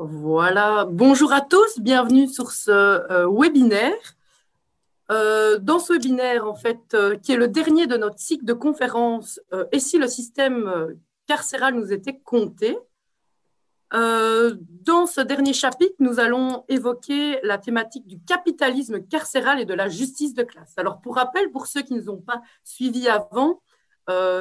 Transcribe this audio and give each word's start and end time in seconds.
Voilà, 0.00 0.86
bonjour 0.88 1.32
à 1.32 1.40
tous, 1.40 1.80
bienvenue 1.80 2.28
sur 2.28 2.52
ce 2.52 2.70
euh, 2.70 3.28
webinaire. 3.28 4.14
Euh, 5.10 5.58
dans 5.58 5.80
ce 5.80 5.92
webinaire, 5.92 6.46
en 6.46 6.54
fait, 6.54 6.94
euh, 6.94 7.16
qui 7.16 7.32
est 7.32 7.36
le 7.36 7.48
dernier 7.48 7.88
de 7.88 7.96
notre 7.96 8.20
cycle 8.20 8.44
de 8.44 8.52
conférences, 8.52 9.40
et 9.72 9.80
si 9.80 9.98
le 9.98 10.06
système 10.06 10.96
carcéral 11.26 11.74
nous 11.74 11.92
était 11.92 12.16
compté, 12.16 12.78
dans 13.90 15.06
ce 15.06 15.20
dernier 15.20 15.52
chapitre, 15.52 15.96
nous 15.98 16.20
allons 16.20 16.64
évoquer 16.68 17.40
la 17.42 17.58
thématique 17.58 18.06
du 18.06 18.20
capitalisme 18.20 19.00
carcéral 19.00 19.58
et 19.58 19.64
de 19.64 19.74
la 19.74 19.88
justice 19.88 20.32
de 20.32 20.44
classe. 20.44 20.74
Alors, 20.76 21.00
pour 21.00 21.16
rappel, 21.16 21.50
pour 21.50 21.66
ceux 21.66 21.82
qui 21.82 21.94
ne 21.94 22.02
nous 22.02 22.10
ont 22.10 22.20
pas 22.20 22.40
suivis 22.62 23.08
avant, 23.08 23.62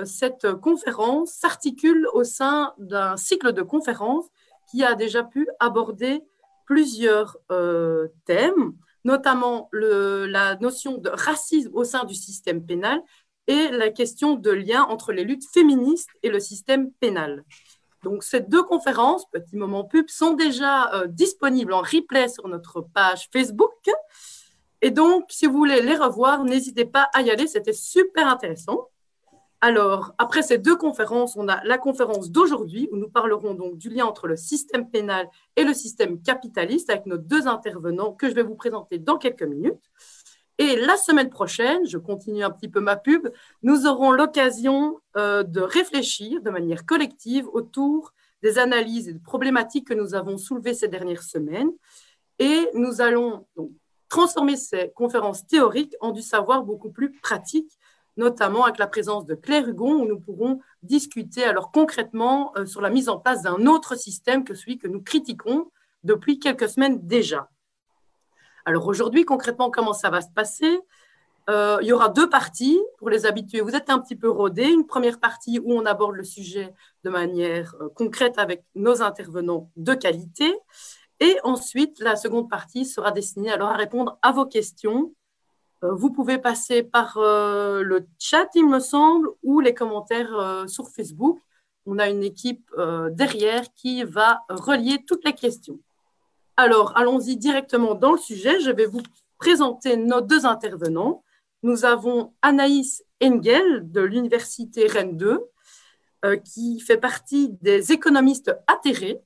cette 0.06 0.52
conférence 0.54 1.32
s'articule 1.32 2.08
au 2.14 2.24
sein 2.24 2.74
d'un 2.78 3.18
cycle 3.18 3.54
de 3.54 3.64
conférences 3.64 4.30
qui 4.70 4.84
a 4.84 4.96
déjà 4.96 5.24
pu 5.24 5.48
aborder 5.60 6.22
plusieurs 6.66 7.38
euh, 7.52 8.08
thèmes, 8.26 8.74
notamment 9.04 9.70
la 9.72 10.56
notion 10.58 10.98
de 10.98 11.10
racisme 11.10 11.72
au 11.74 11.84
sein 11.84 12.04
du 12.04 12.14
système 12.14 12.66
pénal 12.66 13.02
et 13.48 13.70
la 13.70 13.90
question 13.90 14.36
de 14.36 14.52
lien 14.52 14.84
entre 14.84 15.14
les 15.14 15.24
luttes 15.24 15.48
féministes 15.54 16.10
et 16.24 16.30
le 16.30 16.40
système 16.40 16.92
pénal. 16.92 17.46
Donc, 18.04 18.24
ces 18.24 18.42
deux 18.42 18.64
conférences, 18.64 19.26
petit 19.32 19.56
moment 19.56 19.84
pub, 19.84 20.10
sont 20.10 20.34
déjà 20.34 20.94
euh, 20.94 21.08
disponibles 21.08 21.74
en 21.74 21.82
replay 21.82 22.28
sur 22.28 22.48
notre 22.48 22.82
page 22.82 23.30
Facebook. 23.34 23.72
Et 24.82 24.92
donc, 24.92 25.26
si 25.30 25.48
vous 25.48 25.58
voulez 25.58 25.82
les 25.82 25.96
revoir, 25.96 26.44
n'hésitez 26.44 26.86
pas 26.86 27.10
à 27.14 27.22
y 27.22 27.32
aller, 27.32 27.48
c'était 27.48 27.74
super 27.74 28.28
intéressant. 28.28 28.90
Alors, 29.60 30.14
après 30.20 30.44
ces 30.44 30.60
deux 30.60 30.76
conférences, 30.76 31.36
on 31.36 31.48
a 31.48 31.64
la 31.64 31.80
conférence 31.80 32.30
d'aujourd'hui 32.30 32.88
où 32.92 32.98
nous 32.98 33.10
parlerons 33.10 33.56
donc 33.56 33.78
du 33.78 33.90
lien 33.90 34.06
entre 34.06 34.28
le 34.28 34.36
système 34.36 34.90
pénal 34.90 35.28
et 35.56 35.64
le 35.64 35.74
système 35.74 36.22
capitaliste 36.22 36.92
avec 36.92 37.08
nos 37.08 37.18
deux 37.18 37.48
intervenants 37.48 38.14
que 38.14 38.30
je 38.30 38.36
vais 38.36 38.44
vous 38.44 38.56
présenter 38.56 39.00
dans 39.00 39.18
quelques 39.18 39.44
minutes. 39.44 39.90
Et 40.60 40.76
la 40.76 40.96
semaine 40.96 41.30
prochaine, 41.30 41.88
je 41.88 41.98
continue 41.98 42.44
un 42.44 42.52
petit 42.52 42.70
peu 42.70 42.80
ma 42.80 42.98
pub, 42.98 43.30
nous 43.64 43.88
aurons 43.88 44.12
l'occasion 44.12 45.00
euh, 45.16 45.44
de 45.44 45.62
réfléchir 45.62 46.42
de 46.42 46.50
manière 46.50 46.86
collective 46.86 47.48
autour 47.48 48.14
des 48.44 48.60
analyses 48.60 49.08
et 49.08 49.14
des 49.14 49.20
problématiques 49.20 49.88
que 49.88 49.94
nous 49.94 50.14
avons 50.14 50.38
soulevées 50.38 50.74
ces 50.76 50.88
dernières 50.88 51.24
semaines. 51.24 51.72
Et 52.40 52.70
nous 52.76 53.02
allons 53.02 53.48
donc 53.56 53.72
transformer 54.10 54.56
ces 54.56 54.92
conférences 54.96 55.46
théoriques 55.48 55.96
en 56.00 56.12
du 56.12 56.22
savoir 56.22 56.64
beaucoup 56.64 56.92
plus 56.92 57.12
pratique 57.12 57.72
notamment 58.18 58.66
avec 58.66 58.78
la 58.80 58.88
présence 58.88 59.26
de 59.26 59.36
Claire 59.36 59.68
Hugon, 59.68 59.94
où 60.02 60.06
nous 60.06 60.20
pourrons 60.20 60.60
discuter 60.84 61.44
alors 61.44 61.72
concrètement 61.72 62.52
euh, 62.58 62.66
sur 62.66 62.82
la 62.82 62.90
mise 62.90 63.10
en 63.10 63.20
place 63.20 63.44
d'un 63.44 63.66
autre 63.66 63.96
système 63.96 64.44
que 64.44 64.56
celui 64.56 64.78
que 64.78 64.88
nous 64.88 65.02
critiquons 65.02 65.72
depuis 66.04 66.40
quelques 66.40 66.70
semaines 66.70 67.00
déjà. 67.08 67.50
Alors 68.66 68.88
aujourd'hui, 68.88 69.24
concrètement, 69.24 69.72
comment 69.72 69.94
ça 69.94 70.10
va 70.10 70.22
se 70.22 70.30
passer? 70.36 70.80
Euh, 71.50 71.78
Il 71.82 71.88
y 71.88 71.94
aura 71.94 72.10
deux 72.10 72.30
parties 72.30 72.80
pour 72.98 73.10
les 73.10 73.26
habitués. 73.26 73.62
Vous 73.62 73.76
êtes 73.76 73.90
un 73.90 74.00
petit 74.00 74.16
peu 74.16 74.30
rodés. 74.30 74.70
Une 74.70 74.86
première 74.86 75.20
partie 75.20 75.60
où 75.60 75.72
on 75.72 75.86
aborde 75.86 76.16
le 76.16 76.24
sujet 76.24 76.74
de 77.06 77.10
manière 77.10 77.76
euh, 77.80 77.88
concrète 77.96 78.38
avec 78.38 78.66
nos 78.76 79.02
intervenants 79.02 79.70
de 79.78 79.94
qualité. 79.94 80.54
Et 81.20 81.38
ensuite, 81.44 82.00
la 82.00 82.16
seconde 82.16 82.50
partie 82.50 82.86
sera 82.86 83.12
destinée 83.12 83.52
alors 83.52 83.70
à 83.70 83.78
répondre 83.78 84.20
à 84.22 84.32
vos 84.32 84.46
questions 84.46 85.14
vous 85.82 86.12
pouvez 86.12 86.38
passer 86.38 86.84
par 86.84 87.18
euh, 87.18 87.84
le 87.84 88.08
chat, 88.20 88.48
il 88.56 88.68
me 88.68 88.80
semble, 88.80 89.30
ou 89.44 89.60
les 89.60 89.74
commentaires 89.74 90.36
euh, 90.36 90.68
sur 90.68 90.90
Facebook. 90.90 91.40
On 91.86 92.00
a 92.00 92.10
une 92.10 92.24
équipe 92.24 92.70
derrière 93.12 93.64
qui 93.74 94.04
va 94.04 94.42
relier 94.50 95.06
toutes 95.08 95.24
les 95.24 95.32
questions. 95.32 95.80
Alors, 96.58 96.92
allons-y 96.98 97.38
directement 97.38 97.96
dans 97.96 98.12
le 98.12 98.18
sujet. 98.18 98.60
Je 98.60 98.72
vais 98.72 98.88
vous 98.88 99.04
présenter 99.38 99.96
nos 99.96 100.20
deux 100.20 100.46
intervenants. 100.46 101.24
Nous 101.64 101.86
avons 101.86 102.34
Anaïs 102.42 103.06
Engel 103.24 103.90
de 103.90 104.02
l'Université 104.02 104.86
Rennes 104.88 105.16
2, 105.16 105.40
qui 106.44 106.82
fait 106.82 106.98
partie 106.98 107.56
des 107.62 107.94
économistes 107.94 108.54
atterrés. 108.68 109.22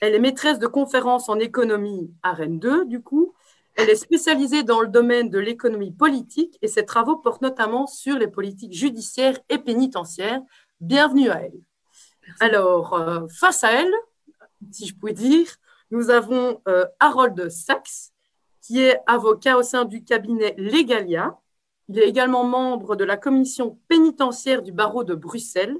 Elle 0.00 0.14
est 0.14 0.20
maîtresse 0.20 0.60
de 0.60 0.68
conférences 0.68 1.28
en 1.28 1.40
économie 1.40 2.14
à 2.22 2.34
Rennes 2.34 2.60
2, 2.60 2.84
du 2.84 3.02
coup, 3.02 3.34
elle 3.76 3.90
est 3.90 3.96
spécialisée 3.96 4.62
dans 4.62 4.80
le 4.80 4.88
domaine 4.88 5.30
de 5.30 5.38
l'économie 5.38 5.92
politique 5.92 6.58
et 6.62 6.68
ses 6.68 6.84
travaux 6.84 7.16
portent 7.16 7.42
notamment 7.42 7.86
sur 7.86 8.18
les 8.18 8.28
politiques 8.28 8.74
judiciaires 8.74 9.38
et 9.48 9.58
pénitentiaires. 9.58 10.42
Bienvenue 10.80 11.30
à 11.30 11.42
elle. 11.42 11.60
Alors, 12.40 12.94
euh, 12.94 13.26
face 13.28 13.64
à 13.64 13.72
elle, 13.72 13.92
si 14.70 14.86
je 14.86 14.94
puis 14.94 15.14
dire, 15.14 15.48
nous 15.90 16.10
avons 16.10 16.60
euh, 16.68 16.84
Harold 17.00 17.48
Sachs, 17.48 18.12
qui 18.60 18.80
est 18.80 18.98
avocat 19.06 19.56
au 19.56 19.62
sein 19.62 19.84
du 19.84 20.04
cabinet 20.04 20.54
Legalia. 20.56 21.38
Il 21.88 21.98
est 21.98 22.08
également 22.08 22.44
membre 22.44 22.94
de 22.94 23.04
la 23.04 23.16
commission 23.16 23.78
pénitentiaire 23.88 24.62
du 24.62 24.72
barreau 24.72 25.02
de 25.02 25.14
Bruxelles 25.14 25.76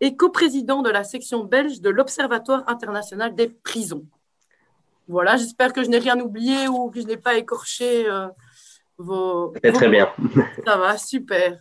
et 0.00 0.16
coprésident 0.16 0.82
de 0.82 0.90
la 0.90 1.04
section 1.04 1.44
belge 1.44 1.80
de 1.80 1.90
l'Observatoire 1.90 2.64
international 2.68 3.34
des 3.34 3.48
prisons. 3.48 4.06
Voilà, 5.10 5.36
j'espère 5.36 5.72
que 5.72 5.82
je 5.82 5.88
n'ai 5.88 5.98
rien 5.98 6.20
oublié 6.20 6.68
ou 6.68 6.88
que 6.88 7.00
je 7.00 7.06
n'ai 7.06 7.16
pas 7.16 7.34
écorché 7.34 8.08
euh, 8.08 8.28
vos. 8.96 9.52
Très, 9.60 9.88
bien. 9.88 10.08
Ça 10.64 10.76
va, 10.76 10.96
super. 10.98 11.58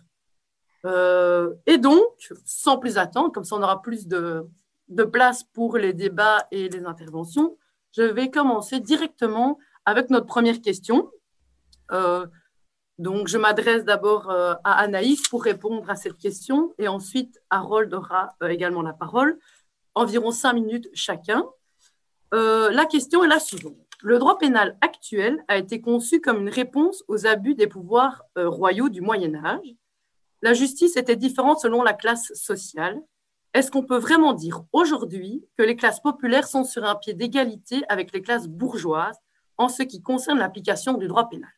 Euh, 0.86 1.56
et 1.66 1.80
donc, 1.80 2.32
sans 2.46 2.78
plus 2.78 3.00
attendre, 3.00 3.32
comme 3.32 3.44
ça 3.44 3.56
on 3.56 3.64
aura 3.64 3.82
plus 3.82 4.08
de, 4.08 4.48
place 5.12 5.44
pour 5.44 5.78
les 5.78 5.94
débats 5.94 6.46
et 6.52 6.70
les 6.70 6.86
interventions, 6.86 7.58
je 7.98 8.04
vais 8.04 8.30
commencer 8.30 8.80
directement 8.80 9.58
avec 9.84 10.12
notre 10.12 10.28
première 10.28 10.62
question. 10.62 11.10
Euh, 11.92 12.28
donc, 13.00 13.30
je 13.30 13.40
m'adresse 13.40 13.84
d'abord 13.84 14.30
à 14.30 14.74
Anaïs 14.80 15.28
pour 15.28 15.44
répondre 15.44 15.90
à 15.90 15.96
cette 15.96 16.18
question 16.18 16.76
et 16.78 16.88
ensuite 16.88 17.40
Harold 17.50 17.92
aura 17.96 18.36
également 18.48 18.84
la 18.84 18.94
parole, 18.94 19.40
environ 19.96 20.30
cinq 20.30 20.54
minutes 20.54 20.88
chacun. 20.94 21.44
Euh, 22.34 22.70
la 22.72 22.86
question 22.86 23.24
est 23.24 23.28
la 23.28 23.40
suivante. 23.40 23.76
Le 24.02 24.20
droit 24.20 24.38
pénal 24.38 24.78
actuel 24.82 25.44
a 25.48 25.58
été 25.58 25.82
conçu 25.82 26.22
comme 26.22 26.42
une 26.42 26.50
réponse 26.50 27.04
aux 27.08 27.26
abus 27.26 27.56
des 27.56 27.68
pouvoirs 27.68 28.24
euh, 28.38 28.48
royaux 28.48 28.90
du 28.90 29.02
Moyen 29.02 29.36
Âge. 29.36 29.76
La 30.42 30.54
justice 30.54 30.96
était 30.96 31.16
différente 31.16 31.60
selon 31.60 31.84
la 31.84 31.94
classe 31.94 32.32
sociale. 32.34 33.02
Est-ce 33.54 33.72
qu'on 33.72 33.84
peut 33.84 33.98
vraiment 33.98 34.34
dire 34.34 34.64
aujourd'hui 34.72 35.44
que 35.58 35.64
les 35.64 35.76
classes 35.76 36.00
populaires 36.00 36.48
sont 36.48 36.64
sur 36.64 36.86
un 36.86 36.96
pied 36.96 37.14
d'égalité 37.14 37.84
avec 37.90 38.14
les 38.14 38.22
classes 38.22 38.48
bourgeoises 38.48 39.18
en 39.58 39.68
ce 39.68 39.84
qui 39.84 40.02
concerne 40.02 40.40
l'application 40.40 40.94
du 40.94 41.08
droit 41.08 41.28
pénal? 41.28 41.50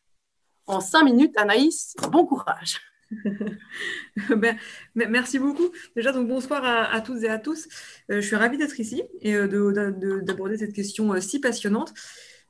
En 0.68 0.80
cinq 0.80 1.04
minutes, 1.04 1.38
Anaïs, 1.38 1.96
bon 2.12 2.26
courage. 2.26 2.80
Ben, 4.30 4.58
merci 4.96 5.40
beaucoup. 5.40 5.72
Déjà, 5.96 6.12
donc 6.12 6.28
bonsoir 6.28 6.64
à, 6.64 7.02
toutes 7.02 7.24
et 7.24 7.30
à 7.30 7.38
tous. 7.38 7.68
Euh, 8.10 8.22
je 8.22 8.28
suis 8.28 8.36
ravie 8.36 8.58
d'être 8.58 8.80
ici 8.80 9.04
et 9.22 9.36
euh, 9.36 10.22
d'aborder 10.22 10.58
cette 10.58 10.74
question 10.74 11.14
euh, 11.14 11.20
si 11.20 11.40
passionnante. 11.40 11.94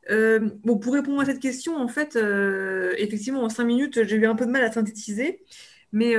bon, 0.10 0.78
pour 0.80 0.94
répondre 0.94 1.22
à 1.22 1.26
cette 1.26 1.40
question, 1.40 1.78
en 1.78 1.88
fait, 1.88 2.18
effectivement, 2.98 3.44
en 3.44 3.50
cinq 3.50 3.66
minutes, 3.66 4.04
j'ai 4.04 4.16
eu 4.16 4.26
un 4.26 4.36
peu 4.36 4.46
de 4.46 4.52
mal 4.52 4.64
à 4.64 4.72
synthétiser. 4.72 5.44
Mais 5.94 6.16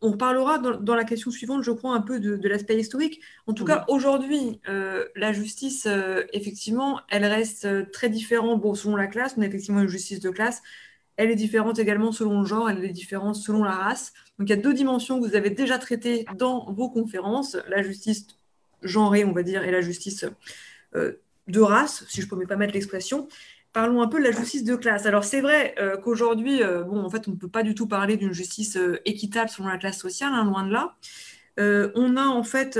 on 0.00 0.16
parlera 0.16 0.58
dans, 0.58 0.94
la 0.96 1.04
question 1.04 1.30
suivante, 1.30 1.62
je 1.62 1.70
crois, 1.70 1.94
un 1.94 2.00
peu 2.00 2.18
de, 2.18 2.48
l'aspect 2.48 2.76
historique. 2.78 3.20
En 3.46 3.54
tout 3.54 3.64
cas, 3.64 3.84
aujourd'hui, 3.88 4.60
la 4.66 5.32
justice, 5.32 5.88
effectivement, 6.32 7.00
elle 7.08 7.24
reste 7.24 7.90
très 7.92 8.08
différente 8.08 8.60
bon, 8.60 8.74
selon 8.74 8.96
la 8.96 9.06
classe. 9.06 9.34
On 9.36 9.42
a 9.42 9.46
effectivement 9.46 9.80
une 9.80 9.88
justice 9.88 10.20
de 10.20 10.30
classe 10.30 10.62
elle 11.16 11.30
est 11.30 11.36
différente 11.36 11.78
également 11.78 12.12
selon 12.12 12.40
le 12.40 12.46
genre, 12.46 12.68
elle 12.68 12.84
est 12.84 12.90
différente 12.90 13.36
selon 13.36 13.64
la 13.64 13.72
race. 13.72 14.12
Donc 14.38 14.48
il 14.48 14.50
y 14.50 14.58
a 14.58 14.60
deux 14.60 14.74
dimensions 14.74 15.20
que 15.20 15.26
vous 15.26 15.34
avez 15.34 15.50
déjà 15.50 15.78
traitées 15.78 16.26
dans 16.36 16.70
vos 16.72 16.90
conférences, 16.90 17.56
la 17.68 17.82
justice 17.82 18.26
genrée, 18.82 19.24
on 19.24 19.32
va 19.32 19.42
dire, 19.42 19.64
et 19.64 19.70
la 19.70 19.80
justice 19.80 20.26
euh, 20.94 21.12
de 21.48 21.60
race, 21.60 22.04
si 22.08 22.20
je 22.20 22.26
ne 22.26 22.30
peux 22.30 22.46
pas 22.46 22.56
mettre 22.56 22.74
l'expression. 22.74 23.28
Parlons 23.72 24.02
un 24.02 24.08
peu 24.08 24.18
de 24.18 24.24
la 24.24 24.32
justice 24.32 24.64
de 24.64 24.74
classe. 24.74 25.06
Alors 25.06 25.24
c'est 25.24 25.40
vrai 25.40 25.74
euh, 25.78 25.96
qu'aujourd'hui, 25.96 26.62
euh, 26.62 26.82
bon, 26.82 27.02
en 27.02 27.10
fait, 27.10 27.28
on 27.28 27.32
ne 27.32 27.36
peut 27.36 27.48
pas 27.48 27.62
du 27.62 27.74
tout 27.74 27.86
parler 27.86 28.16
d'une 28.16 28.32
justice 28.32 28.78
équitable 29.04 29.48
selon 29.48 29.68
la 29.68 29.78
classe 29.78 29.98
sociale, 29.98 30.32
hein, 30.34 30.44
loin 30.44 30.66
de 30.66 30.72
là. 30.72 30.96
on 31.94 32.16
a 32.16 32.26
en 32.26 32.42
fait, 32.42 32.78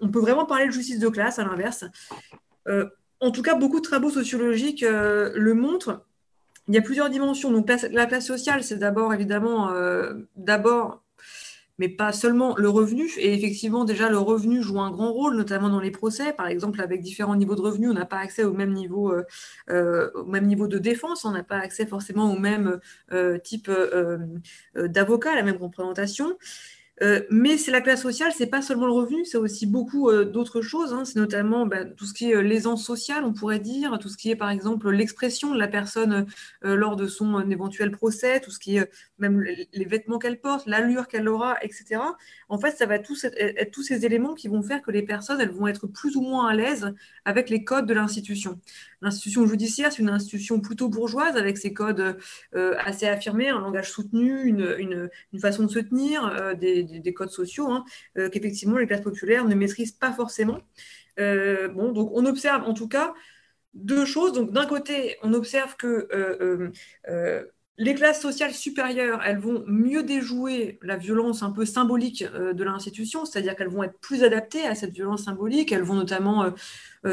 on 0.00 0.08
peut 0.08 0.20
vraiment 0.20 0.46
parler 0.46 0.66
de 0.66 0.72
justice 0.72 1.00
de 1.00 1.08
classe 1.08 1.38
à 1.38 1.44
l'inverse. 1.44 1.84
en 3.20 3.30
tout 3.32 3.42
cas, 3.42 3.54
beaucoup 3.54 3.80
de 3.80 3.84
travaux 3.84 4.10
sociologiques 4.10 4.82
le 4.82 5.54
montrent 5.54 6.04
il 6.68 6.74
y 6.74 6.78
a 6.78 6.82
plusieurs 6.82 7.10
dimensions. 7.10 7.50
Donc, 7.50 7.68
la 7.68 8.06
classe 8.06 8.26
sociale, 8.26 8.62
c'est 8.64 8.78
d'abord, 8.78 9.12
évidemment, 9.12 9.70
euh, 9.70 10.14
d'abord, 10.36 11.02
mais 11.78 11.88
pas 11.88 12.12
seulement 12.12 12.54
le 12.56 12.68
revenu. 12.68 13.10
Et 13.18 13.34
effectivement, 13.34 13.84
déjà, 13.84 14.08
le 14.08 14.18
revenu 14.18 14.62
joue 14.62 14.80
un 14.80 14.90
grand 14.90 15.12
rôle, 15.12 15.36
notamment 15.36 15.68
dans 15.68 15.80
les 15.80 15.90
procès. 15.90 16.32
Par 16.32 16.46
exemple, 16.46 16.80
avec 16.80 17.02
différents 17.02 17.36
niveaux 17.36 17.56
de 17.56 17.60
revenus, 17.60 17.90
on 17.90 17.94
n'a 17.94 18.06
pas 18.06 18.18
accès 18.18 18.44
au 18.44 18.52
même 18.52 18.72
niveau, 18.72 19.12
euh, 19.12 19.24
euh, 19.70 20.10
au 20.14 20.24
même 20.24 20.46
niveau 20.46 20.68
de 20.68 20.78
défense, 20.78 21.24
on 21.24 21.32
n'a 21.32 21.42
pas 21.42 21.58
accès 21.58 21.86
forcément 21.86 22.32
au 22.32 22.38
même 22.38 22.80
type 23.42 23.70
d'avocat, 24.74 25.34
la 25.34 25.42
même 25.42 25.56
représentation. 25.56 26.36
Euh, 27.02 27.22
mais 27.28 27.58
c'est 27.58 27.72
la 27.72 27.80
classe 27.80 28.02
sociale, 28.02 28.32
c'est 28.36 28.46
pas 28.46 28.62
seulement 28.62 28.86
le 28.86 28.92
revenu, 28.92 29.24
c'est 29.24 29.36
aussi 29.36 29.66
beaucoup 29.66 30.10
euh, 30.10 30.24
d'autres 30.24 30.62
choses. 30.62 30.92
Hein. 30.92 31.04
C'est 31.04 31.18
notamment 31.18 31.66
bah, 31.66 31.84
tout 31.84 32.06
ce 32.06 32.14
qui 32.14 32.30
est 32.30 32.36
euh, 32.36 32.40
l'aisance 32.40 32.84
sociale, 32.84 33.24
on 33.24 33.32
pourrait 33.32 33.58
dire, 33.58 33.98
tout 33.98 34.08
ce 34.08 34.16
qui 34.16 34.30
est 34.30 34.36
par 34.36 34.50
exemple 34.50 34.90
l'expression 34.90 35.52
de 35.52 35.58
la 35.58 35.66
personne 35.66 36.26
lors 36.62 36.96
de 36.96 37.06
son 37.06 37.50
éventuel 37.50 37.90
procès, 37.90 38.40
tout 38.40 38.50
ce 38.50 38.58
qui 38.58 38.76
est 38.76 38.88
même 39.18 39.40
les 39.40 39.84
vêtements 39.84 40.18
qu'elle 40.18 40.40
porte, 40.40 40.66
l'allure 40.66 41.08
qu'elle 41.08 41.28
aura, 41.28 41.56
etc. 41.62 42.00
En 42.48 42.58
fait, 42.58 42.72
ça 42.72 42.86
va 42.86 42.98
tous 42.98 43.24
être, 43.24 43.70
tous 43.72 43.82
ces 43.82 44.04
éléments 44.06 44.34
qui 44.34 44.48
vont 44.48 44.62
faire 44.62 44.82
que 44.82 44.90
les 44.90 45.02
personnes, 45.02 45.40
elles 45.40 45.50
vont 45.50 45.66
être 45.66 45.86
plus 45.86 46.16
ou 46.16 46.22
moins 46.22 46.48
à 46.48 46.54
l'aise 46.54 46.94
avec 47.24 47.50
les 47.50 47.64
codes 47.64 47.86
de 47.86 47.94
l'institution. 47.94 48.60
L'institution 49.04 49.46
judiciaire, 49.46 49.92
c'est 49.92 50.02
une 50.02 50.08
institution 50.08 50.60
plutôt 50.60 50.88
bourgeoise 50.88 51.36
avec 51.36 51.58
ses 51.58 51.72
codes 51.72 52.16
assez 52.52 53.06
affirmés, 53.06 53.48
un 53.48 53.60
langage 53.60 53.90
soutenu, 53.90 54.44
une, 54.44 55.10
une 55.32 55.40
façon 55.40 55.64
de 55.64 55.70
se 55.70 55.78
tenir, 55.78 56.56
des 56.58 56.74
des, 56.82 57.14
codes 57.14 57.30
sociaux 57.30 57.70
hein, 57.70 57.84
euh, 58.18 58.28
qu'effectivement 58.28 58.78
les 58.78 58.86
classes 58.86 59.02
populaires 59.02 59.44
ne 59.44 59.54
maîtrisent 59.54 59.92
pas 59.92 60.12
forcément. 60.12 60.58
Euh, 61.20 61.68
bon, 61.68 61.92
donc 61.92 62.10
on 62.12 62.26
observe 62.26 62.64
en 62.64 62.74
tout 62.74 62.88
cas 62.88 63.14
deux 63.74 64.04
choses. 64.04 64.32
Donc 64.32 64.52
d'un 64.52 64.66
côté, 64.66 65.16
on 65.22 65.32
observe 65.34 65.76
que 65.76 66.08
euh, 67.08 67.44
les 67.76 67.94
classes 67.94 68.20
sociales 68.20 68.52
supérieures, 68.52 69.20
elles 69.24 69.38
vont 69.38 69.64
mieux 69.66 70.02
déjouer 70.02 70.78
la 70.82 70.96
violence 70.96 71.42
un 71.42 71.50
peu 71.50 71.64
symbolique 71.64 72.24
de 72.24 72.64
l'institution, 72.64 73.24
c'est-à-dire 73.24 73.56
qu'elles 73.56 73.68
vont 73.68 73.82
être 73.82 73.98
plus 73.98 74.22
adaptées 74.22 74.64
à 74.66 74.74
cette 74.74 74.92
violence 74.92 75.24
symbolique, 75.24 75.72
elles 75.72 75.82
vont 75.82 75.96
notamment 75.96 76.52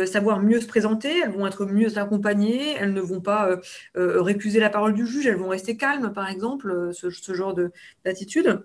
savoir 0.06 0.40
mieux 0.40 0.62
se 0.62 0.68
présenter, 0.68 1.22
elles 1.24 1.32
vont 1.32 1.48
être 1.48 1.66
mieux 1.66 1.98
accompagnées, 1.98 2.74
elles 2.74 2.94
ne 2.94 3.02
vont 3.02 3.22
pas 3.22 3.60
récuser 3.96 4.60
la 4.60 4.70
parole 4.70 4.94
du 4.94 5.08
juge, 5.08 5.26
elles 5.26 5.36
vont 5.36 5.50
rester 5.50 5.78
calmes, 5.78 6.14
par 6.14 6.30
exemple, 6.30 6.92
ce, 6.94 7.34
genre 7.34 7.56
d'attitude. 8.06 8.64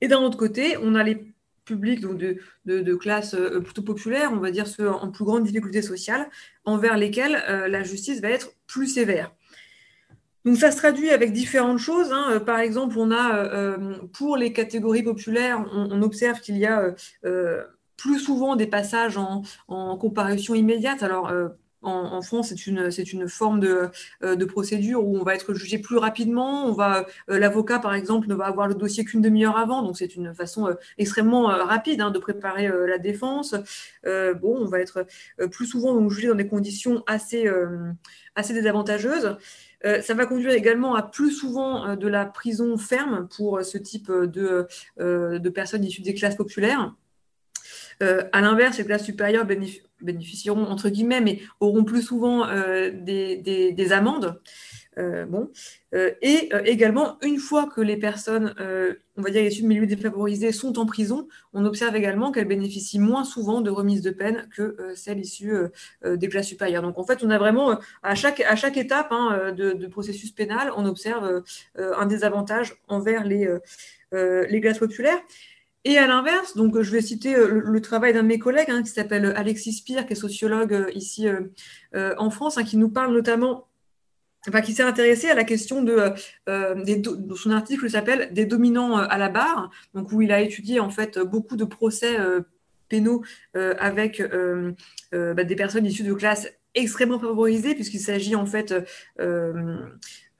Et 0.00 0.08
d'un 0.08 0.18
autre 0.18 0.36
côté, 0.36 0.76
on 0.82 0.94
a 0.94 1.02
les 1.04 1.32
publics 1.68 2.00
de, 2.00 2.38
de, 2.64 2.94
classe 2.94 3.34
euh, 3.34 3.60
plutôt 3.60 3.82
populaire, 3.82 4.30
on 4.32 4.38
va 4.38 4.50
dire 4.50 4.66
ceux 4.66 4.90
en 4.90 5.10
plus 5.10 5.24
grande 5.24 5.44
difficulté 5.44 5.82
sociale, 5.82 6.28
envers 6.64 6.96
lesquels 6.96 7.36
euh, 7.48 7.68
la 7.68 7.82
justice 7.82 8.20
va 8.20 8.30
être 8.30 8.52
plus 8.66 8.86
sévère. 8.86 9.34
Donc 10.48 10.56
ça 10.56 10.70
se 10.70 10.78
traduit 10.78 11.10
avec 11.10 11.32
différentes 11.32 11.78
choses. 11.78 12.10
Hein. 12.10 12.28
Euh, 12.30 12.40
par 12.40 12.58
exemple, 12.58 12.96
on 12.98 13.10
a 13.10 13.76
pour 14.14 14.38
les 14.38 14.52
catégories 14.54 15.02
populaires, 15.02 15.64
on, 15.74 16.00
observe 16.00 16.40
qu'il 16.40 16.56
y 16.56 16.64
a 16.64 16.94
plus 17.96 18.18
souvent 18.18 18.56
des 18.56 18.66
passages 18.66 19.18
en, 19.18 19.42
comparution 19.98 20.54
immédiate. 20.54 21.02
Alors 21.02 21.30
en, 21.82 22.22
France, 22.22 22.48
c'est 22.48 22.66
une, 22.66 22.90
c'est 22.90 23.12
une 23.12 23.28
forme 23.28 23.60
de, 23.60 23.90
euh, 24.22 24.34
de, 24.36 24.44
procédure 24.44 25.06
où 25.06 25.16
on 25.16 25.22
va 25.22 25.34
être 25.34 25.54
jugé 25.54 25.78
plus 25.78 25.96
rapidement. 25.96 26.66
On 26.66 26.72
va, 26.72 27.06
euh, 27.30 27.38
l'avocat, 27.38 27.78
par 27.78 27.94
exemple, 27.94 28.28
ne 28.28 28.34
va 28.34 28.46
avoir 28.46 28.66
le 28.66 28.74
dossier 28.74 29.04
qu'une 29.04 29.20
demi-heure 29.20 29.56
avant, 29.56 29.82
donc 29.82 29.96
c'est 29.96 30.16
une 30.16 30.34
façon 30.34 30.66
euh, 30.68 30.74
extrêmement 30.98 31.46
rapide 31.46 32.00
hein, 32.00 32.10
de 32.10 32.18
préparer 32.18 32.68
la 32.68 32.98
défense. 32.98 33.54
bon, 34.04 34.56
on 34.58 34.66
va 34.66 34.80
être 34.80 35.06
plus 35.50 35.66
souvent 35.66 36.08
jugé 36.08 36.28
dans 36.28 36.34
des 36.34 36.48
conditions 36.48 37.02
assez, 37.06 37.48
assez 38.34 38.54
désavantageuses. 38.54 39.36
Ça 39.82 40.14
va 40.14 40.26
conduire 40.26 40.52
également 40.52 40.94
à 40.94 41.02
plus 41.02 41.30
souvent 41.30 41.96
de 41.96 42.08
la 42.08 42.26
prison 42.26 42.76
ferme 42.76 43.28
pour 43.36 43.62
ce 43.64 43.78
type 43.78 44.10
de, 44.10 44.68
personnes 45.50 45.84
issues 45.84 46.02
des 46.02 46.14
classes 46.14 46.36
populaires. 46.36 46.94
à 48.00 48.40
l'inverse, 48.40 48.78
les 48.78 48.84
classes 48.84 49.04
supérieures 49.04 49.46
bénéficieront, 50.00 50.64
entre 50.66 50.88
guillemets, 50.88 51.20
mais 51.20 51.40
auront 51.60 51.84
plus 51.84 52.02
souvent 52.02 52.46
euh, 52.48 52.90
des, 52.92 53.92
amendes. 53.92 54.40
Euh, 54.98 55.24
bon. 55.26 55.50
Euh, 55.94 56.12
et 56.22 56.50
également, 56.64 57.18
une 57.22 57.38
fois 57.38 57.66
que 57.66 57.80
les 57.80 57.96
personnes, 57.96 58.54
on 59.16 59.22
va 59.22 59.30
dire 59.30 59.42
issues 59.42 59.62
de 59.62 59.68
milieux 59.68 59.86
défavorisés, 59.86 60.52
sont 60.52 60.78
en 60.78 60.86
prison, 60.86 61.28
on 61.52 61.64
observe 61.64 61.94
également 61.96 62.32
qu'elles 62.32 62.48
bénéficient 62.48 62.98
moins 62.98 63.24
souvent 63.24 63.60
de 63.60 63.70
remise 63.70 64.02
de 64.02 64.10
peine 64.10 64.48
que 64.54 64.76
celles 64.94 65.20
issues 65.20 65.52
des 66.04 66.28
classes 66.28 66.48
supérieures. 66.48 66.82
Donc 66.82 66.98
en 66.98 67.04
fait, 67.04 67.22
on 67.22 67.30
a 67.30 67.38
vraiment, 67.38 67.78
à 68.02 68.14
chaque, 68.14 68.40
à 68.40 68.56
chaque 68.56 68.76
étape 68.76 69.08
hein, 69.10 69.52
de, 69.52 69.86
processus 69.86 70.32
pénal, 70.32 70.72
on 70.76 70.84
observe 70.84 71.42
un 71.76 72.06
désavantage 72.06 72.76
envers 72.88 73.24
les, 73.24 73.48
les 74.12 74.60
classes 74.60 74.78
populaires. 74.78 75.20
Et 75.84 75.96
à 75.96 76.06
l'inverse, 76.06 76.56
donc 76.56 76.80
je 76.80 76.90
vais 76.90 77.00
citer 77.00 77.36
euh, 77.36 77.62
le, 77.64 77.80
travail 77.80 78.12
d'un 78.12 78.22
de 78.22 78.28
mes 78.28 78.38
collègues 78.38 78.70
hein, 78.70 78.82
qui 78.82 78.90
s'appelle 78.90 79.32
Alexis 79.36 79.72
Spire, 79.72 80.06
qui 80.06 80.12
est 80.12 80.16
sociologue 80.16 80.74
euh, 80.74 80.90
ici 80.94 81.28
euh, 81.28 82.14
en 82.18 82.30
France, 82.30 82.58
hein, 82.58 82.64
qui 82.64 82.76
nous 82.76 82.90
parle 82.90 83.12
notamment, 83.14 83.67
enfin 84.46 84.60
qui 84.60 84.72
s'est 84.72 84.82
intéressé 84.82 85.28
à 85.28 85.34
la 85.34 85.44
question 85.44 85.82
de, 85.82 86.12
son 87.34 87.50
article 87.50 87.90
s'appelle 87.90 88.32
Des 88.32 88.44
dominants 88.44 88.96
à 88.96 89.18
la 89.18 89.28
barre, 89.28 89.70
donc 89.94 90.12
où 90.12 90.22
il 90.22 90.32
a 90.32 90.40
étudié 90.40 90.80
en 90.80 90.90
fait 90.90 91.18
beaucoup 91.18 91.56
de 91.56 91.64
procès 91.64 92.16
pénaux 92.88 93.22
avec 93.54 94.22
bah, 95.12 95.44
des 95.44 95.56
personnes 95.56 95.86
issues 95.86 96.04
de 96.04 96.14
classes 96.14 96.48
extrêmement 96.74 97.18
favorisées, 97.18 97.74
puisqu'il 97.74 98.00
s'agit 98.00 98.36
en 98.36 98.46
fait 98.46 98.72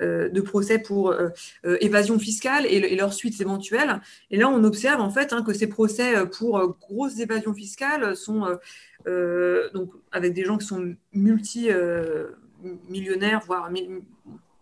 euh, 0.00 0.28
de 0.28 0.40
procès 0.40 0.78
pour 0.78 1.10
euh, 1.10 1.30
euh, 1.66 1.76
évasion 1.80 2.20
fiscale 2.20 2.66
et, 2.66 2.94
leurs 2.94 3.12
suites 3.12 3.40
éventuelles. 3.40 4.00
Et 4.30 4.36
là, 4.36 4.48
on 4.48 4.62
observe 4.62 5.00
en 5.00 5.10
fait 5.10 5.32
hein, 5.32 5.42
que 5.42 5.52
ces 5.52 5.66
procès 5.66 6.24
pour 6.26 6.78
grosses 6.78 7.18
évasions 7.18 7.52
fiscales 7.52 8.16
sont 8.16 8.46
donc 9.74 9.90
avec 10.12 10.34
des 10.34 10.44
gens 10.44 10.58
qui 10.58 10.66
sont 10.66 10.94
multi 11.12 11.68
millionnaires, 12.88 13.40
voire 13.46 13.70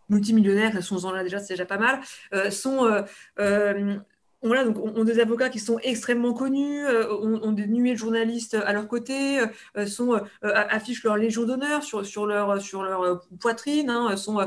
multimillionnaires, 0.08 0.72
elles 0.74 0.82
sont 0.82 1.10
là 1.10 1.22
déjà, 1.22 1.38
c'est 1.38 1.54
déjà 1.54 1.66
pas 1.66 1.78
mal, 1.78 2.00
sont 2.50 3.04
voilà, 4.42 4.64
donc 4.64 4.78
ont 4.78 5.04
des 5.04 5.18
avocats 5.18 5.48
qui 5.48 5.58
sont 5.58 5.78
extrêmement 5.82 6.34
connus, 6.34 6.84
euh, 6.84 7.10
ont, 7.10 7.52
des 7.52 7.66
nuées 7.66 7.92
de 7.92 7.98
journalistes 7.98 8.54
à 8.54 8.72
leur 8.72 8.86
côté, 8.86 9.40
euh, 9.40 9.46
euh, 9.76 10.18
affichent 10.42 11.04
leur 11.04 11.16
légion 11.16 11.44
d'honneur 11.44 11.82
sur, 11.82 12.26
leur, 12.26 13.26
poitrine, 13.40 13.88
hein, 13.90 14.16
sont, 14.16 14.46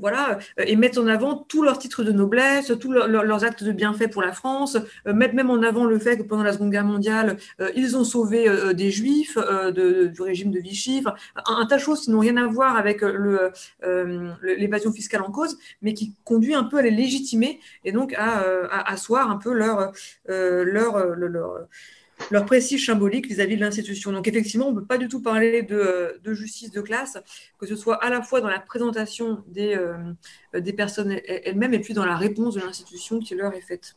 voilà, 0.00 0.38
et 0.58 0.76
mettent 0.76 0.98
en 0.98 1.06
avant 1.06 1.36
tous 1.36 1.62
leurs 1.62 1.78
titres 1.78 2.02
de 2.02 2.12
noblesse, 2.12 2.72
tous 2.80 2.92
leurs 2.92 3.44
actes 3.44 3.64
de 3.64 3.72
bienfait 3.72 4.08
pour 4.08 4.22
la 4.22 4.32
France, 4.32 4.76
mettent 5.06 5.34
même 5.34 5.50
en 5.50 5.62
avant 5.62 5.84
le 5.84 5.98
fait 5.98 6.18
que 6.18 6.22
pendant 6.22 6.42
la 6.42 6.52
Seconde 6.52 6.70
Guerre 6.70 6.84
mondiale, 6.84 7.36
ils 7.74 7.96
ont 7.96 8.04
sauvé 8.04 8.74
des 8.74 8.90
juifs 8.90 9.38
du 9.72 10.22
régime 10.22 10.50
de 10.50 10.58
Vichy, 10.58 11.02
un, 11.46 11.66
tas 11.66 11.76
de 11.76 11.80
choses 11.80 12.02
qui 12.02 12.10
n'ont 12.10 12.20
rien 12.20 12.36
à 12.36 12.46
voir 12.46 12.76
avec 12.76 13.02
l'évasion 14.42 14.92
fiscale 14.92 15.22
en 15.22 15.30
cause, 15.30 15.56
mais 15.82 15.94
qui 15.94 16.14
conduit 16.24 16.54
un 16.54 16.64
peu 16.64 16.78
à 16.78 16.82
les 16.82 16.90
légitimer 16.90 17.60
et 17.84 17.92
donc 17.92 18.12
à, 18.14 18.40
à, 18.70 18.92
à 18.92 18.96
un 19.16 19.36
peu 19.36 19.52
leur, 19.52 19.78
euh, 19.80 19.90
euh, 20.28 20.64
leur, 20.64 21.68
leur 22.30 22.44
prestige 22.46 22.86
symbolique 22.86 23.26
vis-à-vis 23.26 23.56
de 23.56 23.60
l'institution. 23.60 24.12
Donc 24.12 24.28
effectivement, 24.28 24.68
on 24.68 24.72
ne 24.72 24.80
peut 24.80 24.86
pas 24.86 24.98
du 24.98 25.08
tout 25.08 25.22
parler 25.22 25.62
de, 25.62 26.20
de, 26.22 26.34
justice 26.34 26.70
de 26.70 26.80
classe, 26.80 27.18
que 27.58 27.66
ce 27.66 27.76
soit 27.76 28.02
à 28.02 28.10
la 28.10 28.22
fois 28.22 28.40
dans 28.40 28.48
la 28.48 28.60
présentation 28.60 29.42
des, 29.46 29.74
euh, 29.74 30.12
des 30.58 30.72
personnes 30.72 31.18
elles-mêmes 31.26 31.74
et 31.74 31.80
puis 31.80 31.94
dans 31.94 32.06
la 32.06 32.16
réponse 32.16 32.54
de 32.54 32.60
l'institution 32.60 33.20
qui 33.20 33.34
leur 33.34 33.54
est 33.54 33.60
faite. 33.60 33.96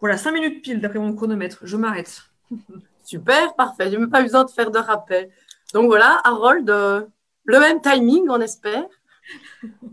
Voilà, 0.00 0.16
cinq 0.16 0.32
minutes 0.32 0.62
pile 0.62 0.80
d'après 0.80 0.98
mon 0.98 1.14
chronomètre. 1.14 1.60
Je 1.62 1.76
m'arrête. 1.76 2.22
Super, 3.04 3.54
parfait. 3.54 3.86
Je 3.86 3.90
n'ai 3.92 3.98
même 3.98 4.10
pas 4.10 4.22
besoin 4.22 4.44
de 4.44 4.50
faire 4.50 4.70
de 4.70 4.78
rappel. 4.78 5.30
Donc 5.72 5.86
voilà, 5.86 6.20
Harold, 6.24 6.68
le 6.68 7.58
même 7.58 7.80
timing, 7.80 8.26
on 8.28 8.40
espère. 8.40 8.84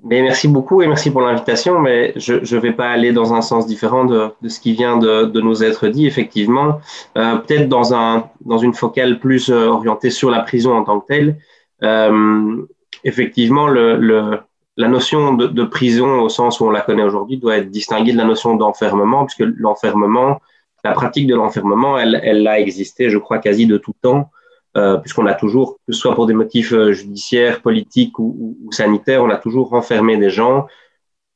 Mais 0.03 0.21
merci 0.21 0.47
beaucoup 0.47 0.81
et 0.81 0.87
merci 0.87 1.09
pour 1.11 1.21
l'invitation. 1.21 1.79
Mais 1.79 2.13
je 2.15 2.33
ne 2.33 2.61
vais 2.61 2.71
pas 2.71 2.89
aller 2.89 3.11
dans 3.11 3.33
un 3.33 3.41
sens 3.41 3.65
différent 3.65 4.05
de, 4.05 4.31
ce 4.47 4.59
qui 4.59 4.73
vient 4.73 4.97
de, 4.97 5.39
nous 5.41 5.63
être 5.63 5.87
dit, 5.87 6.05
effectivement. 6.05 6.79
Euh, 7.17 7.37
Peut-être 7.37 7.67
dans, 7.67 7.93
un, 7.93 8.29
dans 8.45 8.57
une 8.57 8.73
focale 8.73 9.19
plus 9.19 9.49
euh, 9.49 9.67
orientée 9.67 10.11
sur 10.11 10.29
la 10.29 10.41
prison 10.41 10.75
en 10.75 10.83
tant 10.83 10.99
que 10.99 11.07
telle. 11.07 11.37
Euh, 11.83 12.65
effectivement, 13.03 13.67
la 13.67 14.87
notion 14.87 15.33
de, 15.33 15.47
de, 15.47 15.63
prison 15.63 16.21
au 16.21 16.29
sens 16.29 16.59
où 16.59 16.65
on 16.65 16.71
la 16.71 16.81
connaît 16.81 17.03
aujourd'hui 17.03 17.37
doit 17.37 17.57
être 17.57 17.71
distinguée 17.71 18.11
de 18.11 18.17
la 18.17 18.25
notion 18.25 18.55
d'enfermement, 18.55 19.25
puisque 19.25 19.49
l'enfermement, 19.57 20.41
la 20.83 20.91
pratique 20.91 21.27
de 21.27 21.35
l'enfermement, 21.35 21.97
elle, 21.97 22.19
elle 22.23 22.47
a 22.47 22.59
existé, 22.59 23.09
je 23.09 23.17
crois, 23.17 23.39
quasi 23.39 23.65
de 23.65 23.77
tout 23.77 23.95
temps. 24.01 24.29
Euh, 24.77 24.97
puisqu'on 24.97 25.25
a 25.25 25.33
toujours, 25.33 25.77
que 25.87 25.93
ce 25.93 25.99
soit 25.99 26.15
pour 26.15 26.25
des 26.25 26.33
motifs 26.33 26.73
euh, 26.73 26.91
judiciaires, 26.91 27.61
politiques 27.61 28.19
ou, 28.19 28.57
sanitaires, 28.71 29.23
on 29.23 29.29
a 29.29 29.37
toujours 29.37 29.69
renfermé 29.69 30.17
des 30.17 30.29
gens 30.29 30.67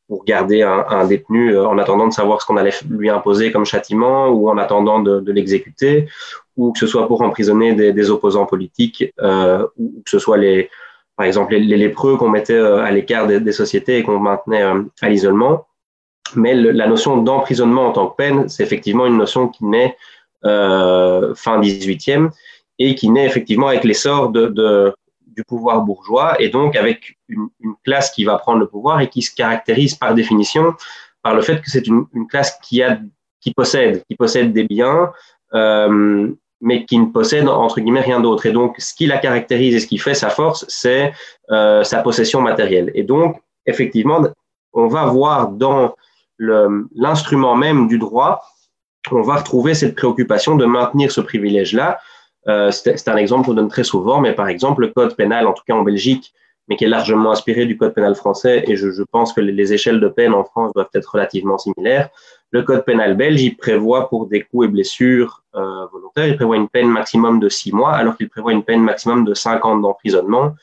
pour 0.09 0.25
garder 0.25 0.61
un, 0.61 0.85
un 0.89 1.05
détenu 1.05 1.55
euh, 1.55 1.65
en 1.65 1.77
attendant 1.77 2.07
de 2.07 2.11
savoir 2.11 2.41
ce 2.41 2.45
qu'on 2.45 2.57
allait 2.57 2.73
lui 2.89 3.09
imposer 3.09 3.53
comme 3.53 3.63
châtiment 3.63 4.27
ou 4.27 4.49
en 4.49 4.57
attendant 4.57 4.99
de, 4.99 5.31
l'exécuter, 5.31 6.09
ou 6.57 6.73
que 6.73 6.79
ce 6.79 6.87
soit 6.87 7.07
pour 7.07 7.21
emprisonner 7.21 7.73
des, 7.75 8.11
opposants 8.11 8.45
politiques, 8.45 9.05
euh, 9.21 9.65
ou 9.77 10.01
que 10.03 10.09
ce 10.09 10.19
soit 10.19 10.37
les, 10.37 10.69
par 11.15 11.25
exemple 11.25 11.53
les, 11.53 11.77
lépreux 11.77 12.17
qu'on 12.17 12.29
mettait 12.29 12.57
à 12.57 12.91
l'écart 12.91 13.25
des, 13.27 13.51
sociétés 13.53 13.99
et 13.99 14.03
qu'on 14.03 14.19
maintenait 14.19 14.63
à 15.01 15.09
l'isolement. 15.09 15.65
Mais 16.35 16.53
la 16.53 16.87
notion 16.87 17.17
d'emprisonnement 17.17 17.87
en 17.87 17.91
tant 17.93 18.07
que 18.07 18.15
peine, 18.17 18.49
c'est 18.49 18.63
effectivement 18.63 19.05
une 19.05 19.17
notion 19.17 19.47
qui 19.47 19.63
naît 19.65 19.95
euh, 20.45 21.33
fin 21.35 21.59
18e 21.59 22.29
et 22.79 22.95
qui 22.95 23.09
naît 23.09 23.25
effectivement 23.25 23.67
avec 23.67 23.83
l'essor 23.83 24.31
du 24.31 25.43
pouvoir 25.47 25.81
bourgeois 25.81 26.41
et 26.41 26.49
donc 26.49 26.75
avec 26.75 27.17
une, 27.27 27.49
classe 27.85 28.11
qui 28.11 28.23
va 28.23 28.37
prendre 28.37 28.59
le 28.59 28.67
pouvoir 28.67 28.99
et 29.01 29.09
qui 29.09 29.21
se 29.21 29.33
caractérise 29.33 29.95
par 29.95 30.13
définition 30.13 30.73
par 31.21 31.35
le 31.35 31.41
fait 31.41 31.61
que 31.61 31.69
c'est 31.69 31.85
une, 31.87 32.05
une, 32.13 32.27
classe 32.27 32.57
qui 32.61 32.81
a 32.81 32.99
qui 33.41 33.53
possède, 33.53 34.03
qui 34.09 34.15
possède 34.15 34.53
des 34.53 34.63
biens, 34.63 35.11
euh, 35.53 36.29
mais 36.61 36.85
qui 36.85 36.97
ne 36.99 37.05
possède 37.05 37.47
entre 37.47 37.79
guillemets 37.79 38.01
rien 38.01 38.19
d'autre. 38.19 38.45
Et 38.45 38.51
donc, 38.51 38.75
ce 38.79 38.93
qui 38.93 39.05
la 39.05 39.17
caractérise 39.17 39.75
et 39.75 39.79
ce 39.79 39.87
qui 39.87 39.97
fait 39.97 40.13
sa 40.13 40.29
force, 40.29 40.65
c'est 40.67 41.13
euh, 41.51 41.83
sa 41.83 42.01
possession 42.01 42.41
matérielle. 42.41 42.91
Et 42.95 43.03
donc, 43.03 43.41
effectivement, 43.65 44.21
on 44.73 44.87
va 44.87 45.05
voir 45.05 45.49
dans 45.49 45.95
l'instrument 46.37 47.55
même 47.55 47.87
du 47.87 47.97
droit, 47.97 48.41
on 49.11 49.21
va 49.21 49.35
retrouver 49.35 49.73
cette 49.73 49.95
préoccupation 49.95 50.55
de 50.55 50.65
maintenir 50.65 51.11
ce 51.11 51.21
privilège-là. 51.21 51.99
Euh, 52.49 52.71
c'est 52.71 53.07
un 53.07 53.17
exemple 53.17 53.45
qu'on 53.45 53.53
donne 53.53 53.69
très 53.69 53.83
souvent, 53.83 54.19
mais 54.19 54.33
par 54.33 54.47
exemple, 54.47 54.81
le 54.81 54.87
code 54.87 55.15
pénal, 55.15 55.47
en 55.47 55.53
tout 55.53 55.63
cas 55.67 55.75
en 55.75 55.83
Belgique, 55.83 56.33
mais 56.67 56.75
qui 56.75 56.85
est 56.85 56.89
largement 56.89 57.31
inspiré 57.31 57.65
du 57.65 57.77
code 57.77 57.93
pénal 57.93 58.15
français, 58.15 58.63
et 58.67 58.75
je, 58.75 59.03
pense 59.11 59.33
que 59.33 59.41
les, 59.41 59.51
les, 59.51 59.73
échelles 59.73 59.99
de 59.99 60.07
peine 60.07 60.33
en 60.33 60.43
France 60.43 60.71
doivent 60.73 60.89
être 60.93 61.13
relativement 61.13 61.57
similaires. 61.57 62.09
Le 62.51 62.63
code 62.63 62.85
pénal 62.85 63.15
belge, 63.15 63.41
il 63.41 63.55
prévoit 63.55 64.09
pour 64.09 64.27
des 64.27 64.41
coups 64.41 64.65
et 64.65 64.69
blessures 64.69 65.43
euh, 65.55 65.85
volontaires, 65.91 66.27
il 66.27 66.35
prévoit 66.35 66.55
une 66.55 66.69
peine 66.69 66.87
maximum 66.87 67.39
de 67.39 67.49
six 67.49 67.71
mois, 67.71 67.93
alors 67.93 68.17
qu'il 68.17 68.29
prévoit 68.29 68.53
une 68.53 68.63
peine 68.63 68.81
maximum 68.81 69.25
de 69.25 69.33
cinq 69.33 69.65
ans 69.65 69.77
d'emprisonnement 69.77 70.53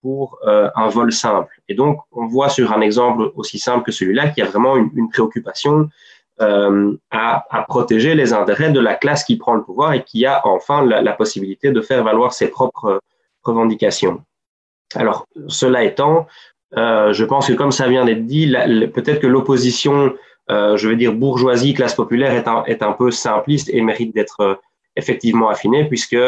pour 0.00 0.38
euh, 0.46 0.70
un 0.76 0.88
vol 0.88 1.12
simple. 1.12 1.54
Et 1.68 1.74
donc, 1.74 1.98
on 2.12 2.26
voit 2.26 2.50
sur 2.50 2.72
un 2.72 2.80
exemple 2.80 3.32
aussi 3.36 3.58
simple 3.58 3.84
que 3.84 3.92
celui-là 3.92 4.28
qu'il 4.28 4.44
y 4.44 4.46
a 4.46 4.50
vraiment 4.50 4.76
une 4.76 5.08
préoccupation 5.10 5.88
euh, 6.40 6.96
à, 7.12 7.44
protéger 7.68 8.16
les 8.16 8.32
intérêts 8.32 8.72
de 8.72 8.80
la 8.80 8.96
classe 8.96 9.22
qui 9.22 9.36
prend 9.36 9.54
le 9.54 9.62
pouvoir 9.62 9.92
et 9.92 10.02
qui 10.02 10.26
a 10.26 10.44
enfin 10.44 10.84
la, 10.84 11.12
possibilité 11.12 11.70
de 11.70 11.80
faire 11.80 12.02
valoir 12.02 12.32
ses 12.32 12.48
propres 12.48 13.00
revendications. 13.44 14.20
Alors, 14.96 15.26
cela 15.46 15.84
étant, 15.84 16.26
euh, 16.76 17.12
je 17.12 17.24
pense 17.24 17.46
que 17.46 17.52
comme 17.52 17.70
ça 17.70 17.86
vient 17.86 18.04
d'être 18.04 18.26
dit, 18.26 18.52
peut-être 18.92 19.20
que 19.20 19.28
l'opposition, 19.28 20.12
euh, 20.50 20.76
je 20.76 20.88
veux 20.88 20.96
dire 20.96 21.12
bourgeoisie, 21.12 21.72
classe 21.72 21.94
populaire, 21.94 22.32
est 22.66 22.82
un, 22.82 22.92
peu 22.92 23.12
simpliste 23.12 23.70
et 23.72 23.80
mérite 23.80 24.12
d'être 24.12 24.60
effectivement 24.96 25.50
affinée, 25.50 25.84
puisque, 25.84 26.18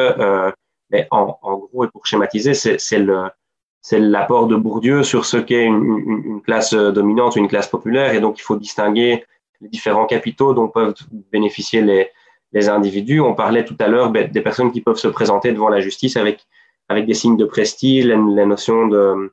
en, 1.11 1.35
gros, 1.43 1.85
et 1.85 1.89
pour 1.89 2.07
schématiser, 2.07 2.55
c'est 2.55 3.99
l'apport 3.99 4.47
de 4.47 4.55
Bourdieu 4.55 5.03
sur 5.03 5.27
ce 5.27 5.37
qu'est 5.37 5.65
une, 5.65 5.83
une, 5.85 6.23
une, 6.27 6.43
classe 6.43 6.75
dominante, 6.75 7.35
une 7.35 7.49
classe 7.49 7.67
populaire, 7.67 8.15
et 8.15 8.21
donc 8.21 8.39
il 8.39 8.43
faut 8.43 8.57
distinguer 8.57 9.25
les 9.61 9.69
différents 9.69 10.07
capitaux 10.07 10.55
dont 10.55 10.69
peuvent 10.69 10.95
bénéficier 11.33 11.83
les, 11.83 12.11
les 12.53 12.69
individus. 12.69 13.21
On 13.21 13.35
parlait 13.35 13.65
tout 13.65 13.77
à 13.81 13.89
l'heure 13.89 14.11
ben, 14.11 14.31
des 14.31 14.41
personnes 14.41 14.73
qui 14.73 14.81
peuvent 14.81 14.99
se 14.99 15.09
présenter 15.09 15.53
devant 15.53 15.69
la 15.69 15.81
justice 15.81 16.17
avec, 16.17 16.47
avec 16.89 17.07
des 17.07 17.15
signes 17.15 17.37
de 17.37 17.45
prestige, 17.45 18.07
les, 18.07 18.17
les 18.17 18.47
notions 18.47 18.89
de, 18.89 19.33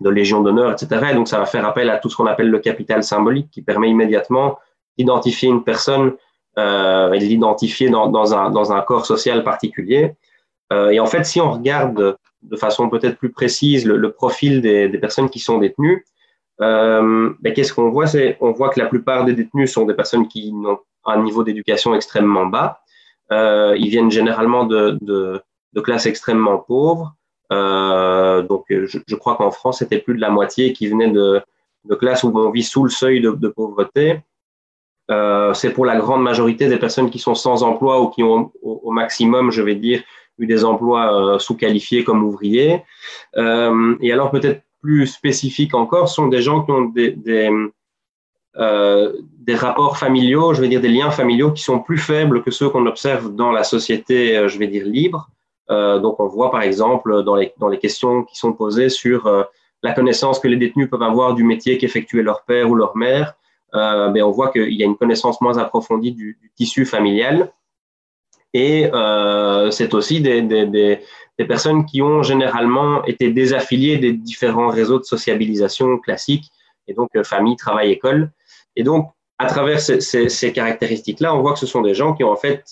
de 0.00 0.10
légion 0.10 0.42
d'honneur, 0.42 0.72
etc. 0.72 1.08
Et 1.10 1.14
donc 1.14 1.28
ça 1.28 1.38
va 1.38 1.46
faire 1.46 1.66
appel 1.66 1.90
à 1.90 1.98
tout 1.98 2.08
ce 2.08 2.16
qu'on 2.16 2.26
appelle 2.26 2.50
le 2.50 2.58
capital 2.58 3.02
symbolique 3.02 3.50
qui 3.50 3.62
permet 3.62 3.90
immédiatement 3.90 4.58
d'identifier 4.96 5.48
une 5.48 5.64
personne 5.64 6.14
euh, 6.58 7.12
et 7.12 7.18
de 7.18 7.24
l'identifier 7.24 7.88
dans, 7.88 8.08
dans, 8.08 8.34
un, 8.34 8.50
dans 8.50 8.72
un 8.72 8.80
corps 8.80 9.06
social 9.06 9.44
particulier. 9.44 10.14
Euh, 10.72 10.90
et 10.90 11.00
en 11.00 11.06
fait, 11.06 11.24
si 11.24 11.40
on 11.40 11.52
regarde 11.52 12.16
de 12.42 12.56
façon 12.56 12.88
peut-être 12.88 13.16
plus 13.16 13.30
précise 13.30 13.86
le, 13.86 14.12
profil 14.12 14.60
des, 14.60 14.88
personnes 14.98 15.30
qui 15.30 15.38
sont 15.38 15.58
détenues, 15.58 16.04
euh, 16.60 17.30
ben, 17.40 17.52
qu'est-ce 17.52 17.72
qu'on 17.72 17.90
voit? 17.90 18.06
C'est 18.06 18.36
on 18.40 18.52
voit 18.52 18.70
que 18.70 18.80
la 18.80 18.86
plupart 18.86 19.24
des 19.24 19.32
détenus 19.32 19.72
sont 19.72 19.86
des 19.86 19.94
personnes 19.94 20.26
qui 20.28 20.52
ont 20.54 20.78
un 21.04 21.22
niveau 21.22 21.44
d'éducation 21.44 21.94
extrêmement 21.94 22.46
bas. 22.46 22.80
Euh, 23.30 23.76
ils 23.78 23.90
viennent 23.90 24.10
généralement 24.10 24.64
de, 24.64 24.98
de, 25.00 25.40
de 25.72 25.80
classes 25.80 26.06
extrêmement 26.06 26.58
pauvres. 26.58 27.14
Euh, 27.52 28.42
donc, 28.42 28.64
je, 28.68 28.98
je 29.06 29.16
crois 29.16 29.36
qu'en 29.36 29.50
France, 29.50 29.78
c'était 29.78 29.98
plus 29.98 30.14
de 30.14 30.20
la 30.20 30.30
moitié 30.30 30.72
qui 30.72 30.86
venait 30.86 31.10
de, 31.10 31.40
de 31.84 31.94
classes 31.94 32.24
où 32.24 32.32
on 32.34 32.50
vit 32.50 32.62
sous 32.62 32.84
le 32.84 32.90
seuil 32.90 33.20
de, 33.20 33.30
de 33.30 33.48
pauvreté. 33.48 34.20
Euh, 35.10 35.54
c'est 35.54 35.72
pour 35.72 35.86
la 35.86 35.96
grande 35.96 36.22
majorité 36.22 36.68
des 36.68 36.78
personnes 36.78 37.08
qui 37.08 37.18
sont 37.18 37.34
sans 37.34 37.62
emploi 37.62 38.02
ou 38.02 38.08
qui 38.08 38.22
ont 38.22 38.52
au, 38.62 38.80
au 38.84 38.90
maximum, 38.90 39.50
je 39.50 39.62
vais 39.62 39.74
dire, 39.74 40.02
eu 40.38 40.46
des 40.46 40.64
emplois 40.64 41.34
euh, 41.34 41.38
sous-qualifiés 41.38 42.04
comme 42.04 42.22
ouvriers. 42.22 42.82
Et 43.36 44.12
alors 44.12 44.30
peut-être 44.30 44.62
plus 44.80 45.06
spécifiques 45.06 45.74
encore 45.74 46.08
sont 46.08 46.28
des 46.28 46.42
gens 46.42 46.62
qui 46.62 46.70
ont 46.70 46.84
des, 46.84 47.10
des, 47.10 47.50
euh, 48.56 49.12
rapports 49.50 49.96
familiaux, 49.96 50.52
je 50.52 50.60
vais 50.60 50.68
dire 50.68 50.80
des 50.80 50.88
liens 50.88 51.10
familiaux 51.10 51.52
qui 51.52 51.62
sont 51.62 51.78
plus 51.78 51.98
faibles 51.98 52.42
que 52.42 52.50
ceux 52.50 52.68
qu'on 52.68 52.86
observe 52.86 53.34
dans 53.34 53.52
la 53.52 53.64
société, 53.64 54.36
euh, 54.36 54.48
je 54.48 54.58
vais 54.58 54.66
dire 54.66 54.84
libre. 54.84 55.30
Euh, 55.70 55.98
donc 55.98 56.18
on 56.20 56.26
voit 56.26 56.50
par 56.50 56.62
exemple 56.62 57.22
dans 57.22 57.36
les, 57.36 57.52
dans 57.58 57.68
les 57.68 57.78
questions 57.78 58.24
qui 58.24 58.36
sont 58.36 58.52
posées 58.52 58.88
sur 58.88 59.46
la 59.82 59.92
connaissance 59.92 60.38
que 60.38 60.48
les 60.48 60.56
détenus 60.56 60.88
peuvent 60.90 61.02
avoir 61.02 61.34
du 61.34 61.44
métier 61.44 61.78
qu'effectuait 61.78 62.22
leur 62.22 62.42
père 62.44 62.70
ou 62.70 62.74
leur 62.74 62.96
mère, 62.96 63.34
ben 63.72 64.22
on 64.22 64.30
voit 64.30 64.50
qu'il 64.50 64.72
y 64.72 64.82
a 64.82 64.86
une 64.86 64.96
connaissance 64.96 65.40
moins 65.42 65.58
approfondie 65.58 66.12
du, 66.12 66.38
tissu 66.56 66.86
familial. 66.86 67.52
Et 68.54 68.90
c'est 69.70 69.92
aussi 69.92 70.22
des, 70.22 70.40
des, 70.40 71.00
des, 71.38 71.44
personnes 71.44 71.86
qui 71.86 72.02
ont 72.02 72.22
généralement 72.22 73.04
été 73.04 73.30
désaffiliées 73.30 73.98
des 73.98 74.12
différents 74.12 74.68
réseaux 74.68 74.98
de 74.98 75.04
sociabilisation 75.04 75.98
classiques, 75.98 76.50
et 76.86 76.94
donc 76.94 77.10
euh, 77.16 77.24
famille, 77.24 77.56
travail, 77.56 77.92
école. 77.92 78.30
Et 78.76 78.82
donc, 78.82 79.10
à 79.38 79.46
travers 79.46 79.80
ces, 79.80 80.52
caractéristiques-là, 80.52 81.34
on 81.34 81.40
voit 81.40 81.52
que 81.52 81.60
ce 81.60 81.66
sont 81.66 81.82
des 81.82 81.94
gens 81.94 82.14
qui 82.14 82.24
ont 82.24 82.32
en 82.32 82.36
fait 82.36 82.64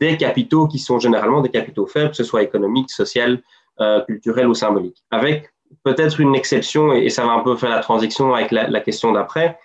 des 0.00 0.16
capitaux 0.16 0.68
qui 0.68 0.78
sont 0.78 0.98
généralement 0.98 1.40
des 1.40 1.50
capitaux 1.50 1.86
faibles, 1.86 2.10
que 2.10 2.16
ce 2.16 2.24
soit 2.24 2.42
économiques, 2.42 2.90
social, 2.90 3.42
euh, 3.80 4.00
culturels 4.04 4.46
ou 4.46 4.54
symboliques. 4.54 5.02
Avec 5.10 5.50
peut-être 5.84 6.20
une 6.20 6.34
exception, 6.34 6.92
et 6.92 7.08
ça 7.08 7.24
va 7.24 7.32
un 7.32 7.40
peu 7.40 7.56
faire 7.56 7.70
la 7.70 7.80
transition 7.80 8.34
avec 8.34 8.52
la, 8.52 8.68
la 8.68 8.80
question 8.80 9.12
d'après, 9.12 9.58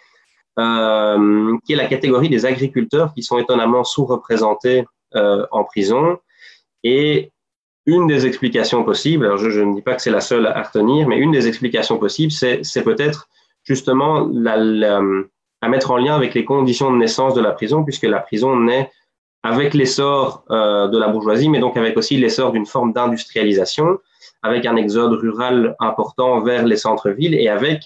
euh, 0.59 1.55
qui 1.65 1.73
est 1.73 1.75
la 1.75 1.85
catégorie 1.85 2.29
des 2.29 2.47
agriculteurs 2.47 3.13
qui 3.13 3.21
sont 3.21 3.37
étonnamment 3.37 3.83
sous-représentés 3.83 4.85
euh, 5.15 5.45
en 5.51 5.63
prison. 5.63 6.17
Et 6.83 7.31
une 7.87 8.05
des 8.05 8.27
explications 8.27 8.83
possibles, 8.83 9.25
alors 9.25 9.37
je, 9.37 9.61
ne 9.61 9.73
dis 9.73 9.81
pas 9.81 9.95
que 9.95 10.01
c'est 10.01 10.11
la 10.11 10.21
seule 10.21 10.45
à 10.45 10.61
retenir, 10.61 11.07
mais 11.07 11.17
une 11.17 11.31
des 11.31 11.47
explications 11.47 11.97
possibles, 11.97 12.31
c'est 12.31 12.83
peut-être 12.83 13.29
justement 13.63 14.29
à 15.61 15.69
mettre 15.69 15.91
en 15.91 15.97
lien 15.97 16.15
avec 16.15 16.33
les 16.33 16.45
conditions 16.45 16.91
de 16.91 16.97
naissance 16.97 17.33
de 17.33 17.41
la 17.41 17.51
prison, 17.51 17.83
puisque 17.83 18.03
la 18.03 18.19
prison 18.19 18.59
naît 18.59 18.91
avec 19.41 19.73
l'essor 19.73 20.43
euh, 20.51 20.89
de 20.89 20.97
la 20.97 21.07
bourgeoisie, 21.07 21.47
mais 21.47 21.59
donc 21.59 21.77
avec 21.77 21.95
aussi 21.95 22.17
l'essor 22.17 22.51
d'une 22.51 22.65
forme 22.65 22.91
d'industrialisation, 22.91 23.99
avec 24.43 24.65
un 24.65 24.75
exode 24.75 25.13
rural 25.13 25.75
important 25.79 26.41
vers 26.41 26.65
les 26.65 26.75
centres-villes 26.75 27.35
et 27.35 27.47
avec 27.47 27.83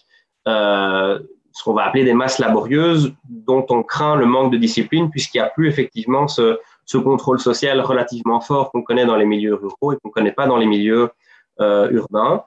euh, 0.48 1.20
ce 1.51 1.63
qu'on 1.63 1.74
va 1.74 1.84
appeler 1.84 2.03
des 2.03 2.13
masses 2.13 2.39
laborieuses 2.39 3.13
dont 3.29 3.65
on 3.70 3.84
craint 3.84 4.15
le 4.15 4.25
manque 4.25 4.51
de 4.51 4.58
discipline 4.58 5.12
puisqu'il 5.12 5.38
n'y 5.38 5.43
a 5.43 5.50
plus 5.50 5.67
effectivement 5.67 6.27
ce, 6.27 6.58
contrôle 6.98 7.39
social 7.39 7.79
relativement 7.81 8.41
fort 8.41 8.71
qu'on 8.71 8.81
connaît 8.81 9.05
dans 9.05 9.15
les 9.15 9.25
milieux 9.25 9.55
ruraux 9.55 9.93
et 9.93 9.98
qu'on 9.98 10.10
ne 10.10 10.13
connaît 10.13 10.31
pas 10.31 10.48
dans 10.48 10.57
les 10.57 10.65
milieux 10.65 11.10
euh, 11.60 11.89
urbains. 11.91 12.43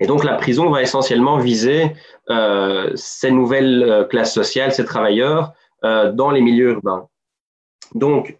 Et 0.00 0.06
donc 0.06 0.24
la 0.24 0.34
prison 0.34 0.70
va 0.70 0.82
essentiellement 0.82 1.38
viser 1.38 1.92
euh, 2.30 2.90
ces 2.94 3.30
nouvelles 3.30 3.82
euh, 3.82 4.04
classes 4.04 4.34
sociales, 4.34 4.72
ces 4.72 4.84
travailleurs 4.84 5.52
dans 6.14 6.30
les 6.30 6.40
milieux 6.40 6.70
urbains. 6.70 7.08
Donc, 7.94 8.38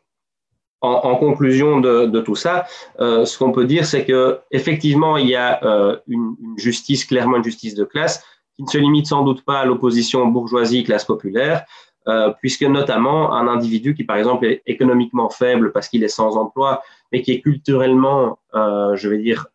en, 0.81 1.15
conclusion 1.17 1.79
de, 1.79 2.21
tout 2.21 2.37
ça, 2.37 2.65
ce 2.99 3.39
qu'on 3.39 3.53
peut 3.53 3.67
dire, 3.67 3.85
c'est 3.85 4.07
que 4.07 4.41
effectivement, 4.51 5.19
il 5.19 5.29
y 5.29 5.37
a 5.37 5.61
une, 6.07 6.37
une, 6.41 6.57
justice, 6.59 7.05
clairement 7.05 7.37
une 7.37 7.45
justice 7.45 7.75
de 7.75 7.85
classe, 7.85 8.25
qui 8.57 8.63
ne 8.63 8.69
se 8.69 8.79
limite 8.79 9.07
sans 9.07 9.25
doute 9.25 9.45
pas 9.45 9.61
à 9.61 9.65
l'opposition 9.67 10.27
bourgeoisie-classe 10.27 11.05
populaire, 11.05 11.67
euh, 12.07 12.33
puisque 12.39 12.63
notamment 12.63 13.33
un 13.33 13.49
individu 13.49 13.95
qui, 13.95 14.05
par 14.05 14.17
exemple, 14.17 14.45
est 14.45 14.63
économiquement 14.67 15.31
faible 15.31 15.73
parce 15.73 15.89
qu'il 15.89 16.05
est 16.05 16.09
sans 16.09 16.37
emploi, 16.37 16.83
mais 17.11 17.23
qui 17.23 17.33
est 17.33 17.41
culturellement, 17.41 18.39
euh, 18.55 18.95
je 18.95 19.09
vais 19.09 19.17
dire, 19.17 19.47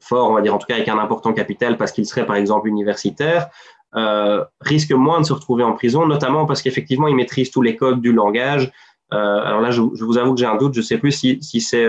fort, 0.00 0.30
on 0.30 0.34
va 0.34 0.40
dire 0.40 0.52
en 0.52 0.58
tout 0.58 0.66
cas 0.66 0.74
avec 0.74 0.88
un 0.88 0.98
important 0.98 1.32
capital 1.32 1.76
parce 1.76 1.92
qu'il 1.92 2.04
serait, 2.04 2.26
par 2.26 2.34
exemple, 2.34 2.66
universitaire, 2.66 3.48
euh, 3.94 4.44
risque 4.60 4.90
moins 4.90 5.20
de 5.20 5.26
se 5.26 5.32
retrouver 5.32 5.62
en 5.62 5.74
prison, 5.74 6.06
notamment 6.06 6.44
parce 6.44 6.60
qu'effectivement, 6.60 7.06
il 7.06 7.14
maîtrise 7.14 7.52
tous 7.52 7.62
les 7.62 7.76
codes 7.76 8.00
du 8.00 8.12
langage. 8.12 8.72
Alors 9.12 9.60
là, 9.60 9.70
je, 9.70 9.80
vous 9.80 10.18
avoue 10.18 10.34
que 10.34 10.40
j'ai 10.40 10.46
un 10.46 10.56
doute, 10.56 10.74
je 10.74 10.80
ne 10.80 10.84
sais 10.84 10.98
plus 10.98 11.12
si, 11.12 11.40
si 11.40 11.60
c'est 11.60 11.86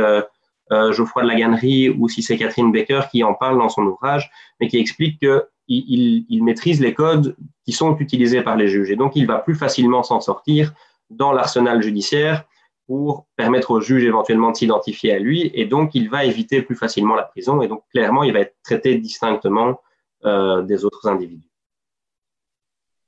Geoffroy 0.70 1.24
de 1.24 1.27
la 1.27 1.34
Gannerie 1.34 1.89
ou 1.89 2.08
si 2.08 2.22
c'est 2.22 2.38
Catherine 2.38 2.72
Baker 2.72 3.01
qui 3.10 3.24
en 3.24 3.34
parle 3.34 3.58
dans 3.58 3.70
son 3.70 3.82
ouvrage, 3.82 4.30
mais 4.62 4.68
qui 4.68 4.77
explique 4.77 5.20
que 5.20 5.48
il, 5.67 6.43
maîtrise 6.43 6.81
les 6.81 6.93
codes 6.93 7.36
qui 7.65 7.71
sont 7.71 7.97
utilisés 7.97 8.41
par 8.41 8.55
les 8.55 8.67
juges. 8.67 8.91
Et 8.91 8.95
donc, 8.95 9.15
il 9.15 9.27
va 9.27 9.39
plus 9.39 9.55
facilement 9.55 10.03
s'en 10.03 10.21
sortir 10.21 10.74
dans 11.09 11.31
l'arsenal 11.31 11.81
judiciaire 11.81 12.45
pour 12.88 13.27
permettre 13.36 13.71
au 13.71 13.81
juge 13.81 14.03
éventuellement 14.03 14.51
de 14.51 14.57
s'identifier 14.57 15.13
à 15.13 15.19
lui. 15.19 15.51
Et 15.53 15.65
donc, 15.65 15.93
il 15.93 16.09
va 16.09 16.24
éviter 16.24 16.62
plus 16.62 16.75
facilement 16.75 17.15
la 17.15 17.24
prison. 17.24 17.62
Et 17.62 17.67
donc, 17.67 17.83
clairement, 17.91 18.24
il 18.24 18.33
va 18.33 18.39
être 18.39 18.55
traité 18.63 18.95
distinctement 18.97 19.81
euh, 20.25 20.62
des 20.62 20.86
autres 20.86 21.07
individus. 21.07 21.50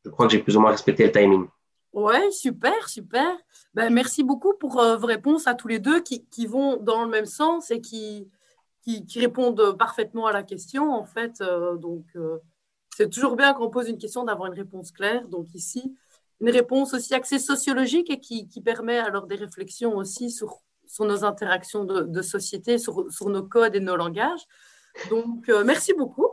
Je 0.03 0.09
crois 0.09 0.27
que 0.27 0.33
j'ai 0.33 0.39
plus 0.39 0.57
ou 0.57 0.61
moins 0.61 0.71
respecté 0.71 1.05
le 1.05 1.11
timing. 1.11 1.47
Ouais, 1.93 2.29
super, 2.31 2.87
super. 2.87 3.35
Ben, 3.73 3.89
merci 3.89 4.23
beaucoup 4.23 4.53
pour 4.59 4.79
euh, 4.79 4.97
vos 4.97 5.07
réponses 5.07 5.47
à 5.47 5.55
tous 5.55 5.67
les 5.67 5.79
deux 5.79 6.01
qui, 6.01 6.25
qui, 6.25 6.45
vont 6.45 6.77
dans 6.77 7.03
le 7.03 7.09
même 7.09 7.25
sens 7.25 7.71
et 7.71 7.81
qui, 7.81 8.29
qui, 8.81 9.19
répondent 9.19 9.77
parfaitement 9.77 10.25
à 10.25 10.31
la 10.31 10.43
question, 10.43 10.91
en 10.91 11.05
fait. 11.05 11.41
Euh, 11.41 11.75
donc, 11.77 12.05
euh, 12.15 12.37
c'est 12.95 13.09
toujours 13.09 13.35
bien 13.35 13.53
qu'on 13.53 13.69
pose 13.69 13.87
une 13.87 13.97
question 13.97 14.23
d'avoir 14.23 14.51
une 14.51 14.57
réponse 14.57 14.91
claire. 14.91 15.27
Donc, 15.27 15.53
ici, 15.53 15.95
une 16.41 16.49
réponse 16.49 16.93
aussi 16.93 17.13
axée 17.13 17.39
sociologique 17.39 18.09
et 18.09 18.19
qui, 18.19 18.61
permet 18.61 18.97
alors 18.97 19.27
des 19.27 19.35
réflexions 19.35 19.95
aussi 19.95 20.31
sur, 20.31 20.61
nos 20.99 21.23
interactions 21.23 21.83
de, 21.83 22.21
société, 22.21 22.77
sur, 22.77 23.05
nos 23.27 23.43
codes 23.43 23.75
et 23.75 23.79
nos 23.79 23.95
langages. 23.95 24.41
Donc, 25.09 25.49
euh, 25.49 25.63
merci 25.63 25.93
beaucoup. 25.93 26.27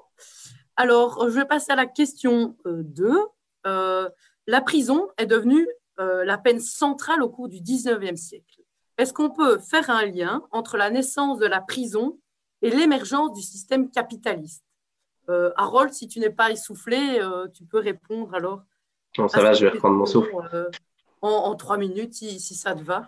Alors, 0.77 1.29
je 1.29 1.35
vais 1.35 1.45
passer 1.45 1.73
à 1.73 1.77
la 1.77 1.87
question 1.87 2.57
2. 2.65 3.07
Euh, 3.07 3.21
euh, 3.67 4.09
la 4.47 4.61
prison 4.61 5.09
est 5.19 5.27
devenue 5.27 5.67
la 5.99 6.37
peine 6.37 6.61
centrale 6.61 7.23
au 7.23 7.31
cours 7.31 7.49
du 7.49 7.59
19e 7.61 8.17
siècle. 8.17 8.61
Est-ce 8.99 9.15
qu'on 9.15 9.31
peut 9.31 9.59
faire 9.59 9.89
un 9.89 10.05
lien 10.05 10.43
entre 10.51 10.77
la 10.77 10.91
naissance 10.91 11.39
de 11.39 11.47
la 11.47 11.63
prison 11.63 12.19
et 12.67 12.71
l'émergence 12.71 13.33
du 13.33 13.43
système 13.43 13.91
capitaliste 13.91 14.65
Harold, 15.57 15.93
si 15.93 16.07
tu 16.07 16.21
n'es 16.21 16.31
pas 16.31 16.53
essoufflé, 16.53 17.21
tu 17.53 17.65
peux 17.65 17.81
répondre 17.81 18.33
alors 18.35 18.63
non, 19.19 19.29
ça 19.29 19.41
va, 19.41 19.53
je 19.53 19.65
vais 19.65 19.71
reprendre 19.71 19.97
mon 19.97 20.07
souffle. 20.07 20.31
Euh, 20.55 20.65
en, 21.23 21.55
trois 21.55 21.79
minutes, 21.79 22.15
si, 22.15 22.39
ça 22.39 22.75
te 22.75 22.83
va. 22.83 23.07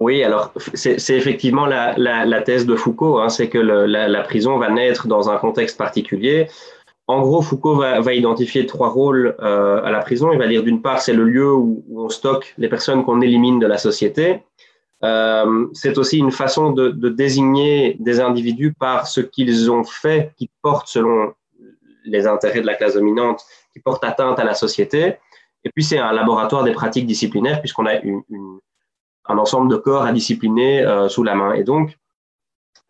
Oui, 0.00 0.22
alors 0.22 0.52
c'est 0.74 1.16
effectivement 1.16 1.66
la, 1.66 1.96
la, 1.98 2.42
thèse 2.42 2.64
de 2.64 2.76
Foucault, 2.76 3.18
hein, 3.18 3.28
c'est 3.28 3.48
que 3.48 3.58
la, 3.58 4.08
la, 4.08 4.22
prison 4.22 4.56
va 4.56 4.70
naître 4.70 5.08
dans 5.08 5.28
un 5.30 5.36
contexte 5.36 5.76
particulier. 5.76 6.46
En 7.08 7.22
gros, 7.22 7.42
Foucault 7.42 7.74
va, 7.74 8.00
va 8.00 8.14
identifier 8.14 8.66
trois 8.66 8.88
rôles 8.88 9.34
euh, 9.40 9.82
à 9.82 9.90
la 9.90 9.98
prison. 9.98 10.32
Il 10.32 10.38
va 10.38 10.46
dire 10.46 10.62
d'une 10.62 10.80
part, 10.80 11.02
c'est 11.02 11.12
le 11.12 11.24
lieu 11.24 11.52
où, 11.52 11.84
on 11.92 12.08
stocke 12.08 12.54
les 12.56 12.68
personnes 12.68 13.04
qu'on 13.04 13.20
élimine 13.20 13.58
de 13.58 13.66
la 13.66 13.78
société. 13.78 14.44
Euh, 15.02 15.66
c'est 15.72 15.96
aussi 15.96 16.18
une 16.18 16.30
façon 16.30 16.72
de, 16.72 16.90
désigner 17.08 17.96
des 18.00 18.20
individus 18.20 18.72
par 18.72 19.06
ce 19.06 19.20
qu'ils 19.20 19.70
ont 19.70 19.84
fait 19.84 20.32
qui 20.36 20.50
porte, 20.62 20.88
selon 20.88 21.32
les 22.04 22.26
intérêts 22.26 22.60
de 22.60 22.66
la 22.66 22.74
classe 22.74 22.94
dominante, 22.94 23.42
qui 23.72 23.80
porte 23.80 24.04
atteinte 24.04 24.38
à 24.38 24.44
la 24.44 24.54
société. 24.54 25.16
Et 25.64 25.70
puis, 25.70 25.84
c'est 25.84 25.98
un 25.98 26.12
laboratoire 26.12 26.64
des 26.64 26.72
pratiques 26.72 27.06
disciplinaires 27.06 27.60
puisqu'on 27.60 27.86
a 27.86 27.92
un 29.26 29.38
ensemble 29.38 29.70
de 29.70 29.76
corps 29.76 30.02
à 30.02 30.12
discipliner 30.12 30.82
euh, 30.82 31.08
sous 31.08 31.22
la 31.22 31.34
main. 31.34 31.54
Et 31.54 31.64
donc, 31.64 31.96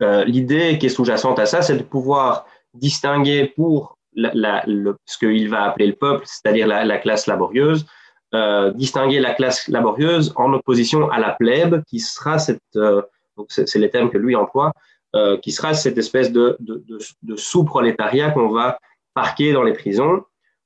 euh, 0.02 0.24
l'idée 0.24 0.78
qui 0.78 0.86
est 0.86 0.90
sous-jacente 0.90 1.38
à 1.38 1.46
ça, 1.46 1.62
c'est 1.62 1.76
de 1.76 1.82
pouvoir 1.82 2.46
distinguer 2.74 3.52
pour 3.54 3.98
ce 4.14 5.18
qu'il 5.18 5.48
va 5.48 5.64
appeler 5.64 5.86
le 5.88 5.94
peuple, 5.94 6.24
c'est-à-dire 6.26 6.66
la, 6.66 6.98
classe 6.98 7.26
laborieuse, 7.26 7.86
euh, 8.34 8.70
distinguer 8.72 9.20
la 9.20 9.34
classe 9.34 9.68
laborieuse 9.68 10.32
en 10.36 10.52
opposition 10.52 11.10
à 11.10 11.18
la 11.18 11.30
plèbe, 11.30 11.82
qui 11.84 12.00
sera 12.00 12.38
cette, 12.38 12.60
euh, 12.76 13.02
c'est 13.48 13.78
les 13.78 13.90
termes 13.90 14.10
que 14.10 14.18
lui 14.18 14.36
emploie, 14.36 14.72
euh, 15.16 15.36
qui 15.38 15.50
sera 15.50 15.74
cette 15.74 15.98
espèce 15.98 16.30
de, 16.30 16.56
de, 16.60 16.84
de, 17.22 17.36
sous-prolétariat 17.36 18.30
qu'on 18.30 18.48
va 18.48 18.78
parquer 19.14 19.52
dans 19.52 19.64
les 19.64 19.72
prisons. 19.72 20.22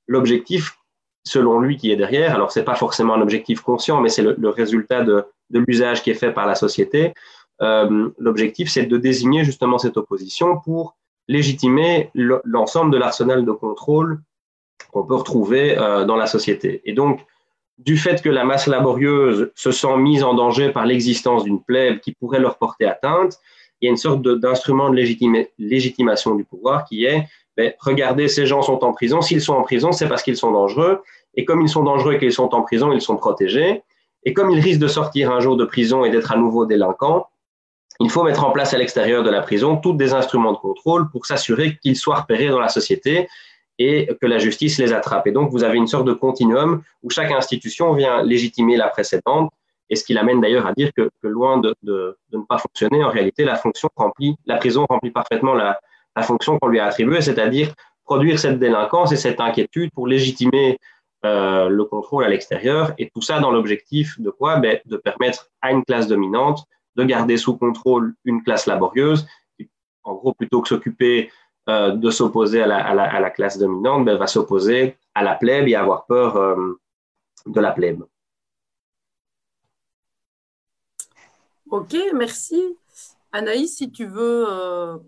L'objectif 0.07 0.77
selon 1.25 1.61
lui, 1.61 1.77
qui 1.77 1.91
est 1.91 1.97
derrière. 1.97 2.35
Alors, 2.35 2.53
ce 2.53 2.59
n'est 2.59 2.65
pas 2.65 2.75
forcément 2.75 3.15
un 3.15 3.23
objectif 3.23 3.61
conscient, 3.61 4.01
mais 4.01 4.09
c'est 4.09 4.23
le, 4.23 4.49
résultat 4.49 5.03
de, 5.03 5.25
l'usage 5.51 6.03
qui 6.03 6.11
est 6.11 6.15
fait 6.15 6.33
par 6.33 6.47
la 6.47 6.55
société. 6.55 7.15
Euh, 7.63 8.11
l'objectif, 8.19 8.71
c'est 8.71 8.85
de 8.85 8.97
désigner 8.99 9.45
justement 9.45 9.79
cette 9.79 9.97
opposition 9.97 10.61
pour 10.61 10.97
légitimer 11.29 12.11
l'ensemble 12.15 12.93
de 12.93 12.99
l'arsenal 12.99 13.45
de 13.45 13.53
contrôle 13.53 14.21
qu'on 14.93 15.05
peut 15.05 15.15
retrouver 15.15 15.79
euh, 15.79 16.05
dans 16.05 16.17
la 16.17 16.27
société. 16.27 16.83
Et 16.85 16.93
donc, 16.93 17.25
du 17.79 17.97
fait 17.97 18.23
que 18.23 18.29
la 18.29 18.45
masse 18.45 18.67
laborieuse 18.67 19.51
se 19.55 19.73
sent 19.73 19.97
mise 19.97 20.23
en 20.23 20.35
danger 20.35 20.71
par 20.71 20.87
l'existence 20.87 21.45
d'une 21.45 21.63
plèbe 21.63 22.01
qui 22.01 22.13
pourrait 22.13 22.39
leur 22.39 22.57
porter 22.57 22.87
atteinte, 22.87 23.39
il 23.81 23.87
y 23.87 23.89
a 23.89 23.91
une 23.91 23.97
sorte 23.97 24.23
d'instrument 24.23 24.91
de, 24.91 24.97
légitimation 25.59 26.35
du 26.35 26.45
pouvoir 26.45 26.85
qui 26.85 27.05
est 27.05 27.27
ben, 27.57 27.73
regardez, 27.81 28.29
ces 28.29 28.47
gens 28.47 28.63
sont 28.63 28.85
en 28.85 28.93
prison. 28.93 29.21
S'ils 29.21 29.41
sont 29.41 29.55
en 29.55 29.63
prison, 29.63 29.93
c'est 29.93 30.09
parce 30.09 30.23
qu'ils 30.23 30.37
sont 30.37 30.51
dangereux. 30.51 31.03
Et 31.37 31.45
comme 31.45 31.63
ils 31.63 31.69
sont 31.69 31.85
dangereux 31.85 32.15
et 32.15 32.19
qu'ils 32.19 32.33
sont 32.33 32.55
en 32.55 32.63
prison, 32.63 32.93
ils 32.93 33.01
sont 33.01 33.17
protégés. 33.17 33.83
Et 34.25 34.33
comme 34.33 34.51
ils 34.51 34.61
risquent 34.61 34.81
de 34.81 34.89
sortir 34.89 35.31
un 35.31 35.41
jour 35.41 35.57
de 35.57 35.65
prison 35.65 36.05
et 36.05 36.11
d'être 36.11 36.33
à 36.33 36.37
nouveau 36.37 36.67
délinquants, 36.67 37.29
il 38.01 38.11
faut 38.11 38.25
mettre 38.25 38.45
en 38.45 38.51
place 38.51 38.75
à 38.75 38.79
l'extérieur 38.79 39.23
de 39.23 39.31
la 39.31 39.41
prison 39.41 39.77
tous 39.77 39.93
des 39.93 40.15
instruments 40.15 40.53
de 40.53 40.59
contrôle 40.59 41.09
pour 41.11 41.27
s'assurer 41.27 41.79
qu'ils 41.81 41.97
soient 41.97 42.17
repérés 42.17 42.49
dans 42.49 42.59
la 42.59 42.69
société 42.69 43.29
et 43.79 44.09
que 44.21 44.27
la 44.27 44.39
justice 44.39 44.79
les 44.79 44.93
attrape. 44.93 45.27
Et 45.27 45.33
donc, 45.33 45.51
vous 45.51 45.65
avez 45.65 45.79
une 45.79 45.87
sorte 45.87 46.05
de 46.07 46.13
continuum 46.13 46.83
où 47.03 47.11
chaque 47.11 47.33
institution 47.33 47.93
vient 47.95 48.23
légitimer 48.23 48.77
la 48.77 48.89
précédente, 48.89 49.51
et 49.91 49.97
ce 49.97 50.05
qui 50.05 50.15
l'amène 50.15 50.41
d'ailleurs 50.41 50.67
à 50.67 50.73
dire 50.73 50.91
que, 50.97 51.11
loin 51.23 51.59
de, 51.59 51.75
ne 51.83 52.39
pas 52.49 52.59
fonctionner, 52.59 53.05
en 53.05 53.11
réalité, 53.11 53.45
la 53.45 53.57
fonction 53.57 53.89
remplit, 53.97 54.37
la 54.47 54.57
prison 54.57 54.87
remplit 54.89 55.11
parfaitement 55.11 55.55
la, 55.55 55.79
fonction 56.23 56.59
qu'on 56.59 56.69
lui 56.69 56.79
a 56.79 56.87
attribuée, 56.87 57.21
c'est-à-dire 57.21 57.75
produire 58.05 58.39
cette 58.39 58.61
délinquance 58.61 59.11
et 59.13 59.17
cette 59.17 59.41
inquiétude 59.41 59.91
pour 59.93 60.07
légitimer 60.07 60.79
euh, 61.25 61.69
le 61.69 61.85
contrôle 61.85 62.25
à 62.25 62.29
l'extérieur, 62.29 62.93
et 62.99 63.11
tout 63.11 63.23
ça 63.23 63.41
dans 63.41 63.51
l'objectif 63.51 64.21
de 64.21 64.31
quoi? 64.31 64.57
Ben, 64.57 64.79
De 64.85 64.97
permettre 64.97 65.51
à 65.61 65.73
une 65.73 65.85
classe 65.85 66.07
dominante 66.07 66.65
de 66.97 67.05
garder 67.05 67.37
sous 67.37 67.57
contrôle 67.57 68.15
une 68.25 68.43
classe 68.43 68.67
laborieuse, 68.67 69.27
en 70.05 70.15
gros, 70.15 70.35
plutôt 70.35 70.61
que 70.63 70.69
s'occuper 70.69 71.31
euh, 71.69 71.93
de 71.93 72.11
s'opposer 72.11 72.63
à 72.63 72.67
la, 72.67 72.87
à, 72.87 72.95
la, 72.95 73.05
à 73.05 73.21
la, 73.21 73.31
classe 73.31 73.59
dominante, 73.59 74.05
ben, 74.05 74.17
va 74.17 74.27
s'opposer 74.27 74.99
à 75.15 75.23
la 75.23 75.35
plèbe 75.35 75.67
et 75.69 75.75
avoir 75.75 76.07
peur 76.07 76.37
euh, 76.37 76.81
de 77.47 77.61
la 77.61 77.73
plèbe. 77.73 78.05
Ok, 81.71 81.97
merci. 82.15 82.77
Anaïs, 83.33 83.77
si 83.77 83.91
tu 83.91 84.07
veux 84.07 84.47
euh, 84.49 84.99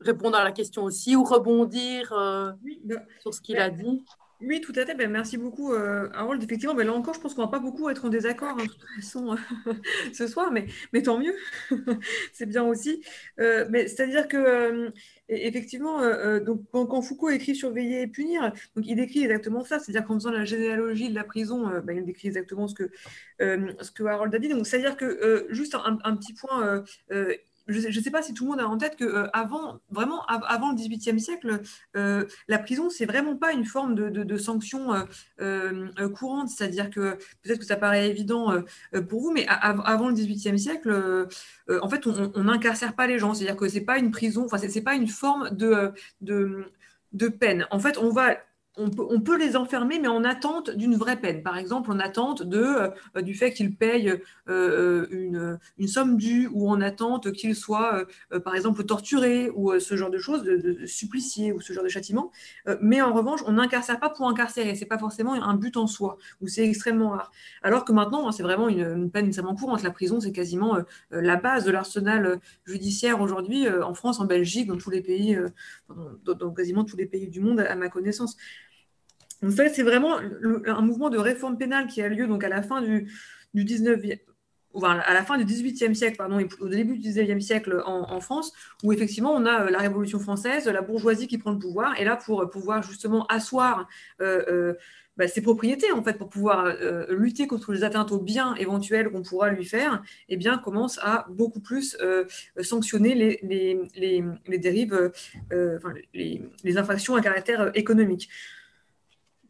répondre 0.00 0.36
à 0.36 0.44
la 0.44 0.52
question 0.52 0.84
aussi 0.84 1.14
ou 1.14 1.22
rebondir 1.22 2.12
euh, 2.12 2.52
bah, 2.84 2.96
sur 3.20 3.34
ce 3.34 3.40
qu'il 3.40 3.58
a 3.58 3.70
dit 3.70 4.04
oui, 4.40 4.60
tout 4.60 4.72
à 4.76 4.86
fait. 4.86 4.94
Ben, 4.94 5.10
merci 5.10 5.36
beaucoup, 5.36 5.72
euh, 5.72 6.08
Harold. 6.14 6.40
Effectivement, 6.42 6.74
ben, 6.74 6.86
là 6.86 6.92
encore, 6.92 7.14
je 7.14 7.20
pense 7.20 7.34
qu'on 7.34 7.42
va 7.42 7.48
pas 7.48 7.58
beaucoup 7.58 7.88
être 7.88 8.04
en 8.04 8.08
désaccord 8.08 8.56
hein, 8.58 8.64
de 8.64 8.68
toute 8.68 8.86
façon 8.96 9.36
ce 10.12 10.28
soir, 10.28 10.52
mais, 10.52 11.02
tant 11.02 11.18
mieux. 11.18 11.34
c'est 12.32 12.46
bien 12.46 12.62
aussi. 12.62 13.02
Euh, 13.40 13.66
mais 13.68 13.88
c'est-à-dire 13.88 14.28
que 14.28 14.36
euh, 14.36 14.90
effectivement, 15.28 16.00
donc 16.38 16.62
quand, 16.70 17.02
Foucault 17.02 17.30
écrit 17.30 17.56
surveiller 17.56 18.02
et 18.02 18.06
punir, 18.06 18.52
donc 18.76 18.86
il 18.86 18.94
décrit 18.94 19.24
exactement 19.24 19.64
ça. 19.64 19.80
C'est-à-dire 19.80 20.06
qu'en 20.06 20.14
faisant 20.14 20.30
la 20.30 20.44
généalogie 20.44 21.10
de 21.10 21.14
la 21.16 21.24
prison, 21.24 21.80
ben, 21.82 21.96
il 21.96 22.04
décrit 22.04 22.28
exactement 22.28 22.68
ce 22.68 22.74
que 22.74 22.90
ce 23.40 23.90
que 23.90 24.04
Harold 24.04 24.32
a 24.34 24.38
dit. 24.38 24.48
Donc 24.48 24.68
c'est-à-dire 24.68 24.96
que 24.96 25.48
juste 25.50 25.74
un, 25.74 25.98
un, 26.04 26.16
petit 26.16 26.34
point 26.34 26.84
je 27.68 27.98
ne 27.98 28.02
sais 28.02 28.10
pas 28.10 28.22
si 28.22 28.34
tout 28.34 28.44
le 28.44 28.50
monde 28.50 28.60
a 28.60 28.66
en 28.66 28.78
tête 28.78 28.96
que 28.96 29.04
euh, 29.04 29.26
avant, 29.32 29.78
vraiment 29.90 30.24
avant 30.26 30.70
le 30.70 30.76
XVIIIe 30.76 31.20
siècle, 31.20 31.60
euh, 31.96 32.24
la 32.48 32.58
prison 32.58 32.88
c'est 32.90 33.04
vraiment 33.04 33.36
pas 33.36 33.52
une 33.52 33.64
forme 33.64 33.94
de, 33.94 34.36
sanction 34.38 34.94
euh, 35.40 36.08
courante. 36.14 36.48
C'est-à-dire 36.48 36.90
que 36.90 37.18
peut-être 37.42 37.58
que 37.58 37.64
ça 37.64 37.76
paraît 37.76 38.08
évident 38.08 38.62
pour 39.08 39.20
vous, 39.20 39.32
mais 39.32 39.46
avant 39.48 40.08
le 40.08 40.14
XVIIIe 40.14 40.58
siècle, 40.58 41.26
en 41.68 41.88
fait, 41.88 42.06
on 42.06 42.44
n'incarcère 42.44 42.94
pas 42.94 43.06
les 43.06 43.18
gens. 43.18 43.34
C'est-à-dire 43.34 43.56
que 43.56 43.68
c'est 43.68 43.82
pas 43.82 43.98
une 43.98 44.10
prison, 44.10 44.44
enfin 44.44 44.58
c'est 44.58 44.82
pas 44.82 44.94
une 44.94 45.08
forme 45.08 45.50
de, 45.50 45.92
de 46.20 46.64
de 47.12 47.28
peine. 47.28 47.66
En 47.70 47.78
fait, 47.78 47.98
on 47.98 48.10
va 48.10 48.36
on 48.78 49.20
peut, 49.20 49.36
les 49.36 49.56
enfermer, 49.56 49.98
mais 49.98 50.08
en 50.08 50.24
attente 50.24 50.70
d'une 50.70 50.96
vraie 50.96 51.16
peine. 51.16 51.42
Par 51.42 51.56
exemple, 51.58 51.90
en 51.90 51.98
attente 51.98 52.42
euh, 52.52 52.90
du 53.22 53.34
fait 53.34 53.52
qu'ils 53.52 53.74
payent 53.74 54.14
euh, 54.48 55.06
une, 55.10 55.88
somme 55.88 56.16
due 56.16 56.48
ou 56.52 56.70
en 56.70 56.80
attente 56.80 57.32
qu'ils 57.32 57.56
soient, 57.56 58.04
euh, 58.32 58.40
par 58.40 58.54
exemple, 58.54 58.84
torturés 58.84 59.50
ou 59.54 59.78
ce 59.78 59.96
genre 59.96 60.10
de 60.10 60.18
choses, 60.18 60.42
de, 60.42 60.86
suppliciés 60.86 61.52
ou 61.52 61.60
ce 61.60 61.72
genre 61.72 61.84
de 61.84 61.88
châtiment. 61.88 62.30
mais 62.80 63.00
en 63.02 63.12
revanche, 63.12 63.40
on 63.46 63.52
n'incarcère 63.52 63.98
pas 63.98 64.10
pour 64.10 64.28
incarcérer. 64.28 64.74
C'est 64.74 64.86
pas 64.86 64.98
forcément 64.98 65.34
un 65.34 65.54
but 65.54 65.76
en 65.76 65.86
soi, 65.86 66.18
ou 66.40 66.48
c'est 66.48 66.66
extrêmement 66.66 67.10
rare. 67.10 67.30
Alors 67.62 67.84
que 67.84 67.92
maintenant, 67.92 68.28
hein, 68.28 68.32
c'est 68.32 68.42
vraiment 68.42 68.68
une, 68.68 69.10
peine 69.10 69.26
extrêmement 69.26 69.54
courante. 69.54 69.82
La 69.82 69.90
prison, 69.90 70.20
c'est 70.20 70.32
quasiment 70.32 70.78
la 71.10 71.36
base 71.36 71.64
de 71.64 71.70
l'arsenal 71.70 72.40
judiciaire 72.66 73.20
aujourd'hui 73.20 73.68
en 73.68 73.94
France, 73.94 74.20
en 74.20 74.24
Belgique, 74.24 74.68
dans 74.68 74.76
tous 74.76 74.90
les 74.90 75.00
pays, 75.00 75.38
dans 76.24 76.50
quasiment 76.52 76.84
tous 76.84 76.96
les 76.96 77.06
pays 77.06 77.28
du 77.28 77.40
monde, 77.40 77.60
à 77.60 77.74
ma 77.74 77.88
connaissance. 77.88 78.36
Donc 79.42 79.52
ça, 79.52 79.68
c'est 79.68 79.82
vraiment 79.82 80.16
un 80.18 80.80
mouvement 80.80 81.10
de 81.10 81.18
réforme 81.18 81.56
pénale 81.56 81.86
qui 81.86 82.02
a 82.02 82.08
lieu 82.08 82.26
donc 82.26 82.42
à 82.44 82.48
la 82.48 82.62
fin 82.62 82.82
du, 82.82 83.12
du 83.54 83.64
19e, 83.64 84.18
à 84.84 85.14
la 85.14 85.24
fin 85.24 85.38
du 85.38 85.44
18e 85.44 85.94
siècle, 85.94 86.16
pardon, 86.16 86.38
et 86.38 86.48
au 86.60 86.68
début 86.68 86.98
du 86.98 87.08
19e 87.08 87.40
siècle 87.40 87.82
en, 87.84 88.20
France, 88.20 88.52
où 88.82 88.92
effectivement 88.92 89.32
on 89.32 89.46
a 89.46 89.64
euh, 89.64 89.70
la 89.70 89.78
Révolution 89.78 90.18
française, 90.18 90.66
la 90.66 90.82
bourgeoisie 90.82 91.26
qui 91.26 91.38
prend 91.38 91.52
le 91.52 91.58
pouvoir, 91.58 91.98
et 92.00 92.04
là 92.04 92.16
pour 92.16 92.48
pouvoir 92.50 92.82
justement 92.82 93.26
asseoir 93.26 93.88
euh, 94.20 94.42
euh, 94.48 94.74
bah, 95.16 95.26
ses 95.26 95.40
propriétés, 95.40 95.90
en 95.90 96.02
fait, 96.02 96.16
pour 96.16 96.28
pouvoir 96.28 96.76
lutter 97.10 97.48
contre 97.48 97.72
les 97.72 97.82
atteintes 97.82 98.12
aux 98.12 98.20
biens 98.20 98.54
éventuels 98.54 99.10
qu'on 99.10 99.22
pourra 99.22 99.50
lui 99.50 99.64
faire, 99.64 100.02
eh 100.28 100.36
bien 100.36 100.58
commence 100.58 101.00
à 101.02 101.26
beaucoup 101.28 101.58
plus 101.58 101.96
sanctionner 102.60 103.40
les, 103.42 104.58
dérives, 104.58 105.10
les 106.14 106.78
infractions 106.78 107.16
à 107.16 107.20
caractère 107.20 107.72
économique. 107.74 108.28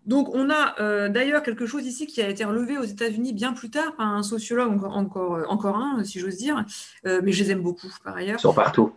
Donc, 0.06 0.30
on 0.34 0.48
a 0.50 0.74
euh, 0.80 1.08
d'ailleurs 1.08 1.42
quelque 1.42 1.66
chose 1.66 1.84
ici 1.86 2.06
qui 2.06 2.22
a 2.22 2.28
été 2.28 2.44
relevé 2.44 2.78
aux 2.78 2.84
États-Unis 2.84 3.32
bien 3.32 3.52
plus 3.52 3.70
tard 3.70 3.94
par 3.96 4.06
un 4.06 4.22
sociologue, 4.22 4.72
encore, 4.72 4.96
encore, 5.48 5.76
euh, 5.76 5.98
un, 5.98 6.04
si 6.04 6.18
j'ose 6.18 6.36
dire, 6.36 6.64
euh, 7.06 7.20
mais 7.22 7.32
je 7.32 7.44
les 7.44 7.50
aime 7.50 7.60
beaucoup 7.60 7.88
par 8.02 8.16
ailleurs. 8.16 8.38
Ils 8.38 8.42
sont 8.42 8.54
partout. 8.54 8.92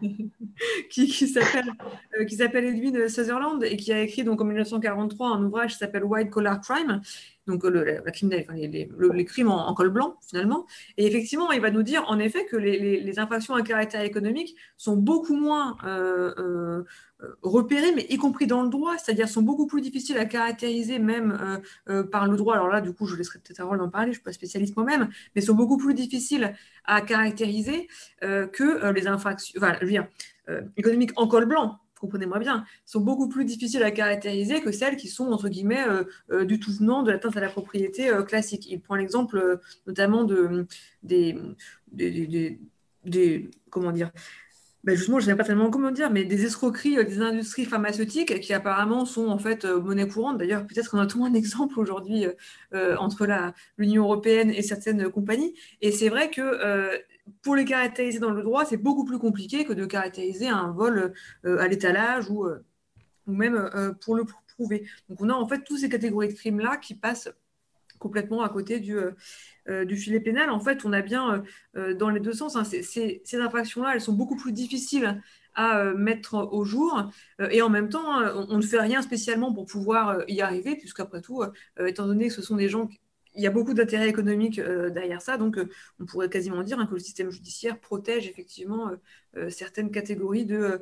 qui, 0.90 1.06
qui 1.08 1.26
s'appelle 1.26 2.64
Edwin 2.64 3.08
Sutherland 3.08 3.62
et 3.64 3.76
qui 3.76 3.92
a 3.92 4.00
écrit 4.00 4.24
donc 4.24 4.40
en 4.40 4.44
1943 4.44 5.28
un 5.28 5.44
ouvrage 5.44 5.72
qui 5.72 5.78
s'appelle 5.78 6.04
White 6.04 6.30
Collar 6.30 6.60
Crime 6.60 7.00
donc 7.46 7.64
le, 7.64 8.02
les, 9.12 9.24
crimes 9.24 9.50
en, 9.50 9.74
col 9.74 9.90
blanc 9.90 10.16
finalement. 10.26 10.66
Et 10.96 11.06
effectivement, 11.06 11.52
il 11.52 11.60
va 11.60 11.70
nous 11.70 11.82
dire 11.82 12.04
en 12.08 12.18
effet 12.18 12.46
que 12.46 12.56
les, 12.56 13.18
infractions 13.18 13.54
à 13.54 13.62
caractère 13.62 14.00
économique 14.00 14.56
sont 14.76 14.96
beaucoup 14.96 15.36
moins 15.36 15.76
euh, 15.84 16.34
euh, 16.38 16.84
repérées, 17.42 17.92
mais 17.94 18.06
y 18.08 18.16
compris 18.16 18.46
dans 18.46 18.62
le 18.62 18.70
droit, 18.70 18.96
c'est-à-dire 18.98 19.28
sont 19.28 19.42
beaucoup 19.42 19.66
plus 19.66 19.80
difficiles 19.80 20.18
à 20.18 20.24
caractériser 20.24 20.98
même 20.98 21.60
euh, 21.88 22.02
par 22.02 22.26
le 22.26 22.36
droit. 22.36 22.54
Alors 22.54 22.68
là, 22.68 22.80
du 22.80 22.92
coup, 22.92 23.06
je 23.06 23.14
laisserai 23.14 23.38
peut-être 23.38 23.62
rôle 23.62 23.78
d'en 23.78 23.90
parler, 23.90 24.06
je 24.06 24.10
ne 24.10 24.14
suis 24.14 24.22
pas 24.22 24.32
spécialiste 24.32 24.76
moi-même, 24.76 25.08
mais 25.34 25.42
sont 25.42 25.54
beaucoup 25.54 25.76
plus 25.76 25.94
difficiles 25.94 26.54
à 26.84 27.00
caractériser 27.00 27.88
que 28.20 28.90
les 28.92 29.06
infractions, 29.06 29.54
enfin, 29.58 29.76
je 29.80 29.84
veux 29.84 29.90
dire, 29.90 30.06
économiques 30.76 31.12
en 31.16 31.26
col 31.26 31.46
blanc 31.46 31.78
comprenez-moi 32.04 32.38
bien, 32.38 32.64
sont 32.84 33.00
beaucoup 33.00 33.28
plus 33.28 33.44
difficiles 33.44 33.82
à 33.82 33.90
caractériser 33.90 34.60
que 34.60 34.72
celles 34.72 34.96
qui 34.96 35.08
sont, 35.08 35.26
entre 35.32 35.48
guillemets, 35.48 35.86
euh, 35.88 36.04
euh, 36.30 36.44
du 36.44 36.60
tout 36.60 36.72
venant 36.72 37.02
de 37.02 37.10
l'atteinte 37.10 37.36
à 37.36 37.40
la 37.40 37.48
propriété 37.48 38.10
euh, 38.10 38.22
classique. 38.22 38.66
Il 38.70 38.80
prend 38.80 38.96
l'exemple 38.96 39.60
notamment 39.86 40.24
de, 40.24 40.66
des, 41.02 41.38
des, 41.92 43.50
comment 43.70 43.92
dire, 43.92 44.10
ben 44.84 44.96
justement, 44.96 45.18
je 45.18 45.26
ne 45.26 45.30
sais 45.32 45.36
pas 45.36 45.44
tellement 45.44 45.70
comment 45.70 45.90
dire, 45.90 46.10
mais 46.10 46.24
des 46.24 46.44
escroqueries 46.44 47.04
des 47.04 47.20
industries 47.20 47.64
pharmaceutiques 47.64 48.40
qui 48.40 48.52
apparemment 48.52 49.04
sont 49.06 49.28
en 49.28 49.38
fait 49.38 49.64
monnaie 49.64 50.06
courante. 50.06 50.38
D'ailleurs, 50.38 50.66
peut-être 50.66 50.90
qu'on 50.90 50.98
a 50.98 51.06
tout 51.06 51.24
un 51.24 51.34
exemple 51.34 51.80
aujourd'hui 51.80 52.26
entre 52.72 53.26
l'Union 53.78 54.04
européenne 54.04 54.50
et 54.50 54.62
certaines 54.62 55.10
compagnies. 55.10 55.54
Et 55.80 55.90
c'est 55.90 56.10
vrai 56.10 56.30
que 56.30 57.02
pour 57.42 57.56
les 57.56 57.64
caractériser 57.64 58.18
dans 58.18 58.30
le 58.30 58.42
droit, 58.42 58.64
c'est 58.64 58.76
beaucoup 58.76 59.04
plus 59.04 59.18
compliqué 59.18 59.64
que 59.64 59.72
de 59.72 59.86
caractériser 59.86 60.48
un 60.48 60.70
vol 60.70 61.14
euh, 61.44 61.58
à 61.58 61.68
l'étalage 61.68 62.30
ou, 62.30 62.44
euh, 62.44 62.64
ou 63.26 63.32
même 63.32 63.54
euh, 63.56 63.92
pour 63.92 64.14
le 64.14 64.24
prouver. 64.54 64.86
Donc 65.08 65.20
on 65.20 65.30
a 65.30 65.34
en 65.34 65.48
fait 65.48 65.62
toutes 65.64 65.78
ces 65.78 65.88
catégories 65.88 66.28
de 66.28 66.34
crimes-là 66.34 66.76
qui 66.76 66.94
passent 66.94 67.30
complètement 67.98 68.42
à 68.42 68.48
côté 68.48 68.80
du, 68.80 68.98
du 69.66 69.96
filet 69.96 70.20
pénal. 70.20 70.50
En 70.50 70.60
fait, 70.60 70.84
on 70.84 70.92
a 70.92 71.00
bien 71.00 71.42
dans 71.74 72.10
les 72.10 72.20
deux 72.20 72.32
sens, 72.32 72.56
hein, 72.56 72.64
ces, 72.64 73.22
infractions-là, 73.32 73.92
elles 73.94 74.00
sont 74.00 74.12
beaucoup 74.12 74.36
plus 74.36 74.52
difficiles 74.52 75.22
à 75.54 75.84
mettre 75.94 76.34
au 76.34 76.64
jour. 76.64 77.10
et 77.50 77.62
en 77.62 77.70
même 77.70 77.88
temps, 77.88 78.20
on, 78.34 78.46
on, 78.50 78.56
ne 78.58 78.62
fait 78.62 78.80
rien 78.80 79.00
spécialement 79.00 79.52
pour 79.52 79.66
pouvoir 79.66 80.22
y 80.28 80.42
arriver, 80.42 80.76
puisqu'après 80.76 81.22
tout, 81.22 81.42
étant 81.78 82.06
donné 82.06 82.28
que 82.28 82.34
ce 82.34 82.42
sont 82.42 82.56
des 82.56 82.68
gens 82.68 82.88
il 83.34 83.42
y 83.42 83.46
a 83.46 83.50
beaucoup 83.50 83.74
d'intérêts 83.74 84.08
économiques 84.08 84.58
euh, 84.58 84.90
derrière 84.90 85.20
ça, 85.20 85.36
donc 85.36 85.58
euh, 85.58 85.68
on 86.00 86.06
pourrait 86.06 86.28
quasiment 86.28 86.62
dire 86.62 86.78
hein, 86.78 86.86
que 86.86 86.94
le 86.94 87.00
système 87.00 87.30
judiciaire 87.30 87.78
protège 87.80 88.28
effectivement 88.28 88.90
euh, 89.36 89.50
certaines 89.50 89.90
catégories 89.90 90.46
de, 90.46 90.80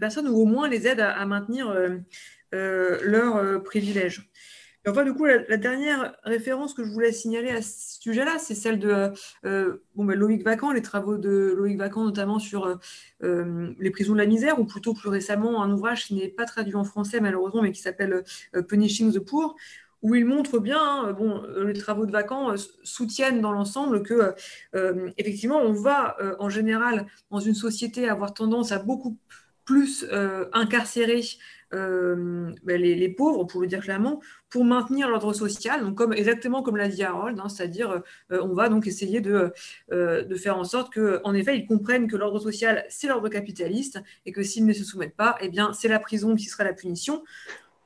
personnes 0.00 0.28
ou 0.28 0.36
au 0.36 0.46
moins 0.46 0.68
les 0.68 0.86
aide 0.86 1.00
à, 1.00 1.24
maintenir 1.26 1.74
leurs 2.52 3.62
privilèges. 3.62 4.30
Enfin, 4.86 5.04
du 5.04 5.14
coup, 5.14 5.26
la, 5.26 5.56
dernière 5.56 6.16
référence 6.24 6.74
que 6.74 6.84
je 6.84 6.90
voulais 6.90 7.12
signaler 7.12 7.50
à 7.50 7.62
ce 7.62 8.00
sujet-là, 8.00 8.38
c'est 8.38 8.54
celle 8.54 8.78
de 8.78 9.12
bon, 9.94 10.04
ben, 10.04 10.18
Loïc 10.18 10.44
Vacan, 10.44 10.72
les 10.72 10.82
travaux 10.82 11.18
de 11.18 11.54
Loïc 11.56 11.78
Vacan, 11.78 12.04
notamment 12.04 12.38
sur 12.38 12.78
les 13.20 13.90
prisons 13.90 14.14
de 14.14 14.18
la 14.18 14.26
misère, 14.26 14.58
ou 14.58 14.64
plutôt 14.64 14.92
plus 14.94 15.08
récemment 15.08 15.62
un 15.62 15.70
ouvrage 15.70 16.06
qui 16.06 16.14
n'est 16.14 16.28
pas 16.28 16.46
traduit 16.46 16.74
en 16.74 16.84
français 16.84 17.20
malheureusement, 17.20 17.62
mais 17.62 17.70
qui 17.70 17.80
s'appelle 17.80 18.24
Punishing 18.68 19.12
the 19.12 19.20
Poor, 19.20 19.56
où 20.02 20.16
il 20.16 20.24
montre 20.24 20.58
bien, 20.58 20.80
hein, 20.80 21.12
bon, 21.12 21.42
euh, 21.44 21.64
les 21.64 21.78
travaux 21.78 22.06
de 22.06 22.14
euh, 22.14 22.56
soutiennent 22.82 23.40
dans 23.40 23.52
l'ensemble 23.52 24.02
que, 24.02 24.34
euh, 24.74 25.10
effectivement, 25.16 25.58
on 25.58 25.72
va 25.72 26.16
en 26.38 26.48
général 26.48 27.06
dans 27.30 27.38
une 27.38 27.54
société 27.54 28.08
avoir 28.08 28.34
tendance 28.34 28.72
à 28.72 28.78
beaucoup 28.78 29.16
plus 29.64 30.06
incarcérer 30.52 31.22
ben, 31.72 32.54
les, 32.66 33.08
pauvres, 33.08 33.44
pour 33.44 33.60
le 33.60 33.66
dire 33.66 33.80
clairement, 33.80 34.20
pour 34.50 34.64
maintenir 34.64 35.08
l'ordre 35.08 35.32
social, 35.32 35.82
donc 35.82 35.96
comme, 35.96 36.12
exactement 36.12 36.62
comme 36.62 36.76
l'a 36.76 36.88
dit 36.88 37.02
Harold, 37.02 37.38
hein, 37.40 37.48
c'est-à-dire 37.48 38.02
on 38.30 38.52
va 38.54 38.68
donc 38.68 38.86
essayer 38.86 39.20
de, 39.20 39.52
de 39.90 40.34
faire 40.36 40.58
en 40.58 40.64
sorte 40.64 40.92
qu'en 40.92 41.34
effet, 41.34 41.56
ils 41.56 41.66
comprennent 41.66 42.08
que 42.08 42.16
l'ordre 42.16 42.40
social, 42.40 42.84
c'est 42.88 43.08
l'ordre 43.08 43.28
capitaliste, 43.28 44.02
et 44.26 44.32
que 44.32 44.42
s'ils 44.42 44.66
ne 44.66 44.72
se 44.72 44.84
soumettent 44.84 45.16
pas, 45.16 45.36
eh 45.40 45.48
bien, 45.48 45.72
c'est 45.72 45.88
la 45.88 45.98
prison 45.98 46.36
qui 46.36 46.44
sera 46.44 46.64
la 46.64 46.74
punition. 46.74 47.22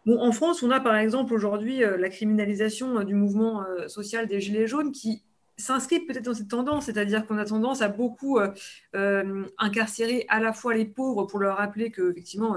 En 0.07 0.31
France, 0.31 0.62
on 0.62 0.70
a 0.70 0.79
par 0.79 0.96
exemple 0.96 1.35
aujourd'hui 1.35 1.83
euh, 1.83 1.96
la 1.96 2.09
criminalisation 2.09 2.99
euh, 2.99 3.05
du 3.05 3.14
mouvement 3.14 3.62
euh, 3.62 3.88
social 3.88 4.29
des 4.29 4.40
Gilets 4.40 4.68
jaunes 4.68 4.92
qui 4.92 5.25
s'inscrit 5.57 6.01
peut-être 6.01 6.25
dans 6.25 6.35
cette 6.35 6.49
tendance, 6.49 6.85
c'est-à-dire 6.85 7.27
qu'on 7.27 7.38
a 7.38 7.44
tendance 7.44 7.81
à 7.81 7.88
beaucoup 7.88 8.38
incarcérer 8.92 10.27
à 10.29 10.38
la 10.38 10.53
fois 10.53 10.75
les 10.75 10.85
pauvres 10.85 11.25
pour 11.25 11.38
leur 11.38 11.57
rappeler 11.57 11.90
que 11.90 12.11
effectivement 12.11 12.57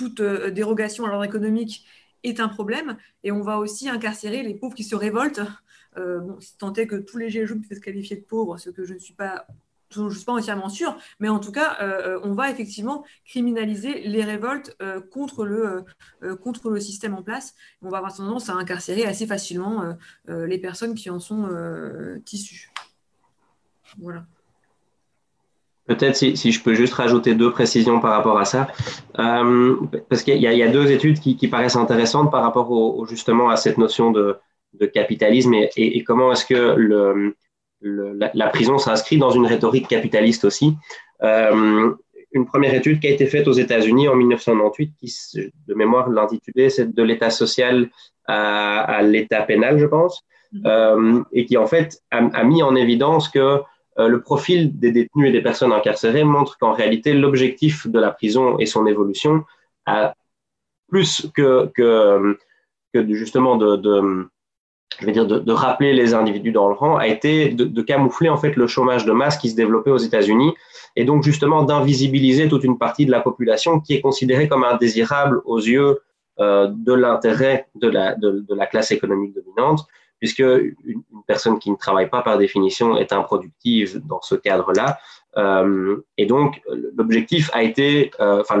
toute 0.00 0.22
dérogation 0.22 1.04
à 1.04 1.08
l'ordre 1.08 1.24
économique 1.24 1.84
est 2.22 2.40
un 2.40 2.48
problème, 2.48 2.96
et 3.24 3.32
on 3.32 3.42
va 3.42 3.58
aussi 3.58 3.88
incarcérer 3.88 4.42
les 4.42 4.54
pauvres 4.54 4.74
qui 4.74 4.84
se 4.84 4.94
révoltent. 4.96 5.40
bon, 5.96 6.38
tant 6.58 6.72
est 6.74 6.86
que 6.86 6.96
tous 6.96 7.18
les 7.18 7.30
jaunes 7.30 7.60
puissent 7.60 7.78
être 7.78 7.84
qualifiés 7.84 8.16
de 8.16 8.24
pauvres, 8.24 8.58
ce 8.58 8.70
que 8.70 8.84
je 8.84 8.94
ne 8.94 8.98
suis 8.98 9.14
pas 9.14 9.46
je 9.90 10.08
suis 10.10 10.24
pas 10.24 10.32
entièrement 10.32 10.68
sûre, 10.68 10.96
mais 11.18 11.28
en 11.28 11.38
tout 11.38 11.52
cas, 11.52 11.76
euh, 11.80 12.16
euh, 12.16 12.20
on 12.22 12.34
va 12.34 12.50
effectivement 12.50 13.04
criminaliser 13.24 14.02
les 14.02 14.24
révoltes 14.24 14.76
euh, 14.82 15.00
contre, 15.00 15.44
le, 15.44 15.84
contre 16.42 16.70
le 16.70 16.80
système 16.80 17.14
en 17.14 17.22
place. 17.22 17.54
On 17.82 17.88
va 17.88 17.98
avoir 17.98 18.14
tendance 18.14 18.48
à 18.48 18.54
incarcérer 18.54 19.04
assez 19.04 19.26
facilement 19.26 19.96
les 20.28 20.58
personnes 20.58 20.94
qui 20.94 21.10
en 21.10 21.18
sont 21.18 21.48
issues. 22.32 22.70
Voilà. 23.98 24.26
Peut-être 25.90 26.14
si, 26.14 26.36
si, 26.36 26.52
je 26.52 26.62
peux 26.62 26.74
juste 26.74 26.94
rajouter 26.94 27.34
deux 27.34 27.50
précisions 27.50 27.98
par 27.98 28.12
rapport 28.12 28.38
à 28.38 28.44
ça, 28.44 28.68
parce 29.16 30.22
qu'il 30.22 30.36
y, 30.36 30.42
y, 30.42 30.62
a 30.62 30.68
deux 30.68 30.92
études 30.92 31.18
qui, 31.18 31.36
qui, 31.36 31.48
paraissent 31.48 31.74
intéressantes 31.74 32.30
par 32.30 32.44
rapport 32.44 32.70
au, 32.70 33.04
justement 33.06 33.50
à 33.50 33.56
cette 33.56 33.76
notion 33.76 34.12
de, 34.12 34.36
de 34.74 34.86
capitalisme 34.86 35.52
et, 35.54 35.68
et 35.76 36.04
comment 36.04 36.30
est-ce 36.30 36.46
que 36.46 36.74
le, 36.76 37.34
la, 37.82 38.48
prison 38.48 38.78
s'inscrit 38.78 39.18
dans 39.18 39.30
une 39.30 39.46
rhétorique 39.46 39.88
capitaliste 39.88 40.44
aussi. 40.44 40.76
Euh, 41.22 41.92
une 42.32 42.46
première 42.46 42.74
étude 42.74 43.00
qui 43.00 43.08
a 43.08 43.10
été 43.10 43.26
faite 43.26 43.48
aux 43.48 43.52
États-Unis 43.52 44.08
en 44.08 44.14
1998, 44.14 44.92
qui, 45.00 45.12
de 45.66 45.74
mémoire, 45.74 46.08
l'intitulait 46.08 46.70
c'est 46.70 46.94
de 46.94 47.02
l'état 47.02 47.30
social 47.30 47.90
à, 48.26 49.02
l'état 49.02 49.42
pénal, 49.42 49.78
je 49.78 49.86
pense, 49.86 50.22
mm-hmm. 50.54 50.66
euh, 50.66 51.22
et 51.32 51.44
qui 51.46 51.56
en 51.56 51.66
fait 51.66 52.00
a, 52.12 52.44
mis 52.44 52.62
en 52.62 52.76
évidence 52.76 53.28
que 53.28 53.38
euh, 53.38 53.58
le 54.08 54.20
profil 54.20 54.78
des 54.78 54.92
détenus 54.92 55.28
et 55.28 55.32
des 55.32 55.42
personnes 55.42 55.72
incarcérées 55.72 56.24
montre 56.24 56.58
qu'en 56.58 56.72
réalité, 56.72 57.12
l'objectif 57.12 57.86
de 57.86 57.98
la 57.98 58.10
prison 58.10 58.58
et 58.58 58.66
son 58.66 58.86
évolution 58.86 59.44
a 59.86 60.14
plus 60.88 61.26
que, 61.34 61.70
justement 62.94 63.56
de, 63.56 64.28
rappeler 65.52 65.94
les 65.94 66.14
individus 66.14 66.52
dans 66.52 66.68
le 66.68 66.74
rang, 66.74 66.96
a 66.96 67.06
été 67.06 67.50
de, 67.50 67.82
camoufler 67.82 68.28
en 68.28 68.36
fait 68.36 68.56
le 68.56 68.66
chômage 68.66 69.04
de 69.04 69.12
masse 69.12 69.38
qui 69.38 69.50
se 69.50 69.56
développait 69.56 69.90
aux 69.90 69.98
États-Unis 69.98 70.54
et 70.96 71.04
donc 71.04 71.22
justement 71.22 71.62
d'invisibiliser 71.62 72.48
toute 72.48 72.64
une 72.64 72.78
partie 72.78 73.06
de 73.06 73.10
la 73.10 73.20
population 73.20 73.80
qui 73.80 73.94
est 73.94 74.00
considérée 74.00 74.48
comme 74.48 74.64
indésirable 74.64 75.40
aux 75.44 75.60
yeux 75.60 76.00
euh, 76.40 76.68
de 76.68 76.92
l'intérêt 76.92 77.68
de, 77.76 77.88
la 77.88 78.66
classe 78.66 78.90
économique 78.90 79.34
dominante, 79.34 79.86
puisque 80.20 80.38
une, 80.38 81.02
personne 81.26 81.58
qui 81.58 81.70
ne 81.70 81.76
travaille 81.76 82.08
pas 82.08 82.22
par 82.22 82.38
définition 82.38 82.96
est 82.96 83.12
improductive 83.12 84.00
dans 84.06 84.20
ce 84.20 84.34
cadre-là. 84.34 84.98
Euh, 85.36 86.04
et 86.16 86.26
donc 86.26 86.60
l'objectif 86.96 87.50
a 87.52 87.62
été, 87.62 88.10
euh, 88.20 88.40
enfin 88.40 88.58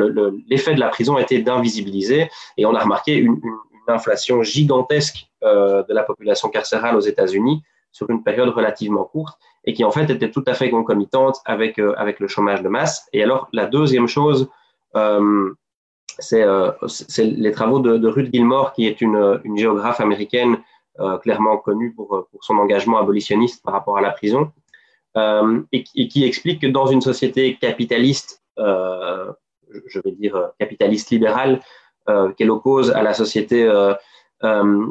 l'effet 0.48 0.74
de 0.74 0.80
la 0.80 0.88
prison 0.88 1.16
a 1.16 1.22
été 1.22 1.40
d'invisibiliser 1.40 2.30
et 2.56 2.64
on 2.64 2.74
a 2.74 2.80
remarqué 2.80 3.14
une, 3.14 3.40
inflation 3.88 4.44
gigantesque 4.44 5.26
euh, 5.42 5.82
de 5.82 5.92
la 5.92 6.04
population 6.04 6.48
carcérale 6.48 6.94
aux 6.94 7.00
États-Unis 7.00 7.64
sur 7.90 8.08
une 8.08 8.22
période 8.22 8.50
relativement 8.50 9.02
courte 9.02 9.36
et 9.64 9.74
qui 9.74 9.82
en 9.82 9.90
fait 9.90 10.08
était 10.10 10.30
tout 10.30 10.44
à 10.46 10.54
fait 10.54 10.70
concomitante 10.70 11.38
avec, 11.44 11.80
avec 11.96 12.20
le 12.20 12.28
chômage 12.28 12.62
de 12.62 12.68
masse. 12.68 13.08
Et 13.12 13.20
alors 13.20 13.48
la 13.52 13.66
deuxième 13.66 14.06
chose, 14.06 14.48
c'est 16.20 16.44
les 17.18 17.50
travaux 17.50 17.80
de, 17.80 18.06
Ruth 18.06 18.32
Gilmore, 18.32 18.72
qui 18.74 18.86
est 18.86 19.00
une 19.00 19.40
géographe 19.56 20.00
américaine 20.00 20.58
clairement 21.22 21.56
connue 21.56 21.92
pour, 21.94 22.26
pour, 22.30 22.44
son 22.44 22.58
engagement 22.58 22.98
abolitionniste 22.98 23.62
par 23.62 23.72
rapport 23.72 23.96
à 23.96 24.00
la 24.00 24.10
prison, 24.10 24.52
et, 25.16 25.84
et, 25.94 26.08
qui 26.08 26.24
explique 26.24 26.60
que 26.60 26.66
dans 26.66 26.86
une 26.86 27.00
société 27.00 27.56
capitaliste, 27.56 28.42
je 28.58 30.00
vais 30.04 30.12
dire 30.12 30.50
capitaliste 30.58 31.10
libérale, 31.10 31.60
euh, 32.10 32.32
qu'elle 32.32 32.50
oppose 32.50 32.90
à 32.90 33.02
la 33.02 33.12
société, 33.12 33.62
euh, 33.62 33.92
euh, 34.42 34.86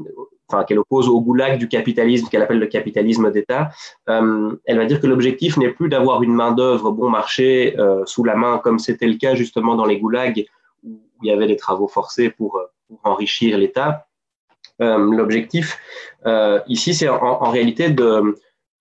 enfin 0.48 0.64
qu'elle 0.64 0.80
oppose 0.80 1.10
au 1.10 1.20
goulag 1.22 1.58
du 1.58 1.68
capitalisme 1.68 2.28
qu'elle 2.30 2.44
appelle 2.44 2.60
le 2.60 2.68
capitalisme 2.68 3.32
d'État. 3.32 3.72
elle 4.08 4.78
va 4.78 4.86
dire 4.86 5.02
que 5.02 5.08
l'objectif 5.08 5.58
n'est 5.58 5.70
plus 5.70 5.90
d'avoir 5.90 6.24
une 6.24 6.34
main 6.34 6.52
d'œuvre 6.52 6.92
bon 6.92 7.10
marché 7.10 7.76
sous 8.06 8.24
la 8.24 8.36
main 8.36 8.60
comme 8.60 8.80
c'était 8.80 9.08
le 9.08 9.16
cas 9.16 9.36
justement 9.36 9.76
dans 9.76 9.86
les 9.86 10.00
goulags 10.00 10.46
où 10.84 11.02
il 11.22 11.28
y 11.28 11.32
avait 11.32 11.48
des 11.48 11.56
travaux 11.56 11.88
forcés 11.88 12.30
pour, 12.30 12.60
enrichir 13.04 13.56
l'État. 13.60 14.08
L'objectif 14.80 15.78
ici, 16.68 16.94
c'est 16.94 17.10
en, 17.10 17.50
réalité 17.50 17.90
de, 17.90 18.36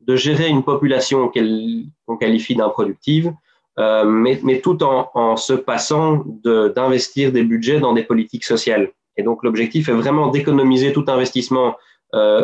gérer 0.09 0.49
une 0.49 0.63
population 0.63 1.29
qu'on 1.29 2.17
qualifie 2.17 2.55
d'improductive 2.55 3.33
mais, 3.77 4.41
mais, 4.43 4.61
tout 4.61 4.83
en, 4.83 5.37
se 5.37 5.53
passant 5.53 6.25
d'investir 6.45 7.33
des 7.33 7.43
budgets 7.43 7.81
dans 7.81 7.93
des 7.95 8.05
politiques 8.05 8.45
sociales. 8.45 8.93
Et 9.17 9.23
donc 9.23 9.43
l'objectif 9.43 9.89
est 9.89 9.93
vraiment 9.93 10.29
d'économiser 10.29 10.93
tout 10.93 11.05
investissement 11.09 11.77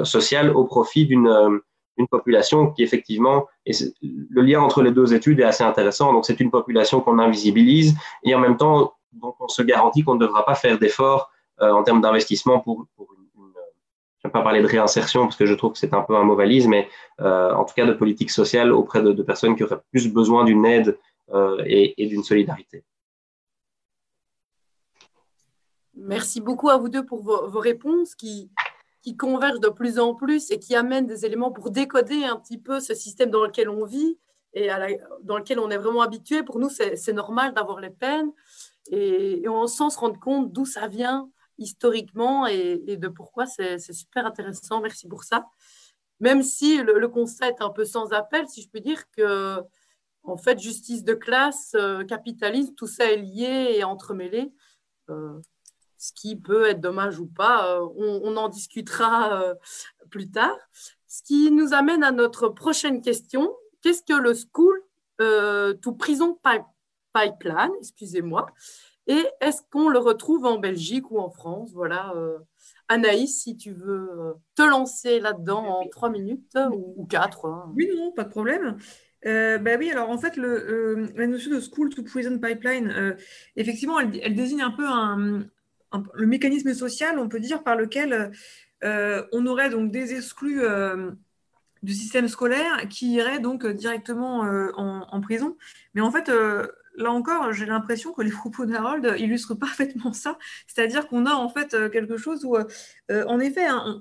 social 0.03 0.51
au 0.51 0.65
profit 0.65 1.07
d'une 1.07 1.61
une 1.97 2.09
population 2.09 2.71
qui 2.73 2.83
effectivement, 2.83 3.47
le 3.67 4.43
lien 4.43 4.61
entre 4.61 4.83
les 4.83 4.91
deux 4.91 5.15
études 5.15 5.41
est 5.41 5.45
assez 5.45 5.65
intéressant. 5.65 6.13
Donc 6.13 6.27
c'est 6.27 6.41
une 6.41 6.51
population 6.51 7.01
qu'on 7.01 7.19
invisibilise 7.19 7.95
et 8.23 8.35
en 8.35 8.41
même 8.41 8.57
temps 8.57 8.95
on 9.23 9.49
se 9.49 9.63
garantit 9.63 10.03
qu'on 10.03 10.15
ne 10.15 10.21
devra 10.21 10.45
pas 10.45 10.55
faire 10.55 10.79
d'efforts 10.79 11.31
euh, 11.61 11.71
en 11.71 11.85
termes 11.85 12.01
d'investissement 12.01 12.59
pour 12.59 12.87
vais 14.25 14.33
pas 14.33 14.43
parler 14.43 14.63
de 14.63 14.67
réinsertion 14.67 15.23
parce 15.25 15.37
que 15.37 15.47
je 15.47 15.55
trouve 15.55 15.73
que 15.73 15.79
c'est 15.79 15.95
un 15.95 16.03
peu 16.03 16.17
un 16.17 16.25
mot 16.25 16.35
valise, 16.35 16.67
mais 16.67 16.89
euh, 17.21 17.53
en 17.53 17.65
tout 17.65 17.75
cas 17.75 17.87
de 17.87 17.93
politique 17.93 18.31
sociale 18.31 18.73
auprès 18.73 19.03
de, 19.03 19.23
personnes 19.23 19.57
qui 19.57 19.65
auraient 19.65 19.81
plus 19.91 20.13
besoin 20.13 20.45
d'une 20.45 20.65
aide 20.65 20.99
euh, 21.33 21.63
et, 21.67 22.07
d'une 22.07 22.25
solidarité. 22.25 22.85
Merci 25.95 26.41
beaucoup 26.41 26.71
à 26.71 26.77
vous 26.77 26.89
deux 26.89 27.05
pour 27.05 27.23
vos, 27.23 27.61
réponses 27.61 28.15
qui, 28.15 28.51
convergent 29.19 29.61
de 29.61 29.69
plus 29.69 29.99
en 29.99 30.15
plus 30.15 30.51
et 30.51 30.59
qui 30.59 30.75
amènent 30.75 31.07
des 31.07 31.27
éléments 31.27 31.53
pour 31.53 31.71
décoder 31.71 32.25
un 32.25 32.37
petit 32.37 32.59
peu 32.59 32.81
ce 32.81 32.95
système 32.95 33.31
dans 33.31 33.45
lequel 33.45 33.69
on 33.69 33.85
vit 33.85 34.19
et 34.55 34.69
dans 35.23 35.37
lequel 35.37 35.59
on 35.59 35.69
est 35.71 35.77
vraiment 35.77 36.01
habitué. 36.01 36.43
Pour 36.43 36.59
nous, 36.59 36.71
c'est 36.71 37.13
normal 37.13 37.53
d'avoir 37.53 37.81
les 37.81 37.91
peines 37.91 38.33
et, 38.91 39.43
et, 39.43 39.49
on 39.49 39.67
sent 39.67 39.91
se 39.91 39.99
rendre 39.99 40.19
compte 40.19 40.53
d'où 40.53 40.65
ça 40.65 40.89
vient 40.89 41.29
historiquement 41.59 42.47
et, 42.47 42.97
de 42.97 43.09
pourquoi 43.09 43.47
c'est 43.47 43.79
super 43.93 44.27
intéressant. 44.27 44.81
Merci 44.81 45.09
pour 45.09 45.25
ça. 45.25 45.47
Même 46.21 46.43
si 46.43 46.79
le, 46.79 46.99
le, 46.99 47.09
constat 47.09 47.49
est 47.49 47.63
un 47.63 47.71
peu 47.71 47.85
sans 47.85 48.13
appel, 48.13 48.49
si 48.49 48.63
je 48.63 48.69
peux 48.69 48.81
dire 48.81 49.11
que, 49.11 49.61
en 50.23 50.37
fait, 50.37 50.59
justice 50.59 51.05
de 51.05 51.15
classe, 51.15 51.73
euh, 51.75 52.05
capitalisme, 52.05 52.75
tout 52.75 52.87
ça 52.87 53.05
est 53.11 53.17
lié 53.17 53.75
et 53.77 53.85
entremêlé. 53.85 54.53
Euh, 55.11 55.39
ce 55.99 56.13
qui 56.13 56.37
peut 56.37 56.67
être 56.67 56.81
dommage 56.81 57.19
ou 57.19 57.27
pas, 57.27 57.77
euh, 57.77 57.87
on, 57.97 58.37
en 58.37 58.49
discutera 58.49 59.55
plus 60.11 60.31
tard. 60.31 60.57
Ce 61.07 61.23
qui 61.23 61.51
nous 61.51 61.73
amène 61.73 62.03
à 62.03 62.11
notre 62.11 62.49
prochaine 62.49 63.01
question. 63.01 63.55
Qu'est-ce 63.81 64.03
que 64.03 64.19
le 64.19 64.35
School 64.35 64.81
to 65.81 65.93
Prison 65.93 66.39
Pipeline 67.13 67.73
Excusez-moi. 67.81 68.47
Et 69.07 69.23
est-ce 69.41 69.63
qu'on 69.71 69.89
le 69.89 69.99
retrouve 69.99 70.47
en 70.47 70.59
Belgique 70.59 71.11
ou 71.11 71.19
en 71.19 71.31
France? 71.31 71.71
Voilà. 71.75 72.13
Euh, 72.17 72.39
Anaïs, 72.89 73.43
si 73.43 73.57
tu 73.57 73.73
veux 73.73 74.11
euh, 74.13 74.33
te 74.55 74.63
lancer 74.63 75.21
là-dedans 75.21 75.81
en 75.81 75.89
trois 75.89 76.11
minutes 76.11 76.57
ou, 76.73 77.07
quatre. 77.07 77.47
Hein. 77.47 77.73
Oui, 77.77 77.89
non, 77.95 78.13
pas 78.13 78.25
de 78.25 78.31
problème. 78.31 78.79
Euh, 79.27 79.59
bah 79.59 79.73
oui, 79.79 79.91
alors 79.91 80.11
en 80.11 80.19
fait, 80.19 80.37
le, 80.37 80.49
euh, 80.49 81.09
la 81.17 81.27
notion 81.27 81.51
de 81.51 81.61
School 81.61 81.89
to 81.89 82.03
Prison 82.03 82.39
Pipeline, 82.39 82.91
euh, 82.91 83.15
effectivement, 83.57 83.99
elle, 83.99 84.21
elle, 84.23 84.35
désigne 84.35 84.61
un 84.61 84.71
peu 84.71 84.87
un, 84.87 85.45
le 86.15 86.27
mécanisme 86.27 86.75
social, 86.75 87.19
on 87.19 87.29
peut 87.29 87.41
dire, 87.41 87.63
par 87.63 87.77
lequel 87.77 88.33
on 88.83 89.47
aurait 89.47 89.71
donc 89.71 89.91
des 89.91 90.15
exclus 90.15 90.61
du 91.83 91.95
système 91.95 92.29
scolaire 92.29 92.87
qui 92.91 93.15
iraient 93.15 93.39
donc 93.39 93.67
directement 93.67 94.41
en, 94.41 95.07
en, 95.11 95.21
prison. 95.23 95.57
Mais 95.95 96.03
en 96.03 96.11
fait, 96.11 96.31
là 96.97 97.11
encore, 97.13 97.53
j'ai 97.53 97.67
l'impression 97.67 98.13
que 98.13 98.23
les 98.23 98.31
propos 98.31 98.67
d'Harold 98.67 99.15
illustrent 99.19 99.55
parfaitement 99.55 100.13
ça. 100.13 100.39
C'est-à-dire 100.67 101.09
qu'on 101.09 101.27
a 101.27 101.33
en 101.33 101.49
fait 101.49 101.77
quelque 101.91 102.17
chose 102.17 102.45
où, 102.45 102.57
euh, 102.57 103.25
en 103.27 103.41
effet, 103.41 103.67
hein, 103.67 104.01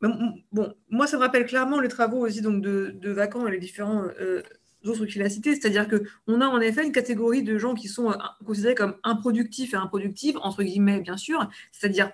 bon, 0.00 0.74
moi, 0.90 1.06
ça 1.06 1.16
me 1.16 1.22
rappelle 1.22 1.46
clairement 1.46 1.80
les 1.80 1.88
travaux 1.88 2.26
aussi 2.26 2.40
donc, 2.40 2.62
de, 2.62 3.10
Vacan 3.10 3.46
et 3.46 3.50
les 3.50 3.58
différents 3.58 4.04
euh, 4.20 4.42
autres 4.84 5.06
qu'il 5.06 5.22
a 5.22 5.28
cités, 5.28 5.54
c'est-à-dire 5.54 5.88
qu'on 5.88 6.40
a 6.40 6.46
en 6.46 6.60
effet 6.60 6.84
une 6.84 6.92
catégorie 6.92 7.42
de 7.42 7.58
gens 7.58 7.74
qui 7.74 7.88
sont 7.88 8.10
euh, 8.10 8.16
considérés 8.46 8.74
comme 8.74 8.96
improductifs 9.02 9.74
et 9.74 9.76
improductifs, 9.76 10.36
entre 10.40 10.62
guillemets 10.62 11.00
bien 11.00 11.16
sûr, 11.16 11.48
c'est-à-dire 11.72 12.12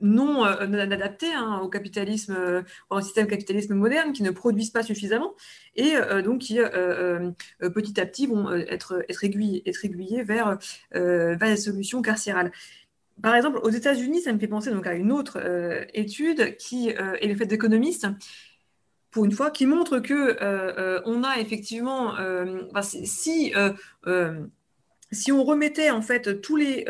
non 0.00 0.44
euh, 0.44 0.90
adaptés 0.90 1.32
hein, 1.32 1.60
au 1.62 1.68
capitalisme, 1.68 2.34
euh, 2.36 2.62
au 2.90 3.00
système 3.00 3.26
capitalisme 3.26 3.74
moderne, 3.74 4.12
qui 4.12 4.22
ne 4.22 4.30
produisent 4.30 4.70
pas 4.70 4.82
suffisamment, 4.82 5.34
et 5.76 5.96
euh, 5.96 6.22
donc 6.22 6.40
qui 6.40 6.58
euh, 6.58 7.30
euh, 7.62 7.70
petit 7.70 8.00
à 8.00 8.06
petit 8.06 8.26
vont 8.26 8.50
être, 8.52 9.04
être, 9.08 9.24
aiguillés, 9.24 10.22
vers, 10.22 10.58
des 10.92 11.56
solutions 11.56 12.02
carcérales. 12.02 12.52
Par 13.22 13.34
exemple, 13.34 13.60
aux 13.62 13.70
États-Unis, 13.70 14.22
ça 14.22 14.32
me 14.32 14.38
fait 14.38 14.48
penser 14.48 14.70
donc 14.70 14.86
à 14.86 14.94
une 14.94 15.12
autre 15.12 15.38
étude 15.92 16.56
qui 16.56 16.88
est 16.88 17.26
le 17.26 17.34
fait 17.36 17.46
d'économistes 17.46 18.06
pour 19.10 19.24
une 19.24 19.32
fois, 19.32 19.50
qui 19.50 19.66
montre 19.66 19.98
que 19.98 20.14
euh, 20.14 20.36
euh, 20.40 21.00
on 21.04 21.24
a 21.24 21.38
effectivement, 21.38 22.16
euh, 22.18 22.62
si 22.82 23.52
si 25.12 25.32
on 25.32 25.44
remettait 25.44 25.90
en 25.90 26.02
fait 26.02 26.40
tous 26.40 26.56
les 26.56 26.86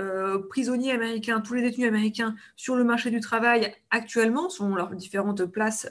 prisonniers 0.49 0.93
américains, 0.93 1.41
tous 1.41 1.55
les 1.55 1.63
détenus 1.63 1.89
américains 1.89 2.35
sur 2.57 2.77
le 2.77 2.85
marché 2.85 3.11
du 3.11 3.21
travail 3.21 3.73
actuellement, 3.91 4.51
selon 4.51 4.75
leurs 4.75 4.95
différentes 4.95 5.45
places 5.47 5.89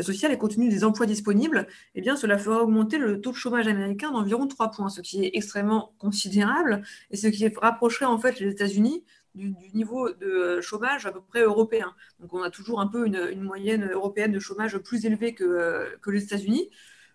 sociales 0.00 0.32
et 0.32 0.38
compte 0.38 0.54
tenu 0.54 0.68
des 0.68 0.84
emplois 0.84 1.06
disponibles, 1.06 1.66
eh 1.94 2.04
cela 2.16 2.38
ferait 2.38 2.60
augmenter 2.60 2.98
le 2.98 3.20
taux 3.20 3.32
de 3.32 3.36
chômage 3.36 3.66
américain 3.66 4.10
d'environ 4.12 4.46
3 4.46 4.70
points, 4.70 4.88
ce 4.88 5.00
qui 5.00 5.24
est 5.24 5.30
extrêmement 5.34 5.94
considérable 5.98 6.82
et 7.10 7.16
ce 7.16 7.26
qui 7.28 7.48
rapprocherait 7.48 8.06
en 8.06 8.18
fait 8.18 8.40
les 8.40 8.50
États-Unis 8.50 9.04
du, 9.34 9.50
du, 9.50 9.70
niveau 9.74 10.12
de 10.12 10.60
chômage 10.60 11.06
à 11.06 11.12
peu 11.12 11.20
près 11.20 11.42
européen. 11.42 11.94
Donc 12.20 12.32
on 12.34 12.42
a 12.42 12.50
toujours 12.50 12.80
un 12.80 12.86
peu 12.86 13.06
une, 13.06 13.42
moyenne 13.42 13.90
européenne 13.90 14.32
de 14.32 14.38
chômage 14.38 14.78
plus 14.78 15.06
élevée 15.06 15.34
que 15.34 16.10
les 16.10 16.22
États-Unis. 16.22 16.70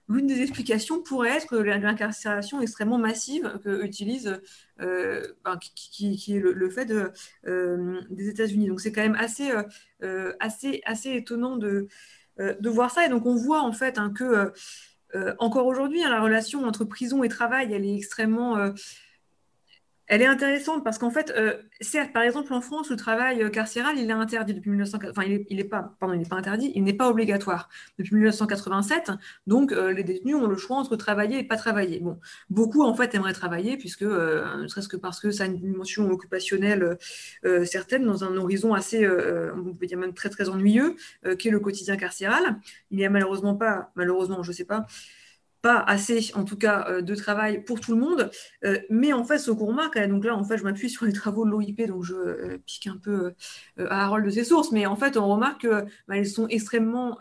L'une 0.10 0.26
des 0.26 0.42
explications 0.42 1.04
pourrait 1.04 1.38
être 1.38 1.56
l'incarcération 1.58 2.62
extrêmement 2.62 2.98
massive 2.98 3.60
que 3.64 3.86
utilise, 3.86 4.42
euh, 4.82 5.24
qui, 5.76 6.36
est 6.36 6.40
le, 6.40 6.70
fait 6.72 6.92
euh, 7.46 8.02
des 8.10 8.28
États-Unis. 8.28 8.68
Donc 8.68 8.82
c'est 8.82 8.92
quand 8.92 9.04
même 9.04 9.18
assez, 9.20 9.52
euh, 10.02 10.34
assez, 10.40 10.82
assez 10.86 11.12
étonnant 11.12 11.58
de, 11.58 11.88
de 12.40 12.70
voir 12.70 12.90
ça. 12.90 13.06
Et 13.06 13.10
donc 13.10 13.28
on 13.28 13.36
voit 13.36 13.62
en 13.62 13.72
fait 13.72 14.00
hein, 14.00 14.12
que 14.12 14.52
encore 15.38 15.68
aujourd'hui, 15.68 16.04
hein, 16.04 16.10
la 16.10 16.22
relation 16.22 16.66
entre 16.66 16.86
prison 16.86 17.24
et 17.24 17.30
travail, 17.30 17.72
elle 17.72 17.86
est 17.86 17.96
extrêmement 17.96 18.74
elle 20.10 20.24
est 20.24 20.26
intéressante 20.26 20.84
parce 20.84 20.98
qu'en 20.98 21.12
fait, 21.12 21.32
euh, 21.38 21.54
certes, 21.82 22.12
par 22.14 22.24
exemple, 22.24 22.52
en 22.52 22.62
France, 22.62 22.90
le 22.90 22.96
travail 22.96 23.44
euh, 23.44 23.50
carcéral, 23.50 23.96
il 24.00 24.10
est 24.10 24.14
interdit 24.14 24.56
depuis 24.56 24.72
1980. 24.72 25.12
Enfin, 25.12 25.24
il 25.48 25.56
n'est 25.56 25.64
pas, 25.64 25.96
interdit, 26.32 26.72
il 26.74 26.84
n'est 26.84 26.94
pas 26.94 27.10
obligatoire 27.10 27.70
depuis 28.00 28.16
1987. 28.16 29.12
Donc, 29.46 29.72
euh, 29.72 29.94
les 29.94 30.04
détenus 30.04 30.36
ont 30.36 30.48
le 30.48 30.58
choix 30.58 30.78
entre 30.78 30.96
travailler 30.96 31.38
et 31.38 31.44
pas 31.44 31.58
travailler. 31.58 32.04
Beaucoup 32.50 32.84
en 32.84 32.96
fait 32.96 33.14
aimeraient 33.14 33.34
travailler 33.34 33.78
puisque, 33.78 34.02
ne 34.02 34.68
serait-ce 34.68 34.88
que 34.88 34.98
parce 34.98 35.20
que 35.20 35.30
ça 35.30 35.44
a 35.44 35.46
une 35.48 35.60
dimension 35.60 36.10
occupationnelle 36.10 36.98
certaine 37.66 38.06
dans 38.06 38.24
un 38.24 38.36
horizon 38.36 38.74
assez, 38.74 39.08
on 39.08 39.74
peut 39.76 39.86
dire 39.86 39.98
même 39.98 40.14
très 40.14 40.30
très 40.30 40.50
ennuyeux, 40.50 40.96
qui 41.38 41.50
est 41.50 41.52
le 41.52 41.60
quotidien 41.60 41.98
carcéral. 41.98 42.58
Il 42.90 42.98
n'y 42.98 43.06
a 43.06 43.10
malheureusement 43.10 43.56
pas, 43.56 43.92
malheureusement, 43.96 44.42
je 44.42 44.52
sais 44.52 44.66
pas 44.66 44.88
pas 45.62 45.80
assez, 45.80 46.32
en 46.36 46.46
tout 46.46 46.58
cas, 46.58 46.86
euh, 46.90 47.02
de 47.02 47.16
travail 47.16 47.64
pour 47.64 47.80
tout 47.80 47.94
le 47.94 48.00
monde. 48.00 48.32
Euh, 48.64 48.80
mais 48.90 49.14
en 49.14 49.24
fait, 49.24 49.38
ce 49.38 49.52
qu'on 49.52 49.68
remarque, 49.68 50.00
donc 50.08 50.24
là, 50.24 50.36
en 50.36 50.44
fait, 50.44 50.58
je 50.58 50.64
m'appuie 50.64 50.90
sur 50.90 51.06
les 51.06 51.14
travaux 51.14 51.46
de 51.46 51.52
l'OIP, 51.52 51.82
donc 51.88 52.04
je 52.04 52.16
euh, 52.16 52.58
pique 52.66 52.88
un 52.88 52.98
peu 52.98 53.34
à 53.78 54.06
Harold 54.06 54.26
de 54.26 54.30
ses 54.30 54.44
sources, 54.44 54.72
mais 54.72 54.86
en 54.86 54.96
fait, 54.96 55.18
on 55.18 55.28
remarque 55.28 55.62
qu'elles 55.62 55.88
bah, 56.08 56.24
sont 56.26 56.48
extrêmement 56.48 57.18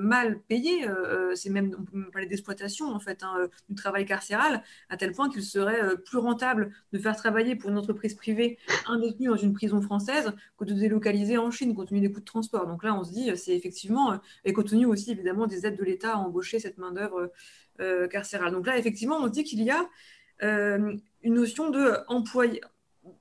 mal 0.00 0.40
payées. 0.48 0.86
c'est 1.34 1.50
même, 1.50 1.74
on 1.78 1.84
peut 1.84 2.10
parler 2.10 2.26
d'exploitation, 2.26 2.88
en 2.88 2.98
fait, 3.00 3.22
hein, 3.22 3.48
du 3.68 3.74
travail 3.74 4.04
carcéral, 4.06 4.62
à 4.88 4.96
tel 4.96 5.12
point 5.12 5.28
qu'il 5.28 5.42
serait 5.42 5.96
plus 6.04 6.18
rentable 6.18 6.72
de 6.92 6.98
faire 6.98 7.16
travailler 7.16 7.56
pour 7.56 7.70
une 7.70 7.78
entreprise 7.78 8.14
privée 8.14 8.58
un 8.86 8.98
détenu 8.98 9.28
dans 9.28 9.36
une 9.36 9.52
prison 9.52 9.80
française 9.80 10.32
que 10.58 10.64
de 10.64 10.74
délocaliser 10.74 11.38
en 11.38 11.50
Chine, 11.50 11.74
compte 11.74 11.88
tenu 11.88 12.00
des 12.00 12.10
coûts 12.10 12.20
de 12.20 12.24
transport. 12.24 12.66
Donc 12.66 12.82
là, 12.84 12.94
on 12.94 13.04
se 13.04 13.12
dit, 13.12 13.30
c'est 13.36 13.54
effectivement, 13.54 14.18
et 14.44 14.52
compte 14.52 14.68
tenu 14.68 14.86
aussi, 14.86 15.12
évidemment, 15.12 15.46
des 15.46 15.66
aides 15.66 15.78
de 15.78 15.84
l'État 15.84 16.14
à 16.14 16.16
embaucher 16.16 16.58
cette 16.58 16.78
main-d'œuvre 16.78 17.30
carcérale. 18.10 18.52
Donc 18.52 18.66
là, 18.66 18.76
effectivement, 18.76 19.16
on 19.16 19.28
dit 19.28 19.44
qu'il 19.44 19.62
y 19.62 19.70
a 19.70 19.88
euh, 20.42 20.96
une 21.22 21.34
notion 21.34 21.70
de, 21.70 21.98
employé, 22.06 22.60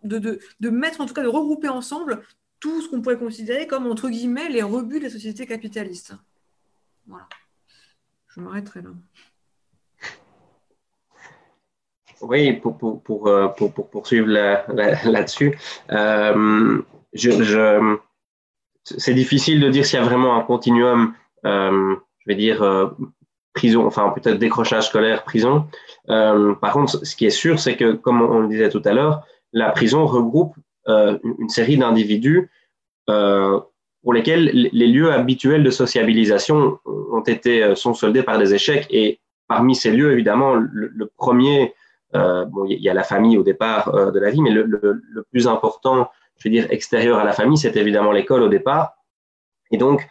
de, 0.03 0.19
de, 0.19 0.39
de, 0.59 0.69
mettre, 0.69 1.01
en 1.01 1.05
tout 1.05 1.13
cas, 1.13 1.23
de 1.23 1.27
regrouper 1.27 1.67
ensemble 1.67 2.21
tout 2.59 2.81
ce 2.81 2.89
qu'on 2.89 3.01
pourrait 3.01 3.17
considérer 3.17 3.67
comme, 3.67 3.87
entre 3.87 4.09
guillemets, 4.09 4.49
les 4.49 4.61
rebuts 4.61 4.99
des 4.99 5.09
sociétés 5.09 5.47
capitalistes. 5.47 6.13
Voilà. 7.07 7.27
Je 8.27 8.41
m'arrêterai 8.41 8.81
là. 8.81 8.89
Oui, 12.21 12.53
pour, 12.53 12.77
pour, 12.77 13.01
pour, 13.01 13.27
euh, 13.27 13.47
pour, 13.47 13.73
pour 13.73 13.89
poursuivre 13.89 14.27
là-dessus, 14.27 15.55
là 15.87 16.31
euh, 16.31 16.81
je, 17.13 17.43
je, 17.43 17.97
c'est 18.83 19.13
difficile 19.13 19.59
de 19.59 19.69
dire 19.69 19.85
s'il 19.85 19.99
y 19.99 20.01
a 20.01 20.05
vraiment 20.05 20.35
un 20.35 20.41
continuum, 20.41 21.13
euh, 21.45 21.95
je 22.19 22.25
vais 22.27 22.35
dire, 22.35 22.63
enfin 23.77 24.13
peut-être 24.15 24.37
décrochage 24.37 24.87
scolaire, 24.87 25.23
prison. 25.23 25.65
Euh, 26.09 26.53
par 26.55 26.73
contre, 26.73 27.05
ce 27.05 27.15
qui 27.15 27.25
est 27.25 27.31
sûr, 27.31 27.59
c'est 27.59 27.75
que, 27.75 27.93
comme 27.93 28.21
on 28.21 28.39
le 28.39 28.47
disait 28.47 28.69
tout 28.69 28.81
à 28.85 28.93
l'heure, 28.93 29.25
la 29.53 29.71
prison 29.71 30.05
regroupe 30.05 30.55
euh, 30.87 31.17
une 31.39 31.49
série 31.49 31.77
d'individus 31.77 32.49
euh, 33.09 33.59
pour 34.03 34.13
lesquels 34.13 34.69
les 34.71 34.87
lieux 34.87 35.11
habituels 35.11 35.63
de 35.63 35.69
sociabilisation 35.69 36.79
ont 36.85 37.21
été 37.21 37.75
sont 37.75 37.93
soldés 37.93 38.23
par 38.23 38.37
des 38.37 38.53
échecs. 38.53 38.87
Et 38.89 39.19
parmi 39.47 39.75
ces 39.75 39.91
lieux, 39.91 40.11
évidemment, 40.13 40.55
le, 40.55 40.87
le 40.93 41.11
premier 41.17 41.73
bon, 42.13 42.65
il 42.69 42.81
y 42.81 42.89
a 42.89 42.93
la 42.93 43.03
famille 43.03 43.37
au 43.37 43.43
départ 43.43 43.91
de 44.11 44.19
la 44.19 44.29
vie, 44.29 44.41
mais 44.41 44.51
le, 44.51 44.63
le, 44.63 45.23
plus 45.31 45.47
important, 45.47 46.09
je 46.37 46.47
veux 46.47 46.53
dire, 46.53 46.67
extérieur 46.69 47.19
à 47.19 47.25
la 47.25 47.33
famille, 47.33 47.57
c'est 47.57 47.75
évidemment 47.75 48.13
l'école 48.13 48.43
au 48.43 48.49
départ. 48.49 48.93
Et 49.71 49.77
donc, 49.77 50.07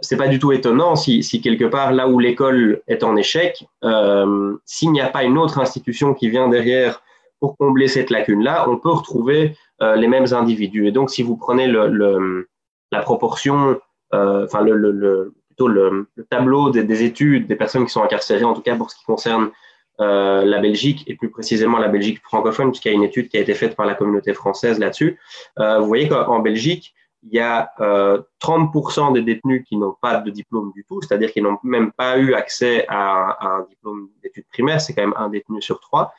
c'est 0.00 0.16
pas 0.16 0.28
du 0.28 0.38
tout 0.38 0.52
étonnant 0.52 0.96
si, 0.96 1.22
si, 1.22 1.40
quelque 1.40 1.64
part, 1.64 1.92
là 1.92 2.08
où 2.08 2.18
l'école 2.18 2.82
est 2.88 3.02
en 3.02 3.16
échec, 3.16 3.66
euh, 3.84 4.56
s'il 4.64 4.92
n'y 4.92 5.00
a 5.00 5.08
pas 5.08 5.24
une 5.24 5.38
autre 5.38 5.58
institution 5.58 6.14
qui 6.14 6.28
vient 6.28 6.48
derrière 6.48 7.02
pour 7.40 7.56
combler 7.56 7.88
cette 7.88 8.10
lacune-là, 8.10 8.68
on 8.68 8.78
peut 8.78 8.90
retrouver 8.90 9.56
euh, 9.82 9.96
les 9.96 10.08
mêmes 10.08 10.32
individus. 10.32 10.86
Et 10.86 10.92
donc, 10.92 11.10
si 11.10 11.22
vous 11.22 11.36
prenez 11.36 11.66
le, 11.66 12.48
la 12.92 13.00
proportion, 13.00 13.78
euh, 14.14 14.44
enfin, 14.44 14.62
le, 14.62 15.32
plutôt 15.48 15.68
le, 15.68 16.06
tableau 16.30 16.70
des, 16.70 16.84
des, 16.84 17.02
études 17.02 17.46
des 17.46 17.56
personnes 17.56 17.84
qui 17.84 17.92
sont 17.92 18.02
incarcérées, 18.02 18.44
en 18.44 18.54
tout 18.54 18.62
cas 18.62 18.76
pour 18.76 18.90
ce 18.90 18.96
qui 18.96 19.04
concerne 19.04 19.50
la 19.98 20.58
Belgique, 20.58 21.04
et 21.06 21.14
plus 21.14 21.30
précisément 21.30 21.78
la 21.78 21.86
Belgique 21.86 22.20
francophone, 22.24 22.72
puisqu'il 22.72 22.88
y 22.88 22.90
a 22.90 22.94
une 22.94 23.04
étude 23.04 23.28
qui 23.28 23.36
a 23.36 23.40
été 23.40 23.54
faite 23.54 23.76
par 23.76 23.86
la 23.86 23.94
communauté 23.94 24.34
française 24.34 24.80
là-dessus, 24.80 25.16
vous 25.56 25.86
voyez 25.86 26.08
qu'en 26.08 26.40
Belgique, 26.40 26.92
il 27.24 27.34
y 27.34 27.40
a 27.40 27.70
euh, 27.80 28.20
30% 28.40 29.12
des 29.12 29.22
détenus 29.22 29.64
qui 29.66 29.76
n'ont 29.76 29.96
pas 30.00 30.16
de 30.18 30.30
diplôme 30.30 30.72
du 30.72 30.84
tout, 30.84 31.00
c'est-à-dire 31.02 31.32
qu'ils 31.32 31.44
n'ont 31.44 31.58
même 31.62 31.92
pas 31.92 32.18
eu 32.18 32.34
accès 32.34 32.84
à, 32.88 33.38
un 33.46 33.64
diplôme 33.68 34.08
d'études 34.22 34.46
primaires, 34.52 34.80
c'est 34.80 34.92
quand 34.92 35.02
même 35.02 35.14
un 35.16 35.28
détenu 35.28 35.62
sur 35.62 35.80
trois. 35.80 36.12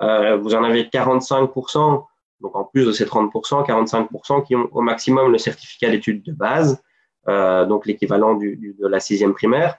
Euh, 0.00 0.36
vous 0.36 0.54
en 0.54 0.64
avez 0.64 0.84
45%, 0.84 2.04
donc 2.40 2.56
en 2.56 2.64
plus 2.64 2.86
de 2.86 2.92
ces 2.92 3.04
30%, 3.04 3.66
45% 3.66 4.46
qui 4.46 4.56
ont 4.56 4.68
au 4.72 4.80
maximum 4.80 5.30
le 5.30 5.38
certificat 5.38 5.90
d'études 5.90 6.22
de 6.22 6.32
base, 6.32 6.82
euh, 7.28 7.66
donc 7.66 7.86
l'équivalent 7.86 8.34
du, 8.34 8.56
du, 8.56 8.74
de 8.78 8.86
la 8.86 9.00
sixième 9.00 9.34
primaire. 9.34 9.76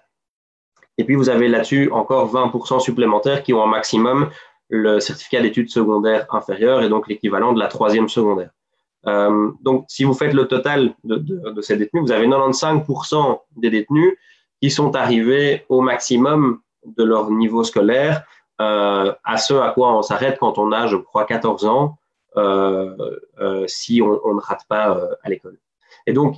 Et 1.00 1.04
puis 1.04 1.16
vous 1.16 1.30
avez 1.30 1.48
là-dessus 1.48 1.92
encore 1.92 2.32
20% 2.32 2.80
supplémentaires 2.80 3.44
qui 3.44 3.54
ont 3.54 3.64
au 3.64 3.68
maximum 3.68 4.30
le 4.70 5.00
certificat 5.00 5.42
d'études 5.42 5.70
secondaires 5.70 6.28
inférieures 6.30 6.84
et 6.84 6.90
donc 6.90 7.08
l'équivalent 7.08 7.54
de 7.54 7.60
la 7.60 7.68
troisième 7.68 8.10
secondaire. 8.10 8.50
Euh, 9.06 9.52
donc, 9.62 9.86
si 9.88 10.04
vous 10.04 10.14
faites 10.14 10.34
le 10.34 10.48
total 10.48 10.96
de, 11.04 11.62
ces 11.62 11.78
détenus, 11.78 12.04
vous 12.04 12.12
avez 12.12 12.28
95% 12.28 13.40
des 13.58 13.70
détenus 13.70 14.18
qui 14.62 14.72
sont 14.72 14.96
arrivés 14.96 15.66
au 15.70 15.82
maximum 15.82 16.62
de 16.86 17.04
leur 17.04 17.30
niveau 17.30 17.64
scolaire, 17.64 18.24
euh, 18.60 19.14
à 19.24 19.38
ce 19.38 19.54
à 19.54 19.70
quoi 19.72 19.96
on 19.96 20.02
s'arrête 20.02 20.40
quand 20.40 20.58
on 20.58 20.72
a, 20.72 20.88
je 20.88 20.98
crois, 20.98 21.26
14 21.26 21.66
ans, 21.66 21.98
euh, 22.38 22.96
si 23.68 24.02
on, 24.02 24.34
ne 24.34 24.42
rate 24.42 24.66
pas 24.68 25.00
à 25.24 25.30
l'école. 25.30 25.60
Et 26.06 26.14
donc, 26.14 26.36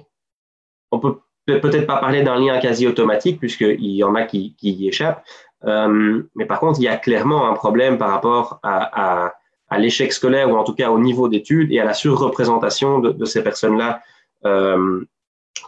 on 0.91 0.99
peut 0.99 1.19
peut-être 1.45 1.87
pas 1.87 1.97
parler 1.97 2.23
d'un 2.23 2.39
lien 2.39 2.59
quasi 2.59 2.87
automatique, 2.87 3.39
puisqu'il 3.39 3.91
y 3.91 4.03
en 4.03 4.15
a 4.15 4.23
qui, 4.23 4.55
y 4.61 4.87
échappent, 4.87 5.23
mais 5.63 6.45
par 6.45 6.59
contre, 6.59 6.79
il 6.79 6.83
y 6.83 6.87
a 6.87 6.97
clairement 6.97 7.49
un 7.49 7.53
problème 7.53 7.97
par 7.97 8.09
rapport 8.09 8.59
à 8.63 9.25
à 9.27 9.33
l'échec 9.77 10.11
scolaire 10.11 10.49
ou 10.49 10.55
en 10.55 10.63
tout 10.63 10.73
cas 10.73 10.89
au 10.89 10.99
niveau 10.99 11.29
d'études 11.29 11.71
et 11.71 11.79
à 11.79 11.85
la 11.85 11.93
surreprésentation 11.93 12.99
de, 12.99 13.11
de 13.11 13.25
ces 13.25 13.43
personnes-là 13.43 14.01
euh, 14.45 15.05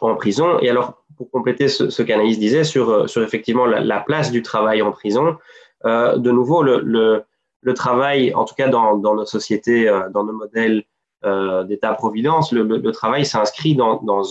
en 0.01 0.15
prison. 0.15 0.59
Et 0.59 0.69
alors, 0.69 1.03
pour 1.17 1.29
compléter 1.29 1.67
ce, 1.67 1.89
ce 1.89 2.01
qu'Anaïs 2.01 2.39
disait 2.39 2.63
sur, 2.63 3.09
sur 3.09 3.21
effectivement 3.23 3.65
la, 3.65 3.79
la, 3.79 3.99
place 3.99 4.31
du 4.31 4.41
travail 4.41 4.81
en 4.81 4.91
prison, 4.91 5.37
euh, 5.85 6.17
de 6.17 6.31
nouveau, 6.31 6.63
le, 6.63 6.81
le, 6.83 7.23
le, 7.61 7.73
travail, 7.73 8.33
en 8.33 8.45
tout 8.45 8.55
cas 8.55 8.69
dans, 8.69 8.97
dans 8.97 9.15
nos 9.15 9.25
sociétés, 9.25 9.87
euh, 9.87 10.09
dans 10.09 10.23
nos 10.23 10.33
modèles 10.33 10.83
euh, 11.23 11.63
d'État-providence, 11.63 12.51
le, 12.51 12.63
le, 12.63 12.91
travail 12.91 13.25
s'inscrit 13.25 13.75
dans, 13.75 14.01
dans, 14.01 14.23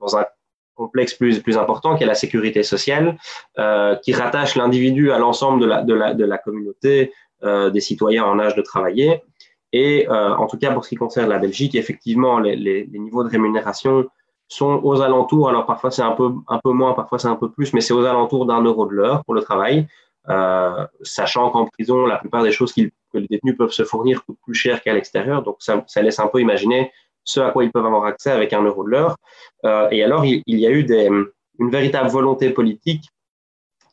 dans 0.00 0.16
un 0.16 0.24
complexe 0.76 1.14
plus, 1.14 1.40
plus 1.40 1.58
important 1.58 1.96
qui 1.96 2.04
est 2.04 2.06
la 2.06 2.14
sécurité 2.14 2.62
sociale, 2.62 3.18
euh, 3.58 3.96
qui 3.96 4.12
rattache 4.12 4.54
l'individu 4.54 5.10
à 5.10 5.18
l'ensemble 5.18 5.60
de 5.60 5.66
la, 5.66 5.82
de, 5.82 5.94
la, 5.94 6.14
de 6.14 6.24
la 6.24 6.38
communauté, 6.38 6.94
euh, 7.02 7.25
des 7.70 7.80
citoyens 7.80 8.24
en 8.24 8.38
âge 8.38 8.54
de 8.54 8.62
travailler. 8.62 9.22
Et 9.72 10.08
euh, 10.08 10.34
en 10.34 10.46
tout 10.46 10.58
cas, 10.58 10.72
pour 10.72 10.84
ce 10.84 10.90
qui 10.90 10.96
concerne 10.96 11.28
la 11.28 11.38
Belgique, 11.38 11.74
effectivement, 11.74 12.38
les, 12.38 12.88
niveaux 12.92 13.24
de 13.24 13.28
rémunération 13.28 14.06
sont 14.48 14.80
aux 14.84 15.02
alentours, 15.02 15.48
alors 15.48 15.66
parfois 15.66 15.90
c'est 15.90 16.02
un 16.02 16.12
peu, 16.12 16.32
un 16.48 16.60
peu 16.62 16.70
moins, 16.70 16.94
parfois 16.94 17.18
c'est 17.18 17.28
un 17.28 17.36
peu 17.36 17.50
plus, 17.50 17.72
mais 17.72 17.80
c'est 17.80 17.92
aux 17.92 18.04
alentours 18.04 18.46
d'un 18.46 18.62
euro 18.62 18.86
de 18.86 18.92
l'heure 18.92 19.24
pour 19.24 19.34
le 19.34 19.42
travail, 19.42 19.88
euh, 20.28 20.86
sachant 21.02 21.50
qu'en 21.50 21.66
prison, 21.66 22.06
la 22.06 22.16
plupart 22.16 22.44
des 22.44 22.52
choses 22.52 22.72
que 22.72 22.82
les 23.14 23.26
détenus 23.26 23.56
peuvent 23.56 23.72
se 23.72 23.84
fournir 23.84 24.24
coûtent 24.24 24.38
plus 24.44 24.54
cher 24.54 24.82
qu'à 24.82 24.94
l'extérieur, 24.94 25.42
donc 25.42 25.56
ça, 25.58 25.84
laisse 26.00 26.20
un 26.20 26.28
peu 26.28 26.40
imaginer 26.40 26.92
ce 27.24 27.40
à 27.40 27.50
quoi 27.50 27.64
ils 27.64 27.72
peuvent 27.72 27.84
avoir 27.84 28.04
accès 28.04 28.30
avec 28.30 28.52
un 28.52 28.62
euro 28.62 28.84
de 28.84 28.90
l'heure. 28.90 29.16
Euh, 29.64 29.88
et 29.90 30.04
alors, 30.04 30.24
il, 30.24 30.42
y 30.46 30.66
a 30.66 30.70
eu 30.70 30.86
une 31.58 31.70
véritable 31.70 32.08
volonté 32.08 32.50
politique 32.50 33.10